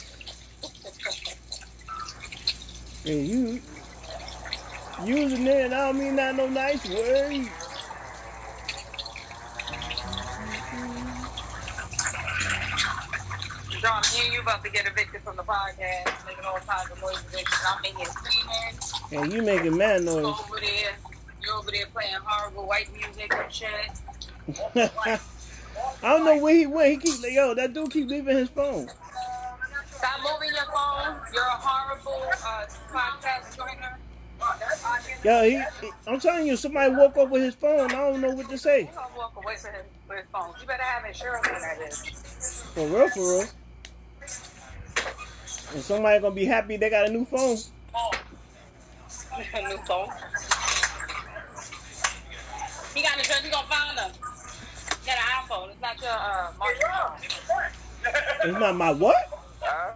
Hey, 3.04 3.22
you 3.22 3.62
using 5.04 5.46
it, 5.46 5.66
and 5.66 5.74
I 5.74 5.88
don't 5.88 6.00
mean 6.00 6.16
not 6.16 6.36
no 6.36 6.48
nice 6.48 6.84
word. 6.90 7.48
John, 13.82 14.02
me 14.14 14.26
and 14.26 14.34
you 14.34 14.42
about 14.42 14.64
to 14.64 14.72
get 14.72 14.88
evicted 14.88 15.22
from 15.22 15.36
the 15.36 15.44
podcast, 15.44 16.26
making 16.26 16.44
all 16.46 16.58
kinds 16.60 16.90
of 16.90 17.00
noises. 17.02 17.46
I'm 17.68 17.86
in 17.86 17.96
here 17.96 18.06
screaming. 18.06 19.24
And 19.24 19.32
you 19.32 19.44
making 19.44 19.78
mad 19.78 20.04
noise. 20.04 20.16
You 20.16 20.22
noise. 20.24 20.40
over 20.40 20.60
there, 20.60 20.96
you're 21.44 21.54
over 21.54 21.70
there 21.70 21.86
playing 21.94 22.16
horrible 22.24 22.66
white 22.68 22.90
music 22.94 23.32
and 23.32 23.54
shit. 23.54 25.22
I 26.04 26.10
don't 26.10 26.26
know 26.26 26.38
where 26.38 26.56
he 26.56 26.66
went. 26.66 26.92
He 26.92 26.98
keep 27.12 27.32
yo, 27.32 27.54
that 27.56 27.74
dude 27.74 27.92
keep 27.92 28.08
leaving 28.08 28.38
his 28.38 28.50
phone. 28.50 28.88
Stop 29.92 30.20
moving 30.24 30.54
your 30.54 30.66
phone. 30.66 31.16
You're 31.34 31.44
a 31.44 31.50
horrible 31.58 32.24
uh, 32.46 32.66
podcast 32.92 33.56
joiner. 33.56 33.98
Yo, 35.24 35.44
he, 35.44 35.64
he- 35.82 35.92
I'm 36.08 36.20
telling 36.20 36.46
you, 36.46 36.56
somebody 36.58 36.94
woke 36.94 37.18
up 37.18 37.30
with 37.30 37.42
his 37.42 37.56
phone. 37.56 37.86
I 37.92 38.12
don't 38.12 38.22
know 38.22 38.32
what 38.32 38.50
to 38.50 38.58
say. 38.58 38.82
You 38.82 38.90
gonna 38.94 39.08
walk 39.18 39.34
away 39.38 39.56
from 39.56 39.72
with 40.08 40.18
his 40.20 40.28
phone. 40.32 40.54
You 40.62 40.68
better 40.68 40.84
have 40.84 41.06
insurance 41.06 41.48
on 41.48 41.62
that 41.62 41.82
is. 41.88 42.62
For 42.74 42.86
real, 42.88 43.10
for 43.10 43.20
real. 43.20 43.46
And 45.74 45.84
somebody 45.84 46.20
gonna 46.22 46.36
be 46.36 46.46
happy 46.46 46.78
they 46.78 46.90
got 46.90 47.10
a 47.10 47.12
new 47.12 47.26
phone. 47.26 47.58
New 49.36 49.78
phone. 49.80 50.10
He 52.94 53.02
got 53.02 53.18
insurance. 53.18 53.44
He 53.44 53.50
gonna 53.52 53.68
find 53.68 53.98
them. 53.98 54.12
He 55.06 55.12
got 55.12 55.20
an 55.20 55.48
iPhone. 55.48 55.70
It's 55.70 55.82
not 55.82 56.02
your 56.02 56.10
uh, 56.10 56.52
market 56.58 56.84
phone. 56.84 58.50
It's 58.50 58.60
not 58.60 58.76
my 58.76 58.92
what? 58.92 59.16
Huh? 59.62 59.94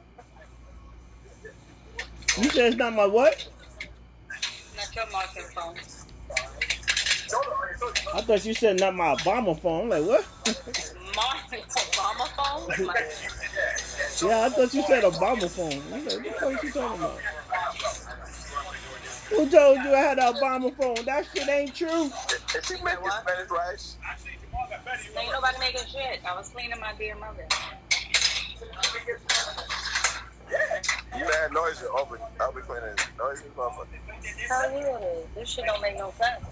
You 2.38 2.50
said 2.52 2.68
it's 2.68 2.78
not 2.78 2.94
my 2.94 3.08
what? 3.08 3.48
Not 4.78 4.96
your 4.96 5.10
market 5.12 5.44
phone. 5.46 5.76
I 8.14 8.22
thought 8.22 8.46
you 8.46 8.54
said 8.54 8.80
not 8.80 8.96
my 8.96 9.16
Obama 9.16 9.60
phone. 9.60 9.84
I'm 9.84 9.90
like, 9.90 10.04
what? 10.06 10.26
My 11.16 11.40
Obama 11.58 12.28
phone? 12.38 12.86
Like, 12.86 13.12
yeah, 14.22 14.46
I 14.46 14.50
thought 14.50 14.74
you 14.76 14.84
said 14.84 15.04
Obama 15.04 15.50
phone. 15.50 15.72
I'm 15.72 16.06
like, 16.06 16.06
what 16.06 16.24
the 16.24 16.32
fuck 16.34 16.64
you 16.64 16.72
talking 16.72 17.00
about? 17.00 17.20
Who 19.30 19.50
told 19.50 19.78
you 19.80 19.94
I 19.96 20.00
had 20.00 20.20
an 20.20 20.34
Obama 20.34 20.76
phone? 20.76 21.06
That 21.06 21.26
shit 21.34 21.50
ain't 21.50 21.74
true. 21.74 22.12
Is 22.56 22.66
she 22.66 22.74
making 22.84 23.10
Spanish 23.10 23.50
rice? 23.50 23.98
Ain't 25.18 25.32
nobody 25.32 25.58
making 25.60 25.88
shit. 25.92 26.22
I 26.26 26.36
was 26.36 26.50
cleaning 26.50 26.80
my 26.80 26.94
dear 26.98 27.16
mother. 27.16 27.46
You 31.18 31.26
mad 31.26 31.54
noisy 31.54 31.86
over 31.86 32.20
over 32.42 32.62
cleaning 32.62 32.96
noisy 33.18 33.46
motherfucker. 33.58 33.88
Hell 34.48 34.72
yeah. 34.72 35.00
This 35.36 35.50
shit 35.50 35.66
don't 35.66 35.82
make 35.82 35.98
no 35.98 36.14
sense. 36.18 36.46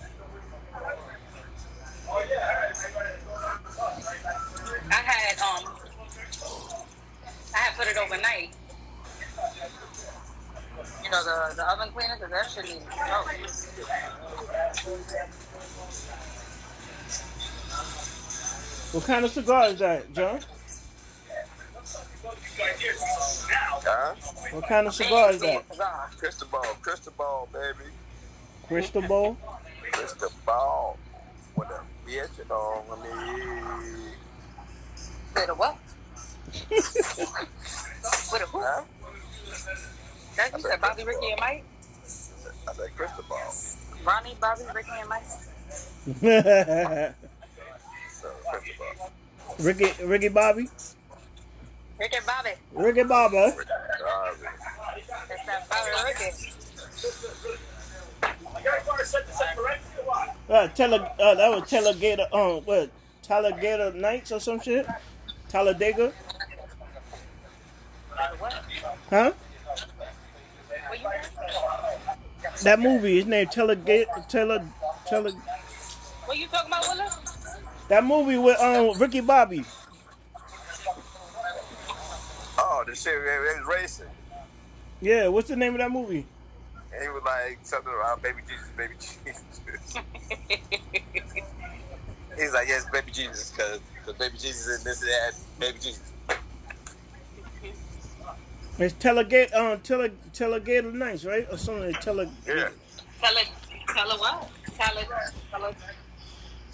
I 4.90 4.94
had 4.94 5.38
um, 5.40 5.74
I 7.54 7.58
had 7.58 7.78
put 7.78 7.88
it 7.88 7.98
overnight. 7.98 8.56
You 11.04 11.10
know 11.12 11.24
the 11.24 11.56
the 11.56 11.70
oven 11.72 11.90
cleaner, 11.94 12.18
cause 12.18 12.30
that 12.30 12.50
shit 12.50 12.66
needs 12.66 12.86
to 12.86 12.92
go. 12.92 13.26
What 18.94 19.04
kind 19.04 19.26
of 19.26 19.32
cigar 19.32 19.68
is 19.68 19.80
that, 19.80 20.14
John? 20.14 20.40
Huh? 23.86 24.16
What 24.52 24.68
kind 24.68 24.88
of 24.88 24.94
cigar 24.94 25.32
is 25.32 25.42
that? 25.42 25.64
Cigar. 25.72 26.10
Crystal 26.18 26.48
ball, 26.50 26.64
crystal 26.82 27.14
ball, 27.18 27.50
baby. 27.52 27.90
Crystal 28.68 29.02
Bowl? 29.02 29.38
Crystal 29.92 30.32
ball. 30.46 30.98
With 31.56 31.68
a 31.70 31.82
bitch 32.08 32.52
on 32.52 33.02
me. 33.02 33.10
With 35.36 35.50
a 35.50 35.54
what? 35.54 35.78
With 36.70 38.42
a 38.42 38.46
who? 38.46 38.60
Huh? 38.62 38.84
That 40.38 40.54
you 40.54 40.60
said 40.60 40.80
Bobby, 40.82 41.04
Ricky, 41.04 41.32
and 41.32 41.40
Mike? 41.40 41.64
I 42.68 42.74
said 42.74 42.96
crystal 42.96 43.24
ball. 43.28 43.54
Ronnie, 44.06 44.36
Bobby, 44.40 44.62
Ricky, 44.74 44.92
and 44.92 45.10
Mike? 45.10 45.24
So 49.58 49.64
crystal 49.64 49.74
ball. 49.74 49.90
Ricky, 49.98 50.04
Ricky 50.06 50.28
Bobby? 50.30 50.70
Ricky, 52.00 52.18
Bobby. 52.26 52.50
Ricky 52.74 53.04
Bobby. 53.04 53.36
That's 55.28 55.46
that 55.46 55.70
Bobby, 55.70 55.92
Ricky. 56.06 56.54
Uh, 60.50 60.68
tele, 60.70 60.96
uh, 61.20 61.36
that 61.36 61.50
was 61.50 61.64
Telegator, 61.64 62.34
um, 62.34 62.64
what? 62.64 62.90
Talladega 63.22 63.92
Nights 63.96 64.32
or 64.32 64.40
some 64.40 64.60
shit? 64.60 64.88
Talladega? 65.50 66.14
What? 68.40 68.54
Huh? 69.10 69.32
That 72.64 72.80
movie, 72.80 73.18
his 73.18 73.26
name 73.26 73.48
Telegator, 73.48 74.28
Tele, 74.28 74.66
Tele, 75.06 75.32
What 76.26 76.38
you 76.38 76.48
talking 76.48 76.68
about, 76.68 76.88
Willa? 76.88 77.37
That 77.90 78.04
movie 78.04 78.38
with, 78.38 78.60
um, 78.60 78.98
Ricky 79.00 79.22
Bobby. 79.22 79.64
oh, 82.58 82.84
the 82.88 82.96
shit, 82.96 83.14
they 83.24 83.60
was 83.60 83.68
racing. 83.68 84.08
Yeah, 85.02 85.28
what's 85.28 85.48
the 85.50 85.56
name 85.56 85.74
of 85.74 85.80
that 85.80 85.92
movie? 85.92 86.26
And 86.94 87.04
he 87.04 87.10
was 87.10 87.24
like 87.24 87.60
something 87.64 87.92
around 87.92 88.22
baby 88.22 88.40
Jesus, 88.48 88.68
baby 88.76 88.96
Jesus. 88.96 89.44
He's 92.38 92.54
like, 92.54 92.68
yes, 92.68 92.86
baby 92.92 93.12
Jesus, 93.12 93.52
because 93.52 93.80
baby 94.18 94.38
Jesus 94.38 94.78
and 94.78 94.86
this 94.86 95.02
and 95.02 95.10
that, 95.10 95.34
baby 95.60 95.78
Jesus. 95.80 96.14
It's 98.80 98.94
Telegator, 98.96 99.56
um, 99.56 99.80
Tele, 99.80 100.12
Telegator 100.34 100.94
Nights, 100.94 101.26
right? 101.26 101.48
Or 101.52 101.58
something, 101.58 101.94
Tele, 101.96 102.30
Yeah. 102.48 102.70
Tell 103.20 103.36
it, 103.38 103.50
tell 103.90 104.12
it 104.12 104.20
what? 104.20 104.50
Tell 104.78 104.98
it, 104.98 105.76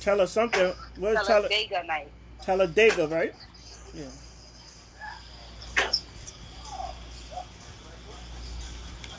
tell 0.03 0.15
it, 0.15 0.17
Tele 0.17 0.27
something, 0.27 0.73
what's 0.97 1.27
tell 1.27 1.43
Tele, 1.43 1.49
Vega 1.49 1.83
night. 1.85 2.09
Talladega, 2.41 3.07
right? 3.07 3.33
Yeah. 3.93 4.03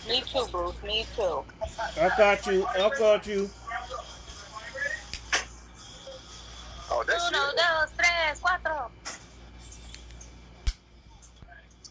Me 0.07 0.23
too, 0.31 0.47
Bruce. 0.53 0.75
Me 0.83 1.07
too. 1.17 1.43
I 1.99 2.11
got 2.19 2.47
you, 2.47 2.67
I 2.67 2.91
got 2.99 3.27
you. 3.27 3.49
Oh, 6.91 7.03
that's 7.07 7.29
Uno, 7.29 7.39
shit. 7.49 7.57
dos, 7.57 7.91
tres, 7.97 8.41
cuatro. 8.41 8.91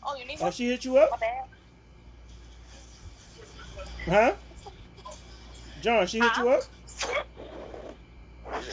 Oh, 0.05 0.15
you 0.15 0.25
need 0.25 0.37
Oh, 0.39 0.43
one? 0.43 0.51
she 0.51 0.67
hit 0.67 0.85
you 0.85 0.97
up? 0.97 1.19
Huh? 4.05 4.33
John, 5.81 6.05
she 6.05 6.19
hit 6.19 6.37
you 6.37 6.49
up? 6.49 6.63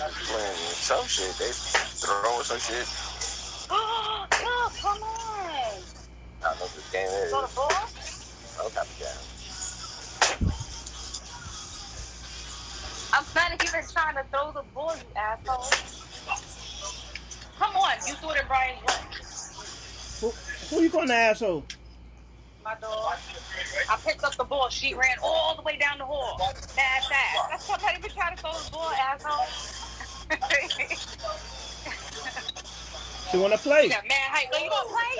Playing 0.00 0.56
some 0.72 1.06
shit. 1.06 1.36
They 1.36 1.50
throwing 1.52 2.44
some 2.44 2.58
shit. 2.58 2.88
Oh, 4.42 4.72
come 4.80 5.02
on. 5.02 5.10
I 5.42 6.48
don't 6.48 6.58
know 6.58 6.64
what 6.64 6.74
this 6.74 6.90
game 6.90 7.06
is. 7.06 7.30
Go 7.30 7.46
to 7.46 7.54
ball? 7.54 7.70
Oh, 8.58 8.70
got 8.74 8.86
the 8.86 9.04
game. 9.04 9.30
I'm 13.12 13.24
not 13.34 13.52
even 13.62 13.84
trying 13.92 14.16
to 14.16 14.24
throw 14.30 14.52
the 14.52 14.62
ball, 14.74 14.94
you 14.96 15.02
asshole. 15.14 15.70
Come 17.58 17.76
on, 17.76 17.92
you 18.06 18.14
threw 18.14 18.30
it 18.30 18.40
in 18.40 18.46
Brian's 18.46 18.80
way. 18.80 18.94
Who, 20.20 20.32
who 20.74 20.82
you 20.82 20.90
calling 20.90 21.08
the 21.08 21.14
asshole? 21.14 21.64
My 22.64 22.74
dog. 22.80 23.16
I 23.90 23.96
picked 24.04 24.24
up 24.24 24.36
the 24.36 24.44
ball. 24.44 24.68
She 24.70 24.94
ran 24.94 25.16
all 25.22 25.56
the 25.56 25.62
way 25.62 25.76
down 25.76 25.98
the 25.98 26.04
hall. 26.04 26.38
Fast 26.38 27.12
ass. 27.12 27.48
That's 27.50 27.68
what 27.68 27.84
I 27.84 27.96
even 27.98 28.10
trying 28.10 28.36
to 28.36 28.42
throw 28.42 28.52
the 28.52 28.70
ball, 28.70 28.90
asshole. 28.90 29.46
She 33.30 33.36
wanna 33.36 33.54
oh, 33.54 33.58
you 33.58 33.62
play. 33.62 33.88
got 33.88 34.08
mad 34.08 34.30
hype. 34.30 34.48
No, 34.52 34.58
you 34.58 34.70
don't 34.70 34.88
play. 34.90 35.14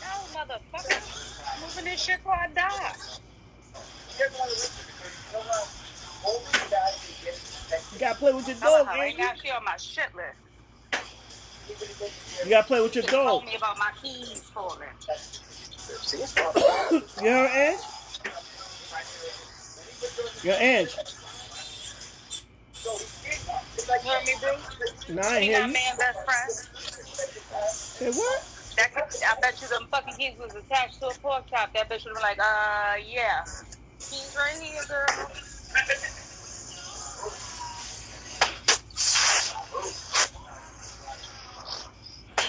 No, 0.00 0.08
oh, 0.12 0.26
motherfucker. 0.34 1.60
Moving 1.62 1.84
this 1.84 2.00
shit 2.02 2.16
before 2.18 2.34
I 2.34 2.48
die. 2.48 2.94
You 7.92 7.98
gotta 7.98 8.18
play 8.18 8.32
with 8.32 8.48
your 8.48 8.56
dog, 8.58 8.86
her 8.86 8.92
right 8.98 9.16
now 9.18 9.32
she 9.42 9.50
on 9.50 9.64
my 9.64 9.76
shit 9.76 10.14
list. 10.14 10.38
You 12.44 12.50
gotta 12.50 12.66
play 12.66 12.80
with 12.80 12.94
your 12.94 13.04
She 13.04 13.10
told 13.10 13.44
me 13.44 13.56
about 13.56 13.78
my 13.78 13.90
keys 14.02 14.40
falling. 14.54 14.88
See, 15.00 16.18
it's 16.18 16.36
not 16.36 16.54
You 17.22 17.30
heard 17.30 17.50
Ange? 17.50 17.80
Your 20.42 20.56
Ange. 20.60 20.96
You 22.84 24.10
heard 24.10 24.24
me, 24.26 24.32
Bruce? 24.40 25.08
No, 25.08 25.22
I 25.22 25.36
ain't 25.36 25.44
He 25.44 25.50
hear 25.50 25.60
got 25.60 25.68
you. 25.68 25.72
man 25.74 25.96
best 25.98 26.18
friend. 26.24 26.50
Say 27.70 28.10
what? 28.10 28.42
That 28.76 28.94
could, 28.94 29.04
I 29.22 29.40
bet 29.40 29.60
you 29.62 29.68
them 29.68 29.86
fucking 29.90 30.14
keys 30.16 30.34
was 30.38 30.54
attached 30.54 30.98
to 31.00 31.08
a 31.08 31.14
pork 31.14 31.46
chop. 31.48 31.72
That 31.74 31.88
bitch 31.88 32.04
would 32.04 32.14
have 32.16 32.16
been 32.16 32.22
like, 32.22 32.38
uh, 32.40 32.96
yeah. 33.06 33.44
Keys 33.98 34.34
right 34.36 34.60
here, 34.60 34.82
girl. 34.88 35.06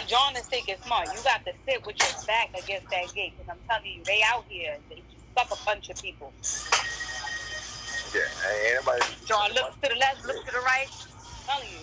John 0.07 0.35
is 0.35 0.43
thinking 0.47 0.75
smart. 0.85 1.09
You 1.13 1.21
got 1.23 1.45
to 1.45 1.53
sit 1.67 1.85
with 1.85 1.97
your 1.99 2.11
back 2.27 2.49
against 2.57 2.89
that 2.89 3.13
gate. 3.13 3.33
Because 3.37 3.49
I'm 3.49 3.59
telling 3.69 3.91
you, 3.99 4.03
they 4.05 4.21
out 4.25 4.45
here. 4.49 4.77
They 4.89 5.03
suck 5.37 5.51
a 5.51 5.57
bunch 5.65 5.89
of 5.89 6.01
people. 6.01 6.33
Yeah, 8.13 8.21
ain't 8.21 8.77
anybody. 8.77 9.01
John 9.25 9.51
look 9.53 9.81
to 9.81 9.89
the 9.89 9.95
left, 9.95 10.25
look 10.25 10.45
to 10.45 10.51
the 10.51 10.59
right. 10.59 10.87
I'm 10.89 11.45
telling 11.47 11.69
you. 11.69 11.79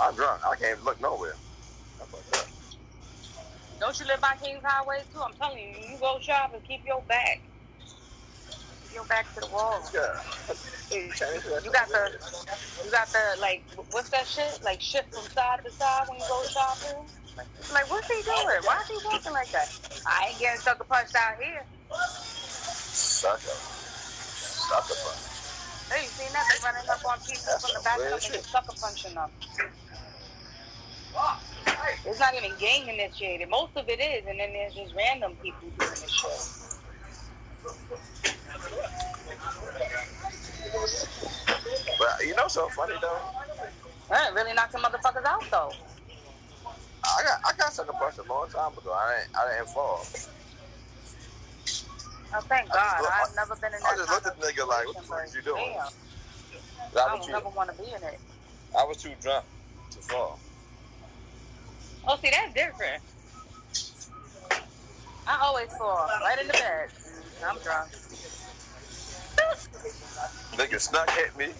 I'm 0.00 0.14
drunk. 0.14 0.40
I 0.46 0.54
can't 0.56 0.84
look 0.84 1.00
nowhere. 1.00 1.34
How 1.98 2.04
about 2.04 2.30
that? 2.30 2.46
Don't 3.80 3.98
you 3.98 4.06
live 4.06 4.20
by 4.20 4.36
Kings 4.40 4.62
Highway 4.62 5.02
too? 5.12 5.20
I'm 5.20 5.32
telling 5.34 5.58
you, 5.58 5.90
you 5.90 5.98
go 5.98 6.18
shop 6.20 6.52
and 6.54 6.62
keep 6.64 6.86
your 6.86 7.02
back. 7.08 7.40
Keep 8.84 8.94
your 8.94 9.04
back 9.06 9.26
to 9.34 9.40
the 9.40 9.48
wall. 9.48 9.82
Yeah. 9.92 10.00
You 10.92 11.10
got 11.72 11.88
the, 11.88 12.12
you 12.84 12.90
got 12.90 13.08
the 13.08 13.40
like, 13.40 13.64
what's 13.90 14.10
that 14.10 14.26
shit? 14.26 14.60
Like 14.62 14.80
shift 14.80 15.12
from 15.12 15.24
side 15.24 15.60
to 15.64 15.72
side 15.72 16.08
when 16.08 16.18
you 16.18 16.24
go 16.28 16.42
shopping. 16.44 17.04
Like, 17.72 17.90
what's 17.90 18.06
he 18.06 18.22
doing? 18.22 18.62
Why 18.62 18.80
is 18.80 18.88
he 18.88 19.06
walking 19.06 19.32
like 19.32 19.50
that? 19.50 19.68
I 20.06 20.28
ain't 20.28 20.38
getting 20.38 20.60
sucker 20.60 20.84
punched 20.84 21.16
out 21.16 21.42
here. 21.42 21.64
Sucker. 21.90 23.83
Sucker 24.74 24.98
punch. 25.06 25.22
Hey, 25.86 26.02
you 26.02 26.10
seen 26.10 26.32
that? 26.32 26.42
They're 26.50 26.72
running 26.72 26.90
up 26.90 26.98
on 27.06 27.18
people 27.22 27.58
from 27.62 27.70
the 27.74 27.80
back 27.84 27.98
and 28.02 28.44
sucker 28.44 28.74
punching 28.80 29.14
them. 29.14 29.30
It's 32.04 32.18
not 32.18 32.34
even 32.34 32.50
gang 32.58 32.88
initiated. 32.88 33.48
Most 33.50 33.76
of 33.76 33.88
it 33.88 34.00
is, 34.00 34.26
and 34.26 34.40
then 34.40 34.52
there's 34.52 34.74
just 34.74 34.92
random 34.96 35.36
people 35.40 35.70
doing 35.78 35.90
this 35.90 36.10
shit. 36.10 36.42
But 41.96 42.26
you 42.26 42.34
know 42.34 42.48
so 42.48 42.68
funny 42.70 42.94
though? 43.00 43.20
I 44.10 44.26
ain't 44.26 44.34
really 44.34 44.54
knocked 44.54 44.72
some 44.72 44.82
motherfuckers 44.82 45.24
out 45.24 45.44
though. 45.52 45.72
I 47.04 47.22
got 47.22 47.38
I 47.46 47.56
got 47.56 47.72
sucker 47.72 47.92
punched 47.92 48.18
a 48.18 48.24
long 48.24 48.48
time 48.48 48.72
ago. 48.72 48.92
I 48.92 49.20
didn't 49.20 49.36
I 49.36 49.56
didn't 49.56 49.68
fall. 49.68 50.04
Oh, 52.36 52.40
thank 52.48 52.70
God. 52.70 53.00
look- 53.00 53.12
I've 53.12 53.34
never 53.36 53.56
been 53.56 53.74
in 53.74 53.80
that 53.80 53.92
I 53.92 53.96
just 53.96 54.10
looked 54.10 54.26
at 54.26 54.40
the 54.40 54.46
nigga 54.46 54.66
like, 54.66 54.86
what 54.86 54.96
the 54.96 55.02
fuck 55.04 55.24
is 55.24 55.34
you 55.34 55.42
doing? 55.42 55.72
Damn, 55.72 55.86
I 56.96 57.10
I 57.10 57.14
would 57.14 57.22
too 57.22 57.32
never 57.32 57.48
want 57.50 57.70
to 57.70 57.82
be 57.82 57.88
in 57.90 58.02
it. 58.02 58.20
I 58.76 58.84
was 58.84 58.96
too 58.96 59.12
drunk 59.20 59.44
to 59.92 59.98
fall. 60.00 60.40
Oh, 62.06 62.16
see, 62.16 62.30
that's 62.30 62.52
different. 62.52 63.02
I 65.26 65.38
always 65.42 65.68
fall 65.76 66.08
right 66.20 66.38
in 66.40 66.48
the 66.48 66.52
bed. 66.52 66.90
I'm 67.46 67.58
drunk. 67.58 67.90
Nigga 70.52 70.80
snuck 70.80 71.10
hit 71.10 71.36
me. 71.36 71.52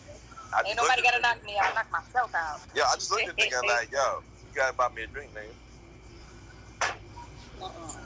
I 0.52 0.62
Ain't 0.66 0.76
nobody 0.76 1.02
gotta 1.02 1.20
knock 1.20 1.44
me 1.44 1.56
out. 1.56 1.70
I 1.70 1.74
knock 1.74 1.92
myself 1.92 2.34
out. 2.34 2.60
Yeah, 2.74 2.84
I 2.90 2.94
just 2.96 3.10
looked 3.10 3.28
at 3.28 3.36
the 3.36 3.42
nigga 3.42 3.64
like, 3.64 3.90
yo, 3.92 4.18
you 4.20 4.54
gotta 4.54 4.72
buy 4.76 4.88
me 4.94 5.02
a 5.02 5.06
drink, 5.06 5.30
nigga. 5.34 6.90
Uh-uh. 7.62 8.03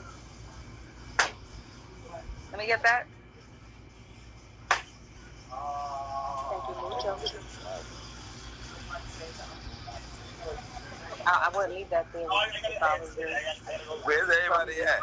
Let 2.51 2.59
me 2.59 2.67
get 2.67 2.83
that. 2.83 3.05
Thank 6.49 6.63
you, 6.67 6.75
mucho. 6.81 7.17
I, 11.25 11.47
I 11.47 11.55
wouldn't 11.55 11.75
leave 11.75 11.89
that 11.89 12.11
there 12.11 12.23
if 12.23 12.81
I 12.81 12.99
was 12.99 13.15
there. 13.15 13.39
Where's 14.03 14.29
everybody 14.29 14.81
at? 14.81 14.99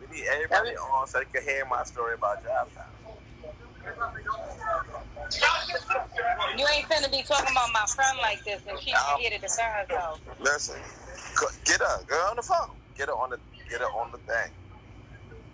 We 0.00 0.16
need 0.16 0.26
everybody 0.28 0.76
on 0.76 1.08
so 1.08 1.18
they 1.18 1.24
can 1.24 1.42
hear 1.42 1.64
my 1.66 1.82
story 1.84 2.14
about 2.14 2.44
jive 2.44 2.68
time. 2.74 2.84
You 6.56 6.66
ain't 6.74 6.88
finna 6.88 7.10
be 7.10 7.22
talking 7.22 7.50
about 7.50 7.72
my 7.72 7.84
friend 7.94 8.18
like 8.22 8.44
this 8.44 8.62
and 8.68 8.78
she 8.80 8.90
ain't 8.90 9.20
here 9.20 9.30
to 9.30 9.38
defend 9.38 9.88
herself. 9.88 10.20
Listen, 10.40 10.76
get 11.64 11.80
her, 11.80 11.98
get 12.08 12.10
her 12.10 12.30
on 12.30 12.36
the 12.36 12.42
phone. 12.42 12.70
Get 12.96 13.08
her 13.08 13.14
on 13.14 13.30
the, 13.30 13.38
get 13.68 13.80
her 13.80 13.86
on 13.86 14.12
the 14.12 14.18
thing. 14.18 14.50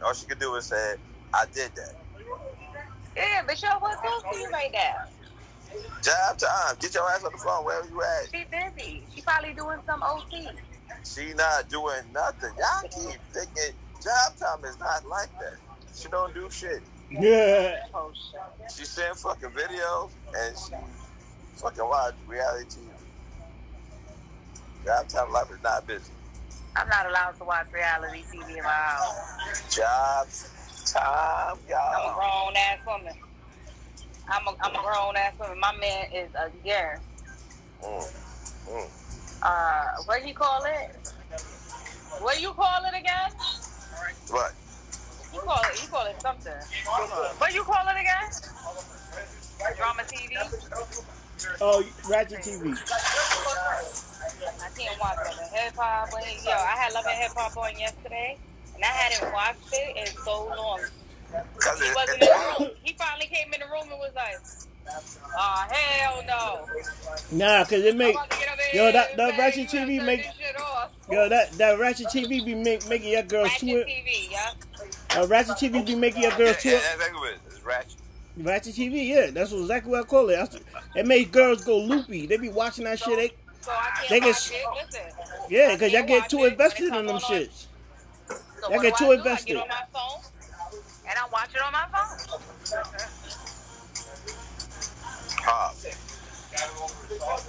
All 0.04 0.14
she 0.14 0.26
could 0.26 0.38
do 0.38 0.52
was 0.52 0.66
say, 0.68 0.96
"I 1.34 1.46
did 1.52 1.72
that." 1.74 1.94
Yeah, 3.16 3.42
but 3.46 3.60
y'all 3.62 3.80
was 3.80 3.96
close 4.00 4.22
to 4.32 4.38
you 4.38 4.50
right 4.52 4.70
now. 4.72 4.94
Jive 6.02 6.38
time. 6.38 6.76
Get 6.80 6.94
your 6.94 7.08
ass 7.10 7.24
on 7.24 7.32
the 7.32 7.38
phone 7.38 7.64
wherever 7.64 7.86
you 7.88 8.00
at. 8.02 8.30
She 8.34 8.44
busy. 8.50 9.06
She 9.14 9.22
probably 9.22 9.54
doing 9.54 9.78
some 9.86 10.02
OT. 10.02 10.48
She 11.04 11.34
not 11.34 11.68
doing 11.68 12.12
nothing. 12.12 12.50
Y'all 12.58 12.90
keep 12.90 13.20
thinking 13.32 13.72
jive 14.00 14.38
time 14.38 14.64
is 14.64 14.78
not 14.78 15.06
like 15.08 15.30
that. 15.40 15.58
She 15.94 16.08
don't 16.08 16.34
do 16.34 16.48
shit. 16.50 16.82
Yeah. 17.10 17.76
Oh 17.94 18.12
shit. 18.14 18.72
She 18.76 18.84
send 18.84 19.16
fucking 19.18 19.50
videos 19.50 20.12
and 20.34 20.56
she 20.56 20.74
fucking 21.60 21.84
watch 21.84 22.14
reality 22.26 22.66
TV. 22.80 22.90
Jive 24.86 25.08
time 25.08 25.32
life 25.32 25.50
is 25.52 25.62
not 25.62 25.86
busy. 25.86 26.12
I'm 26.74 26.88
not 26.88 27.06
allowed 27.06 27.36
to 27.38 27.44
watch 27.44 27.66
reality 27.72 28.22
TV 28.32 28.56
in 28.56 28.64
my 28.64 28.70
house. 28.70 29.52
Jive 29.68 30.92
time, 30.92 31.56
I'm 31.70 32.10
a 32.10 32.14
grown 32.14 32.56
ass 32.56 32.78
woman. 32.86 33.14
I'm 34.28 34.46
a, 34.46 34.56
I'm 34.60 34.74
a 34.74 34.82
grown 34.82 35.16
ass 35.16 35.34
woman. 35.38 35.60
My 35.60 35.76
man 35.76 36.06
is 36.12 36.28
a 36.34 36.50
yeah. 36.64 36.98
Mm, 37.82 38.12
mm. 38.68 38.88
Uh, 39.42 39.84
what 40.06 40.22
do 40.22 40.28
you 40.28 40.34
call 40.34 40.64
it? 40.64 40.96
What 42.20 42.36
do 42.36 42.42
you 42.42 42.52
call 42.52 42.84
it 42.84 42.98
again? 42.98 43.30
What? 44.28 44.52
You 45.34 45.40
call 45.40 45.62
it. 45.62 45.82
You 45.82 45.88
call 45.88 46.06
it 46.06 46.20
something. 46.22 46.52
What 47.38 47.54
you 47.54 47.62
call 47.62 47.86
it 47.88 48.00
again? 48.00 48.30
Drama 49.76 50.02
TV. 50.02 51.21
Oh, 51.60 51.84
Ratchet 52.08 52.38
TV. 52.40 52.72
I 52.72 54.68
can't 54.78 55.00
watch 55.00 55.16
Love 55.24 55.38
and 55.40 55.50
Hip 55.56 55.74
Hop. 55.76 56.10
But, 56.10 56.24
Yo, 56.44 56.50
I 56.52 56.76
had 56.78 56.92
Love 56.92 57.04
and 57.08 57.18
Hip 57.22 57.32
Hop 57.36 57.56
on 57.56 57.78
yesterday, 57.78 58.38
and 58.74 58.82
I 58.84 58.86
hadn't 58.88 59.32
watched 59.32 59.58
it 59.72 59.96
in 59.96 60.06
so 60.24 60.46
long. 60.46 60.80
He 61.32 61.90
wasn't 61.94 62.22
in 62.22 62.28
the 62.28 62.54
room. 62.60 62.68
He 62.82 62.92
finally 62.94 63.26
came 63.26 63.52
in 63.54 63.60
the 63.60 63.66
room 63.66 63.90
and 63.90 63.98
was 63.98 64.12
like, 64.14 64.36
"Oh 65.38 65.66
hell 65.70 66.22
no!" 66.26 66.66
Nah, 67.30 67.64
cause 67.64 67.72
it 67.80 67.92
I'm 67.92 67.98
make 67.98 68.14
about 68.14 68.30
to 68.30 68.38
get 68.38 68.48
up 68.48 68.58
Yo, 68.74 68.92
that- 68.92 69.16
that 69.16 69.28
and 69.30 69.38
Ratchet 69.38 69.68
TV 69.68 69.96
done 69.96 70.06
make- 70.06 70.22
turned 70.24 70.34
this 70.38 70.46
shit 70.46 70.60
off." 70.60 70.90
yo 71.10 71.28
that 71.30 71.52
that 71.52 71.78
Ratchet 71.78 72.06
TV 72.08 72.44
be 72.44 72.54
make, 72.54 72.86
making 72.88 73.10
your 73.12 73.22
girls 73.22 73.48
Ratchet 73.48 73.68
twerk. 73.68 73.86
TV, 73.86 74.30
yeah. 74.30 74.52
Uh, 75.22 75.26
Ratchet 75.26 75.56
TV 75.56 75.86
be 75.86 75.94
making 75.94 76.22
your 76.22 76.32
yeah, 76.32 76.36
girls 76.38 76.64
yeah, 76.64 76.72
twerk. 76.72 76.82
that's 76.82 76.94
exactly 76.94 77.20
what. 77.20 77.34
It's 77.46 77.62
ratchet. 77.64 77.96
Ratchet 78.36 78.74
TV, 78.74 79.08
yeah, 79.08 79.30
that's 79.30 79.52
exactly 79.52 79.90
what 79.92 80.00
I 80.00 80.04
call 80.04 80.28
it. 80.30 80.36
That's, 80.36 80.56
it 80.96 81.06
made 81.06 81.30
girls 81.32 81.64
go 81.64 81.78
loopy. 81.78 82.26
They 82.26 82.36
be 82.38 82.48
watching 82.48 82.84
that 82.84 82.98
shit. 82.98 83.16
They, 83.16 83.32
So 83.60 83.70
I 83.70 83.90
can't 83.96 84.08
They 84.08 84.20
get- 84.20 84.26
watch 84.28 84.50
it. 84.52 84.64
Listen. 84.86 85.46
yeah, 85.50 85.76
cause 85.76 85.92
y'all 85.92 86.02
get 86.06 86.28
too 86.30 86.44
invested 86.44 86.84
in 86.86 86.92
them 86.94 87.08
on 87.08 87.14
on- 87.16 87.20
shits. 87.20 87.66
So 88.28 88.70
Y'all 88.70 88.80
get 88.80 88.96
too 88.96 89.10
I 89.10 89.14
invested. 89.14 89.56
I 89.56 89.60
get 89.60 89.62
on 89.62 89.68
my 89.68 89.84
phone 89.92 90.22
and 91.08 91.18
I 91.18 91.28
watch 91.32 91.50
it 91.54 91.62
on 91.62 91.72
my 91.72 91.86
phone. 91.92 92.40
Pop. 95.44 95.74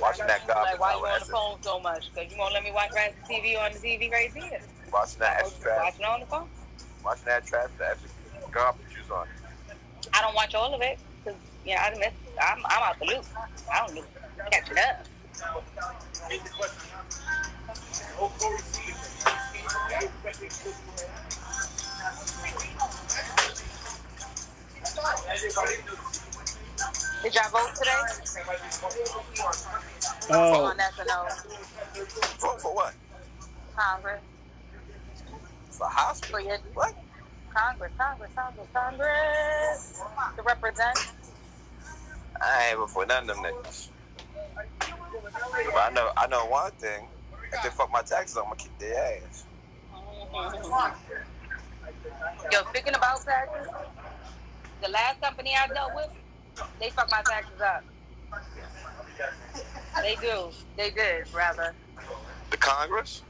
Watching 0.01 0.27
that 0.27 0.47
garbage. 0.47 0.72
Like, 0.72 0.80
why 0.80 0.93
you 0.93 1.05
on 1.05 1.19
the 1.19 1.26
phone 1.26 1.57
so 1.61 1.80
much? 1.80 2.10
Because 2.14 2.31
you 2.31 2.38
won't 2.38 2.53
let 2.53 2.64
me 2.64 2.72
watch 2.72 2.89
Ratchet 2.93 3.15
TV 3.30 3.57
on 3.57 3.72
the 3.72 3.80
TV 3.80 4.11
right 4.11 4.31
there. 4.34 4.61
Watching 4.91 5.19
that 5.19 5.39
extra 5.41 5.61
trash. 5.61 5.84
Watching 5.84 6.01
it 6.01 6.07
on 6.07 6.19
the 6.19 6.26
phone. 6.26 6.47
Watching 7.05 7.26
that 7.26 7.45
trash. 7.45 7.69
The 7.77 7.89
extra 7.89 8.10
garbage 8.51 8.81
juice 8.93 9.11
on. 9.11 9.27
I 10.15 10.22
don't 10.22 10.35
watch 10.35 10.53
all 10.56 10.73
of 10.73 10.81
it 10.81 10.99
because 11.23 11.40
yeah, 11.65 11.81
I 11.84 11.98
miss. 11.98 12.11
I'm 12.41 12.57
I'm 12.69 12.84
out 12.84 12.99
the 12.99 13.06
loop. 13.06 13.26
I 13.73 13.88
don't 13.88 14.06
catch 14.52 14.72
it 14.72 14.77
up. 14.77 15.07
Did 27.23 27.35
y'all 27.35 27.49
vote 27.52 27.76
today? 27.76 27.91
Oh, 30.30 30.65
On 30.65 30.77
SNL, 30.77 31.30
For, 32.38 32.60
for 32.60 32.76
what? 32.76 32.94
Congress, 33.76 34.22
For 35.72 35.88
hospital? 35.88 36.40
for 36.40 36.45
your 36.45 36.57
What? 36.73 36.94
Congress, 37.53 37.91
Congress, 37.97 38.31
Congress, 38.35 38.67
Congress 38.73 40.01
to 40.35 40.43
represent. 40.43 40.97
I 42.41 42.69
ain't 42.69 42.80
before 42.80 43.05
none 43.05 43.30
of 43.30 43.35
them 43.35 43.45
niggas. 43.45 43.89
But 44.81 45.84
I 45.84 45.89
know, 45.93 46.09
I 46.17 46.27
know 46.27 46.45
one 46.47 46.71
thing. 46.73 47.07
If 47.51 47.63
they 47.63 47.69
fuck 47.69 47.91
my 47.91 48.01
taxes, 48.01 48.38
I'm 48.38 48.45
gonna 48.45 48.55
kick 48.55 48.77
their 48.80 49.21
ass. 49.23 49.45
Yo, 52.51 52.63
speaking 52.69 52.95
about 52.95 53.23
taxes, 53.23 53.67
the 54.81 54.89
last 54.89 55.21
company 55.21 55.53
I 55.55 55.67
dealt 55.73 55.91
with, 55.95 56.09
they 56.80 56.89
fuck 56.89 57.09
my 57.11 57.21
taxes 57.30 57.61
up. 57.61 57.84
They 60.01 60.15
do. 60.15 60.49
They 60.75 60.89
did, 60.89 61.31
rather. 61.34 61.75
The 62.49 62.57
Congress? 62.57 63.23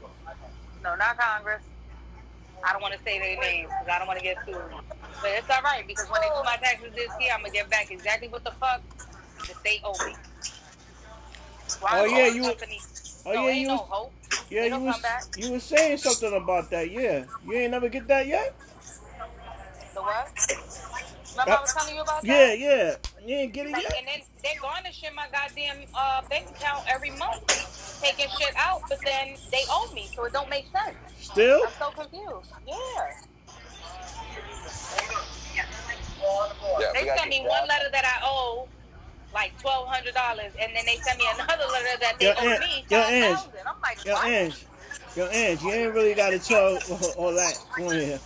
No, 0.82 0.94
not 0.96 1.18
Congress. 1.18 1.62
I 2.66 2.72
don't 2.72 2.82
want 2.82 2.94
to 2.94 3.00
say 3.04 3.18
their 3.18 3.38
names 3.40 3.68
because 3.68 3.88
I 3.94 3.98
don't 3.98 4.06
want 4.08 4.18
to 4.18 4.24
get 4.24 4.38
sued. 4.44 4.56
But 5.20 5.30
it's 5.38 5.50
all 5.50 5.62
right 5.62 5.86
because 5.86 6.08
when 6.10 6.20
they 6.20 6.28
do 6.28 6.42
my 6.44 6.56
taxes 6.56 6.92
this 6.94 7.10
year, 7.20 7.32
I'm 7.34 7.40
gonna 7.40 7.52
get 7.52 7.68
back 7.70 7.90
exactly 7.90 8.28
what 8.28 8.44
the 8.44 8.50
fuck 8.52 8.80
the 9.38 9.54
state 9.54 9.80
owe 9.84 9.92
me. 10.06 10.14
Why 11.80 12.00
Oh, 12.00 12.04
yeah, 12.04 12.26
you- 12.26 12.42
company- 12.44 12.80
oh 13.26 13.32
no, 13.32 13.46
yeah, 13.48 13.52
you 13.54 13.68
no 13.68 13.74
was, 13.74 13.82
hope. 13.88 14.12
yeah, 14.50 14.64
you 14.64 14.80
was, 14.80 14.96
you 15.36 15.52
was 15.52 15.62
saying 15.62 15.98
something 15.98 16.32
about 16.34 16.70
that. 16.70 16.90
Yeah, 16.90 17.24
you 17.46 17.54
ain't 17.54 17.70
never 17.70 17.88
get 17.88 18.06
that 18.08 18.26
yet. 18.26 18.54
The 19.94 20.02
what? 20.02 20.28
Remember 21.34 21.52
I 21.52 21.60
was 21.60 21.72
telling 21.74 21.94
you 21.96 22.02
about 22.02 22.22
that? 22.22 22.28
Yeah, 22.28 22.52
yeah, 22.54 22.94
you 23.26 23.34
ain't 23.36 23.52
get 23.52 23.66
it 23.66 23.72
Like, 23.72 23.82
yet. 23.82 23.94
and 23.98 24.06
then 24.06 24.20
they're 24.42 24.60
garnishing 24.62 25.10
my 25.14 25.26
goddamn 25.32 25.84
uh, 25.94 26.22
bank 26.30 26.46
account 26.56 26.84
every 26.88 27.10
month, 27.10 27.42
taking 28.00 28.28
shit 28.38 28.54
out, 28.56 28.82
but 28.88 28.98
then 29.04 29.34
they 29.50 29.64
owe 29.68 29.92
me, 29.92 30.08
so 30.14 30.24
it 30.24 30.32
don't 30.32 30.48
make 30.48 30.66
sense. 30.70 30.96
Still? 31.20 31.60
I'm 31.66 31.72
so 31.78 31.90
confused. 31.90 32.50
Yeah. 32.66 32.74
Yeah, 36.80 36.86
They 36.94 37.06
sent 37.16 37.28
me 37.28 37.40
one 37.46 37.68
letter 37.68 37.90
that 37.92 38.04
I 38.04 38.24
owe 38.26 38.68
like 39.32 39.52
twelve 39.60 39.88
hundred 39.88 40.14
dollars, 40.14 40.52
and 40.60 40.72
then 40.74 40.84
they 40.86 40.96
sent 40.96 41.18
me 41.18 41.24
another 41.34 41.64
letter 41.70 41.98
that 42.00 42.16
they 42.18 42.26
Yo, 42.26 42.32
owe 42.38 42.48
Ange, 42.48 42.60
me 42.60 42.84
yo, 42.88 43.02
five 43.02 43.12
Ange. 43.12 43.36
thousand. 43.36 43.50
I'm 43.66 43.74
like, 43.82 44.04
Yo, 44.06 44.12
what? 44.14 44.26
Ange, 44.26 44.66
yo, 45.16 45.26
Ange, 45.26 45.62
you 45.62 45.70
ain't 45.72 45.94
really 45.94 46.14
got 46.14 46.30
to 46.30 46.38
tell 46.38 46.78
all, 46.90 47.10
all 47.16 47.34
that 47.34 47.58
on 47.80 47.92
here. 47.94 48.18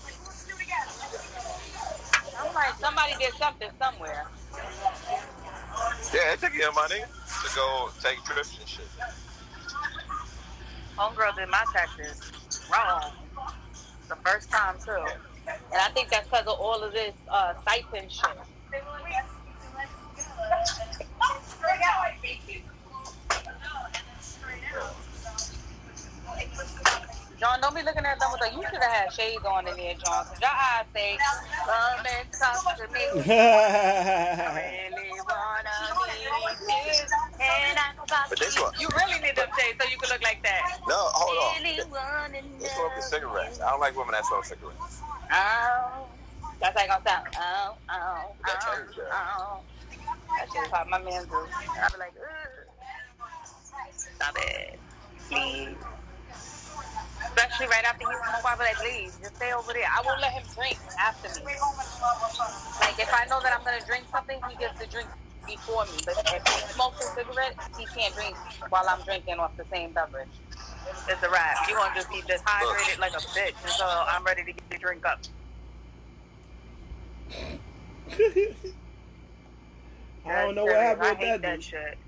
I'm 2.59 2.75
somebody 2.81 3.13
did 3.19 3.33
something 3.35 3.69
somewhere. 3.81 4.27
Yeah, 6.13 6.35
they 6.35 6.37
took 6.41 6.55
your 6.55 6.73
money 6.73 7.01
to 7.01 7.55
go 7.55 7.91
take 8.03 8.23
trips 8.25 8.59
and 8.59 8.69
shit. 8.69 8.89
Homegirl 10.97 11.37
did 11.37 11.49
my 11.49 11.65
taxes 11.73 12.21
wrong 12.73 13.13
the 14.09 14.17
first 14.25 14.51
time 14.51 14.77
too, 14.85 15.05
and 15.47 15.81
I 15.81 15.89
think 15.91 16.09
that's 16.09 16.27
because 16.29 16.47
of 16.47 16.59
all 16.59 16.83
of 16.83 16.93
this 16.93 17.15
uh, 17.31 17.55
stipend 17.63 18.11
shit. 18.11 18.39
John, 27.79 27.79
don't 27.79 27.79
be 27.79 27.83
looking 28.01 28.07
at 28.07 28.19
them 28.21 28.29
with 28.33 28.41
like, 28.41 28.53
you 28.55 28.63
should 28.63 28.83
have 28.83 28.93
had 28.93 29.13
shades 29.13 29.45
on 29.45 29.69
in 29.69 29.77
there, 29.77 29.95
John. 29.95 30.25
Cause 30.27 30.41
your 30.41 30.51
eyes 30.51 30.85
say, 30.95 31.19
come 31.65 32.07
and 32.07 32.33
talk 32.33 32.77
to 32.77 32.87
me. 32.93 33.01
really 33.15 33.29
wanna 35.27 35.71
meet 36.67 36.87
you. 36.87 36.93
And 37.41 37.79
I 37.79 37.81
got 38.07 38.29
But 38.31 38.39
this 38.39 38.57
you. 38.57 38.63
one- 38.63 38.75
You 38.79 38.89
really 38.97 39.19
need 39.21 39.37
them 39.37 39.49
shades 39.59 39.79
so 39.83 39.89
you 39.89 39.99
can 39.99 40.09
look 40.11 40.23
like 40.23 40.43
that. 40.43 40.81
No, 40.89 40.97
hold 40.97 41.39
on. 41.39 41.63
Really 41.63 41.85
wanna 41.91 42.43
This 42.59 42.73
smoke 42.73 42.93
is 42.99 43.05
cigarettes. 43.07 43.61
I 43.61 43.71
don't 43.71 43.81
like 43.81 43.97
women 43.97 44.13
that 44.13 44.25
smoke 44.27 44.45
cigarettes. 44.45 45.01
Oh, 45.31 46.07
that's 46.61 46.77
how 46.79 46.85
it 46.85 46.89
gonna 46.89 47.03
sound. 47.07 47.27
Oh, 47.37 47.77
oh, 47.91 48.35
That 48.47 48.65
oh, 48.67 48.75
changes, 48.77 48.99
oh. 49.13 49.61
That 50.39 50.47
shit 50.53 50.63
is 50.67 50.71
how 50.73 50.85
my 50.85 50.99
man 50.99 51.25
do. 51.27 51.37
I 51.37 51.89
be 51.93 51.99
like, 51.99 52.15
ugh. 52.19 52.25
Stop 54.17 54.37
it. 54.39 54.79
Please. 55.29 55.77
Especially 57.27 57.67
right 57.67 57.85
after 57.85 58.07
he 58.07 58.15
smoke, 58.15 58.45
I 58.45 58.55
be 58.55 58.63
like, 58.65 58.77
please, 58.77 59.19
just 59.21 59.37
stay 59.37 59.53
over 59.53 59.73
there. 59.73 59.87
I 59.87 60.03
won't 60.05 60.21
let 60.21 60.33
him 60.33 60.45
drink 60.55 60.79
after 60.99 61.29
me. 61.41 61.53
Like, 62.81 62.99
if 62.99 63.13
I 63.13 63.27
know 63.27 63.41
that 63.43 63.53
I'm 63.53 63.65
gonna 63.65 63.85
drink 63.87 64.05
something, 64.11 64.39
he 64.49 64.57
gets 64.57 64.79
to 64.81 64.87
drink 64.87 65.09
before 65.47 65.85
me. 65.87 65.99
But 66.05 66.19
if 66.19 66.43
he 66.47 66.73
smokes 66.73 67.05
a 67.05 67.09
cigarette, 67.15 67.57
he 67.79 67.87
can't 67.87 68.15
drink 68.15 68.37
while 68.69 68.85
I'm 68.89 69.03
drinking 69.03 69.39
off 69.39 69.57
the 69.57 69.65
same 69.73 69.93
beverage. 69.93 70.29
It's 71.09 71.23
a 71.23 71.31
wrap. 71.31 71.69
You 71.69 71.75
gonna 71.75 71.95
just 71.95 72.11
be 72.11 72.23
dehydrated 72.27 72.99
like 72.99 73.13
a 73.13 73.23
bitch 73.35 73.55
until 73.65 73.87
I'm 73.87 74.25
ready 74.25 74.45
to 74.45 74.53
get 74.53 74.71
the 74.71 74.79
drink 74.79 75.05
up. 75.07 75.21
I 80.27 80.43
don't 80.43 80.55
know 80.55 80.65
what 80.65 80.77
happened 80.77 81.05
serious. 81.05 81.19
with 81.19 81.29
I 81.29 81.33
hate 81.33 81.43
that. 81.43 81.43
that 81.43 81.63
shit. 81.63 81.99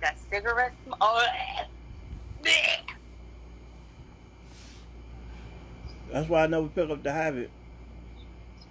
That 0.00 0.18
cigarette 0.30 0.72
smoke. 0.84 0.98
Oh, 1.00 1.24
eh. 2.44 2.76
That's 6.12 6.28
why 6.28 6.44
I 6.44 6.46
never 6.46 6.68
pick 6.68 6.90
up 6.90 7.02
the 7.02 7.12
habit. 7.12 7.50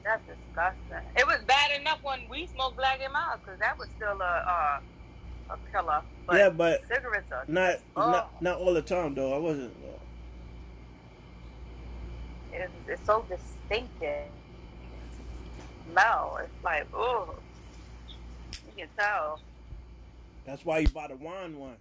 that's 0.04 0.22
disgusting. 0.28 1.08
It 1.18 1.26
was 1.26 1.40
bad 1.48 1.80
enough 1.80 2.00
when 2.04 2.22
we 2.30 2.48
smoked 2.48 2.78
Black 2.78 3.00
and 3.04 3.12
Milds 3.14 3.42
because 3.44 3.60
that 3.60 3.78
was 3.78 3.88
still 3.98 4.20
a 4.22 4.80
uh, 5.50 5.54
a 5.56 5.58
killer. 5.72 6.02
But 6.28 6.36
yeah, 6.38 6.50
but 6.50 6.82
cigarettes 6.88 7.32
are. 7.32 7.44
not 7.48 7.76
Oh. 7.96 8.12
not 8.12 8.42
not 8.42 8.58
all 8.60 8.74
the 8.74 8.82
time 8.82 9.16
though. 9.16 9.34
I 9.34 9.38
wasn't. 9.40 9.74
uh, 9.84 9.88
It's, 12.54 12.72
it's 12.88 13.06
so 13.06 13.26
distinctive. 13.30 14.26
Smell. 15.92 16.40
It's 16.44 16.64
like, 16.64 16.86
ooh. 16.96 17.26
You 18.52 18.74
can 18.78 18.88
tell. 18.98 19.40
That's 20.46 20.64
why 20.66 20.80
you 20.80 20.88
buy 20.90 21.08
the 21.08 21.16
wine 21.16 21.58
one. 21.58 21.76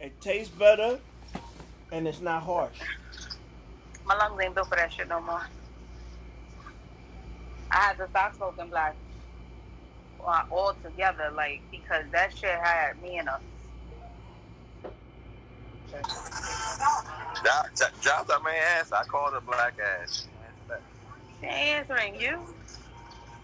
It 0.00 0.20
tastes 0.20 0.52
better, 0.54 0.98
and 1.92 2.06
it's 2.06 2.20
not 2.20 2.42
harsh. 2.42 2.78
My 4.08 4.16
lungs 4.16 4.40
ain't 4.42 4.54
built 4.54 4.68
for 4.68 4.76
that 4.76 4.90
shit 4.90 5.06
no 5.06 5.20
more. 5.20 5.42
I 7.70 7.76
had 7.76 7.98
to 7.98 8.08
stop 8.08 8.34
smoking 8.34 8.68
black 8.70 8.96
uh, 10.26 10.42
altogether, 10.50 11.30
like 11.36 11.60
because 11.70 12.04
that 12.12 12.34
shit 12.36 12.58
had 12.62 13.00
me 13.02 13.18
in 13.18 13.28
a. 13.28 13.38
Drop, 17.42 18.26
that 18.26 18.42
man 18.42 18.54
ass. 18.78 18.92
I 18.92 19.04
called 19.04 19.34
her 19.34 19.40
black 19.40 19.74
ass. 20.02 20.26
She 21.40 21.46
ain't 21.46 21.88
answering 21.90 22.14
you, 22.20 22.40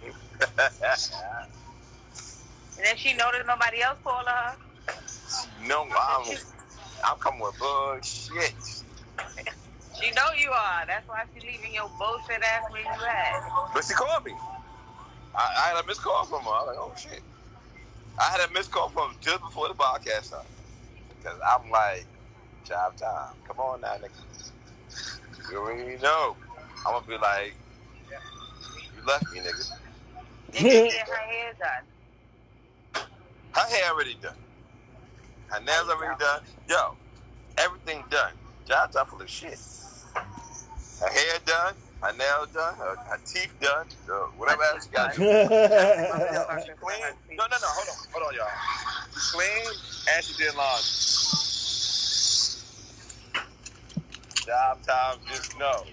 and 0.40 0.76
then 2.82 2.96
she 2.96 3.14
noticed 3.14 3.46
nobody 3.46 3.82
else 3.82 3.98
calling 4.02 4.26
her. 4.26 4.56
no, 5.66 5.82
I'm, 5.84 6.36
I'm 7.04 7.18
coming 7.18 7.40
with 7.40 7.58
bullshit. 7.58 8.54
She 10.00 10.10
know 10.10 10.32
you 10.36 10.50
are. 10.50 10.84
That's 10.86 11.06
why 11.08 11.24
she 11.34 11.46
leaving 11.46 11.74
your 11.74 11.90
bullshit 11.98 12.42
ass 12.42 12.70
where 12.70 12.82
you 12.82 12.88
at. 12.88 13.42
But 13.72 13.84
she 13.84 13.94
called 13.94 14.24
me. 14.24 14.32
I, 15.34 15.54
I 15.56 15.74
had 15.74 15.84
a 15.84 15.86
missed 15.86 16.02
call 16.02 16.24
from 16.24 16.42
her. 16.42 16.50
I 16.50 16.64
was 16.64 16.66
like, 16.66 16.78
oh 16.78 16.92
shit. 16.96 17.22
I 18.18 18.24
had 18.24 18.48
a 18.48 18.52
missed 18.52 18.70
call 18.70 18.88
from 18.88 19.10
her 19.10 19.16
just 19.20 19.40
before 19.40 19.68
the 19.68 19.74
podcast 19.74 20.24
started. 20.24 20.48
Because 21.18 21.38
I'm 21.46 21.70
like, 21.70 22.06
jive 22.66 22.96
time. 22.96 23.34
Come 23.46 23.58
on 23.60 23.80
now, 23.80 23.94
nigga. 23.94 25.50
You 25.50 25.58
already 25.58 26.00
know. 26.02 26.36
I'm 26.86 26.92
going 26.92 27.04
to 27.04 27.08
be 27.10 27.16
like, 27.16 27.54
you 28.10 29.06
left 29.06 29.32
me, 29.32 29.40
nigga. 29.40 29.72
Can 30.52 30.66
get 30.66 31.08
her 31.08 31.16
hair 31.16 31.52
done. 31.58 33.04
Her 33.52 33.74
hair 33.74 33.92
already 33.92 34.16
done. 34.20 34.34
Her 35.46 35.60
nails 35.60 35.88
already 35.88 36.18
done. 36.18 36.42
Yo, 36.68 36.96
everything 37.58 38.04
done. 38.10 38.32
Jive 38.68 38.90
time 38.92 39.06
full 39.06 39.20
of 39.20 39.28
shit. 39.28 39.58
Her 41.00 41.10
hair 41.10 41.38
done. 41.46 41.74
Her 42.02 42.12
nail 42.16 42.46
done. 42.52 42.74
Her, 42.76 42.96
her 43.10 43.20
teeth 43.26 43.54
done. 43.60 43.86
uh, 44.10 44.14
whatever 44.36 44.62
else 44.64 44.86
you 44.86 44.92
got. 44.92 45.14
Clean. 45.16 45.26
No, 47.38 47.44
no, 47.50 47.56
no. 47.62 47.68
Hold 47.68 47.88
on. 47.88 47.96
Hold 48.12 48.24
on, 48.28 48.34
y'all. 48.36 48.46
Clean 49.32 49.66
and 50.14 50.24
she 50.24 50.34
did 50.34 50.54
laundry. 50.56 50.84
Jive 54.34 54.86
time, 54.86 55.18
just 55.30 55.58
know. 55.58 55.84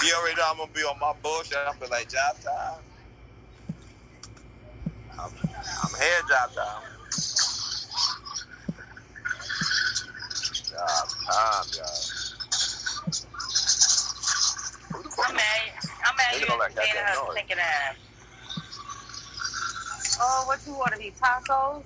She 0.00 0.12
already 0.14 0.36
know 0.36 0.44
I'm 0.50 0.58
gonna 0.58 0.72
be 0.74 0.80
on 0.82 0.98
my 1.00 1.12
bullshit. 1.22 1.58
I'm 1.68 1.78
be 1.80 1.86
like, 1.88 2.08
jive 2.08 2.42
time. 2.44 2.82
I'm, 5.20 5.32
I'm 5.32 6.00
here, 6.00 6.22
jive 6.30 6.54
time. 6.54 6.82
Jive 10.56 11.19
time, 11.30 11.66
y'all. 11.76 12.10
Who 14.92 15.02
the 15.02 15.10
fuck 15.10 15.28
I'm 15.28 15.36
mad. 15.36 15.72
I'm 16.04 16.16
mad 16.16 16.40
you 16.40 16.46
don't 16.46 16.58
like 16.58 16.72
entertaining 16.72 16.94
goddamn 17.06 17.26
noise. 17.26 17.34
thinking 17.34 17.58
ass. 17.58 17.96
Oh, 20.20 20.44
what 20.46 20.60
you 20.66 20.74
want 20.74 20.92
to 20.92 20.98
be 20.98 21.12
tacos? 21.12 21.82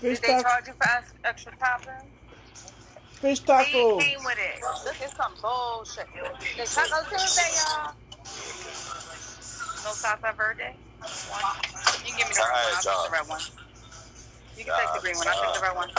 Fish 0.00 0.20
Did 0.20 0.22
they 0.22 0.28
taco. 0.28 0.42
charge 0.42 0.66
you 0.68 0.74
for 0.74 0.88
extra 1.24 1.52
toppings? 1.52 2.04
Fish 3.20 3.40
He 3.40 3.46
taco. 3.46 3.98
came 3.98 4.24
with 4.24 4.38
it. 4.38 4.60
This 4.84 5.08
is 5.10 5.16
some 5.16 5.32
bullshit. 5.40 6.06
The 6.56 6.64
Taco 6.66 7.08
Tuesday, 7.08 7.50
y'all. 7.56 7.92
No 9.84 9.90
salsa 9.92 10.36
verde. 10.36 10.76
One. 11.30 11.42
You 12.04 12.12
can 12.12 12.18
give 12.18 12.28
me 12.28 12.34
the 12.34 12.40
red 12.42 12.52
one. 12.52 12.74
I'll 12.76 12.82
Alright, 12.82 12.84
take 12.84 13.04
the 13.04 13.10
red 13.12 13.28
one. 13.28 13.40
You 14.56 14.64
can 14.64 14.74
take 14.78 14.92
the 14.94 15.00
green 15.00 15.16
one. 15.16 15.28
I'll 15.28 15.42
take 15.42 15.54
the 15.54 15.60
red 15.60 15.76
one. 15.76 15.90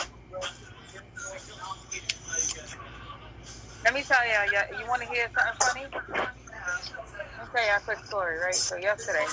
Let 3.83 3.93
me 3.93 4.01
tell 4.01 4.17
y'all, 4.25 4.51
y'all 4.51 4.79
you 4.79 4.87
want 4.87 5.01
to 5.01 5.07
hear 5.07 5.29
something 5.35 5.57
funny? 5.61 5.85
Let 5.91 6.01
me 6.11 7.47
tell 7.53 7.67
y'all 7.67 7.77
a 7.77 7.81
quick 7.81 8.05
story, 8.05 8.37
right? 8.39 8.55
So 8.55 8.75
yesterday, 8.75 9.25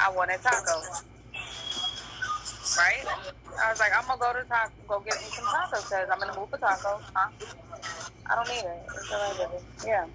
I 0.00 0.10
wanted 0.10 0.40
tacos. 0.40 1.04
Right? 2.76 3.04
I 3.62 3.70
was 3.70 3.78
like, 3.78 3.92
I'm 3.96 4.06
gonna 4.06 4.20
go 4.20 4.32
to 4.32 4.48
taco, 4.48 4.72
go 4.88 5.00
get 5.00 5.14
me 5.18 5.26
some 5.30 5.44
tacos 5.44 5.84
because 5.84 6.08
I'm 6.10 6.20
the 6.20 6.38
mood 6.38 6.48
for 6.48 6.58
tacos. 6.58 7.02
Huh? 7.14 7.30
I 8.30 8.34
don't 8.34 8.48
need 8.48 8.64
it. 8.64 8.82
It's 8.96 9.12
alright, 9.12 9.50
baby. 9.50 9.62
Yeah. 9.86 10.06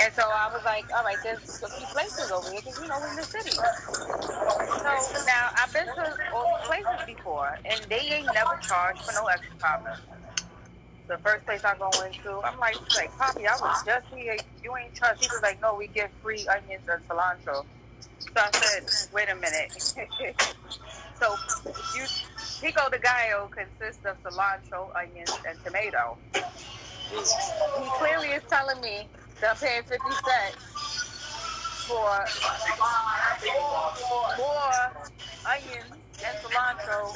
And 0.00 0.12
so 0.14 0.22
I 0.22 0.50
was 0.52 0.64
like, 0.64 0.84
all 0.96 1.04
right, 1.04 1.18
there's 1.22 1.62
a 1.62 1.68
few 1.68 1.86
places 1.88 2.30
over 2.32 2.50
here 2.50 2.60
because 2.60 2.80
you 2.80 2.88
know 2.88 2.98
we're 2.98 3.10
in 3.10 3.16
the 3.16 3.22
city. 3.22 3.50
So 3.50 3.60
now 5.26 5.50
I've 5.56 5.72
been 5.72 5.86
to 5.86 6.16
all 6.34 6.58
places 6.64 7.06
before, 7.06 7.58
and 7.64 7.80
they 7.88 8.00
ain't 8.00 8.26
never 8.34 8.58
charged 8.62 9.02
for 9.02 9.12
no 9.12 9.26
extra 9.26 9.54
toppings. 9.56 10.00
The 11.12 11.18
first 11.18 11.44
place 11.44 11.60
I 11.62 11.76
go 11.76 11.90
into, 12.00 12.40
I'm 12.42 12.58
like, 12.58 12.72
she's 12.72 12.96
like, 12.96 13.14
Poppy, 13.18 13.46
I 13.46 13.54
was 13.60 13.84
just 13.84 14.06
here. 14.16 14.34
You 14.64 14.72
ain't 14.82 14.94
charged. 14.94 15.20
He 15.20 15.28
was 15.28 15.42
like, 15.42 15.60
no, 15.60 15.76
we 15.76 15.88
get 15.88 16.10
free 16.22 16.48
onions 16.48 16.88
and 16.88 17.04
cilantro. 17.06 17.66
So 18.08 18.38
I 18.38 18.50
said, 18.50 18.88
wait 19.12 19.28
a 19.28 19.34
minute. 19.34 19.76
so 21.20 21.36
you, 21.94 22.06
pico 22.62 22.88
de 22.88 22.98
gallo 22.98 23.50
consists 23.52 24.00
of 24.06 24.16
cilantro, 24.24 24.88
onions, 24.96 25.28
and 25.46 25.58
tomato. 25.62 26.16
He 27.12 27.90
clearly 27.98 28.28
is 28.28 28.42
telling 28.48 28.80
me 28.80 29.06
that 29.42 29.50
I'm 29.50 29.56
paying 29.58 29.82
50 29.82 29.98
cents 30.24 30.56
for 31.88 32.08
more 34.38 34.64
onions 35.44 36.01
and 36.24 36.38
cilantro, 36.38 37.12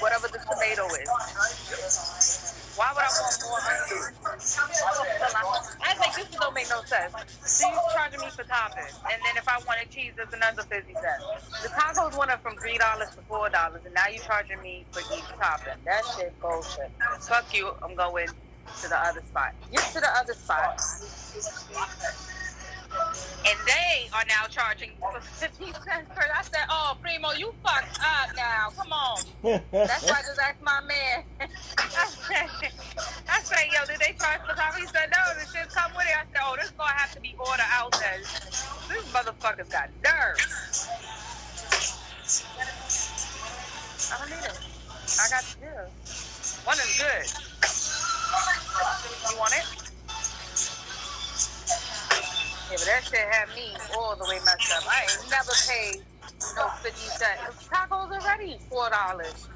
whatever 0.00 0.28
the 0.28 0.38
tomato 0.38 0.86
is. 0.94 1.08
Why 2.76 2.90
would 2.92 3.04
I 3.04 3.10
want 3.22 3.38
more 3.46 3.62
onions? 3.62 4.58
I 5.80 5.94
think 5.94 6.14
this 6.16 6.26
don't 6.40 6.54
make 6.54 6.68
no 6.68 6.82
sense. 6.82 7.14
You 7.62 7.70
charging 7.94 8.20
me 8.20 8.30
for 8.30 8.42
toppings, 8.44 8.98
and 9.10 9.22
then 9.24 9.36
if 9.36 9.46
I 9.48 9.58
wanted 9.66 9.90
cheese, 9.90 10.12
it's 10.18 10.34
another 10.34 10.62
50 10.62 10.92
cents. 10.92 11.62
The 11.62 11.68
tacos 11.68 12.18
went 12.18 12.32
up 12.32 12.42
from 12.42 12.56
$3 12.56 12.74
to 12.74 13.20
$4, 13.30 13.84
and 13.84 13.94
now 13.94 14.08
you're 14.10 14.22
charging 14.24 14.60
me 14.60 14.84
for 14.90 15.00
each 15.14 15.24
topping. 15.38 15.78
That 15.84 16.02
shit 16.16 16.34
bullshit. 16.40 16.90
Fuck 17.20 17.54
you, 17.54 17.74
I'm 17.82 17.94
going 17.94 18.26
to 18.26 18.88
the 18.88 18.98
other 18.98 19.22
spot. 19.22 19.54
Get 19.70 19.84
to 19.92 20.00
the 20.00 20.10
other 20.18 20.34
spot. 20.34 20.80
And 23.46 23.58
they 23.66 24.08
are 24.12 24.24
now 24.28 24.48
charging 24.48 24.90
for 25.00 25.20
50 25.20 25.64
cents 25.66 26.08
per. 26.14 26.24
I 26.24 26.42
said, 26.42 26.64
oh, 26.70 26.96
Primo, 27.02 27.32
you 27.32 27.52
fucked 27.62 27.98
up 28.00 28.34
now. 28.36 28.70
Come 28.76 28.92
on. 28.92 29.18
That's 29.72 30.04
why 30.08 30.16
I 30.16 30.22
just 30.22 30.40
asked 30.40 30.62
my 30.62 30.80
man. 30.86 31.24
I 31.78 32.06
said, 32.08 32.72
I 33.28 33.40
said, 33.42 33.66
yo, 33.72 33.84
did 33.86 34.00
they 34.00 34.14
charge 34.18 34.40
for 34.48 34.56
time? 34.56 34.72
He 34.78 34.86
said, 34.86 35.12
no, 35.12 35.22
the 35.38 35.46
shit 35.46 35.68
come 35.72 35.92
with 35.96 36.06
it. 36.06 36.16
I 36.16 36.24
said, 36.32 36.42
oh, 36.44 36.56
this 36.56 36.66
is 36.66 36.72
gonna 36.78 36.92
have 36.96 37.12
to 37.14 37.20
be 37.20 37.36
order 37.38 37.68
out 37.72 37.92
then. 37.92 38.20
This 38.88 39.04
motherfucker's 39.12 39.68
got 39.68 39.90
nerve. 40.02 40.40
I 44.12 44.18
don't 44.18 44.30
need 44.30 44.46
it. 44.46 44.58
I 45.20 45.28
got 45.30 45.44
two. 45.44 45.66
One 46.64 46.78
is 46.78 46.98
good. 46.98 47.26
You 49.30 49.38
want 49.38 49.52
it? 49.54 49.83
Yeah, 52.70 52.78
but 52.78 52.86
that 52.86 53.04
shit 53.04 53.20
had 53.30 53.48
me 53.54 53.76
all 53.96 54.16
the 54.16 54.24
way 54.24 54.38
messed 54.44 54.72
up. 54.72 54.84
I 54.88 55.02
ain't 55.04 55.30
never 55.30 55.52
paid 55.68 56.02
no 56.56 56.68
50 56.68 56.98
cents. 56.98 57.68
Tacos 57.68 58.10
already 58.10 58.58
$4. 58.70 59.48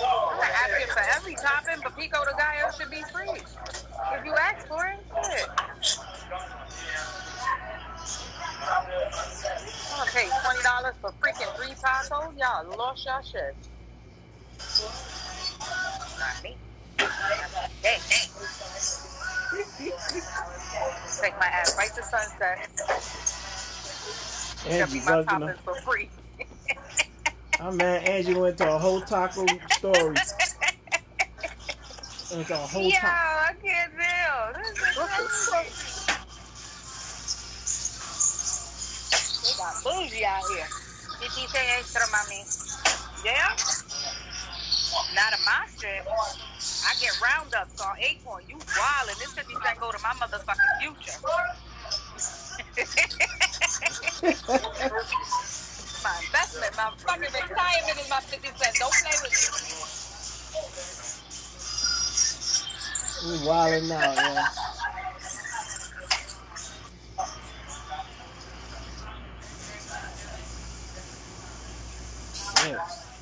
I'm 0.00 0.38
not 0.38 0.50
asking 0.64 0.88
for 0.92 1.02
every 1.16 1.36
topping, 1.36 1.80
but 1.82 1.96
Pico 1.96 2.18
de 2.24 2.34
Gallo 2.36 2.72
should 2.76 2.90
be 2.90 3.02
free. 3.12 3.40
If 4.12 4.24
you 4.24 4.34
ask 4.34 4.66
for 4.66 4.86
it, 4.86 4.98
shit. 5.30 5.48
I'm 9.92 9.98
gonna 9.98 10.10
pay 10.10 10.28
$20 10.28 10.92
for 11.00 11.12
freaking 11.22 11.54
three 11.56 11.74
tacos? 11.74 12.36
Y'all 12.38 12.76
lost 12.76 13.06
your 13.06 13.22
shit. 13.22 13.56
Not 16.18 16.42
me. 16.42 16.56
Hey, 17.82 17.98
hey. 18.08 18.30
Take 21.20 21.38
my 21.38 21.46
ass 21.46 21.76
right 21.76 21.94
to 21.94 22.02
sunset. 22.02 22.68
Give 24.64 24.72
Angie 24.72 24.98
me 24.98 25.04
my 25.04 25.54
for 25.64 25.74
free. 25.76 26.10
Oh 27.60 27.70
man, 27.72 28.02
Angie 28.02 28.34
went 28.34 28.58
to 28.58 28.74
a 28.74 28.78
whole 28.78 29.00
taco 29.00 29.46
story. 29.72 30.16
Went 32.32 32.46
to 32.48 32.54
a 32.54 32.56
whole 32.56 32.82
Yo, 32.82 32.90
taco. 32.90 33.06
I 33.06 33.54
can't 33.62 33.92
deal. 33.92 34.62
This 34.62 34.68
is 34.70 34.78
crazy. 35.48 35.94
They 39.44 39.52
got 39.58 39.74
bougie 39.84 40.24
out 40.24 40.42
here. 40.50 40.68
Did 41.20 41.30
you 41.40 41.48
say 41.48 41.66
extra, 41.78 42.06
mommy. 42.10 42.44
Yeah? 43.24 43.56
Not 45.14 45.32
a 45.32 45.38
monster. 45.44 45.88
I 46.86 46.94
get 47.00 47.20
roundups 47.20 47.80
on 47.80 47.96
Acorn. 47.98 48.44
You 48.48 48.56
wildin'. 48.56 49.18
This 49.18 49.32
50 49.32 49.54
cent 49.64 49.80
go 49.80 49.90
to 49.90 49.98
my 50.02 50.12
motherfucking 50.14 50.78
future. 50.80 51.18
my 56.04 56.14
investment, 56.24 56.76
my 56.76 56.90
fucking 56.98 57.32
retirement 57.32 57.98
is 58.00 58.08
my 58.10 58.20
50 58.20 58.48
cent. 58.56 58.76
Don't 58.78 58.92
play 58.92 59.16
with 59.22 59.32
me. 59.32 59.84
We 63.24 63.46
wilding 63.46 63.90
out, 63.90 64.16
man. 64.16 64.44
Yeah. 72.66 73.13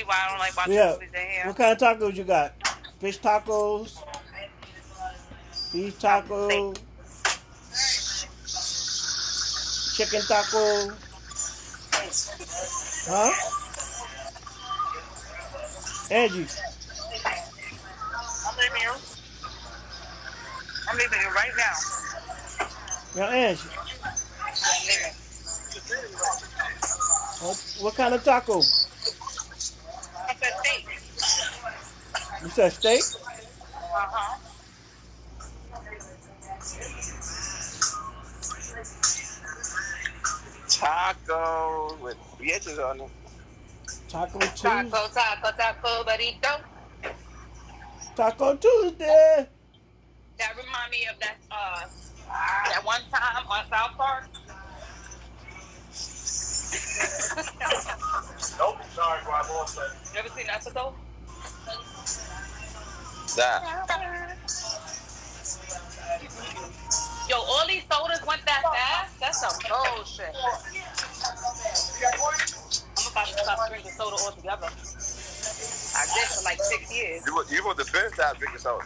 See 0.00 0.06
why 0.06 0.16
I 0.24 0.30
don't 0.30 0.38
like 0.38 0.56
watching 0.56 0.72
Yeah. 0.72 0.92
movies 0.92 1.08
in 1.12 1.30
here? 1.30 1.46
What 1.46 1.56
kind 1.56 1.72
of 1.72 1.78
tacos 2.00 2.16
you 2.16 2.24
got? 2.24 2.54
Fish 3.00 3.18
tacos, 3.20 4.02
beef 5.74 5.98
tacos, 6.00 6.78
chicken 9.96 10.22
taco, 10.22 10.90
huh? 13.10 13.32
Angie, 16.10 16.46
I'm 18.46 18.56
leaving 18.56 18.80
you. 18.80 18.92
I'm 20.88 20.96
leaving 20.96 21.20
you 21.20 21.28
right 21.34 21.52
now. 21.58 21.76
now 23.16 23.28
Angie, 23.28 23.68
Yeah, 23.68 23.80
I'm 24.64 24.86
leaving. 24.88 25.14
what, 27.42 27.56
what 27.80 27.94
kind 27.94 28.14
of 28.14 28.24
taco? 28.24 28.62
I 30.30 30.34
said 30.34 30.54
steak. 30.62 30.86
You 32.42 32.48
said 32.48 32.72
steak? 32.72 33.02
Uh-huh. 33.02 34.38
Tacos 40.68 42.00
with 42.00 42.16
bitches 42.38 42.78
on 42.82 42.98
them. 42.98 43.10
Taco 44.08 44.38
Tuesday. 44.38 44.68
Taco, 44.68 45.08
taco, 45.12 45.50
taco, 45.56 46.04
burrito. 46.04 46.60
Taco 48.16 48.56
Tuesday. 48.56 49.46
That 50.38 50.56
remind 50.56 50.90
me 50.90 51.06
of 51.12 51.18
that 51.20 51.36
uh 51.50 51.86
that 52.70 52.82
one 52.84 53.02
time 53.12 53.46
on 53.48 53.68
South 53.68 53.96
Park. 53.98 54.24
Nope, 58.58 58.78
sorry. 58.94 59.20
I'm 59.20 59.50
all 59.50 59.66
set. 59.66 59.90
You 60.14 60.20
ever 60.20 60.28
seen 60.30 60.46
that 60.46 60.66
episode? 60.66 60.94
That. 63.36 63.62
Yo, 67.28 67.36
all 67.36 67.66
these 67.68 67.82
sodas 67.90 68.20
went 68.26 68.44
that 68.44 68.62
fast? 68.62 69.20
That's 69.20 69.40
some 69.40 69.56
bullshit. 69.68 70.34
I'm 72.98 73.12
about 73.12 73.26
to 73.28 73.38
stop 73.38 73.68
drinking 73.68 73.92
soda 73.92 74.16
altogether. 74.24 74.66
I 74.66 76.06
did 76.14 76.28
for 76.28 76.42
like 76.44 76.60
six 76.60 76.92
years. 76.92 77.22
You, 77.26 77.44
you 77.50 77.64
want 77.64 77.78
the 77.78 77.84
best 77.92 78.18
out 78.18 78.34
of 78.34 78.40
biggest 78.40 78.64
soda. 78.64 78.84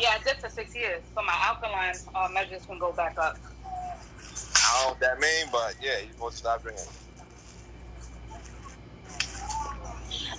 Yeah, 0.00 0.16
I 0.18 0.24
did 0.24 0.38
for 0.38 0.48
six 0.48 0.74
years. 0.74 1.02
So 1.14 1.22
my 1.22 1.34
alkaline 1.44 1.94
uh, 2.14 2.28
measures 2.32 2.66
can 2.66 2.78
go 2.78 2.92
back 2.92 3.16
up. 3.18 3.36
I 3.36 4.72
don't 4.74 4.84
know 4.84 4.90
what 4.90 5.00
that 5.00 5.20
mean, 5.20 5.46
but 5.52 5.76
yeah, 5.80 5.98
you're 6.02 6.12
supposed 6.12 6.32
to 6.34 6.38
stop 6.38 6.62
drinking. 6.62 6.84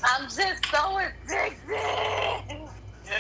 I'm 0.04 0.24
just 0.24 0.66
so 0.66 0.98
addicted. 0.98 2.69
I 3.10 3.16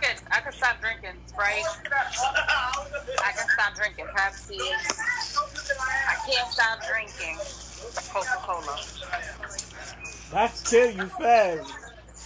can 0.00 0.16
I 0.30 0.40
can 0.40 0.52
stop 0.52 0.80
drinking 0.80 1.10
Sprite. 1.26 1.64
I 3.18 3.32
can 3.36 3.48
stop 3.48 3.74
drinking 3.74 4.06
Pepsi. 4.06 4.58
I 6.08 6.14
can't 6.26 6.50
stop 6.50 6.80
drinking 6.88 7.36
Coca 8.10 8.38
Cola. 8.40 8.78
That 10.32 10.52
kill 10.64 10.90
you 10.90 11.06
fast. 11.06 11.70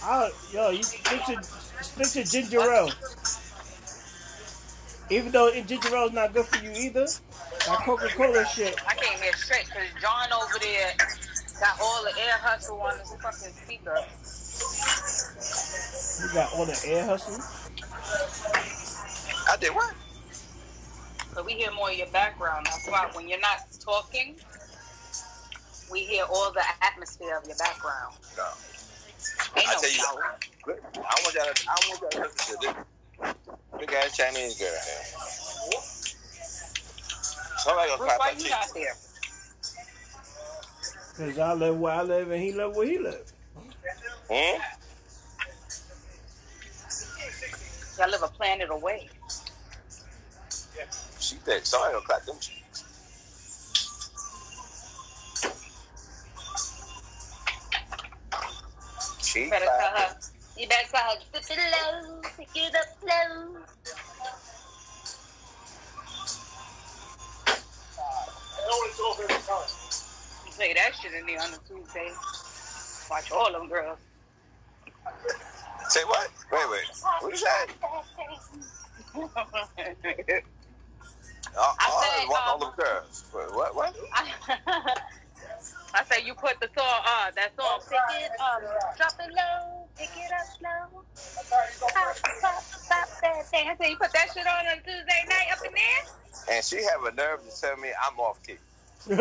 I, 0.03 0.31
yo, 0.53 0.69
you 0.69 0.83
stick 0.83 1.25
to 1.25 1.43
stick 1.43 2.07
to 2.11 2.23
ginger 2.31 2.61
ale. 2.61 2.91
Even 5.09 5.31
though 5.31 5.49
ginger 5.51 5.95
ale 5.95 6.07
is 6.07 6.13
not 6.13 6.33
good 6.33 6.45
for 6.45 6.63
you 6.63 6.71
either, 6.71 7.05
that 7.05 7.81
Coca 7.83 8.07
Cola 8.15 8.45
shit. 8.45 8.79
I 8.87 8.93
can't 8.93 9.19
hear 9.21 9.33
straight 9.33 9.65
because 9.65 9.89
John 10.01 10.31
over 10.31 10.59
there 10.59 10.95
got 11.59 11.79
all 11.81 12.03
the 12.03 12.11
air 12.19 12.37
hustle 12.41 12.81
on 12.81 12.99
his 12.99 13.13
fucking 13.21 13.53
speaker. 13.53 13.95
You 16.21 16.33
got 16.33 16.53
all 16.53 16.65
the 16.65 16.79
air 16.85 17.05
hustle. 17.05 17.39
I 19.49 19.57
did 19.57 19.71
what? 19.73 19.95
So 21.33 21.43
we 21.43 21.53
hear 21.53 21.71
more 21.71 21.89
of 21.91 21.97
your 21.97 22.07
background. 22.07 22.65
That's 22.65 22.87
why 22.89 23.09
when 23.13 23.27
you're 23.29 23.39
not 23.39 23.59
talking, 23.79 24.35
we 25.91 26.01
hear 26.05 26.25
all 26.25 26.51
the 26.51 26.63
atmosphere 26.81 27.37
of 27.37 27.47
your 27.47 27.57
background. 27.57 28.15
No. 28.35 28.43
Ain't 29.57 29.67
I 29.69 29.73
no 29.73 29.79
tell 29.79 29.91
you, 29.91 29.97
doubt. 29.97 30.43
I 30.95 31.15
want 31.23 31.35
y'all. 31.35 31.45
To, 31.45 31.63
I 31.69 31.75
want 31.89 32.01
y'all 32.01 32.09
to 32.11 32.19
listen 32.21 32.59
to 32.59 32.67
this 32.67 32.75
big 33.79 33.93
ass 33.93 34.17
Chinese 34.17 34.59
girl 34.59 34.69
here. 34.69 35.05
Somebody 37.57 37.89
gonna 37.89 37.97
Bruce, 37.97 38.13
clap 38.13 38.19
why 38.19 38.31
you 38.31 38.39
cheek. 38.43 38.51
not 38.51 38.67
there? 38.73 38.95
Cause 41.17 41.39
I 41.39 41.53
live 41.53 41.79
where 41.79 41.93
I 41.93 42.03
live 42.03 42.29
and 42.29 42.43
he 42.43 42.51
live 42.51 42.75
where 42.75 42.85
he 42.85 42.99
live. 42.99 43.31
Hmm? 44.29 44.61
Y'all 47.97 48.11
live 48.11 48.21
a 48.21 48.27
planet 48.27 48.69
away. 48.69 49.09
Yeah. 50.77 50.83
She 51.19 51.37
thick. 51.37 51.65
Somebody 51.65 51.93
gonna 51.93 52.05
clap 52.05 52.23
them 52.25 52.35
cheeks. 52.39 52.83
She 59.23 59.45
You 59.45 59.49
better 59.49 59.65
tell 59.65 59.89
her. 59.97 60.15
You 60.55 60.67
better 60.67 60.87
tell 60.91 61.01
her. 61.01 61.17
Dip 61.33 61.43
it 61.49 61.57
low, 61.57 62.21
pick 62.37 62.49
it 62.55 62.75
up 62.75 62.85
low. 63.03 63.59
You 68.67 69.43
play 69.55 69.86
that 70.57 70.91
shit 71.01 71.13
in 71.13 71.25
there 71.25 71.39
on 71.39 71.49
a 71.53 71.57
Tuesday. 71.67 72.11
Watch 73.09 73.31
all 73.31 73.51
them 73.51 73.69
girls. 73.69 73.99
Say 75.89 76.01
what? 76.03 76.29
Wait, 76.51 76.69
wait. 76.69 76.83
What 77.21 77.31
you 77.31 77.37
say? 77.37 77.47
Oh, 77.79 78.03
I 81.55 81.87
oh, 81.89 82.01
said, 82.03 82.25
I 82.25 82.27
want 82.29 82.47
all 82.47 82.63
um, 82.63 82.73
the 82.75 82.83
girls. 82.83 83.25
Wait, 83.33 83.55
what? 83.55 83.75
What? 83.75 83.95
I 85.93 86.03
say 86.03 86.25
you 86.25 86.33
put 86.33 86.59
the 86.59 86.69
song, 86.77 87.01
uh, 87.05 87.31
that 87.35 87.51
song, 87.59 87.79
pick 87.89 87.97
it 88.21 88.31
up, 88.39 88.61
drop 88.97 89.13
it 89.19 89.33
low, 89.33 89.87
pick 89.97 90.11
it 90.15 90.31
up 90.31 90.45
slow. 90.59 91.01
Pop, 91.93 92.15
pop, 92.41 92.63
pop 92.89 93.09
that 93.21 93.45
thing. 93.49 93.69
I 93.69 93.75
say 93.77 93.91
you 93.91 93.97
put 93.97 94.11
that 94.13 94.27
shit 94.33 94.45
on 94.45 94.67
on 94.67 94.77
Tuesday 94.83 95.25
night 95.29 95.47
up 95.51 95.65
in 95.65 95.71
there? 95.73 96.55
And 96.55 96.63
she 96.63 96.83
have 96.83 97.03
a 97.05 97.15
nerve 97.15 97.41
to 97.49 97.61
tell 97.61 97.77
me 97.77 97.89
I'm 98.03 98.19
off 98.19 98.43
key. 98.43 98.57
You 99.09 99.17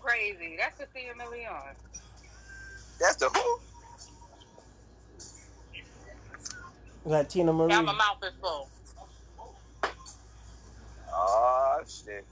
crazy. 0.00 0.56
That's 0.58 0.78
the 0.78 0.86
Cecilia 0.92 1.14
Milion. 1.14 1.74
That's 3.00 3.16
the 3.16 3.28
who? 3.28 3.60
Latina 7.04 7.52
Marie. 7.52 7.68
Now 7.68 7.82
my 7.82 7.92
mouth 7.92 8.18
is 8.24 8.32
full. 8.40 8.68
Oh 11.12 11.80
shit. 11.88 12.24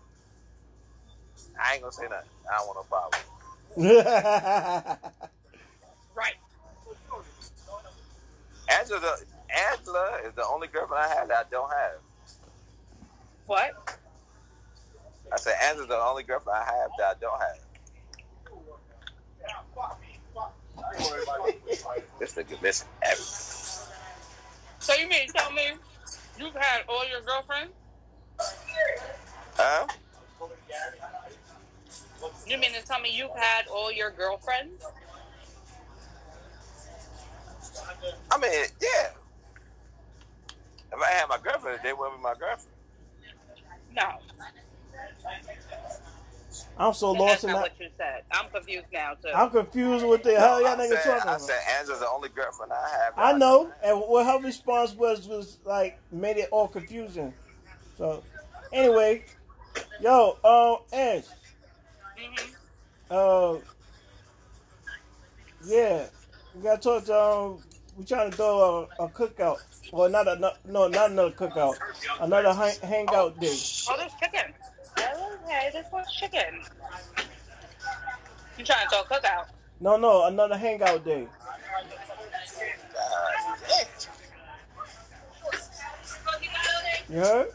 I 1.61 1.75
ain't 1.75 1.83
gonna 1.83 1.93
say 1.93 2.05
nothing. 2.05 2.29
I 2.51 2.59
don't 2.59 2.67
want 2.69 2.79
no 2.79 2.85
problem. 2.85 3.23
Right. 6.15 6.37
Angela, 8.69 9.17
Angela 9.73 10.21
is 10.27 10.35
the 10.35 10.45
only 10.47 10.69
girlfriend 10.69 11.05
I 11.05 11.09
have 11.15 11.29
that 11.29 11.47
I 11.47 11.51
don't 11.51 11.71
have. 11.71 12.01
What? 13.47 13.99
I 15.33 15.37
said 15.37 15.55
Angela's 15.63 15.89
the 15.89 15.97
only 15.97 16.23
girlfriend 16.23 16.59
I 16.59 16.65
have 16.65 16.91
that 16.99 17.17
I 17.17 17.21
don't 17.21 17.41
have. 17.41 17.59
this 22.19 22.35
nigga 22.35 22.61
missing 22.63 22.89
everything. 23.03 23.95
So 24.79 24.95
you 24.95 25.09
mean 25.09 25.27
to 25.27 25.33
tell 25.33 25.53
me 25.53 25.63
you've 26.39 26.55
had 26.55 26.83
all 26.89 27.09
your 27.09 27.21
girlfriends? 27.23 27.73
Huh? 29.55 29.87
You 32.47 32.59
mean 32.59 32.73
to 32.73 32.87
tell 32.87 33.01
me 33.01 33.11
you've 33.17 33.35
had 33.35 33.67
all 33.69 33.91
your 33.93 34.11
girlfriends? 34.11 34.85
I 38.31 38.39
mean, 38.39 38.51
yeah. 38.81 39.11
If 40.93 41.03
I 41.03 41.11
had 41.11 41.29
my 41.29 41.39
girlfriend, 41.43 41.81
they 41.83 41.93
wouldn't 41.93 42.19
be 42.19 42.23
my 42.23 42.35
girlfriend. 42.35 42.76
No. 43.97 44.03
I'm 46.79 46.93
so 46.93 47.13
And 47.13 47.21
lost 47.21 47.43
that's 47.43 47.45
in 47.45 47.49
not 47.49 47.57
that. 47.57 47.63
what 47.63 47.73
you 47.81 47.89
said. 47.97 48.23
I'm 48.33 48.51
confused 48.51 48.87
now 48.93 49.13
too. 49.13 49.31
I'm 49.35 49.51
confused 49.51 50.07
with 50.07 50.23
the 50.23 50.39
hell 50.39 50.61
y'all 50.61 50.77
I 50.77 50.77
niggas 50.77 50.89
said, 50.91 51.05
talking 51.05 51.23
I 51.23 51.37
about. 51.37 51.41
said 51.41 51.59
Angela's 51.79 52.01
the 52.01 52.09
only 52.09 52.29
girlfriend 52.29 52.73
I 52.73 52.89
have. 52.91 53.15
I 53.17 53.33
know, 53.39 53.73
and 53.83 53.99
what 54.01 54.27
her 54.27 54.45
response 54.45 54.95
was 54.95 55.27
was 55.27 55.59
like 55.65 55.99
made 56.11 56.37
it 56.37 56.49
all 56.53 56.69
confusing. 56.69 57.35
So, 57.97 58.25
anyway, 58.73 59.25
yo, 60.01 60.39
um, 60.45 60.99
Ange, 60.99 61.25
hmm 62.19 62.53
uh, 63.11 63.59
yeah, 65.65 66.07
we 66.55 66.63
gotta 66.63 66.81
talk 66.81 67.05
to 67.07 67.19
um, 67.19 67.63
we 67.97 68.05
trying 68.05 68.31
to 68.31 68.37
throw 68.37 68.89
a, 68.99 69.05
a 69.05 69.09
cookout, 69.09 69.59
well, 69.93 70.11
not 70.11 70.29
a 70.29 70.37
no, 70.37 70.53
no, 70.67 70.89
not 70.89 71.11
another 71.11 71.31
cookout, 71.31 71.77
another 72.21 72.53
hang, 72.53 72.79
hangout 72.83 73.41
day. 73.41 73.57
Oh, 73.89 73.97
there's 73.97 74.13
chicken. 74.21 74.53
Okay, 74.99 75.71
this 75.73 75.87
one's 75.93 76.13
chicken. 76.13 76.61
You 78.59 78.65
trying 78.65 78.87
to 78.89 78.91
throw 78.91 79.01
a 79.01 79.05
cookout? 79.05 79.47
No, 79.81 79.97
no, 79.97 80.27
another 80.27 80.57
hangout 80.57 81.05
day. 81.05 81.27
God 82.93 83.59
damn. 83.69 83.87
You 87.09 87.21
heard? 87.21 87.49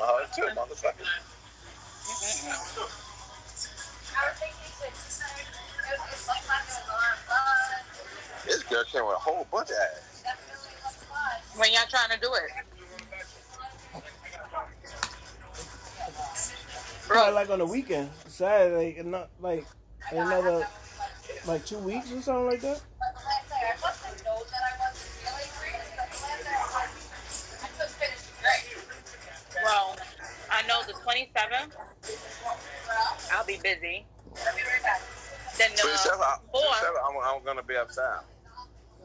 Uh, 0.00 0.20
too, 0.34 0.48
motherfucker. 0.54 1.06
This 8.62 8.70
girl 8.70 8.84
came 8.84 9.04
with 9.06 9.16
a 9.16 9.18
whole 9.18 9.46
bunch 9.50 9.70
of 9.70 9.76
ass. 9.76 10.22
When 11.56 11.72
y'all 11.72 11.82
trying 11.88 12.10
to 12.10 12.20
do 12.20 12.32
it? 12.32 12.50
Probably 17.08 17.34
like 17.34 17.50
on 17.50 17.58
the 17.58 17.66
weekend, 17.66 18.10
Saturday, 18.28 18.96
and 18.98 19.10
not 19.10 19.30
like 19.40 19.66
another 20.12 20.66
like 21.46 21.66
two 21.66 21.78
weeks 21.78 22.12
or 22.12 22.22
something 22.22 22.46
like 22.46 22.60
that. 22.60 22.80
Well, 29.64 29.96
I 30.50 30.66
know 30.68 30.82
the 30.86 30.92
27th, 30.92 31.72
I'll 33.32 33.44
be 33.44 33.58
busy. 33.62 34.06
Then 35.58 35.70
the 35.72 35.82
27, 35.82 36.20
I- 36.20 36.36
4th, 36.54 36.62
27, 36.62 36.96
I'm, 37.08 37.36
I'm 37.36 37.44
gonna 37.44 37.62
be 37.62 37.76
uptown. 37.76 38.22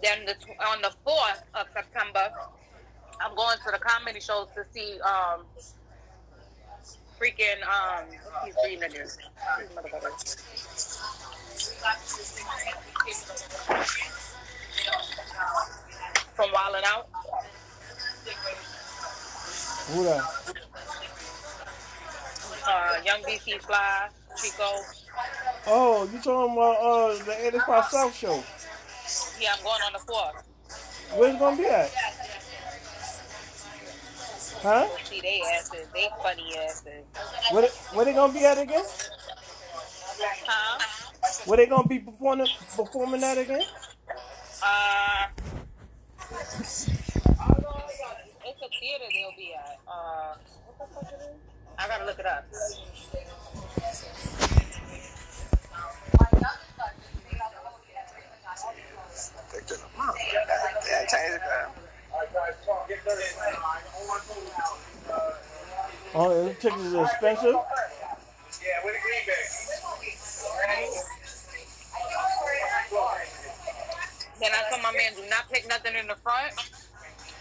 Then 0.03 0.25
the 0.25 0.35
on 0.65 0.81
the 0.81 0.91
4th 1.05 1.43
of 1.55 1.67
September, 1.73 2.29
I'm 3.21 3.35
going 3.35 3.57
to 3.65 3.71
the 3.71 3.79
comedy 3.79 4.19
shows 4.19 4.47
to 4.55 4.63
see 4.73 4.99
um 5.01 5.45
freaking 7.19 7.61
um 7.65 8.05
three 8.63 8.77
niggas. 8.77 9.17
These. 10.65 10.87
From 16.35 16.49
Wildin' 16.51 16.83
Out. 16.85 17.07
Who 19.87 20.03
that? 20.03 20.21
Uh, 22.67 23.01
Young 23.05 23.23
DC 23.23 23.61
Fly, 23.61 24.09
Chico. 24.39 24.63
Oh, 25.65 26.09
you 26.11 26.19
talking 26.19 26.53
about 26.53 26.77
uh 26.77 27.23
the 27.23 27.47
85 27.47 27.85
South 27.85 28.15
show? 28.15 28.43
Yeah, 29.39 29.53
I'm 29.57 29.63
going 29.63 29.81
on 29.81 29.93
the 29.93 29.99
4th. 29.99 30.43
Where's 31.17 31.35
it 31.35 31.39
gonna 31.39 31.55
be 31.57 31.65
at? 31.65 31.89
Huh? 34.61 34.87
See 35.05 35.21
they 35.21 35.41
asses, 35.55 35.87
they 35.93 36.09
funny 36.21 36.57
asses. 36.57 37.05
Where 37.51 37.61
they, 37.61 37.67
where 37.93 38.05
they 38.05 38.13
gonna 38.13 38.33
be 38.33 38.43
at 38.43 38.57
again? 38.57 38.83
Huh? 40.45 40.79
Where 41.45 41.57
they 41.57 41.67
gonna 41.67 41.87
be 41.87 41.99
performing 41.99 42.47
performing 42.75 43.21
that 43.21 43.37
again? 43.37 43.63
Uh, 44.63 45.27
it's 46.31 46.87
a 46.89 48.69
theater 48.79 49.05
they'll 49.13 49.37
be 49.37 49.53
at. 49.53 49.79
Uh, 49.87 50.35
what 50.65 50.89
the 50.89 50.95
fuck 50.95 51.13
it 51.13 51.21
is? 51.21 51.35
I 51.77 51.87
gotta 51.87 52.05
look 52.05 52.19
it 52.19 52.25
up. 52.25 52.45
Take 59.57 59.79
them. 59.79 59.79
Yeah, 59.97 61.05
change 61.07 61.33
it, 61.33 61.41
girl. 61.41 61.73
Oh, 66.13 66.43
the 66.43 66.53
tickets 66.53 66.93
are 66.93 67.05
expensive. 67.05 67.55
Then 74.39 74.51
I 74.53 74.69
told 74.69 74.83
my 74.83 74.91
man, 74.91 75.13
do 75.15 75.27
not 75.27 75.49
pick 75.51 75.67
nothing 75.67 75.95
in 75.95 76.07
the 76.07 76.15
front, 76.17 76.53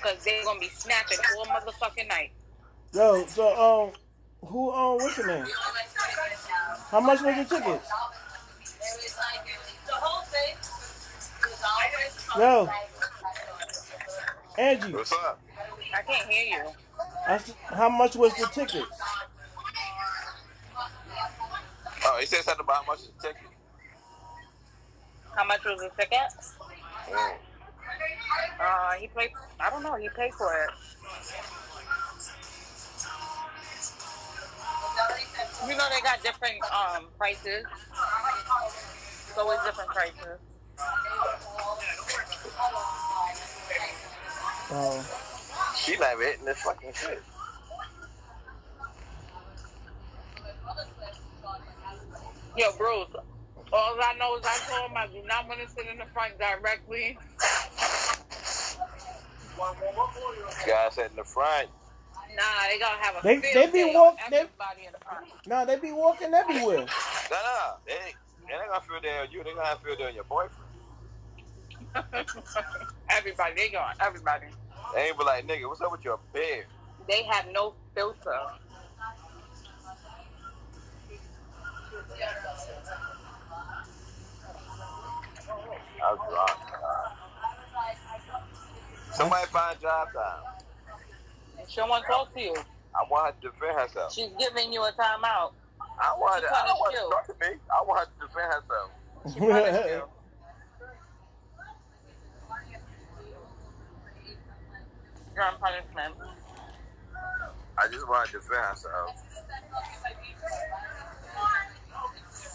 cause 0.01 0.25
they're 0.25 0.43
gonna 0.45 0.59
be 0.59 0.69
snapping 0.69 1.19
all 1.37 1.45
motherfucking 1.45 2.09
night. 2.09 2.33
Yo, 2.95 3.27
so 3.27 3.93
um, 3.93 4.49
who 4.49 4.73
um, 4.73 4.97
what's 4.97 5.19
your 5.19 5.27
name? 5.27 5.47
How 6.91 7.01
much 7.01 7.21
was 7.21 7.37
like 7.37 7.49
the 7.49 7.57
tickets? 7.57 7.91
Yo, 12.37 12.69
Angie, 14.59 14.93
What's 14.93 15.13
up? 15.13 15.41
I 15.95 16.03
can't 16.03 16.29
hear 16.31 16.59
you. 16.59 16.65
I 17.27 17.35
s 17.35 17.55
how 17.69 17.89
much 17.89 18.15
was 18.17 18.35
the 18.35 18.47
ticket? 18.53 18.85
Oh, 22.05 22.17
he 22.21 22.27
said 22.27 22.43
something 22.45 22.65
about 22.65 22.85
how 22.85 22.93
much 22.93 23.01
is 23.01 23.11
the 23.17 23.29
ticket. 23.29 23.51
How 25.35 25.45
much 25.45 25.65
was 25.65 25.81
the 25.81 25.91
ticket? 25.99 26.29
Mm. 27.11 27.35
Uh, 28.61 28.93
he 29.01 29.09
paid. 29.09 29.31
I 29.61 29.71
don't 29.71 29.83
know. 29.83 29.97
He 29.97 30.09
paid 30.11 30.33
for 30.35 30.53
it. 30.53 30.71
You 35.69 35.77
know 35.77 35.87
they 35.91 36.01
got 36.03 36.23
different 36.23 36.61
um 36.73 37.07
prices. 37.19 37.65
It's 39.29 39.39
always 39.39 39.59
different 39.65 39.91
prices. 39.91 40.39
Oh, 44.69 45.73
She 45.77 45.97
not 45.97 46.15
even 46.15 46.27
hitting 46.27 46.45
this 46.45 46.61
fucking 46.63 46.93
shit. 46.95 47.23
Yo, 52.57 52.73
Bruce. 52.79 53.09
All 53.73 53.97
I 54.01 54.15
know 54.19 54.37
is 54.37 54.45
I 54.47 54.57
told 54.69 54.91
him 54.91 54.97
I 54.97 55.07
do 55.09 55.27
not 55.27 55.49
want 55.49 55.61
to 55.61 55.69
sit 55.69 55.87
in 55.91 55.99
the 55.99 56.05
front 56.15 56.39
directly. 56.39 57.19
Guys 60.67 60.95
sit 60.95 61.11
in 61.11 61.17
the 61.17 61.25
front. 61.25 61.69
Nah, 62.35 62.43
they 62.71 62.79
gonna 62.79 63.03
have 63.03 63.17
a 63.17 63.23
They- 63.23 63.41
field 63.41 63.55
they 63.55 63.67
be 63.67 63.85
day 63.85 63.95
walk- 63.95 64.19
on 64.25 64.31
they- 64.31 64.39
everybody 64.41 64.87
in 64.87 64.93
the 64.93 64.99
front. 65.01 65.47
Nah, 65.47 65.65
they 65.65 65.77
be 65.77 65.93
walking 65.93 66.33
everywhere. 66.35 66.79
No, 66.79 66.85
no, 67.31 67.77
they 67.87 68.15
they 68.47 68.55
ain't 68.55 68.69
gonna 68.69 68.81
feel 68.83 69.01
there 69.01 69.23
on 69.23 69.31
you. 69.31 69.43
They 69.43 69.53
gonna 69.55 69.67
have 69.67 69.79
to 69.81 69.85
feel 69.85 69.97
there 69.97 70.09
on 70.09 70.15
your 70.15 70.25
boyfriend. 70.25 70.66
everybody, 73.11 73.55
they 73.57 73.69
going. 73.69 73.95
Everybody. 74.01 74.47
They 74.95 75.09
ain't 75.09 75.19
be 75.19 75.25
like, 75.25 75.47
nigga, 75.47 75.69
what's 75.69 75.81
up 75.81 75.93
with 75.93 76.05
your 76.05 76.19
beard? 76.33 76.67
They 77.09 77.23
have 77.25 77.47
no 77.53 77.75
filter. 77.95 78.33
I 86.03 86.13
was 86.13 86.21
drunk. 86.31 86.61
Somebody 89.13 89.47
find 89.47 89.79
jive 89.79 90.13
time. 90.13 90.43
She 91.69 91.77
don't 91.77 91.89
want 91.89 92.05
to 92.05 92.13
talk 92.13 92.35
to 92.35 92.41
you. 92.41 92.55
I 92.95 93.05
want 93.11 93.35
her 93.35 93.41
to 93.41 93.51
defend 93.51 93.79
herself. 93.79 94.13
She's 94.13 94.31
giving 94.39 94.73
you 94.73 94.83
a 94.83 94.93
timeout. 94.93 95.53
I 95.81 96.15
want 96.19 96.43
her 96.43 96.49
to, 96.49 96.55
I 96.55 96.67
don't 96.67 96.79
want 96.79 96.95
her 96.95 97.01
to 97.01 97.09
talk 97.09 97.27
to 97.27 97.51
me. 97.51 97.57
I 97.71 97.83
want 97.83 98.01
her 98.01 98.07
to 98.07 98.27
defend 98.27 98.53
herself. 98.53 100.11
She 105.37 105.43
punished 105.43 105.43
you. 105.43 105.43
You're 105.43 105.45
on 105.45 105.59
punishment. 105.59 106.15
I 107.79 107.89
just 107.89 108.09
want 108.09 108.31
to 108.31 108.39
defend 108.39 108.65
herself. 108.65 109.11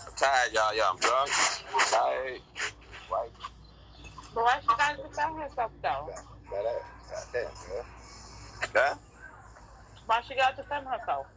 I'm 0.08 0.14
tired, 0.16 0.54
y'all. 0.54 0.76
Y'all, 0.76 0.94
I'm 0.94 1.00
drunk. 1.00 1.32
I'm 1.74 1.80
tired. 1.92 2.42
Right. 3.12 3.32
But 4.34 4.44
why 4.44 4.60
she 4.62 4.76
gotta 4.76 4.98
defend 5.04 5.40
herself 5.42 5.72
though? 5.84 6.10
That 6.52 6.66
ass. 6.66 7.32
Goddamn, 7.34 7.54
man. 7.70 7.86
Huh? 8.76 8.96
Why 10.06 10.22
she 10.28 10.36
gotta 10.36 10.56
defend 10.56 10.88
herself? 10.88 11.28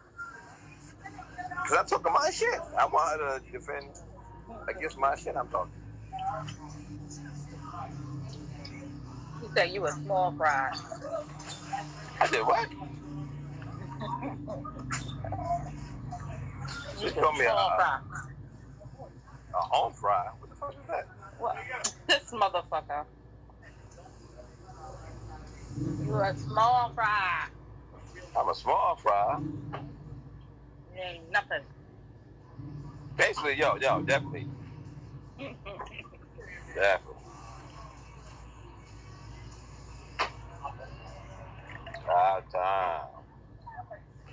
Because 1.50 1.78
I'm 1.78 1.86
talking 1.86 2.12
my 2.12 2.30
shit. 2.30 2.60
I 2.78 2.86
want 2.86 3.20
her 3.20 3.40
to 3.40 3.52
defend 3.52 3.96
against 4.68 4.98
my 4.98 5.16
shit 5.16 5.36
I'm 5.36 5.48
talking. 5.48 5.74
Said 9.54 9.70
you 9.70 9.86
a 9.86 9.92
small 9.92 10.32
fry. 10.32 10.72
I 12.20 12.26
did 12.26 12.42
what? 12.44 12.68
You 17.00 17.10
told 17.10 17.36
me 17.38 17.44
a, 17.44 17.52
a, 17.52 17.54
uh, 17.54 17.76
fry. 17.76 17.98
a 19.54 19.58
home 19.58 19.92
fry. 19.92 20.26
What 20.40 20.50
the 20.50 20.56
fuck 20.56 20.72
is 20.72 20.86
that? 20.88 21.06
What? 21.38 21.56
This 22.08 22.32
motherfucker. 22.32 23.04
You 26.04 26.16
a 26.16 26.36
small 26.36 26.92
fry. 26.94 27.46
I'm 28.36 28.48
a 28.48 28.54
small 28.54 28.96
fry. 28.96 29.38
You 30.94 31.02
ain't 31.02 31.30
nothing. 31.30 31.62
Basically, 33.16 33.54
yo, 33.56 33.76
yo, 33.76 34.02
definitely. 34.02 34.48
Definitely. 36.74 37.13
Ah, 42.08 42.40
time. 42.52 43.06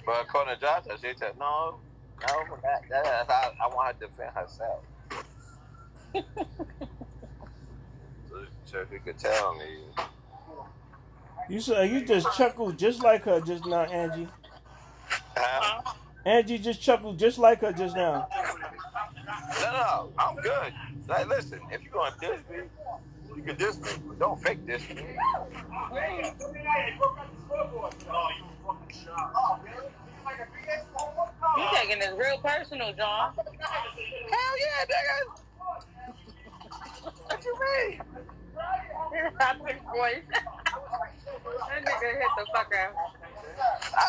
But 0.06 0.24
according 0.24 0.56
to 0.56 0.62
Joshua, 0.62 0.98
she 1.02 1.14
said, 1.18 1.38
no, 1.40 1.80
no, 2.22 2.58
that, 2.64 2.82
that, 2.90 3.04
that's 3.04 3.32
how 3.32 3.52
I 3.62 3.68
want 3.74 3.88
her 3.88 3.94
to 3.94 4.08
defend 4.08 4.34
herself. 4.36 4.84
so, 8.30 8.46
so 8.66 8.86
she 8.92 9.00
could 9.00 9.18
tell 9.18 9.56
me. 9.56 9.78
You 11.50 11.60
said 11.60 11.90
you 11.90 12.06
just 12.06 12.36
chuckled 12.38 12.78
just 12.78 13.04
like 13.04 13.24
her 13.24 13.42
just 13.42 13.66
now, 13.66 13.84
Angie. 13.84 14.28
Huh? 15.36 15.82
Huh? 15.84 15.94
Angie 16.26 16.58
just 16.58 16.82
chuckled 16.82 17.18
just 17.18 17.38
like 17.38 17.62
her 17.62 17.72
just 17.74 17.96
now. 17.96 18.28
No, 19.62 19.72
no, 19.72 20.10
I'm 20.18 20.36
good. 20.38 20.74
Like, 21.08 21.28
listen, 21.28 21.60
if 21.72 21.82
you're 21.84 21.92
going 21.92 22.12
to 22.14 22.20
diss 22.20 22.40
me, 22.50 22.64
you 23.36 23.44
can 23.44 23.56
diss 23.56 23.80
me, 23.80 23.90
but 24.08 24.20
don't 24.20 24.42
fake 24.42 24.66
diss 24.66 24.88
me. 24.90 24.96
You 31.58 31.68
taking 31.74 32.00
this 32.00 32.14
real 32.18 32.38
personal, 32.40 32.94
John. 32.94 33.34
Hell 33.36 34.56
yeah, 34.60 34.86
nigga. 34.86 35.18
What 37.26 37.46
you 37.46 37.56
mean? 37.60 38.02
Rapid 39.40 39.78
voice. 39.94 40.24
that 40.32 41.86
nigga 41.86 42.10
hit 42.18 42.32
the 42.38 42.46
fucker. 42.56 42.88
I, 43.62 44.06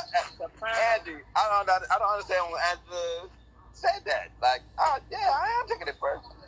I, 0.63 0.99
Angie, 0.99 1.23
I 1.37 1.65
don't, 1.65 1.71
I 1.71 1.99
don't 1.99 2.11
understand 2.13 2.45
when 2.51 2.61
Angela 2.71 3.29
said 3.73 4.03
that. 4.07 4.31
Like, 4.41 4.63
oh 4.79 4.99
yeah, 5.11 5.19
I 5.19 5.61
am 5.61 5.69
taking 5.69 5.89
it 5.89 6.01
personal. 6.01 6.42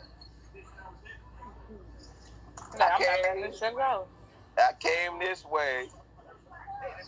Like, 2.79 2.89
not 2.89 2.99
letting 2.99 3.41
this. 3.43 3.61
I 4.57 4.71
came 4.79 5.19
this 5.19 5.45
way, 5.45 5.87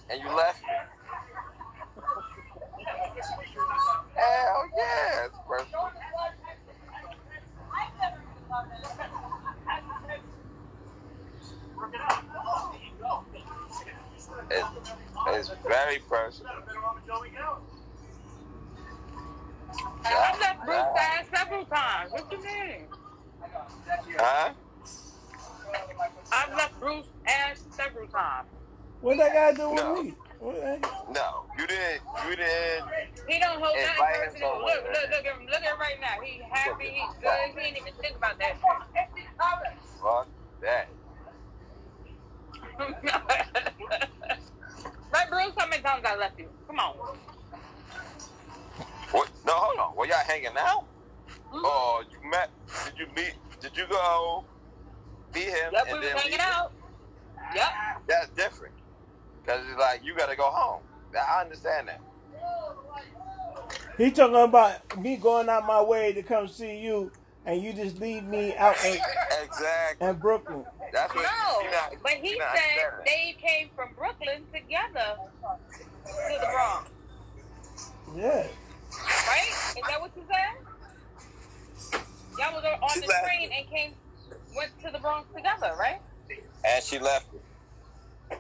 and 0.10 0.22
you 0.22 0.36
left 0.36 0.62
me. 0.62 0.70
Hell 4.16 4.70
yeah, 4.78 5.26
it's 5.26 5.38
personal. 5.48 5.92
It, 14.50 14.66
it's 15.30 15.52
very 15.68 16.00
personal. 16.10 16.52
I've 20.06 20.40
left 20.40 20.66
Bruce 20.66 20.86
ass 21.00 21.26
several 21.36 21.66
times. 21.66 22.12
What 22.12 22.32
you 22.32 22.44
mean? 22.44 22.88
Huh? 24.18 24.54
I've 26.32 26.54
left 26.56 26.80
Bruce 26.80 27.06
ass 27.28 27.64
several 27.72 28.08
times. 28.08 28.48
What 29.02 29.18
that 29.18 29.34
guy 29.34 29.52
to 29.52 29.58
do 29.58 29.70
with 29.70 29.84
No. 29.84 30.02
me? 30.04 30.14
No, 30.42 31.46
you 31.58 31.68
didn't. 31.68 32.02
You 32.30 32.36
didn't. 32.36 32.86
He 33.28 33.40
don't 33.40 33.60
hold 33.62 33.76
nothing 33.76 33.78
him 33.78 33.88
personal. 33.98 34.52
somewhere. 34.54 34.76
Look, 34.76 34.86
look, 34.86 35.10
look 35.12 35.26
at 35.26 35.28
him. 35.40 35.46
Look 35.46 35.56
at 35.56 35.64
him 35.64 35.80
right 35.80 36.00
now. 36.02 36.22
He 36.24 36.42
happy. 36.52 36.90
He's 36.90 37.16
good. 37.22 37.60
He 37.60 37.68
ain't 37.68 37.78
even 37.78 37.94
think 38.02 38.16
about 38.18 38.38
that 38.40 38.60
Fuck 38.62 38.88
that. 40.62 40.88
shit. 40.90 40.98
right, 45.14 45.30
Bruce? 45.30 45.54
How 45.58 45.68
many 45.68 45.82
times 45.82 46.04
I 46.06 46.16
left 46.18 46.40
you? 46.40 46.50
Come 46.68 46.80
on. 46.80 46.94
What? 49.12 49.30
No, 49.46 49.54
hold 49.54 49.80
on. 49.80 49.96
Were 49.96 50.06
y'all 50.06 50.18
hanging 50.26 50.52
out? 50.58 50.86
Mhm. 51.52 51.64
Or 51.64 52.04
you 52.04 52.30
met? 52.30 52.50
Did 52.86 53.00
you 53.00 53.08
meet? 53.16 53.34
Did 53.60 53.76
you 53.76 53.88
go 53.88 54.46
meet 55.34 55.44
him? 55.48 55.70
Yep, 55.74 55.86
we 55.86 55.92
and 55.92 56.00
was 56.00 56.08
then 56.08 56.18
hanging 56.18 56.40
out. 56.40 56.72
Yep. 57.56 57.68
That's 58.08 58.30
different. 58.30 58.74
Cause 59.46 59.62
it's 59.70 59.80
like 59.80 60.02
you 60.04 60.16
gotta 60.16 60.36
go 60.36 60.50
home. 60.50 60.82
I 61.16 61.42
understand 61.42 61.88
that. 61.88 62.02
He 63.98 64.12
talking 64.12 64.36
about 64.36 65.00
me 65.02 65.16
going 65.18 65.50
out 65.50 65.66
my 65.66 65.82
way 65.82 66.14
to 66.14 66.22
come 66.22 66.48
see 66.48 66.78
you, 66.78 67.12
and 67.46 67.62
you 67.62 67.74
just 67.74 68.00
leave 68.00 68.24
me 68.26 68.56
out 68.56 68.76
in, 68.86 68.98
Exactly. 69.44 70.08
in 70.08 70.16
Brooklyn. 70.18 70.64
That's 70.94 71.14
what. 71.16 71.24
No, 71.24 71.62
you're 71.62 71.72
not, 71.72 71.94
but 72.04 72.12
he 72.14 72.38
said 72.38 72.92
they 73.06 73.36
came 73.42 73.70
from 73.76 73.90
Brooklyn 73.98 74.44
together 74.54 75.16
to 76.06 76.40
the 76.40 76.48
Bronx. 76.52 76.92
Yeah. 78.16 78.46
Right? 78.92 79.50
Is 79.78 79.84
that 79.90 80.00
what 80.02 80.12
you 80.16 80.24
said? 80.30 82.02
Y'all 82.38 82.54
was 82.54 82.64
on 82.82 82.90
She 82.94 83.00
the 83.02 83.08
left. 83.08 83.26
train 83.26 83.50
and 83.58 83.70
came, 83.70 83.94
went 84.58 84.72
to 84.84 84.92
the 84.92 85.00
Bronx 85.00 85.28
together, 85.34 85.74
right? 85.80 86.02
And 86.66 86.84
she 86.84 87.00
left. 87.00 87.28
And 88.32 88.40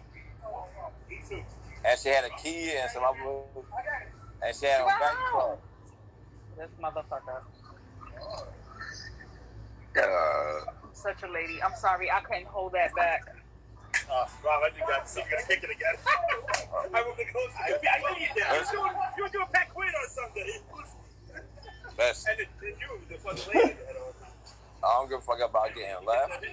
she 2.00 2.10
had 2.10 2.26
a 2.26 2.30
key 2.42 2.72
and 2.76 2.90
some 2.92 3.04
other. 3.04 3.44
And 4.46 4.56
she 4.56 4.66
had 4.66 4.82
a 4.82 4.86
back 4.86 5.16
car. 5.32 5.58
This 6.58 6.70
motherfucker. 6.82 7.42
Uh, 9.98 10.02
Such 10.94 11.24
a 11.24 11.28
lady. 11.32 11.62
I'm 11.64 11.74
sorry, 11.80 12.12
I 12.12 12.20
couldn't 12.22 12.48
hold 12.48 12.74
that 12.74 12.94
back. 12.96 13.34
Uh, 14.10 14.26
Rob, 14.44 14.64
I 14.66 14.70
think 14.70 14.86
that's 14.88 15.16
you're 15.16 15.26
gonna 15.26 15.44
kick 15.48 15.64
it 15.64 15.70
again. 15.70 15.96
I 16.94 17.02
will 17.04 17.14
think 17.14 17.32
close. 17.32 17.50
I, 17.58 17.74
I 17.74 17.76
knew 18.00 18.16
you 18.22 18.28
did. 18.34 18.38
You 18.38 18.44
were 18.54 18.66
doing, 18.72 18.92
you 19.18 19.24
were 19.24 19.30
doing 19.30 19.48
Pat 19.52 19.74
Quinn 19.74 19.90
on 19.90 20.10
Sunday. 20.10 20.62
that's. 21.98 22.26
And 22.28 22.40
then 22.40 22.48
then 22.62 22.74
you, 22.80 23.00
the 23.10 23.18
fucking 23.18 23.44
lady. 23.54 23.74
That 24.88 24.94
had 24.94 24.96
on. 24.96 24.96
I 24.96 25.00
don't 25.00 25.10
give 25.10 25.20
a 25.20 25.22
fuck 25.22 25.50
about 25.50 25.76
getting 25.76 26.06
left, 26.06 26.46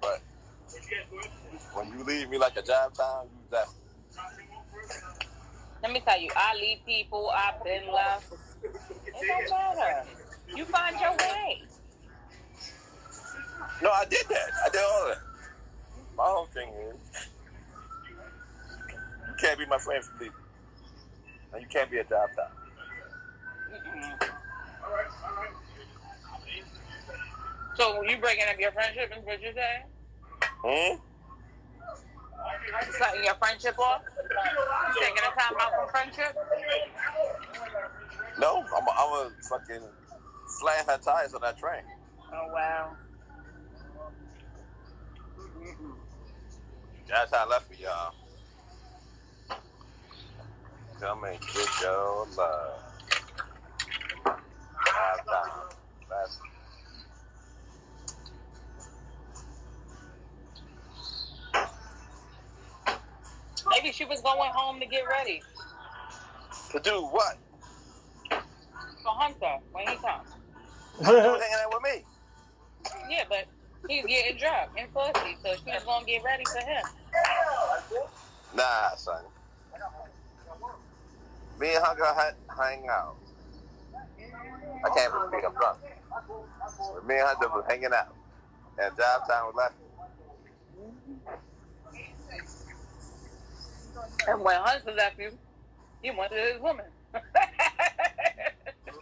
but 0.00 0.20
What 0.70 0.74
you 0.74 0.80
guys 0.80 1.06
doing? 1.10 1.60
when 1.74 1.98
you 1.98 2.04
leave 2.04 2.30
me 2.30 2.38
like 2.38 2.56
a 2.56 2.62
jive 2.62 2.94
time, 2.94 3.26
you 3.32 3.40
that. 3.50 3.66
Let 5.82 5.92
me 5.92 6.00
tell 6.00 6.20
you, 6.20 6.30
I 6.36 6.54
leave 6.56 6.78
people, 6.86 7.30
I've 7.34 7.62
been 7.64 7.92
left. 7.92 8.32
It 8.62 9.26
don't 9.26 9.50
matter. 9.50 10.04
You 10.54 10.64
find 10.64 10.98
your 11.00 11.10
way. 11.12 11.62
No, 13.82 13.90
I 13.90 14.04
did 14.06 14.26
that. 14.28 14.50
I 14.64 14.68
did 14.70 14.80
all 14.80 15.08
that. 15.08 15.18
My 16.16 16.24
whole 16.24 16.46
thing 16.46 16.68
is, 16.90 17.28
you 19.28 19.34
can't 19.38 19.58
be 19.58 19.66
my 19.66 19.78
friend 19.78 20.02
for 20.04 20.12
leaving, 20.18 20.34
and 21.52 21.62
you 21.62 21.68
can't 21.68 21.90
be 21.90 21.98
a 21.98 22.04
job 22.04 22.30
top. 22.36 22.56
Mm-mm. 23.70 24.28
So 27.76 28.02
you 28.02 28.16
breaking 28.18 28.44
up 28.48 28.58
your 28.58 28.72
friendship 28.72 29.12
is 29.16 29.24
what 29.24 29.40
you're 29.42 29.52
saying? 29.52 29.82
Hmm? 30.64 30.96
Cutting 32.98 33.24
your 33.24 33.34
friendship 33.34 33.78
off? 33.78 34.02
You 34.94 35.00
taking 35.00 35.18
a 35.18 35.40
time 35.40 35.56
out 35.60 35.72
from 35.74 35.88
friendship? 35.90 36.36
No, 38.38 38.64
I'm 38.76 38.86
a, 38.86 38.90
I'm 38.96 39.26
a 39.26 39.30
fucking 39.48 39.82
flat 40.60 40.86
her 40.86 40.98
tires 40.98 41.34
on 41.34 41.42
that 41.42 41.58
train. 41.58 41.82
Oh 42.32 42.52
wow. 42.52 42.96
Mm-mm. 45.58 45.94
That's 47.08 47.34
how 47.34 47.44
I 47.46 47.48
left 47.48 47.70
me, 47.70 47.76
y'all. 47.82 48.14
Come 51.00 51.24
and 51.24 51.40
get 51.40 51.68
your 51.82 52.26
love. 52.36 52.80
Last 54.24 55.26
time. 55.26 55.50
Last 56.10 56.40
Maybe 63.86 63.94
she 63.94 64.04
was 64.04 64.20
going 64.20 64.50
home 64.52 64.80
to 64.80 64.86
get 64.86 65.04
ready 65.06 65.40
To 66.72 66.80
do 66.80 67.06
what? 67.06 67.38
for 68.28 69.12
Hunter 69.12 69.58
when 69.70 69.86
he 69.86 69.94
comes. 69.94 70.28
Hanging 71.04 71.14
out 71.14 71.72
with 71.72 71.82
me. 71.84 72.04
Yeah, 73.08 73.22
but 73.28 73.46
he's 73.88 74.04
getting 74.06 74.38
drunk 74.38 74.70
and 74.76 74.92
pussy, 74.92 75.36
so 75.40 75.54
she 75.54 75.70
was 75.70 75.84
gonna 75.84 76.04
get 76.04 76.24
ready 76.24 76.42
for 76.46 76.66
him. 76.66 76.82
Nah, 78.56 78.96
son. 78.96 79.22
Me 81.60 81.72
and 81.76 81.84
Hunter 81.84 82.06
had 82.06 82.34
hang 82.58 82.88
out. 82.90 83.14
I 84.18 84.88
can't 84.96 85.14
even 85.14 85.28
speak, 85.28 85.44
I'm 85.46 85.54
drunk. 85.54 85.78
Me 87.06 87.14
and 87.14 87.28
Hunter 87.28 87.48
was 87.50 87.64
hanging 87.68 87.92
out. 87.94 88.16
And 88.82 88.92
jive 88.96 89.28
time 89.28 89.44
was 89.46 89.54
left. 89.56 89.74
And 94.28 94.40
when 94.42 94.56
Hunter 94.56 94.92
left 94.92 95.18
you, 95.18 95.30
he 96.02 96.10
went 96.10 96.32
to 96.32 96.38
his 96.38 96.60
woman. 96.60 96.86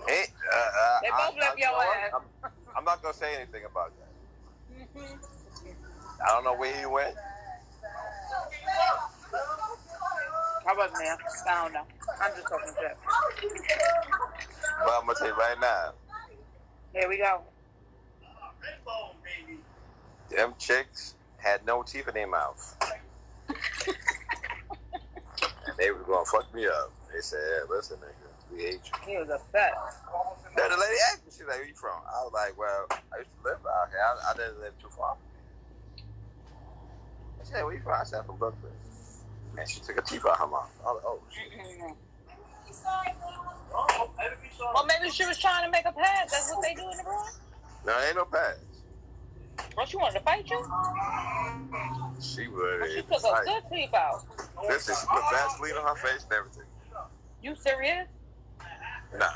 Hey, 0.07 0.25
uh, 0.53 0.57
uh, 0.57 0.99
They 1.03 1.09
I- 1.09 1.31
both 1.31 1.39
left 1.41 1.57
I- 1.57 1.61
your 1.61 1.69
I'm- 1.71 2.05
ass. 2.05 2.21
I'm, 2.45 2.51
I'm 2.77 2.85
not 2.85 3.01
gonna 3.03 3.15
say 3.15 3.35
anything 3.37 3.65
about 3.65 3.91
that. 3.99 4.11
I 6.23 6.29
don't 6.29 6.45
know 6.45 6.55
where 6.57 6.77
he 6.79 6.85
went. 6.85 7.17
I 10.69 10.75
wasn't 10.77 10.99
there. 10.99 11.17
I 11.49 11.63
don't 11.65 11.73
know. 11.73 11.87
I'm 12.21 12.33
just 12.35 12.47
talking 12.49 12.73
shit. 12.79 12.97
But 14.85 14.93
I'm 14.93 15.07
gonna 15.07 15.15
tell 15.19 15.29
you 15.29 15.35
right 15.37 15.57
now, 15.61 15.93
Here 16.93 17.09
we 17.09 17.17
go. 17.17 17.41
them 20.31 20.55
chicks 20.59 21.15
had 21.39 21.65
no 21.65 21.83
teeth 21.83 22.09
in 22.09 22.15
their 22.15 22.27
mouth. 22.29 22.77
and 25.75 25.87
they 25.87 25.91
was 25.91 26.03
gonna 26.07 26.25
fuck 26.25 26.53
me 26.55 26.67
up. 26.67 26.93
They 27.13 27.21
said, 27.21 27.39
hey, 27.43 27.67
listen, 27.69 27.99
nigga, 27.99 28.31
we 28.51 28.63
hate 28.63 28.81
you. 28.85 28.95
He 29.07 29.19
was 29.19 29.31
upset. 29.31 29.75
Then 30.57 30.71
the 30.71 30.77
lady 30.77 30.99
asked 31.11 31.27
me, 31.27 31.33
she's 31.33 31.47
like, 31.47 31.59
where 31.59 31.67
you 31.67 31.75
from? 31.75 31.99
I 32.07 32.23
was 32.23 32.33
like, 32.33 32.59
well, 32.59 32.87
I 32.91 33.19
used 33.19 33.31
to 33.31 33.43
live 33.45 33.59
out 33.67 33.91
here. 33.91 33.99
I, 33.99 34.31
I 34.31 34.35
didn't 34.35 34.61
live 34.61 34.79
too 34.81 34.89
far. 34.91 35.17
She 37.43 37.51
said, 37.53 37.65
where 37.65 37.75
you 37.75 37.81
from? 37.83 38.01
I 38.01 38.05
said, 38.05 38.25
from 38.27 38.37
Brooklyn. 38.37 38.73
And 39.59 39.69
she 39.69 39.81
took 39.81 39.99
a 39.99 40.03
teeth 40.03 40.27
out 40.27 40.39
her 40.39 40.47
mouth. 40.47 40.71
I 40.83 40.91
was 40.91 41.03
like, 41.03 41.07
oh, 41.07 41.21
shit. 41.31 41.51
Mm-mm. 41.59 41.95
Well, 44.75 44.87
maybe 44.87 45.11
she 45.11 45.27
was 45.27 45.39
trying 45.39 45.65
to 45.65 45.71
make 45.71 45.87
a 45.87 45.93
pass. 45.93 46.31
That's 46.31 46.51
what 46.51 46.63
they 46.63 46.75
do 46.75 46.83
in 46.83 46.97
the 46.97 47.05
room. 47.05 47.27
No, 47.87 47.93
ain't 48.07 48.17
no 48.17 48.25
pads. 48.25 48.74
Well, 49.77 49.87
she 49.87 49.97
wanted 49.97 50.19
to 50.19 50.25
fight 50.25 50.49
you. 50.51 50.65
She 52.21 52.49
would. 52.49 52.91
She 52.91 53.03
took 53.03 53.23
a 53.25 53.45
good 53.45 53.63
teeth 53.73 53.95
out. 53.95 54.25
Listen, 54.69 54.95
she 55.01 55.07
put 55.07 55.23
Vaseline 55.31 55.73
on 55.73 55.85
her 55.85 55.97
face 55.97 56.25
and 56.25 56.33
everything. 56.33 56.65
You 57.43 57.55
serious? 57.55 58.09
Nah. 59.19 59.27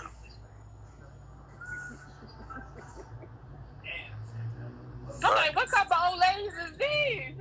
I'm 5.24 5.34
like, 5.34 5.56
what 5.56 5.68
type 5.68 5.86
of 5.90 5.98
old 6.10 6.20
ladies 6.20 6.52
is 6.52 6.78
these? 6.78 7.34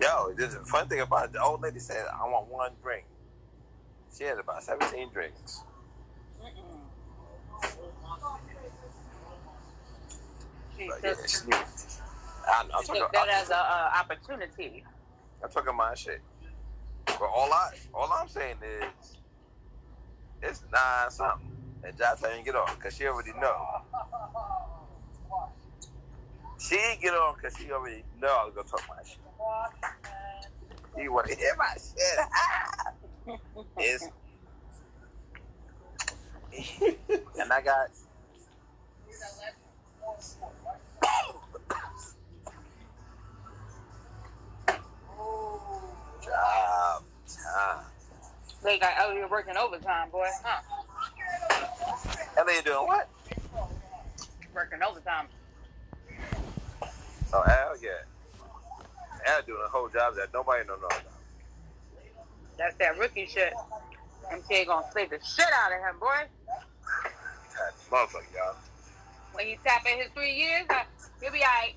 Yo, 0.00 0.32
there's 0.36 0.54
a 0.54 0.64
fun 0.64 0.88
thing 0.88 1.00
about 1.00 1.26
it. 1.26 1.32
The 1.32 1.42
old 1.42 1.60
lady 1.60 1.78
said, 1.78 2.06
I 2.12 2.26
want 2.28 2.48
one 2.48 2.72
drink. 2.82 3.04
She 4.16 4.24
had 4.24 4.38
about 4.38 4.62
17 4.62 5.10
drinks. 5.12 5.62
Mm-mm. 6.42 6.80
She 7.62 7.78
But 10.76 11.00
yeah, 11.04 11.14
I, 12.48 12.62
I'm, 12.62 12.84
talking, 12.84 13.02
took 13.02 13.12
that 13.12 13.28
as 13.28 13.50
an 13.50 13.56
uh, 13.58 13.90
opportunity. 14.00 14.84
I'm 15.42 15.50
talking 15.50 15.76
my 15.76 15.94
shit. 15.94 16.20
But 17.06 17.28
all 17.34 17.52
I, 17.52 17.68
all 17.94 18.10
I'm 18.20 18.28
saying 18.28 18.56
is, 18.62 19.18
it's 20.42 20.64
nine 20.72 21.10
something, 21.10 21.52
and 21.84 21.96
Josh 21.96 22.20
didn't 22.20 22.44
get 22.44 22.56
on 22.56 22.66
because 22.76 22.96
she 22.96 23.06
already 23.06 23.32
know. 23.40 23.56
She 26.58 26.76
get 27.02 27.14
on 27.14 27.34
because 27.36 27.56
she 27.58 27.70
already 27.72 28.04
know 28.20 28.28
I 28.28 28.44
was 28.46 28.54
gonna 28.54 28.68
talk 28.68 28.82
my 28.88 29.02
shit. 29.04 29.18
You 31.04 31.12
want 31.12 31.28
to 31.28 31.36
hear 31.36 31.54
my 31.58 31.74
shit? 31.76 33.38
it's, 33.78 34.08
and 37.40 37.52
I 37.52 37.62
got. 37.62 37.88
Jive 46.22 47.02
time. 47.26 47.84
They 48.62 48.78
got 48.78 48.92
oh, 49.00 49.12
you're 49.12 49.28
working 49.28 49.56
overtime, 49.56 50.10
boy. 50.10 50.28
Huh? 50.44 50.62
They 52.46 52.60
doing 52.62 52.86
what? 52.86 53.08
Working 54.54 54.82
overtime. 54.82 55.26
Oh, 57.32 57.42
Al, 57.46 57.76
yeah. 57.82 57.90
Al 59.26 59.42
doing 59.42 59.62
a 59.64 59.68
whole 59.68 59.88
job 59.88 60.14
that 60.16 60.32
nobody 60.34 60.66
don't 60.66 60.80
know 60.80 60.86
about. 60.86 61.02
That's 62.58 62.76
that 62.76 62.98
rookie 62.98 63.26
shit. 63.26 63.54
MK 64.30 64.66
gonna 64.66 64.86
slay 64.92 65.06
the 65.06 65.18
shit 65.24 65.46
out 65.52 65.72
of 65.72 65.78
him, 65.78 65.98
boy. 65.98 66.26
That 67.54 67.74
motherfucker, 67.90 68.34
y'all. 68.34 68.56
When 69.32 69.48
you 69.48 69.56
tap 69.64 69.82
in 69.90 69.98
his 69.98 70.08
three 70.14 70.34
years, 70.34 70.66
uh, 70.70 70.82
he'll 71.20 71.32
be 71.32 71.40
alright. 71.40 71.76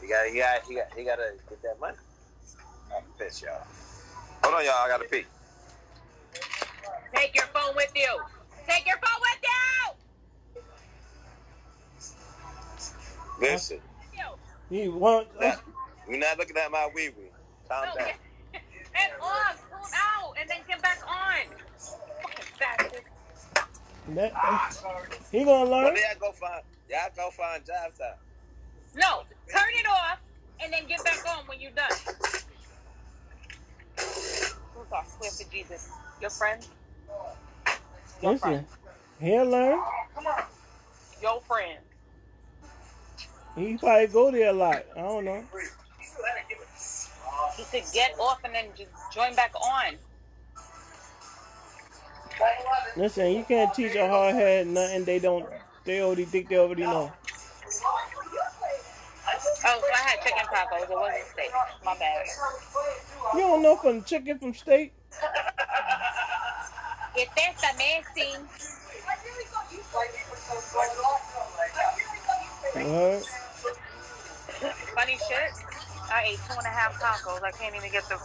He 0.00 0.08
got, 0.08 0.26
he 0.26 0.38
got, 0.38 0.62
he 0.66 0.74
got, 0.74 0.86
he 0.96 1.04
got 1.04 1.16
to 1.16 1.32
get 1.48 1.62
that 1.62 1.78
money. 1.80 1.96
I'm 2.94 3.02
pissed, 3.18 3.42
y'all. 3.42 3.62
Hold 4.42 4.54
on, 4.56 4.64
y'all. 4.64 4.74
I 4.84 4.88
got 4.88 5.02
to 5.02 5.08
pee. 5.08 5.24
Take 7.14 7.34
your 7.34 7.44
phone 7.46 7.74
with 7.76 7.92
you. 7.94 8.08
Take 8.68 8.86
your 8.86 8.96
phone 8.96 9.20
with 9.20 9.38
you. 9.42 10.62
Listen, 13.40 13.80
You. 14.70 14.78
You 14.84 14.92
want? 14.92 15.28
now, 15.40 15.56
you're 16.08 16.18
not 16.18 16.38
looking 16.38 16.56
at 16.56 16.70
my 16.70 16.88
wee 16.94 17.10
wee. 17.10 17.24
Calm 17.68 17.84
No, 17.88 17.94
down. 17.94 18.06
get- 18.06 18.18
and 19.02 19.12
off, 19.20 19.64
pull 19.70 19.78
out, 19.80 20.34
and 20.40 20.48
then 20.48 20.58
get 20.68 20.80
back 20.82 21.00
on. 21.06 21.46
Fucking 24.06 24.14
bastard. 24.16 24.84
That, 25.10 25.28
he 25.30 25.44
gonna 25.44 25.70
When 25.70 25.70
learn. 25.70 25.96
y'all 25.96 26.18
go 26.20 26.32
find, 26.32 26.62
y'all 26.88 27.10
go 27.16 27.30
find 27.30 27.62
jive 27.64 27.98
time. 27.98 28.18
No, 28.94 29.22
turn 29.50 29.68
it 29.74 29.86
off, 29.88 30.18
and 30.62 30.72
then 30.72 30.86
get 30.86 31.04
back 31.04 31.24
on 31.28 31.46
when 31.46 31.60
you're 31.60 31.72
done. 31.72 31.90
Who's 34.74 34.92
our 34.92 35.04
swear 35.06 35.30
for 35.30 35.50
Jesus? 35.50 35.90
Your 36.20 36.30
friend? 36.30 36.66
Your 38.22 38.32
Listen, 38.32 38.50
friend. 38.50 38.66
he'll 39.20 39.46
learn. 39.46 39.80
Come 40.14 40.26
on, 40.26 40.42
Your 41.22 41.40
friend. 41.42 41.78
He 43.56 43.76
probably 43.76 44.06
go 44.08 44.30
there 44.30 44.50
a 44.50 44.52
lot. 44.52 44.84
I 44.96 45.00
don't 45.00 45.24
know. 45.24 45.44
He 47.56 47.64
said 47.64 47.84
get 47.92 48.18
off 48.18 48.40
and 48.44 48.54
then 48.54 48.66
just 48.76 48.90
join 49.14 49.34
back 49.34 49.52
on. 49.54 49.98
Listen, 52.96 53.32
you 53.32 53.44
can't 53.44 53.72
teach 53.74 53.94
a 53.94 54.06
hard 54.08 54.34
head 54.34 54.66
nothing 54.66 55.04
they 55.04 55.18
don't. 55.18 55.46
They 55.84 56.02
already 56.02 56.24
think 56.24 56.48
they 56.48 56.58
already 56.58 56.82
know. 56.82 57.12
Oh, 59.64 59.80
so 59.80 59.86
I 59.94 59.98
had 59.98 60.20
chicken 60.22 60.46
tacos. 60.46 60.82
It 60.82 60.90
wasn't 60.90 61.24
steak. 61.32 61.50
My 61.84 61.96
bad. 61.98 62.26
You 63.34 63.40
don't 63.40 63.62
know 63.62 63.76
from 63.76 64.02
chicken 64.04 64.38
from 64.38 64.54
steak. 64.54 64.92
It's 67.14 67.62
a 67.62 67.72
messy. 67.76 68.36
What? 72.74 73.22
Funny 74.94 75.18
shit. 75.28 75.52
I 76.10 76.24
ate 76.28 76.38
two 76.46 76.58
and 76.58 76.66
a 76.66 76.70
half 76.70 77.00
tacos. 77.00 77.42
I 77.42 77.50
can't 77.52 77.74
even 77.74 77.90
get 77.90 78.08
the 78.08 78.18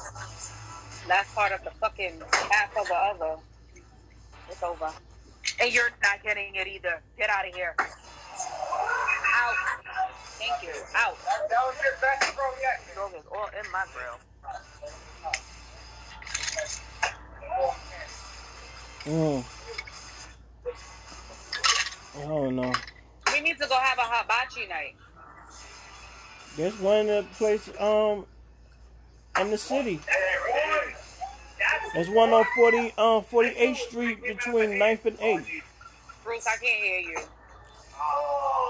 last 1.08 1.34
part 1.34 1.52
of 1.52 1.64
the 1.64 1.72
fucking 1.72 2.22
half 2.52 2.78
of 2.78 2.88
the 2.88 2.96
other. 2.96 3.38
It's 4.50 4.64
over. 4.64 4.92
And 5.60 5.74
you're 5.74 5.90
not 6.04 6.24
getting 6.24 6.56
it 6.56 6.68
either. 6.68 7.02
Get 7.18 7.30
out 7.30 7.48
of 7.48 7.56
here. 7.56 7.76
Out. 7.80 9.56
Thank 10.38 10.64
you. 10.64 10.70
Out. 10.96 11.18
That 11.50 11.62
was 11.66 11.76
your 11.84 11.94
best 12.02 12.36
bro 12.36 12.46
yet. 12.62 12.96
Dog 12.96 13.14
is 13.18 13.26
all 13.32 13.48
in 13.48 13.72
my 13.72 13.86
grill. 13.94 14.20
Mm. 19.06 19.44
I 22.18 22.28
don't 22.28 22.56
know. 22.56 22.74
We 23.32 23.42
need 23.42 23.58
to 23.60 23.68
go 23.68 23.76
have 23.76 23.98
a 23.98 24.02
hibachi 24.02 24.68
night. 24.68 24.96
There's 26.58 26.78
one 26.80 26.98
in 26.98 27.08
the 27.08 27.26
place 27.36 27.70
um 27.80 28.26
in 29.40 29.52
the 29.52 29.58
city. 29.58 30.00
There's 31.94 32.10
one 32.10 32.32
on 32.32 32.46
40 32.56 32.78
um 32.98 33.24
48th 33.24 33.76
Street 33.78 34.24
between 34.24 34.72
9th 34.72 35.06
and 35.06 35.18
8th. 35.18 35.46
Bruce, 36.24 36.48
I 36.48 36.58
can't 36.58 36.84
hear 36.84 37.00
you. 37.00 37.18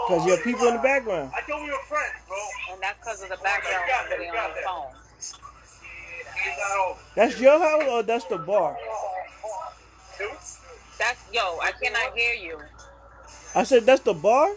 Cause 0.07 0.25
you 0.25 0.31
have 0.31 0.43
people 0.43 0.67
in 0.67 0.75
the 0.75 0.81
background. 0.81 1.31
I 1.35 1.41
thought 1.41 1.61
we 1.61 1.69
were 1.69 1.77
friends, 1.89 2.13
bro. 2.27 2.37
And 2.71 2.81
that's 2.81 2.97
because 2.99 3.23
of 3.23 3.29
the 3.29 3.37
background 3.43 3.83
somebody 4.09 4.29
on 4.29 4.51
the 4.51 4.61
phone. 4.65 4.85
It's 5.17 6.59
not 6.59 6.87
over. 6.87 6.99
That's 7.15 7.41
your 7.41 7.59
house 7.59 7.83
or 7.89 8.03
that's 8.03 8.25
the 8.25 8.37
bar? 8.37 8.77
That's, 10.97 11.29
yo, 11.33 11.41
I 11.61 11.71
cannot 11.81 12.17
hear 12.17 12.33
you. 12.35 12.57
I 13.53 13.63
said 13.63 13.85
that's 13.85 14.01
the 14.01 14.13
bar? 14.13 14.49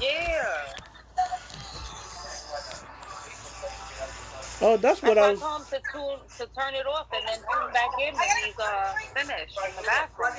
Yeah. 0.00 0.72
Oh, 4.60 4.76
that's 4.76 5.02
That's 5.02 5.02
what 5.02 5.18
why 5.18 5.24
I 5.24 5.28
I 5.28 5.32
was. 5.32 5.40
told 5.40 5.62
him 5.62 5.66
to, 5.70 5.80
tune, 5.92 6.20
to 6.38 6.46
turn 6.54 6.74
it 6.74 6.86
off 6.86 7.08
and 7.14 7.26
then 7.28 7.38
tune 7.38 7.72
back 7.72 7.90
in 8.00 8.14
when 8.14 8.28
he's 8.44 8.58
uh, 8.58 8.94
finished 9.14 9.58
in 9.68 9.76
the 9.76 9.82
bathroom. 9.82 10.32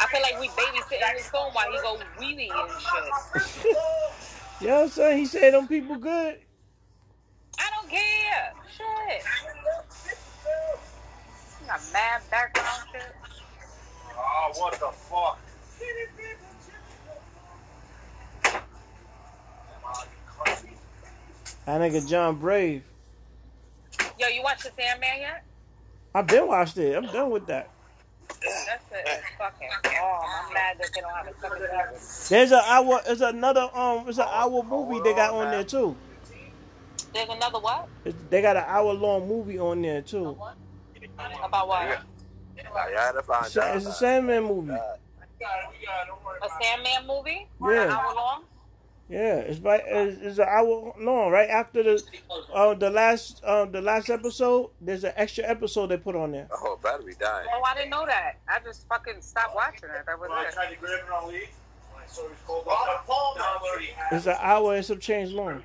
I 0.00 0.06
feel 0.08 0.22
like 0.22 0.40
we 0.40 0.48
babysitting 0.50 1.16
his 1.16 1.28
phone 1.28 1.52
while 1.52 1.70
he 1.72 1.78
go 1.80 1.98
wee 2.18 2.34
wee 2.36 2.50
and 2.50 2.70
shit. 2.80 3.14
You 4.60 4.68
know 4.68 4.74
what 4.76 4.82
I'm 4.84 4.88
saying? 4.90 5.18
He 5.18 5.26
said 5.26 5.54
them 5.54 5.68
people 5.68 5.96
good. 5.96 6.38
I 7.58 7.70
don't 7.74 7.90
care. 7.90 8.54
Shit. 8.76 9.22
You 11.60 11.66
got 11.66 11.80
mad 11.92 12.22
background 12.30 12.84
shit. 12.92 13.02
Oh, 14.16 14.52
what 14.56 14.74
the 14.74 14.90
fuck? 14.92 15.38
That 20.44 21.80
nigga 21.80 22.08
John 22.08 22.36
Brave. 22.36 22.82
Yo, 24.18 24.28
you 24.28 24.42
watch 24.42 24.62
the 24.62 24.70
Sandman 24.78 25.18
yet? 25.20 25.44
I've 26.14 26.26
been 26.26 26.46
watched 26.48 26.76
it. 26.78 26.96
I'm 26.96 27.06
done 27.06 27.30
with 27.30 27.46
that. 27.46 27.70
That's 28.28 28.84
it. 28.92 29.06
It's 29.06 29.22
fucking 29.38 29.68
oh, 30.00 30.44
I'm 30.46 30.54
mad 30.54 30.76
that 30.78 30.90
they 30.94 31.00
don't 31.00 31.12
have 31.12 31.26
a 31.26 31.40
second 31.40 31.98
season. 32.00 32.36
There's 32.36 32.52
a 32.52 32.62
hour. 32.64 33.00
There's 33.04 33.20
another 33.20 33.68
um. 33.74 34.08
It's 34.08 34.18
an 34.18 34.26
hour 34.28 34.62
movie 34.62 35.00
they 35.02 35.14
got 35.14 35.34
on 35.34 35.50
there 35.50 35.64
too. 35.64 35.96
There's 37.12 37.28
another 37.28 37.58
what? 37.58 37.88
It's, 38.04 38.16
they 38.30 38.40
got 38.40 38.56
an 38.56 38.64
hour 38.66 38.92
long 38.92 39.28
movie 39.28 39.58
on 39.58 39.82
there 39.82 40.00
too. 40.02 40.36
About 41.44 41.68
what? 41.68 41.86
Yeah. 41.88 42.02
It's, 43.44 43.56
a- 43.56 43.76
it's 43.76 43.86
a 43.86 43.92
Sandman 43.92 44.44
movie. 44.44 44.72
A 44.72 46.48
Sandman 46.62 47.06
movie? 47.06 47.48
Yeah. 47.62 48.00
An 49.10 49.16
hour 49.16 49.22
long? 49.22 49.34
Yeah, 49.36 49.50
it's 49.50 49.58
right. 49.60 49.82
It's, 49.86 50.20
it's 50.22 50.38
an 50.38 50.46
hour 50.48 50.92
long. 50.98 51.30
Right 51.30 51.48
after 51.48 51.82
the 51.82 52.02
uh, 52.52 52.74
the 52.74 52.90
last 52.90 53.42
uh, 53.44 53.64
the 53.66 53.80
last 53.80 54.10
episode, 54.10 54.70
there's 54.80 55.04
an 55.04 55.12
extra 55.16 55.44
episode 55.44 55.88
they 55.88 55.96
put 55.96 56.14
on 56.16 56.32
there. 56.32 56.48
Oh, 56.52 56.78
battery 56.82 57.14
dying. 57.18 57.46
Oh, 57.52 57.62
I 57.66 57.74
didn't 57.74 57.90
know 57.90 58.06
that. 58.06 58.38
I 58.48 58.58
just 58.64 58.86
fucking 58.88 59.20
stopped 59.20 59.54
watching 59.54 59.90
it. 59.90 60.06
That 60.06 60.18
was 60.18 60.28
When 60.28 60.38
I 60.38 60.44
it. 60.44 60.52
tried 60.54 60.70
to 60.70 60.76
grab 60.76 61.00
it 61.06 61.12
on 61.12 61.28
leave, 61.28 61.48
when 61.92 62.02
I 62.02 62.06
saw 62.06 62.22
it 62.24 62.30
was 62.30 62.38
cold, 62.46 62.64
Robert 62.66 63.06
Palmer. 63.06 63.42
It's 64.12 64.26
an 64.26 64.36
hour 64.40 64.74
and 64.74 64.84
some 64.84 64.98
change 64.98 65.30
long. 65.32 65.62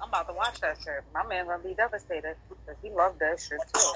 I'm 0.00 0.08
about 0.08 0.26
to 0.28 0.34
watch 0.34 0.60
that 0.60 0.76
shit. 0.82 1.02
My 1.14 1.24
man 1.26 1.46
gonna 1.46 1.62
be 1.62 1.74
devastated 1.74 2.36
because 2.48 2.76
he 2.82 2.90
loved 2.90 3.18
that 3.20 3.38
shit 3.40 3.58
too. 3.72 3.92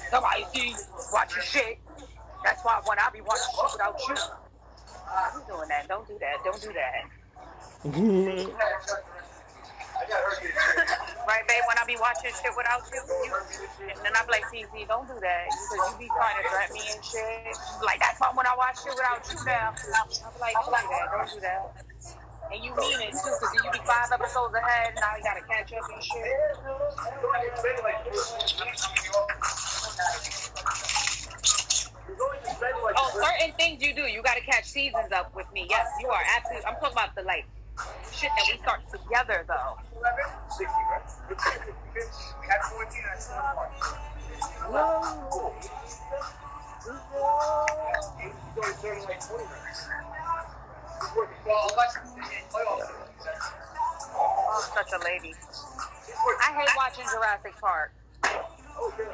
Somebody 0.10 0.46
see, 0.54 0.76
watch 1.14 1.36
your 1.36 1.44
shit. 1.44 1.80
That's 2.44 2.64
why 2.64 2.82
when 2.86 3.00
I 3.00 3.10
be 3.14 3.22
watching 3.22 3.54
shit 3.56 3.72
without 3.74 4.00
you. 4.08 4.16
I'm 5.10 5.42
doing 5.48 5.70
that. 5.70 5.88
Don't 5.88 6.08
do 6.08 6.18
that. 6.20 6.44
Don't 6.44 6.62
do 6.62 6.74
that. 6.74 7.06
Right, 11.28 11.48
babe? 11.48 11.62
When 11.68 11.78
I 11.78 11.86
be 11.86 11.96
watching 12.02 12.32
shit 12.34 12.52
without 12.58 12.82
you, 12.92 13.00
you 13.24 13.32
and 13.88 14.00
then 14.04 14.12
I'm 14.16 14.28
like, 14.28 14.44
CZ, 14.52 14.88
don't 14.88 15.08
do 15.08 15.14
that. 15.22 15.46
Because 15.48 15.94
you 15.94 16.00
be 16.00 16.08
trying 16.08 16.44
to 16.44 16.50
threaten 16.50 16.74
me 16.74 16.82
and 16.92 17.06
shit. 17.06 17.58
Like, 17.86 18.00
that's 18.00 18.20
why 18.20 18.32
when 18.34 18.48
I 18.48 18.56
watch 18.58 18.84
shit 18.84 18.92
without 18.96 19.24
you 19.30 19.46
now, 19.46 19.72
I'm 19.72 20.40
like, 20.42 20.54
don't 20.56 20.66
do 20.66 20.88
that. 20.90 21.12
Don't 21.14 21.34
do 21.34 21.40
that. 21.42 21.91
And 22.52 22.62
you 22.62 22.76
mean 22.76 23.00
it 23.00 23.12
too, 23.12 23.32
because 23.32 23.54
you 23.54 23.72
be 23.72 23.80
five 23.88 24.12
episodes 24.12 24.54
ahead, 24.54 24.94
now 24.96 25.16
you 25.16 25.24
gotta 25.24 25.42
catch 25.48 25.72
up 25.72 25.88
and 25.94 26.04
shit. 26.04 26.20
Oh, 32.98 33.24
certain 33.24 33.56
things 33.56 33.82
you 33.82 33.96
do, 33.96 34.02
you 34.02 34.22
gotta 34.22 34.42
catch 34.42 34.66
seasons 34.66 35.14
up 35.14 35.34
with 35.34 35.46
me. 35.54 35.66
Yes, 35.70 35.88
you 36.02 36.10
are 36.10 36.22
absolutely. 36.36 36.66
I'm 36.66 36.76
talking 36.76 36.92
about 36.92 37.16
the 37.16 37.22
like 37.24 37.48
shit 38.12 38.32
that 38.36 38.46
we 38.52 38.58
start 38.60 38.82
together 38.92 39.46
though. 39.48 39.78
Oh, 54.38 54.72
such 54.76 54.92
a 54.94 55.04
lady. 55.04 55.36
I 56.42 56.62
hate 56.62 56.76
watching 56.76 57.10
Jurassic 57.10 57.56
Park. 57.62 57.94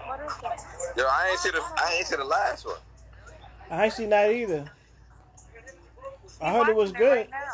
What 0.08 0.22
is 0.22 0.34
that? 0.42 0.60
Yo, 0.98 1.06
I 1.06 1.30
ain't 1.32 1.40
see 1.40 1.52
the 1.52 1.62
I 1.78 1.96
ain't 1.98 2.08
see 2.08 2.18
the 2.18 2.26
last 2.26 2.66
one. 2.66 2.76
I 3.72 3.86
ain't 3.86 3.94
seen 3.94 4.10
that 4.10 4.32
either. 4.32 4.72
I 6.42 6.54
heard 6.54 6.70
it 6.70 6.76
was 6.76 6.94
good. 6.94 7.10
right. 7.10 7.30
That's 7.32 7.50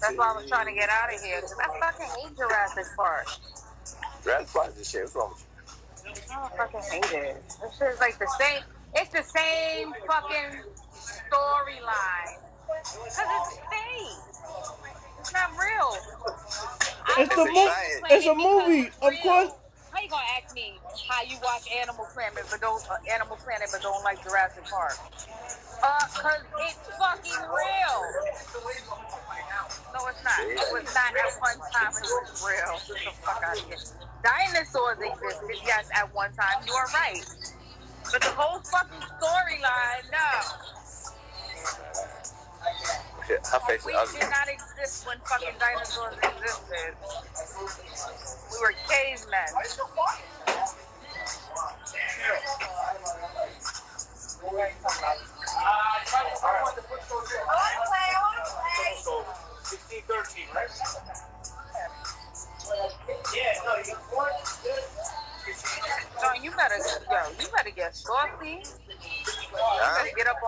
That's 0.00 0.18
why 0.18 0.30
I 0.30 0.34
was 0.34 0.48
trying 0.48 0.66
to 0.66 0.74
get 0.74 0.90
out 0.90 1.14
of 1.14 1.22
here. 1.22 1.42
'cause 1.42 1.56
I 1.60 1.68
fucking 1.80 2.10
hate 2.16 2.36
Jurassic 2.36 2.86
Park. 2.96 3.28
That's 4.24 4.54
why 4.54 4.70
this 4.70 4.90
shit. 4.90 5.04
What's 5.04 5.16
wrong? 5.16 5.34
I 6.30 6.48
fucking 6.56 6.82
hate 6.90 7.12
it. 7.12 7.44
This 7.62 7.78
shit's 7.78 8.00
like 8.00 8.18
the 8.18 8.28
same. 8.28 8.62
It's 8.94 9.10
the 9.10 9.22
same 9.22 9.92
fucking 10.06 10.62
storyline. 10.94 12.34
Cause 13.16 13.28
it's 13.30 13.58
fake. 13.70 14.22
It's 15.20 15.32
not 15.32 15.50
real. 15.52 15.92
It's 17.18 17.30
the 17.30 17.44
believe 17.44 17.54
mo- 17.54 17.72
it's 18.10 18.12
it's 18.12 18.26
a 18.26 18.34
movie, 18.34 18.80
it's 18.88 18.96
of 19.02 19.10
real. 19.10 19.22
course. 19.22 19.52
How 19.92 20.00
you 20.02 20.10
gonna 20.10 20.22
ask 20.36 20.54
me 20.54 20.78
how 21.08 21.22
you 21.24 21.38
watch 21.42 21.64
Animal 21.80 22.06
Planet 22.14 22.44
but 22.50 22.60
don't 22.60 22.82
uh, 22.90 22.96
Animal 23.14 23.36
Planet 23.36 23.68
but 23.72 23.82
don't 23.82 24.04
like 24.04 24.22
Jurassic 24.22 24.64
Park? 24.70 24.98
Uh, 25.82 26.06
cause 26.14 26.44
it's 26.68 26.80
fucking 26.98 27.42
real. 27.48 27.98
No, 29.94 30.06
it's 30.08 30.22
not. 30.24 30.40
It 30.50 30.68
was 30.72 30.84
not 30.94 31.12
at 31.16 31.32
one 31.40 31.58
time. 31.72 31.92
It 31.96 32.08
was 32.08 32.28
real. 32.44 32.74
Get 32.88 33.04
the 33.04 33.12
fuck 33.24 33.40
out 33.46 33.58
of 33.58 33.64
here. 33.66 33.78
Dinosaurs 34.24 34.98
existed, 35.00 35.58
yes, 35.64 35.88
at 35.96 36.12
one 36.14 36.32
time. 36.32 36.62
You 36.66 36.74
are 36.74 36.90
right. 36.94 37.24
But 38.12 38.22
the 38.22 38.28
whole 38.36 38.60
fucking 38.60 39.00
storyline, 39.00 40.04
no. 40.12 40.30
Shit, 43.26 43.46
her 43.46 43.60
face 43.68 43.80
is 43.80 43.86
We 43.86 43.94
ugly. 43.94 44.20
did 44.20 44.30
not 44.30 44.48
exist 44.48 45.06
when 45.06 45.18
fucking 45.20 45.54
dinosaurs 45.60 46.14
existed. 46.16 46.96
We 48.52 48.58
were 48.60 48.74
cavemen. 48.88 49.50
Why 49.52 49.60
are 49.60 49.64
you 49.64 49.68
so, 59.04 59.24
16, 59.64 60.02
13, 60.08 60.44
right? 60.54 60.68
Yeah, 63.34 63.52
no, 63.66 63.76
you 63.78 63.96
No, 66.22 66.32
you 66.42 66.50
better, 66.52 66.76
yo, 67.10 67.30
you 67.40 67.46
better 67.54 67.70
get 67.70 67.94
saucy. 67.94 68.62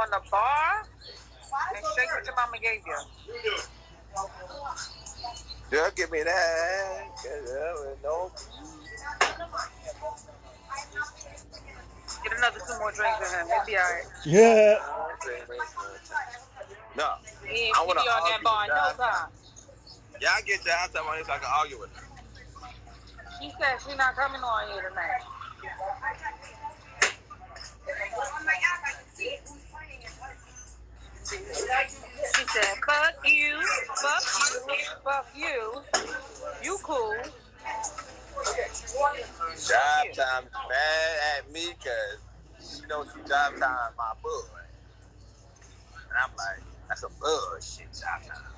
on 0.01 0.09
the 0.11 0.21
bar 0.31 0.89
and 1.77 1.85
shake 1.97 2.09
what 2.15 2.25
your 2.25 2.35
mama 2.35 2.57
gave 2.59 2.81
you. 2.87 2.97
Girl, 5.71 5.91
give 5.95 6.11
me 6.11 6.23
that. 6.23 7.05
Uh, 7.21 7.95
no. 8.03 8.33
Get 12.25 12.37
another 12.37 12.59
two 12.67 12.79
more 12.79 12.93
drinks 12.93 13.33
in 13.33 13.41
him. 13.41 13.47
He'll 13.47 13.67
be 13.67 13.77
alright. 13.77 14.05
Yeah. 14.25 14.79
No. 16.97 17.09
He 17.47 17.71
I 17.71 17.81
he 17.81 17.87
wanna 17.87 18.01
be 18.03 18.09
on 18.09 18.23
that 18.25 18.33
argue 18.33 18.45
bar 18.45 18.65
in 18.65 18.71
with 18.71 18.99
no 18.99 19.05
that. 19.05 19.13
time. 19.13 19.31
Y'all 20.21 20.31
get 20.45 20.65
your 20.65 20.75
ass 20.75 20.95
up 20.95 21.07
on 21.07 21.17
here 21.17 21.25
so 21.25 21.33
I 21.33 21.39
can 21.39 21.49
argue 21.57 21.79
with 21.79 21.91
her. 21.97 22.10
She 23.41 23.51
said 23.59 23.79
she 23.89 23.97
not 23.97 24.15
coming 24.17 24.43
on 24.43 24.69
here 24.71 24.91
tonight. 24.91 25.23
She 31.25 32.45
said, 32.49 32.77
fuck 32.87 33.15
you, 33.25 33.61
fuck 34.03 34.25
you, 34.69 34.85
fuck 35.05 35.27
you. 35.35 35.83
You 36.63 36.79
cool. 36.83 37.17
Jive 39.55 40.13
time 40.15 40.45
mad 40.69 41.39
at 41.39 41.51
me 41.51 41.73
because 41.79 42.21
she 42.61 42.87
knows 42.89 43.09
she 43.15 43.21
jive 43.21 43.59
time 43.59 43.93
my 43.97 44.13
bud. 44.23 44.45
And 46.11 46.19
I'm 46.23 46.31
like, 46.37 46.63
that's 46.89 47.01
some 47.01 47.13
bullshit 47.21 47.91
jive 47.93 48.27
time. 48.29 48.53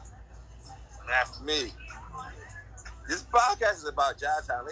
And 1.01 1.09
that's 1.09 1.41
me. 1.43 1.73
This 3.09 3.23
podcast 3.25 3.77
is 3.77 3.89
about 3.89 4.19
jive 4.19 4.47
time. 4.47 4.67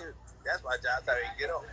That's 0.44 0.62
why 0.62 0.76
time 0.82 1.16
ain't 1.24 1.38
get 1.38 1.50
on. 1.50 1.64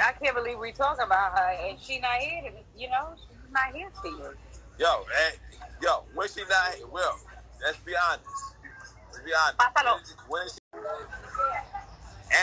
I 0.00 0.12
can't 0.22 0.34
believe 0.34 0.58
we're 0.58 0.72
talking 0.72 1.04
about 1.04 1.38
her 1.38 1.50
and 1.66 1.78
she 1.80 1.98
not 2.00 2.18
here 2.18 2.50
to, 2.50 2.50
you 2.76 2.88
know, 2.90 3.14
she's 3.16 3.52
not 3.52 3.72
here 3.74 3.90
for 4.02 4.08
you. 4.08 4.34
Yo, 4.78 5.04
hey, 5.16 5.38
yo, 5.82 6.04
when 6.14 6.28
she 6.28 6.40
not 6.48 6.74
here, 6.74 6.86
Will, 6.86 7.16
let's 7.64 7.78
be 7.78 7.94
honest. 8.10 8.26
Let's 9.12 9.24
be 9.24 9.32
honest. 9.32 9.58
Pásalo. 9.58 9.98
When 10.28 10.46
is 10.46 10.52
she, 10.52 10.60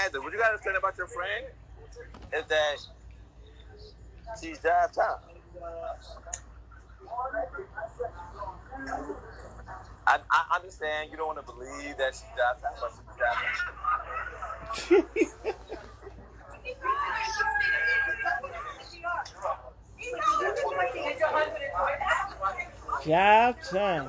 Andrew, 0.04 0.24
what 0.24 0.34
you 0.34 0.40
gotta 0.40 0.58
say 0.58 0.72
about 0.78 0.98
your 0.98 1.08
friend 1.08 1.46
is 2.34 2.46
that 2.48 2.76
she's 4.42 4.60
time. 4.94 5.20
I, 10.08 10.20
I 10.30 10.56
understand 10.56 11.10
you 11.12 11.18
don't 11.18 11.28
want 11.28 11.40
to 11.40 11.52
believe 11.52 11.98
that 11.98 12.14
she 12.16 12.26
jive 12.38 12.62
time, 12.62 12.78
but 12.80 12.92
she's 12.94 13.06
jive 13.18 13.36
time. 13.42 15.06
Jive 23.04 23.70
time. 23.70 24.08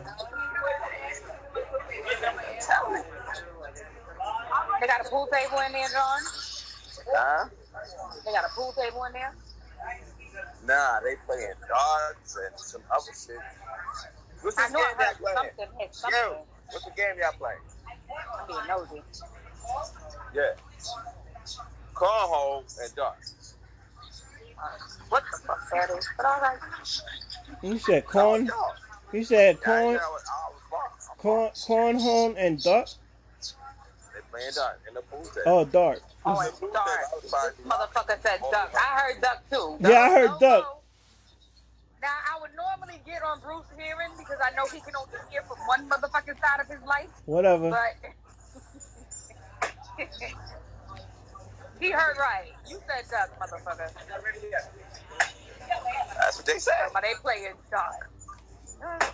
They 4.80 4.86
got 4.86 5.00
a 5.06 5.08
pool 5.08 5.26
table 5.32 5.58
in 5.66 5.72
there, 5.72 5.88
John? 5.88 6.20
Huh? 7.14 7.48
They 8.24 8.32
got 8.32 8.44
a 8.44 8.48
pool 8.54 8.72
table 8.76 9.04
in 9.04 9.12
there? 9.12 9.34
Nah, 10.66 11.00
they 11.00 11.16
playing 11.26 11.54
darts 11.68 12.36
and 12.36 12.58
some 12.60 12.82
other 12.92 13.12
shit. 13.14 13.36
What's 14.46 14.56
I 14.58 14.62
this 14.62 14.72
know 14.72 14.78
game 14.78 14.86
I 14.96 15.02
heard 15.02 15.16
y'all 15.18 15.34
playing? 15.34 15.50
something 15.58 15.80
hit 15.80 15.94
something. 15.96 16.20
Yo, 16.20 16.38
what's 16.70 16.84
the 16.84 16.90
game 16.92 17.14
y'all 17.20 17.32
playing? 17.36 17.58
I'm 18.38 18.46
being 18.46 18.60
nosy. 18.68 19.02
Yeah. 20.32 20.42
Cornhole 21.96 22.62
and 22.80 22.94
darts. 22.94 23.56
What 25.08 25.24
the 25.32 25.38
fuck 25.48 25.58
that 25.72 25.90
is? 25.98 26.08
But 26.16 26.26
all 26.26 26.40
right. 26.40 26.58
He 27.60 27.76
said 27.78 28.06
corn. 28.06 28.48
You 29.12 29.24
said 29.24 29.60
corn, 29.60 29.98
corn, 31.18 31.50
cornhole, 31.66 32.34
and 32.38 32.62
dart. 32.62 32.94
They 34.14 34.20
playing 34.30 34.52
darts 34.54 34.78
in 34.88 34.94
the 34.94 35.00
pool 35.02 35.24
table. 35.24 35.42
Oh, 35.46 35.64
dart. 35.64 36.02
Oh, 36.24 36.40
The 36.40 36.46
and 36.48 36.60
pool 36.60 36.70
duck. 36.72 36.86
table, 36.86 36.98
I 37.12 37.16
was 37.16 37.28
about 37.28 37.56
This 37.56 37.66
motherfucker 37.66 38.22
said 38.22 38.40
duck. 38.52 38.72
I 38.76 39.00
heard 39.00 39.20
duck 39.22 39.42
too. 39.50 39.76
Yeah, 39.80 40.00
I 40.02 40.10
heard 40.10 40.30
No, 40.30 40.38
duck. 40.38 40.82
No. 42.06 42.12
Now, 42.12 42.18
I 42.36 42.40
would 42.40 42.52
normally 42.56 43.02
get 43.04 43.22
on 43.22 43.40
Bruce 43.40 43.66
hearing 43.76 44.16
because 44.18 44.38
I 44.42 44.50
know 44.54 44.68
he 44.72 44.80
can 44.80 44.94
only 44.96 45.18
hear 45.30 45.42
from 45.48 45.58
one 45.66 45.90
motherfucking 45.90 46.38
side 46.38 46.60
of 46.62 46.68
his 46.68 46.82
life, 46.86 47.10
Whatever. 47.26 47.70
but 47.70 47.94
he 51.80 51.92
heard 51.92 52.16
right. 52.18 52.52
You 52.68 52.80
said 52.88 53.04
duck, 53.10 53.30
motherfucker. 53.42 53.90
That's 56.20 56.38
what 56.38 56.46
they 56.46 56.58
said. 56.58 56.90
But 56.94 57.02
they 57.02 57.14
playing 57.22 57.56
duck. 57.70 57.96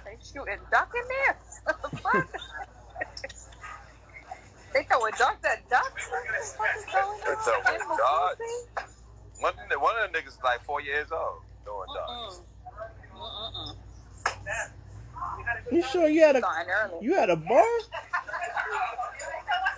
They 0.05 0.19
shooting 0.23 0.66
duck 0.70 0.90
in 0.94 1.05
there. 1.09 1.39
What 1.64 1.82
the 1.82 1.90
fuck? 2.02 2.28
they 4.74 4.85
throwing 4.85 5.12
darts 5.19 5.44
at 5.47 5.69
ducks? 5.69 6.09
What 6.10 6.24
the 6.28 6.47
fuck 6.59 6.77
is 6.78 6.86
going 6.93 7.20
They 7.24 7.32
on? 7.32 7.44
throwing 7.44 7.66
Animal 7.77 7.97
One, 9.40 9.55
of 9.59 9.69
the- 9.70 9.81
one 9.81 9.94
of 9.98 10.12
the 10.12 10.19
niggas 10.19 10.28
is 10.28 10.39
like 10.44 10.62
four 10.64 10.81
years 10.82 11.12
old 11.12 11.43
doing 11.64 11.89
darts. 11.94 12.43
Mm-mm. 13.23 13.77
You 15.70 15.82
sure 15.82 16.09
you 16.09 16.20
had 16.23 16.36
a 16.36 16.43
you 17.01 17.15
had 17.15 17.31
a 17.31 17.36
bar? 17.36 17.65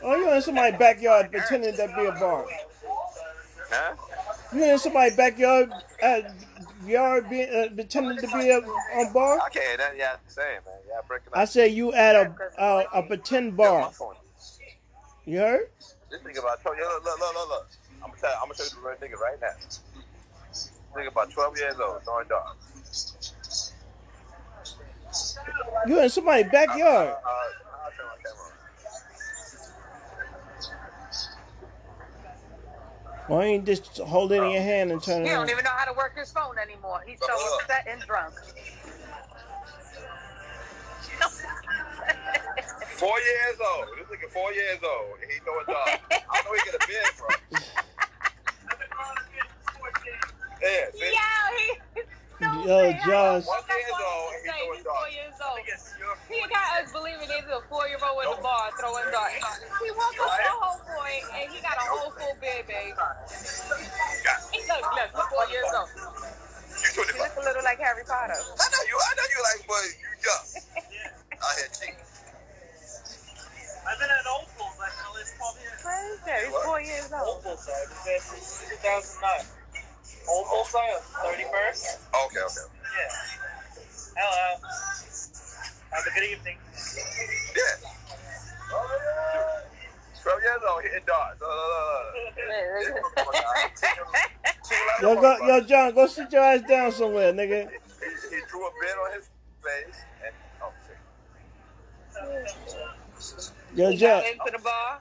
Oh, 0.03 0.17
you 0.17 0.33
in 0.33 0.43
somebody's 0.43 0.79
backyard 0.79 1.31
pretending 1.31 1.75
to 1.77 1.87
be 1.97 2.05
a 2.07 2.13
bar. 2.13 2.47
Huh? 3.71 3.95
You 4.55 4.65
in 4.65 4.79
somebody's 4.79 5.17
backyard 5.17 5.73
uh, 6.03 6.21
yard 6.87 7.31
being 7.31 7.49
uh, 7.49 7.69
pretending 7.75 8.19
to 8.19 8.27
be 8.27 8.51
a, 8.51 8.59
a 8.59 9.13
bar? 9.13 9.41
Hear 9.53 9.63
nothing 9.79 9.99
y'all 10.01 10.17
saying, 10.27 10.59
man. 10.67 10.75
Y'all 10.89 11.05
breaking 11.07 11.29
up. 11.33 11.39
I 11.39 11.45
said 11.45 11.73
you 11.73 11.93
at 11.93 12.17
a 12.17 12.35
a, 12.59 12.85
a 12.95 13.03
pretend 13.03 13.57
bar. 13.57 13.91
You 15.27 15.39
heard? 15.39 15.69
This 16.11 16.21
nigga 16.21 16.41
about 16.41 16.61
12 16.61 16.77
years 16.77 16.89
Look, 17.03 17.05
look, 17.05 17.35
look, 17.35 17.49
look. 17.49 17.67
I'm 18.03 18.11
gonna 18.11 18.21
tell 18.21 18.33
I'm 18.43 18.49
gonna 18.49 18.55
show 18.57 18.65
you 18.65 18.71
the 18.71 18.89
real 18.89 18.97
nigga 18.99 19.19
right 19.21 19.41
now. 19.41 19.55
Nigga 20.95 21.09
about 21.09 21.31
12 21.31 21.59
years 21.59 21.75
old, 21.81 22.05
doing 22.05 22.29
darts. 22.29 22.74
You 25.87 26.01
in 26.01 26.09
somebody's 26.11 26.51
backyard? 26.51 27.09
I'll 27.09 27.91
turn 27.91 28.07
my 28.07 28.17
camera 28.25 28.41
on. 33.29 33.39
Why 33.39 33.45
ain't 33.45 33.65
just 33.67 33.99
hold 33.99 34.33
it 34.33 34.43
in 34.43 34.51
your 34.51 34.63
hand 34.63 34.93
and 34.93 35.03
turn 35.03 35.23
it 35.23 35.27
He 35.27 35.31
it 35.31 35.35
don't 35.35 35.51
even 35.51 35.65
know 35.65 35.71
how 35.71 35.85
to 35.87 35.97
work 35.97 36.17
his 36.17 36.31
phone 36.31 36.59
anymore. 36.59 37.01
He's 37.07 37.19
so 37.21 37.33
Uh-uh. 37.33 37.59
upset 37.63 37.87
and 37.89 38.01
drunk. 38.03 38.35
Four 42.97 43.19
years 43.19 43.59
old. 43.77 43.87
This 43.99 44.07
nigga 44.19 44.31
four 44.31 44.53
years 44.53 44.79
old. 44.83 45.19
And 45.23 45.31
he 45.31 45.39
throwing 45.41 45.67
darts. 45.67 46.03
I 46.11 46.43
know 46.43 46.53
he 46.55 46.71
get 46.71 46.75
a 46.75 46.87
beard 46.87 47.07
from. 47.15 47.61
Yeah, 50.63 50.87
see? 50.95 51.13
Yeah, 51.13 51.59
he. 51.95 52.01
So 52.41 52.51
Yo, 52.67 52.91
sad. 52.91 53.01
Josh. 53.07 53.47
One 53.47 53.63
years 53.71 53.95
old 53.95 54.31
and 54.35 54.43
he 54.43 54.51
Say 54.51 54.59
throwing 54.59 54.75
he's 54.75 54.85
four 54.85 54.95
darts. 54.95 55.15
years 55.15 55.39
old. 55.39 55.61
He 56.29 56.39
got 56.51 56.67
us 56.83 56.89
believing 56.93 57.29
there's 57.31 57.47
a 57.49 57.61
four-year-old 57.71 58.17
with 58.19 58.31
the 58.37 58.41
ball 58.43 58.67
throwing 58.75 59.09
darts. 59.15 59.39
He 59.81 59.91
walked 59.95 60.19
up 60.19 60.35
to 60.35 60.43
a 60.43 60.57
whole 60.59 60.83
boy 60.83 61.15
and 61.39 61.47
he 61.55 61.59
got 61.63 61.79
a 61.79 61.87
whole 61.87 62.11
full 62.11 62.35
beard, 62.43 62.67
babe. 62.67 62.95
He 64.51 64.61
look, 64.67 64.83
look, 64.83 65.11
he's 65.15 65.29
four 65.31 65.47
years 65.49 65.71
old. 65.79 65.91
You 65.95 66.91
He 66.91 67.15
25. 67.15 67.23
look 67.23 67.35
a 67.39 67.43
little 67.47 67.65
like 67.65 67.79
Harry 67.79 68.03
Potter. 68.05 68.35
I 68.35 68.67
know 68.67 68.83
you. 68.83 68.97
I 68.99 69.11
know 69.15 69.27
you 69.31 69.41
like, 69.47 69.63
but 69.71 69.85
you 69.95 70.11
young. 70.27 70.45
Out 71.45 71.55
here 71.55 71.71
cheating. 71.71 72.03
I've 73.87 73.99
been 74.01 74.11
at 74.11 74.27
Old 74.27 74.49
Bulls 74.59 74.75
like 74.81 74.91
for 74.91 75.07
the 75.07 75.13
last 75.23 75.39
12 75.39 75.63
years. 75.63 75.79
Crazy. 75.87 76.51
He's 76.51 76.57
four 76.67 76.81
years 76.83 77.09
Old 77.15 77.23
old. 77.25 77.45
Bulls, 77.47 77.63
I've 77.69 77.89
been 77.89 78.03
there 78.05 78.21
since 78.21 78.65
2009. 78.83 79.64
Old 80.29 80.47
Bulls, 80.49 80.69
sire, 80.71 81.01
31st? 81.25 81.99
Okay, 82.27 82.41
okay. 82.41 82.67
Yeah. 82.97 83.13
Hello. 84.17 84.61
Have 85.93 86.07
a 86.07 86.11
good 86.15 86.31
evening. 86.31 86.57
Yeah. 87.57 87.91
12 90.23 90.41
years 90.43 90.63
old 90.71 90.83
hitting 90.83 91.07
darts. 91.07 91.41
Yo, 95.03 95.15
go, 95.21 95.37
yo, 95.47 95.61
John, 95.63 95.95
go 95.95 96.07
sit 96.07 96.33
your 96.33 96.43
ass 96.43 96.63
down 96.63 96.93
somewhere, 96.93 97.33
nigga. 97.33 97.69
He, 97.71 98.37
he 98.37 98.43
drew 98.49 98.67
a 98.67 98.71
bit 98.81 98.97
on 99.05 99.13
his 99.15 99.29
face 99.63 99.97
and 100.25 100.35
oh 100.63 100.73
shit. 100.87 100.99
Yo, 103.77 103.91
He 103.91 103.97
John. 103.97 104.23
got 104.23 104.33
into 104.33 104.51
the 104.59 104.63
bar 104.65 105.01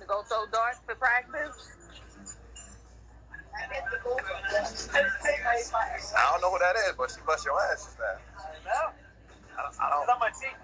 to 0.00 0.06
go 0.06 0.22
throw 0.22 0.46
darts 0.52 0.78
for 0.86 0.94
practice. 0.94 1.73
I 4.04 4.10
don't 6.32 6.40
know 6.42 6.50
who 6.50 6.58
that 6.58 6.76
is, 6.88 6.94
but 6.96 7.10
she 7.10 7.20
bust 7.26 7.44
your 7.44 7.58
ass 7.72 7.84
just 7.84 7.98
now. 7.98 8.04
No, 8.64 8.70
I 9.56 9.62
don't. 9.62 9.66
I 9.66 9.68
it's 9.68 9.78
don't 9.78 10.10
on 10.10 10.20
my 10.20 10.30
team. 10.30 10.56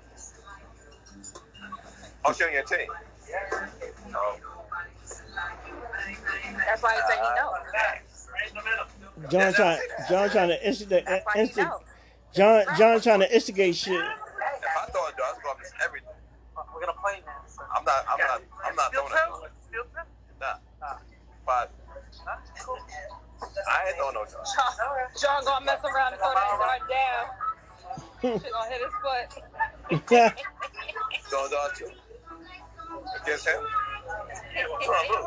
oh, 2.25 2.33
she 2.33 2.45
on 2.45 2.53
your 2.53 2.63
team. 2.65 2.89
Oh. 4.15 4.37
That's 6.67 6.83
why 6.83 6.95
he 6.95 7.01
said 7.09 7.17
he 7.17 7.27
uh, 7.27 7.35
knows. 7.37 7.57
Right 8.31 8.49
in 8.49 8.55
the 8.57 8.63
middle. 8.63 9.31
John 9.31 9.53
trying, 9.55 9.81
John 10.09 10.31
trying 10.31 10.49
to 10.49 10.67
instigate, 10.67 11.05
That's 11.07 11.25
why 11.27 11.33
he 11.35 11.41
instigate, 11.41 11.69
knows. 11.69 11.81
John 12.35 12.65
John 12.79 13.01
trying 13.01 13.21
to 13.21 13.35
instigate 13.35 13.75
shit. 13.77 13.95
If 13.95 14.01
I 14.01 14.87
throw 14.93 15.07
a 15.07 15.13
dart, 15.17 15.37
it's 15.37 15.45
gonna 15.45 15.59
miss 15.59 15.73
everything. 15.85 16.09
We're 16.75 16.81
gonna 16.81 16.93
play 17.03 17.23
now. 17.27 17.41
So. 17.47 17.63
I'm 17.75 17.85
not. 17.85 18.05
I'm 18.09 18.19
not. 18.19 18.43
I'm 18.65 18.77
not 18.77 18.89
Steel 18.89 19.01
throwing 19.09 19.13
a 19.13 19.17
toe? 19.17 19.41
dart. 19.41 19.53
Steel? 19.65 19.85
Nah. 20.41 20.97
But 21.47 21.73
Huh? 22.25 22.37
Cool. 22.65 22.77
I 23.43 23.89
ain't 23.89 23.97
throwing 23.97 24.15
no 24.15 24.25
dart. 24.25 24.47
John, 24.57 24.73
John 25.21 25.45
gonna 25.45 25.65
mess 25.65 25.83
around 25.85 26.13
and 26.13 26.21
throw 26.21 26.35
that 26.35 26.59
dart 26.61 26.83
down. 26.91 27.25
She 28.21 28.51
gonna 28.51 28.71
hit 28.71 28.81
his 28.85 28.95
foot. 29.01 29.29
Throwing 31.31 31.51
dart 31.51 31.75
too. 31.77 31.91
Against 33.23 33.47
him? 33.47 33.61
What's 33.61 34.89
wrong, 34.89 35.07
bro? 35.09 35.21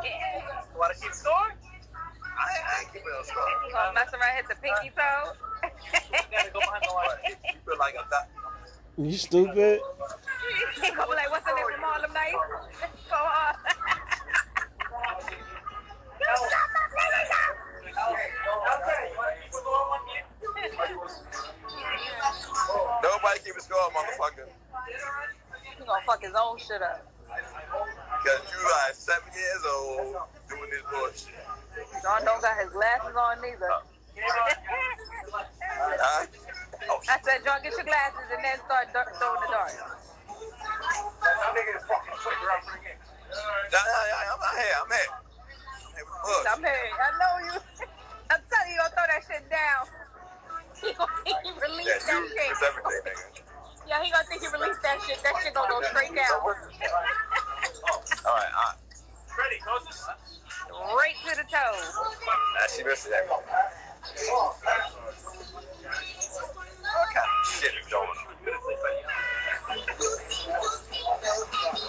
Wanna 0.80 0.94
keep 1.02 1.14
score? 1.14 1.34
I 1.34 1.48
ain't, 1.48 2.66
I 2.66 2.82
ain't 2.82 2.94
keeping 2.94 3.10
no 3.10 3.24
score. 3.24 3.44
He 3.66 3.72
gonna 3.72 3.94
mess 3.94 4.14
around, 4.14 4.36
hit 4.36 4.48
the 4.50 4.56
pinky 4.62 4.92
toe. 4.96 5.34
You 5.64 6.20
gotta 6.32 6.52
go 6.52 6.60
behind 6.60 6.84
the 6.84 6.94
line. 6.94 7.38
You 7.54 7.60
feel 7.66 7.80
like 7.80 7.96
I'm 7.98 8.06
not. 8.12 8.28
You 8.98 9.18
stupid. 9.18 9.80
He 10.76 10.82
gonna 10.92 11.08
be 11.08 11.16
like, 11.16 11.32
what's 11.32 11.46
the 11.46 11.56
name 11.56 11.66
from 11.72 11.82
Harlem 11.82 12.14
Nights? 12.14 12.38
Go 13.10 13.16
on. 13.16 13.56
Nobody 23.04 23.40
keeping 23.40 23.62
score, 23.62 23.90
motherfucker. 23.92 24.48
He 25.78 25.86
gonna 25.86 26.02
fuck 26.06 26.22
his 26.22 26.34
own 26.36 26.58
shit 26.58 26.82
up. 26.82 27.08
Because 27.28 28.42
you 28.52 28.60
like 28.64 28.94
seven 28.94 29.32
years 29.34 29.64
old 29.68 30.16
doing 30.50 30.70
this 30.72 30.84
bullshit. 30.92 31.44
John 32.02 32.26
don't 32.26 32.42
got 32.42 32.58
his 32.60 32.72
glasses 32.72 33.16
on 33.16 33.42
neither. 33.42 33.72
Uh, 33.72 33.82
huh? 36.00 36.26
Oh, 36.90 37.00
I 37.10 37.18
said, 37.24 37.44
John, 37.44 37.64
get 37.64 37.74
your 37.74 37.84
glasses 37.84 38.28
and 38.36 38.44
then 38.44 38.60
start 38.66 38.92
throwing 38.92 39.42
the 39.42 39.48
dart. 39.52 39.72
Yeah, 43.72 43.80
yeah, 43.80 44.04
yeah, 44.08 44.34
I'm 44.34 44.40
not 44.40 44.56
here. 44.56 44.76
I'm 44.84 44.92
here. 44.92 45.33
Hey, 46.12 46.44
I'm 46.52 46.60
here. 46.64 46.92
I 47.00 47.10
know 47.20 47.34
you. 47.48 47.56
I'm 48.32 48.42
telling 48.50 48.70
you, 48.70 48.76
you 48.76 48.80
gonna 48.82 48.96
throw 48.96 49.08
that 49.10 49.24
shit 49.28 49.46
down. 49.50 49.84
He 50.84 50.94
gonna 50.94 51.12
think 51.24 51.38
he 51.44 51.50
Yeah, 51.50 51.64
released 51.64 52.08
you 52.08 52.20
that 52.28 52.44
shit. 52.44 52.52
is 52.52 52.64
everything, 52.64 53.02
nigga. 53.08 53.44
Yeah, 53.88 54.04
he 54.04 54.12
gonna 54.12 54.26
think 54.28 54.42
he 54.44 54.50
released 54.52 54.82
that 54.84 55.00
shit. 55.06 55.20
That 55.24 55.36
shit 55.44 55.54
gonna 55.54 55.70
go 55.72 55.82
straight 55.84 56.16
down. 56.16 56.28
Oh, 56.42 56.44
all 56.46 58.36
right, 58.36 58.52
all 58.54 58.70
right. 58.72 58.78
Ready, 59.38 59.60
Moses? 59.66 60.04
right 60.98 61.16
to 61.24 61.36
the 61.38 61.44
toes. 61.48 61.94
Nah, 61.96 62.68
she 62.76 62.84
missed 62.84 63.10
that. 63.10 63.28
What 63.30 63.46
kind 67.14 67.28
of 67.28 67.48
shit 67.48 67.74
is 67.74 67.88
going 67.92 68.08
on? 68.10 68.16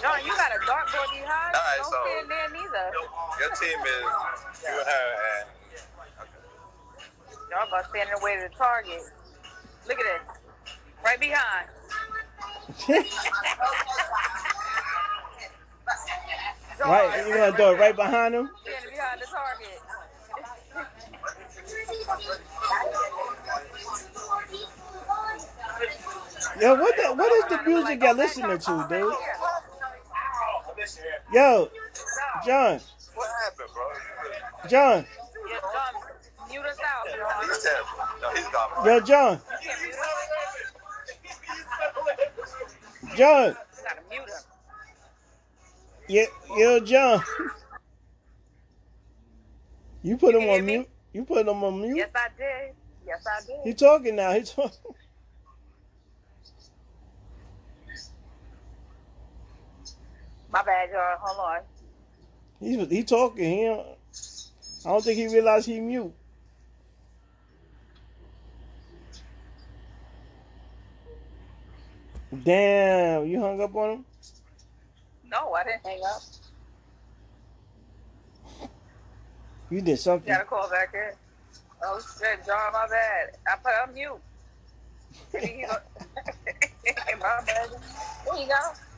John, 0.01 0.19
you 0.25 0.31
got 0.35 0.51
a 0.51 0.59
dartboard 0.65 1.09
behind. 1.11 1.55
All 1.55 1.61
right, 1.61 1.77
Don't 1.77 1.91
so- 1.91 2.03
stand 2.05 2.29
there 2.29 2.49
neither. 2.51 2.91
Your 3.39 3.49
team 3.55 3.79
is 3.79 4.03
you 4.63 4.75
and 4.79 4.87
her 4.87 5.07
and 5.39 5.47
Y'all 7.51 7.67
about 7.67 7.83
to 7.83 7.89
stand 7.89 8.09
in 8.09 8.15
the 8.19 8.23
way 8.25 8.35
to 8.35 8.41
the 8.49 8.55
target. 8.55 9.01
Look 9.87 9.99
at 9.99 10.05
this. 10.05 10.21
Right 11.03 11.19
behind. 11.19 11.67
Right, 16.77 17.25
you 17.25 17.33
gonna 17.33 17.55
do 17.55 17.71
it 17.71 17.79
right 17.79 17.95
behind 17.95 18.35
him? 18.35 18.49
Standing 18.63 18.91
behind 18.91 19.21
the 19.21 19.27
target. 19.27 19.81
Yo, 26.61 26.75
what 26.75 26.95
the 26.95 27.03
what 27.13 27.31
is 27.33 27.43
the 27.49 27.61
music 27.69 28.01
you're 28.01 28.13
listening 28.13 28.57
to, 28.57 28.85
dude? 28.89 29.13
Yo, 31.33 31.69
John, 32.45 32.79
what 33.15 33.27
happened, 33.43 33.69
bro? 33.73 33.83
John, 34.69 35.05
Yeah, 35.49 35.59
John, 35.73 35.93
mute 36.49 36.65
us 36.65 36.77
out, 36.79 37.07
John. 37.15 37.49
He's 37.49 37.63
terrible. 37.63 37.89
No, 38.21 38.29
he's 38.31 38.47
yo, 38.85 38.99
John, 39.01 39.41
You 39.61 39.67
can't 39.67 39.81
mute 39.81 39.95
us. 39.95 39.99
John, 43.17 43.47
You 43.47 43.55
gotta 43.83 44.01
mute 44.09 44.29
him. 44.29 44.43
yo, 46.07 46.25
yo, 46.57 46.79
John. 46.79 47.23
You 50.03 50.17
put 50.17 50.35
him 50.35 50.47
on 50.49 50.65
mute. 50.65 50.87
You 51.13 51.23
put 51.25 51.47
him 51.47 51.63
on 51.63 51.81
mute. 51.81 51.97
Yes, 51.97 52.09
I 52.15 52.27
did. 52.37 52.73
Yes, 53.07 53.25
I 53.25 53.39
did. 53.45 53.59
He 53.63 53.73
talking 53.73 54.15
now. 54.15 54.31
He 54.33 54.43
talking. 54.43 54.93
My 60.51 60.63
bad, 60.63 60.89
y'all. 60.91 61.17
Hold 61.21 61.39
on. 61.57 61.61
He 62.59 62.85
he 62.87 63.03
talking. 63.03 63.59
He 63.59 63.65
don't, 63.65 63.87
I 64.85 64.89
don't 64.91 65.05
think 65.05 65.17
he 65.17 65.27
realized 65.27 65.67
he 65.67 65.81
mute. 65.81 66.13
Damn, 72.43 73.27
you 73.27 73.41
hung 73.41 73.61
up 73.61 73.75
on 73.75 73.91
him? 73.91 74.05
No, 75.23 75.53
I 75.53 75.63
didn't 75.63 75.85
hang 75.85 76.01
up. 76.05 76.21
You 79.69 79.81
did 79.81 79.99
You 79.99 79.99
something. 79.99 80.27
gotta 80.27 80.45
call 80.45 80.69
back 80.69 80.89
in. 80.93 81.13
Oh 81.83 81.99
shit, 82.19 82.45
John, 82.45 82.73
my 82.73 82.87
bad. 82.89 83.27
I 83.47 83.55
put 83.63 83.89
on 83.89 83.93
mute. 83.95 84.21
Maybe 85.33 85.47
he 85.47 85.63
go- 85.63 85.77
my 87.19 87.41
bad. 87.45 87.69
There 88.25 88.37
you 88.41 88.47
go. 88.47 88.94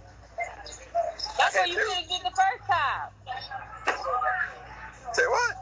That's 1.38 1.56
what 1.56 1.68
you 1.68 1.74
should 1.74 1.94
have 1.94 2.08
did 2.08 2.22
the 2.22 2.36
first 2.36 2.68
time. 2.68 3.10
Say 5.14 5.24
what? 5.28 5.56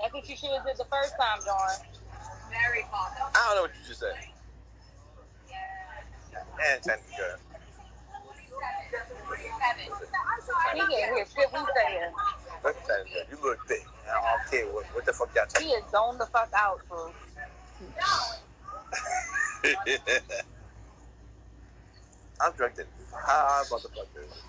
That's 0.00 0.12
what 0.12 0.28
you 0.28 0.36
should 0.36 0.50
have 0.50 0.64
did 0.66 0.76
the 0.76 0.84
first 0.84 1.14
time, 1.18 1.38
John. 1.44 1.86
Very 2.50 2.84
I 2.84 3.46
don't 3.46 3.56
know 3.56 3.62
what 3.62 3.72
you 3.74 3.86
just 3.86 4.00
said. 4.00 4.14
And 6.68 6.82
ten 6.82 6.98
good. 7.16 7.38
He 10.74 10.80
can't 10.80 10.90
hear 10.90 11.26
shit 11.26 11.52
we 11.52 11.58
saying. 11.76 12.12
Look 12.64 12.76
at 12.76 12.86
that. 12.86 13.04
You 13.30 13.38
look 13.42 13.66
thick. 13.68 13.86
I 14.08 14.36
don't 14.38 14.50
care 14.50 14.66
what, 14.72 14.86
what 14.94 15.04
the 15.04 15.12
fuck 15.12 15.34
y'all 15.34 15.46
He 15.60 15.70
is 15.70 15.84
zoned 15.90 16.20
the 16.20 16.26
fuck 16.26 16.50
out, 16.54 16.80
fool. 16.88 17.12
I'm 22.40 22.52
drinking 22.54 22.86
high 23.12 23.64
motherfuckers. 23.70 24.44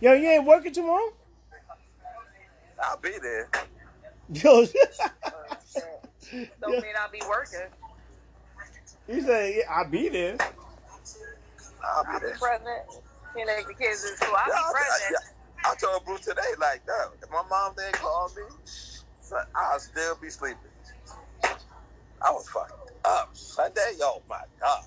Yo, 0.00 0.12
you 0.14 0.28
ain't 0.30 0.46
working 0.46 0.72
tomorrow? 0.74 1.10
I'll 2.82 3.00
be 3.00 3.12
there. 3.22 3.50
Yo, 4.28 4.66
Don't 6.60 6.72
Yeah. 6.72 6.80
mean 6.80 6.94
I'll 6.98 7.10
be 7.10 7.22
working. 7.28 7.68
he 9.06 9.20
said, 9.22 9.54
yeah, 9.56 9.62
I'll 9.70 9.90
be 9.90 10.08
there. 10.10 10.38
I'll 11.96 12.04
I'll 12.04 12.04
be 12.06 12.18
be 12.20 12.26
there. 12.26 12.38
present. 12.40 12.82
You 13.36 13.46
know, 13.46 13.56
the 13.68 13.74
kids 13.74 14.04
in 14.04 14.16
school. 14.16 14.34
I'll 14.38 14.48
Yeah, 14.48 14.54
be 14.54 14.60
I, 14.60 14.68
I, 14.68 14.70
present. 14.70 15.16
I 15.72 15.74
told 15.76 16.04
Bruce 16.06 16.22
today, 16.22 16.42
like, 16.60 16.82
no, 16.88 16.94
if 17.22 17.30
my 17.30 17.42
mom 17.50 17.74
didn't 17.76 17.98
call 17.98 18.30
me, 18.36 18.42
son, 19.20 19.40
I'll 19.56 19.80
still 19.80 20.16
be 20.22 20.30
sleeping. 20.30 20.72
I 22.22 22.32
was 22.32 22.48
fucked 22.48 22.72
up 23.04 23.30
Sunday. 23.34 23.92
Oh 24.02 24.22
my 24.28 24.40
god. 24.60 24.82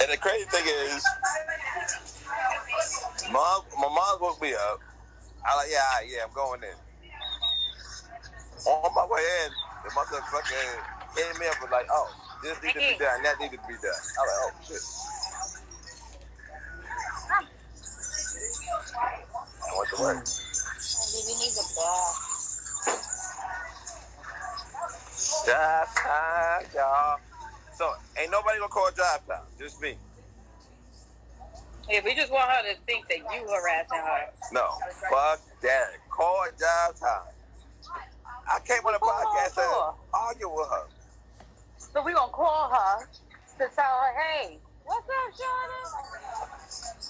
And 0.00 0.10
the 0.12 0.16
crazy 0.16 0.44
thing 0.50 0.64
is, 0.66 1.04
mom, 3.32 3.62
my 3.78 3.88
mom 3.88 4.18
woke 4.20 4.40
me 4.40 4.52
up. 4.54 4.80
I 5.44 5.56
like, 5.56 5.68
yeah, 5.70 5.78
right, 5.78 6.06
yeah, 6.08 6.24
I'm 6.26 6.34
going 6.34 6.62
in. 6.62 6.76
On 8.66 8.94
my 8.94 9.06
way 9.10 9.22
in, 9.46 9.52
the 9.84 9.90
motherfucker 9.90 10.82
came 11.16 11.36
in 11.36 11.48
and 11.48 11.56
was 11.60 11.70
like, 11.70 11.86
oh, 11.90 12.08
this 12.42 12.62
needs 12.62 12.74
to 12.74 12.80
be 12.80 12.96
done, 12.98 13.22
that 13.22 13.36
needs 13.40 13.52
to 13.52 13.60
be 13.68 13.74
done. 13.74 14.02
I 14.18 14.20
was 14.22 14.28
like, 14.28 14.40
oh 14.42 14.52
shit. 14.68 14.82
I 19.62 19.78
went 19.78 19.90
to 19.96 20.02
work. 20.02 20.24
Mm. 20.24 20.44
We 21.28 21.34
need 21.38 21.54
the 21.54 21.66
ball. 21.76 22.14
Jive 25.46 25.94
time, 25.96 26.66
y'all. 26.74 27.18
So 27.78 27.86
ain't 28.18 28.32
nobody 28.34 28.58
gonna 28.58 28.74
call 28.74 28.90
jive 28.90 29.22
time, 29.22 29.46
just 29.56 29.80
me. 29.80 29.94
If 31.88 32.02
we 32.04 32.12
just 32.16 32.32
want 32.32 32.50
her 32.50 32.74
to 32.74 32.80
think 32.90 33.06
that 33.06 33.18
you 33.18 33.46
harassing 33.46 34.02
her. 34.02 34.26
No, 34.50 34.66
fuck 35.08 35.38
that. 35.62 35.86
Call 36.10 36.42
jive 36.58 36.98
time. 36.98 37.30
I 38.50 38.58
came 38.66 38.82
on 38.84 38.96
a 38.96 38.98
Call 38.98 39.14
her 39.14 39.24
podcast 39.24 39.54
to 39.54 39.62
for? 39.62 39.94
argue 40.12 40.50
with 40.50 40.66
her. 40.68 40.86
So 41.94 42.02
we 42.02 42.12
gonna 42.12 42.32
call 42.32 42.68
her 42.68 43.06
to 43.06 43.64
tell 43.70 43.94
her, 44.02 44.10
hey, 44.26 44.58
what's 44.82 45.06
up, 45.06 45.30
Shauna? 45.38 45.80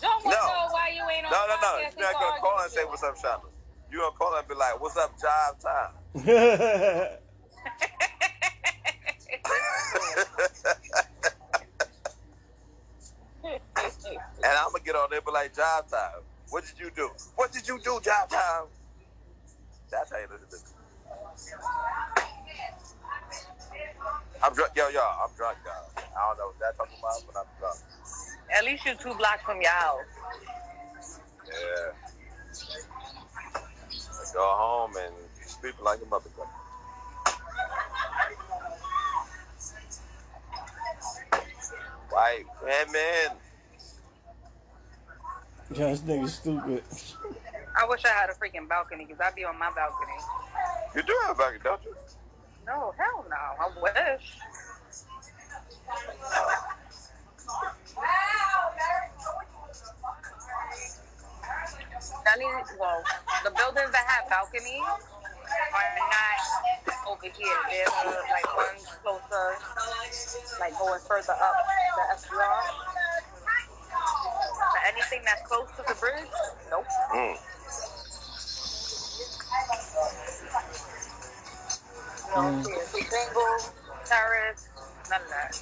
John 0.03 0.21
wants 0.21 0.37
No. 0.37 0.37
to 0.37 0.53
know 0.53 0.69
why 0.69 0.89
you 0.95 1.03
ain't 1.09 1.25
on 1.25 1.33
No, 1.33 1.47
no, 1.49 1.57
no. 1.65 1.79
You're 1.81 2.13
not 2.13 2.21
gonna 2.21 2.41
call 2.41 2.61
and 2.61 2.71
say 2.71 2.85
what's 2.85 3.03
up, 3.03 3.17
Shonda. 3.17 3.49
You 3.91 4.01
gonna 4.01 4.13
call 4.13 4.37
and 4.37 4.47
be 4.47 4.55
like, 4.55 4.79
"What's 4.79 4.99
up, 4.99 5.17
jive 5.17 5.57
time?" 5.65 7.17
and 13.45 14.55
I'm 14.59 14.73
gonna 14.73 14.85
get 14.85 14.97
on 14.97 15.09
there 15.11 15.21
but 15.25 15.35
like, 15.35 15.55
"Jive 15.55 15.91
time. 15.91 16.23
What 16.51 16.65
did 16.65 16.79
you 16.79 16.91
do? 16.95 17.11
What 17.37 17.53
did 17.53 17.69
you 17.69 17.79
do, 17.81 18.01
jive 18.01 18.29
time?" 18.29 18.67
That's 19.91 20.11
how 20.13 20.19
you 20.19 20.29
listen 20.31 20.49
to 20.49 20.57
me. 20.57 20.63
I'm 24.43 24.55
drunk, 24.55 24.73
yo, 24.77 24.89
yo. 24.89 25.01
I'm 25.25 25.31
drunk, 25.37 25.59
y'all. 25.65 25.75
I 25.97 26.03
don't 26.29 26.39
know 26.39 26.47
what 26.49 26.59
that 26.61 26.77
talking 26.79 26.99
about, 26.99 27.23
but 27.27 27.41
I'm 27.41 27.47
drunk. 27.59 27.79
At 28.57 28.65
least 28.65 28.87
you're 28.87 28.95
two 28.97 29.15
blocks 29.15 29.43
from 29.45 29.61
your 29.63 29.71
house. 29.73 30.07
Yeah. 31.47 31.93
I 34.09 34.35
go 34.35 34.41
home 34.59 34.93
and 34.99 35.15
sleep 35.47 35.75
like 35.83 36.01
a 36.01 36.07
motherfucker. 36.07 36.68
White 42.19 42.47
women. 42.65 43.39
Yeah, 45.71 45.91
this 45.91 46.01
nigga 46.01 46.29
stupid. 46.29 46.83
I 47.79 47.87
wish 47.87 48.05
I 48.05 48.09
had 48.09 48.29
a 48.29 48.33
freaking 48.33 48.69
balcony 48.69 49.05
because 49.05 49.21
I'd 49.25 49.37
be 49.37 49.45
on 49.45 49.57
my 49.57 49.71
balcony. 49.71 50.19
You 50.97 51.03
do 51.03 51.17
have 51.23 51.37
a 51.37 51.39
balcony, 51.39 51.61
don't 51.63 51.85
you? 51.85 51.95
No, 52.67 52.93
hell 52.99 53.25
no. 53.31 53.37
I 53.63 53.71
wish. 53.81 54.37
I 62.27 62.37
need, 62.37 62.47
well, 62.81 63.03
the 63.45 63.51
buildings 63.53 63.93
that 63.93 64.07
have 64.09 64.29
balconies 64.29 64.83
are 65.51 65.93
not 65.99 67.09
over 67.09 67.27
here. 67.27 67.59
They're 67.71 67.89
uh, 67.89 68.15
like 68.31 68.57
ones 68.57 68.87
closer, 69.03 69.57
like 70.61 70.79
going 70.79 71.01
further 71.01 71.33
up 71.33 71.55
the 71.97 72.05
SDR. 72.17 72.63
But 74.59 74.83
anything 74.93 75.21
that's 75.25 75.43
close 75.47 75.69
to 75.77 75.83
the 75.89 75.95
bridge, 75.99 76.31
nope. 76.71 76.87
Mm. 77.15 77.37
No, 82.37 82.63
single, 82.63 83.57
terrace, 84.05 84.69
none 85.11 85.23
of 85.23 85.29
that. 85.29 85.53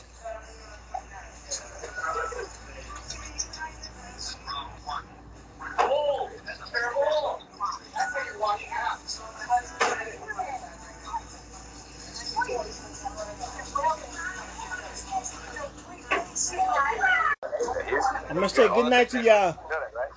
I'm 18.37 18.43
gonna 18.43 18.49
say 18.51 18.69
good 18.69 18.91
night 18.91 19.09
to 19.11 19.17
y'all. 19.17 19.25
You 19.25 19.31
know 19.33 19.53
that, 19.71 19.93
right? 19.97 20.13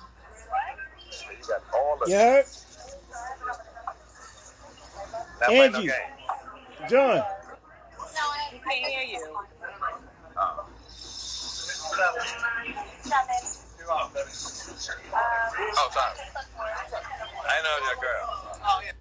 So 1.08 1.30
you 1.30 1.38
got 1.48 1.62
all 1.72 1.98
the 2.04 2.10
You 2.10 2.16
heard? 2.16 2.44
Not 5.40 5.48
playing 5.48 5.72
no 5.72 5.78
Angie. 5.78 5.90
John. 6.90 7.24
Can't 8.68 8.86
hear 8.86 9.02
you. 9.04 9.38
Oh. 10.36 10.66
Oh, 15.78 15.88
sorry. 15.94 16.18
I 17.48 17.62
know 17.62 17.76
your 17.86 17.96
girl. 17.96 18.28
Oh, 18.62 18.80
yeah. 18.84 18.99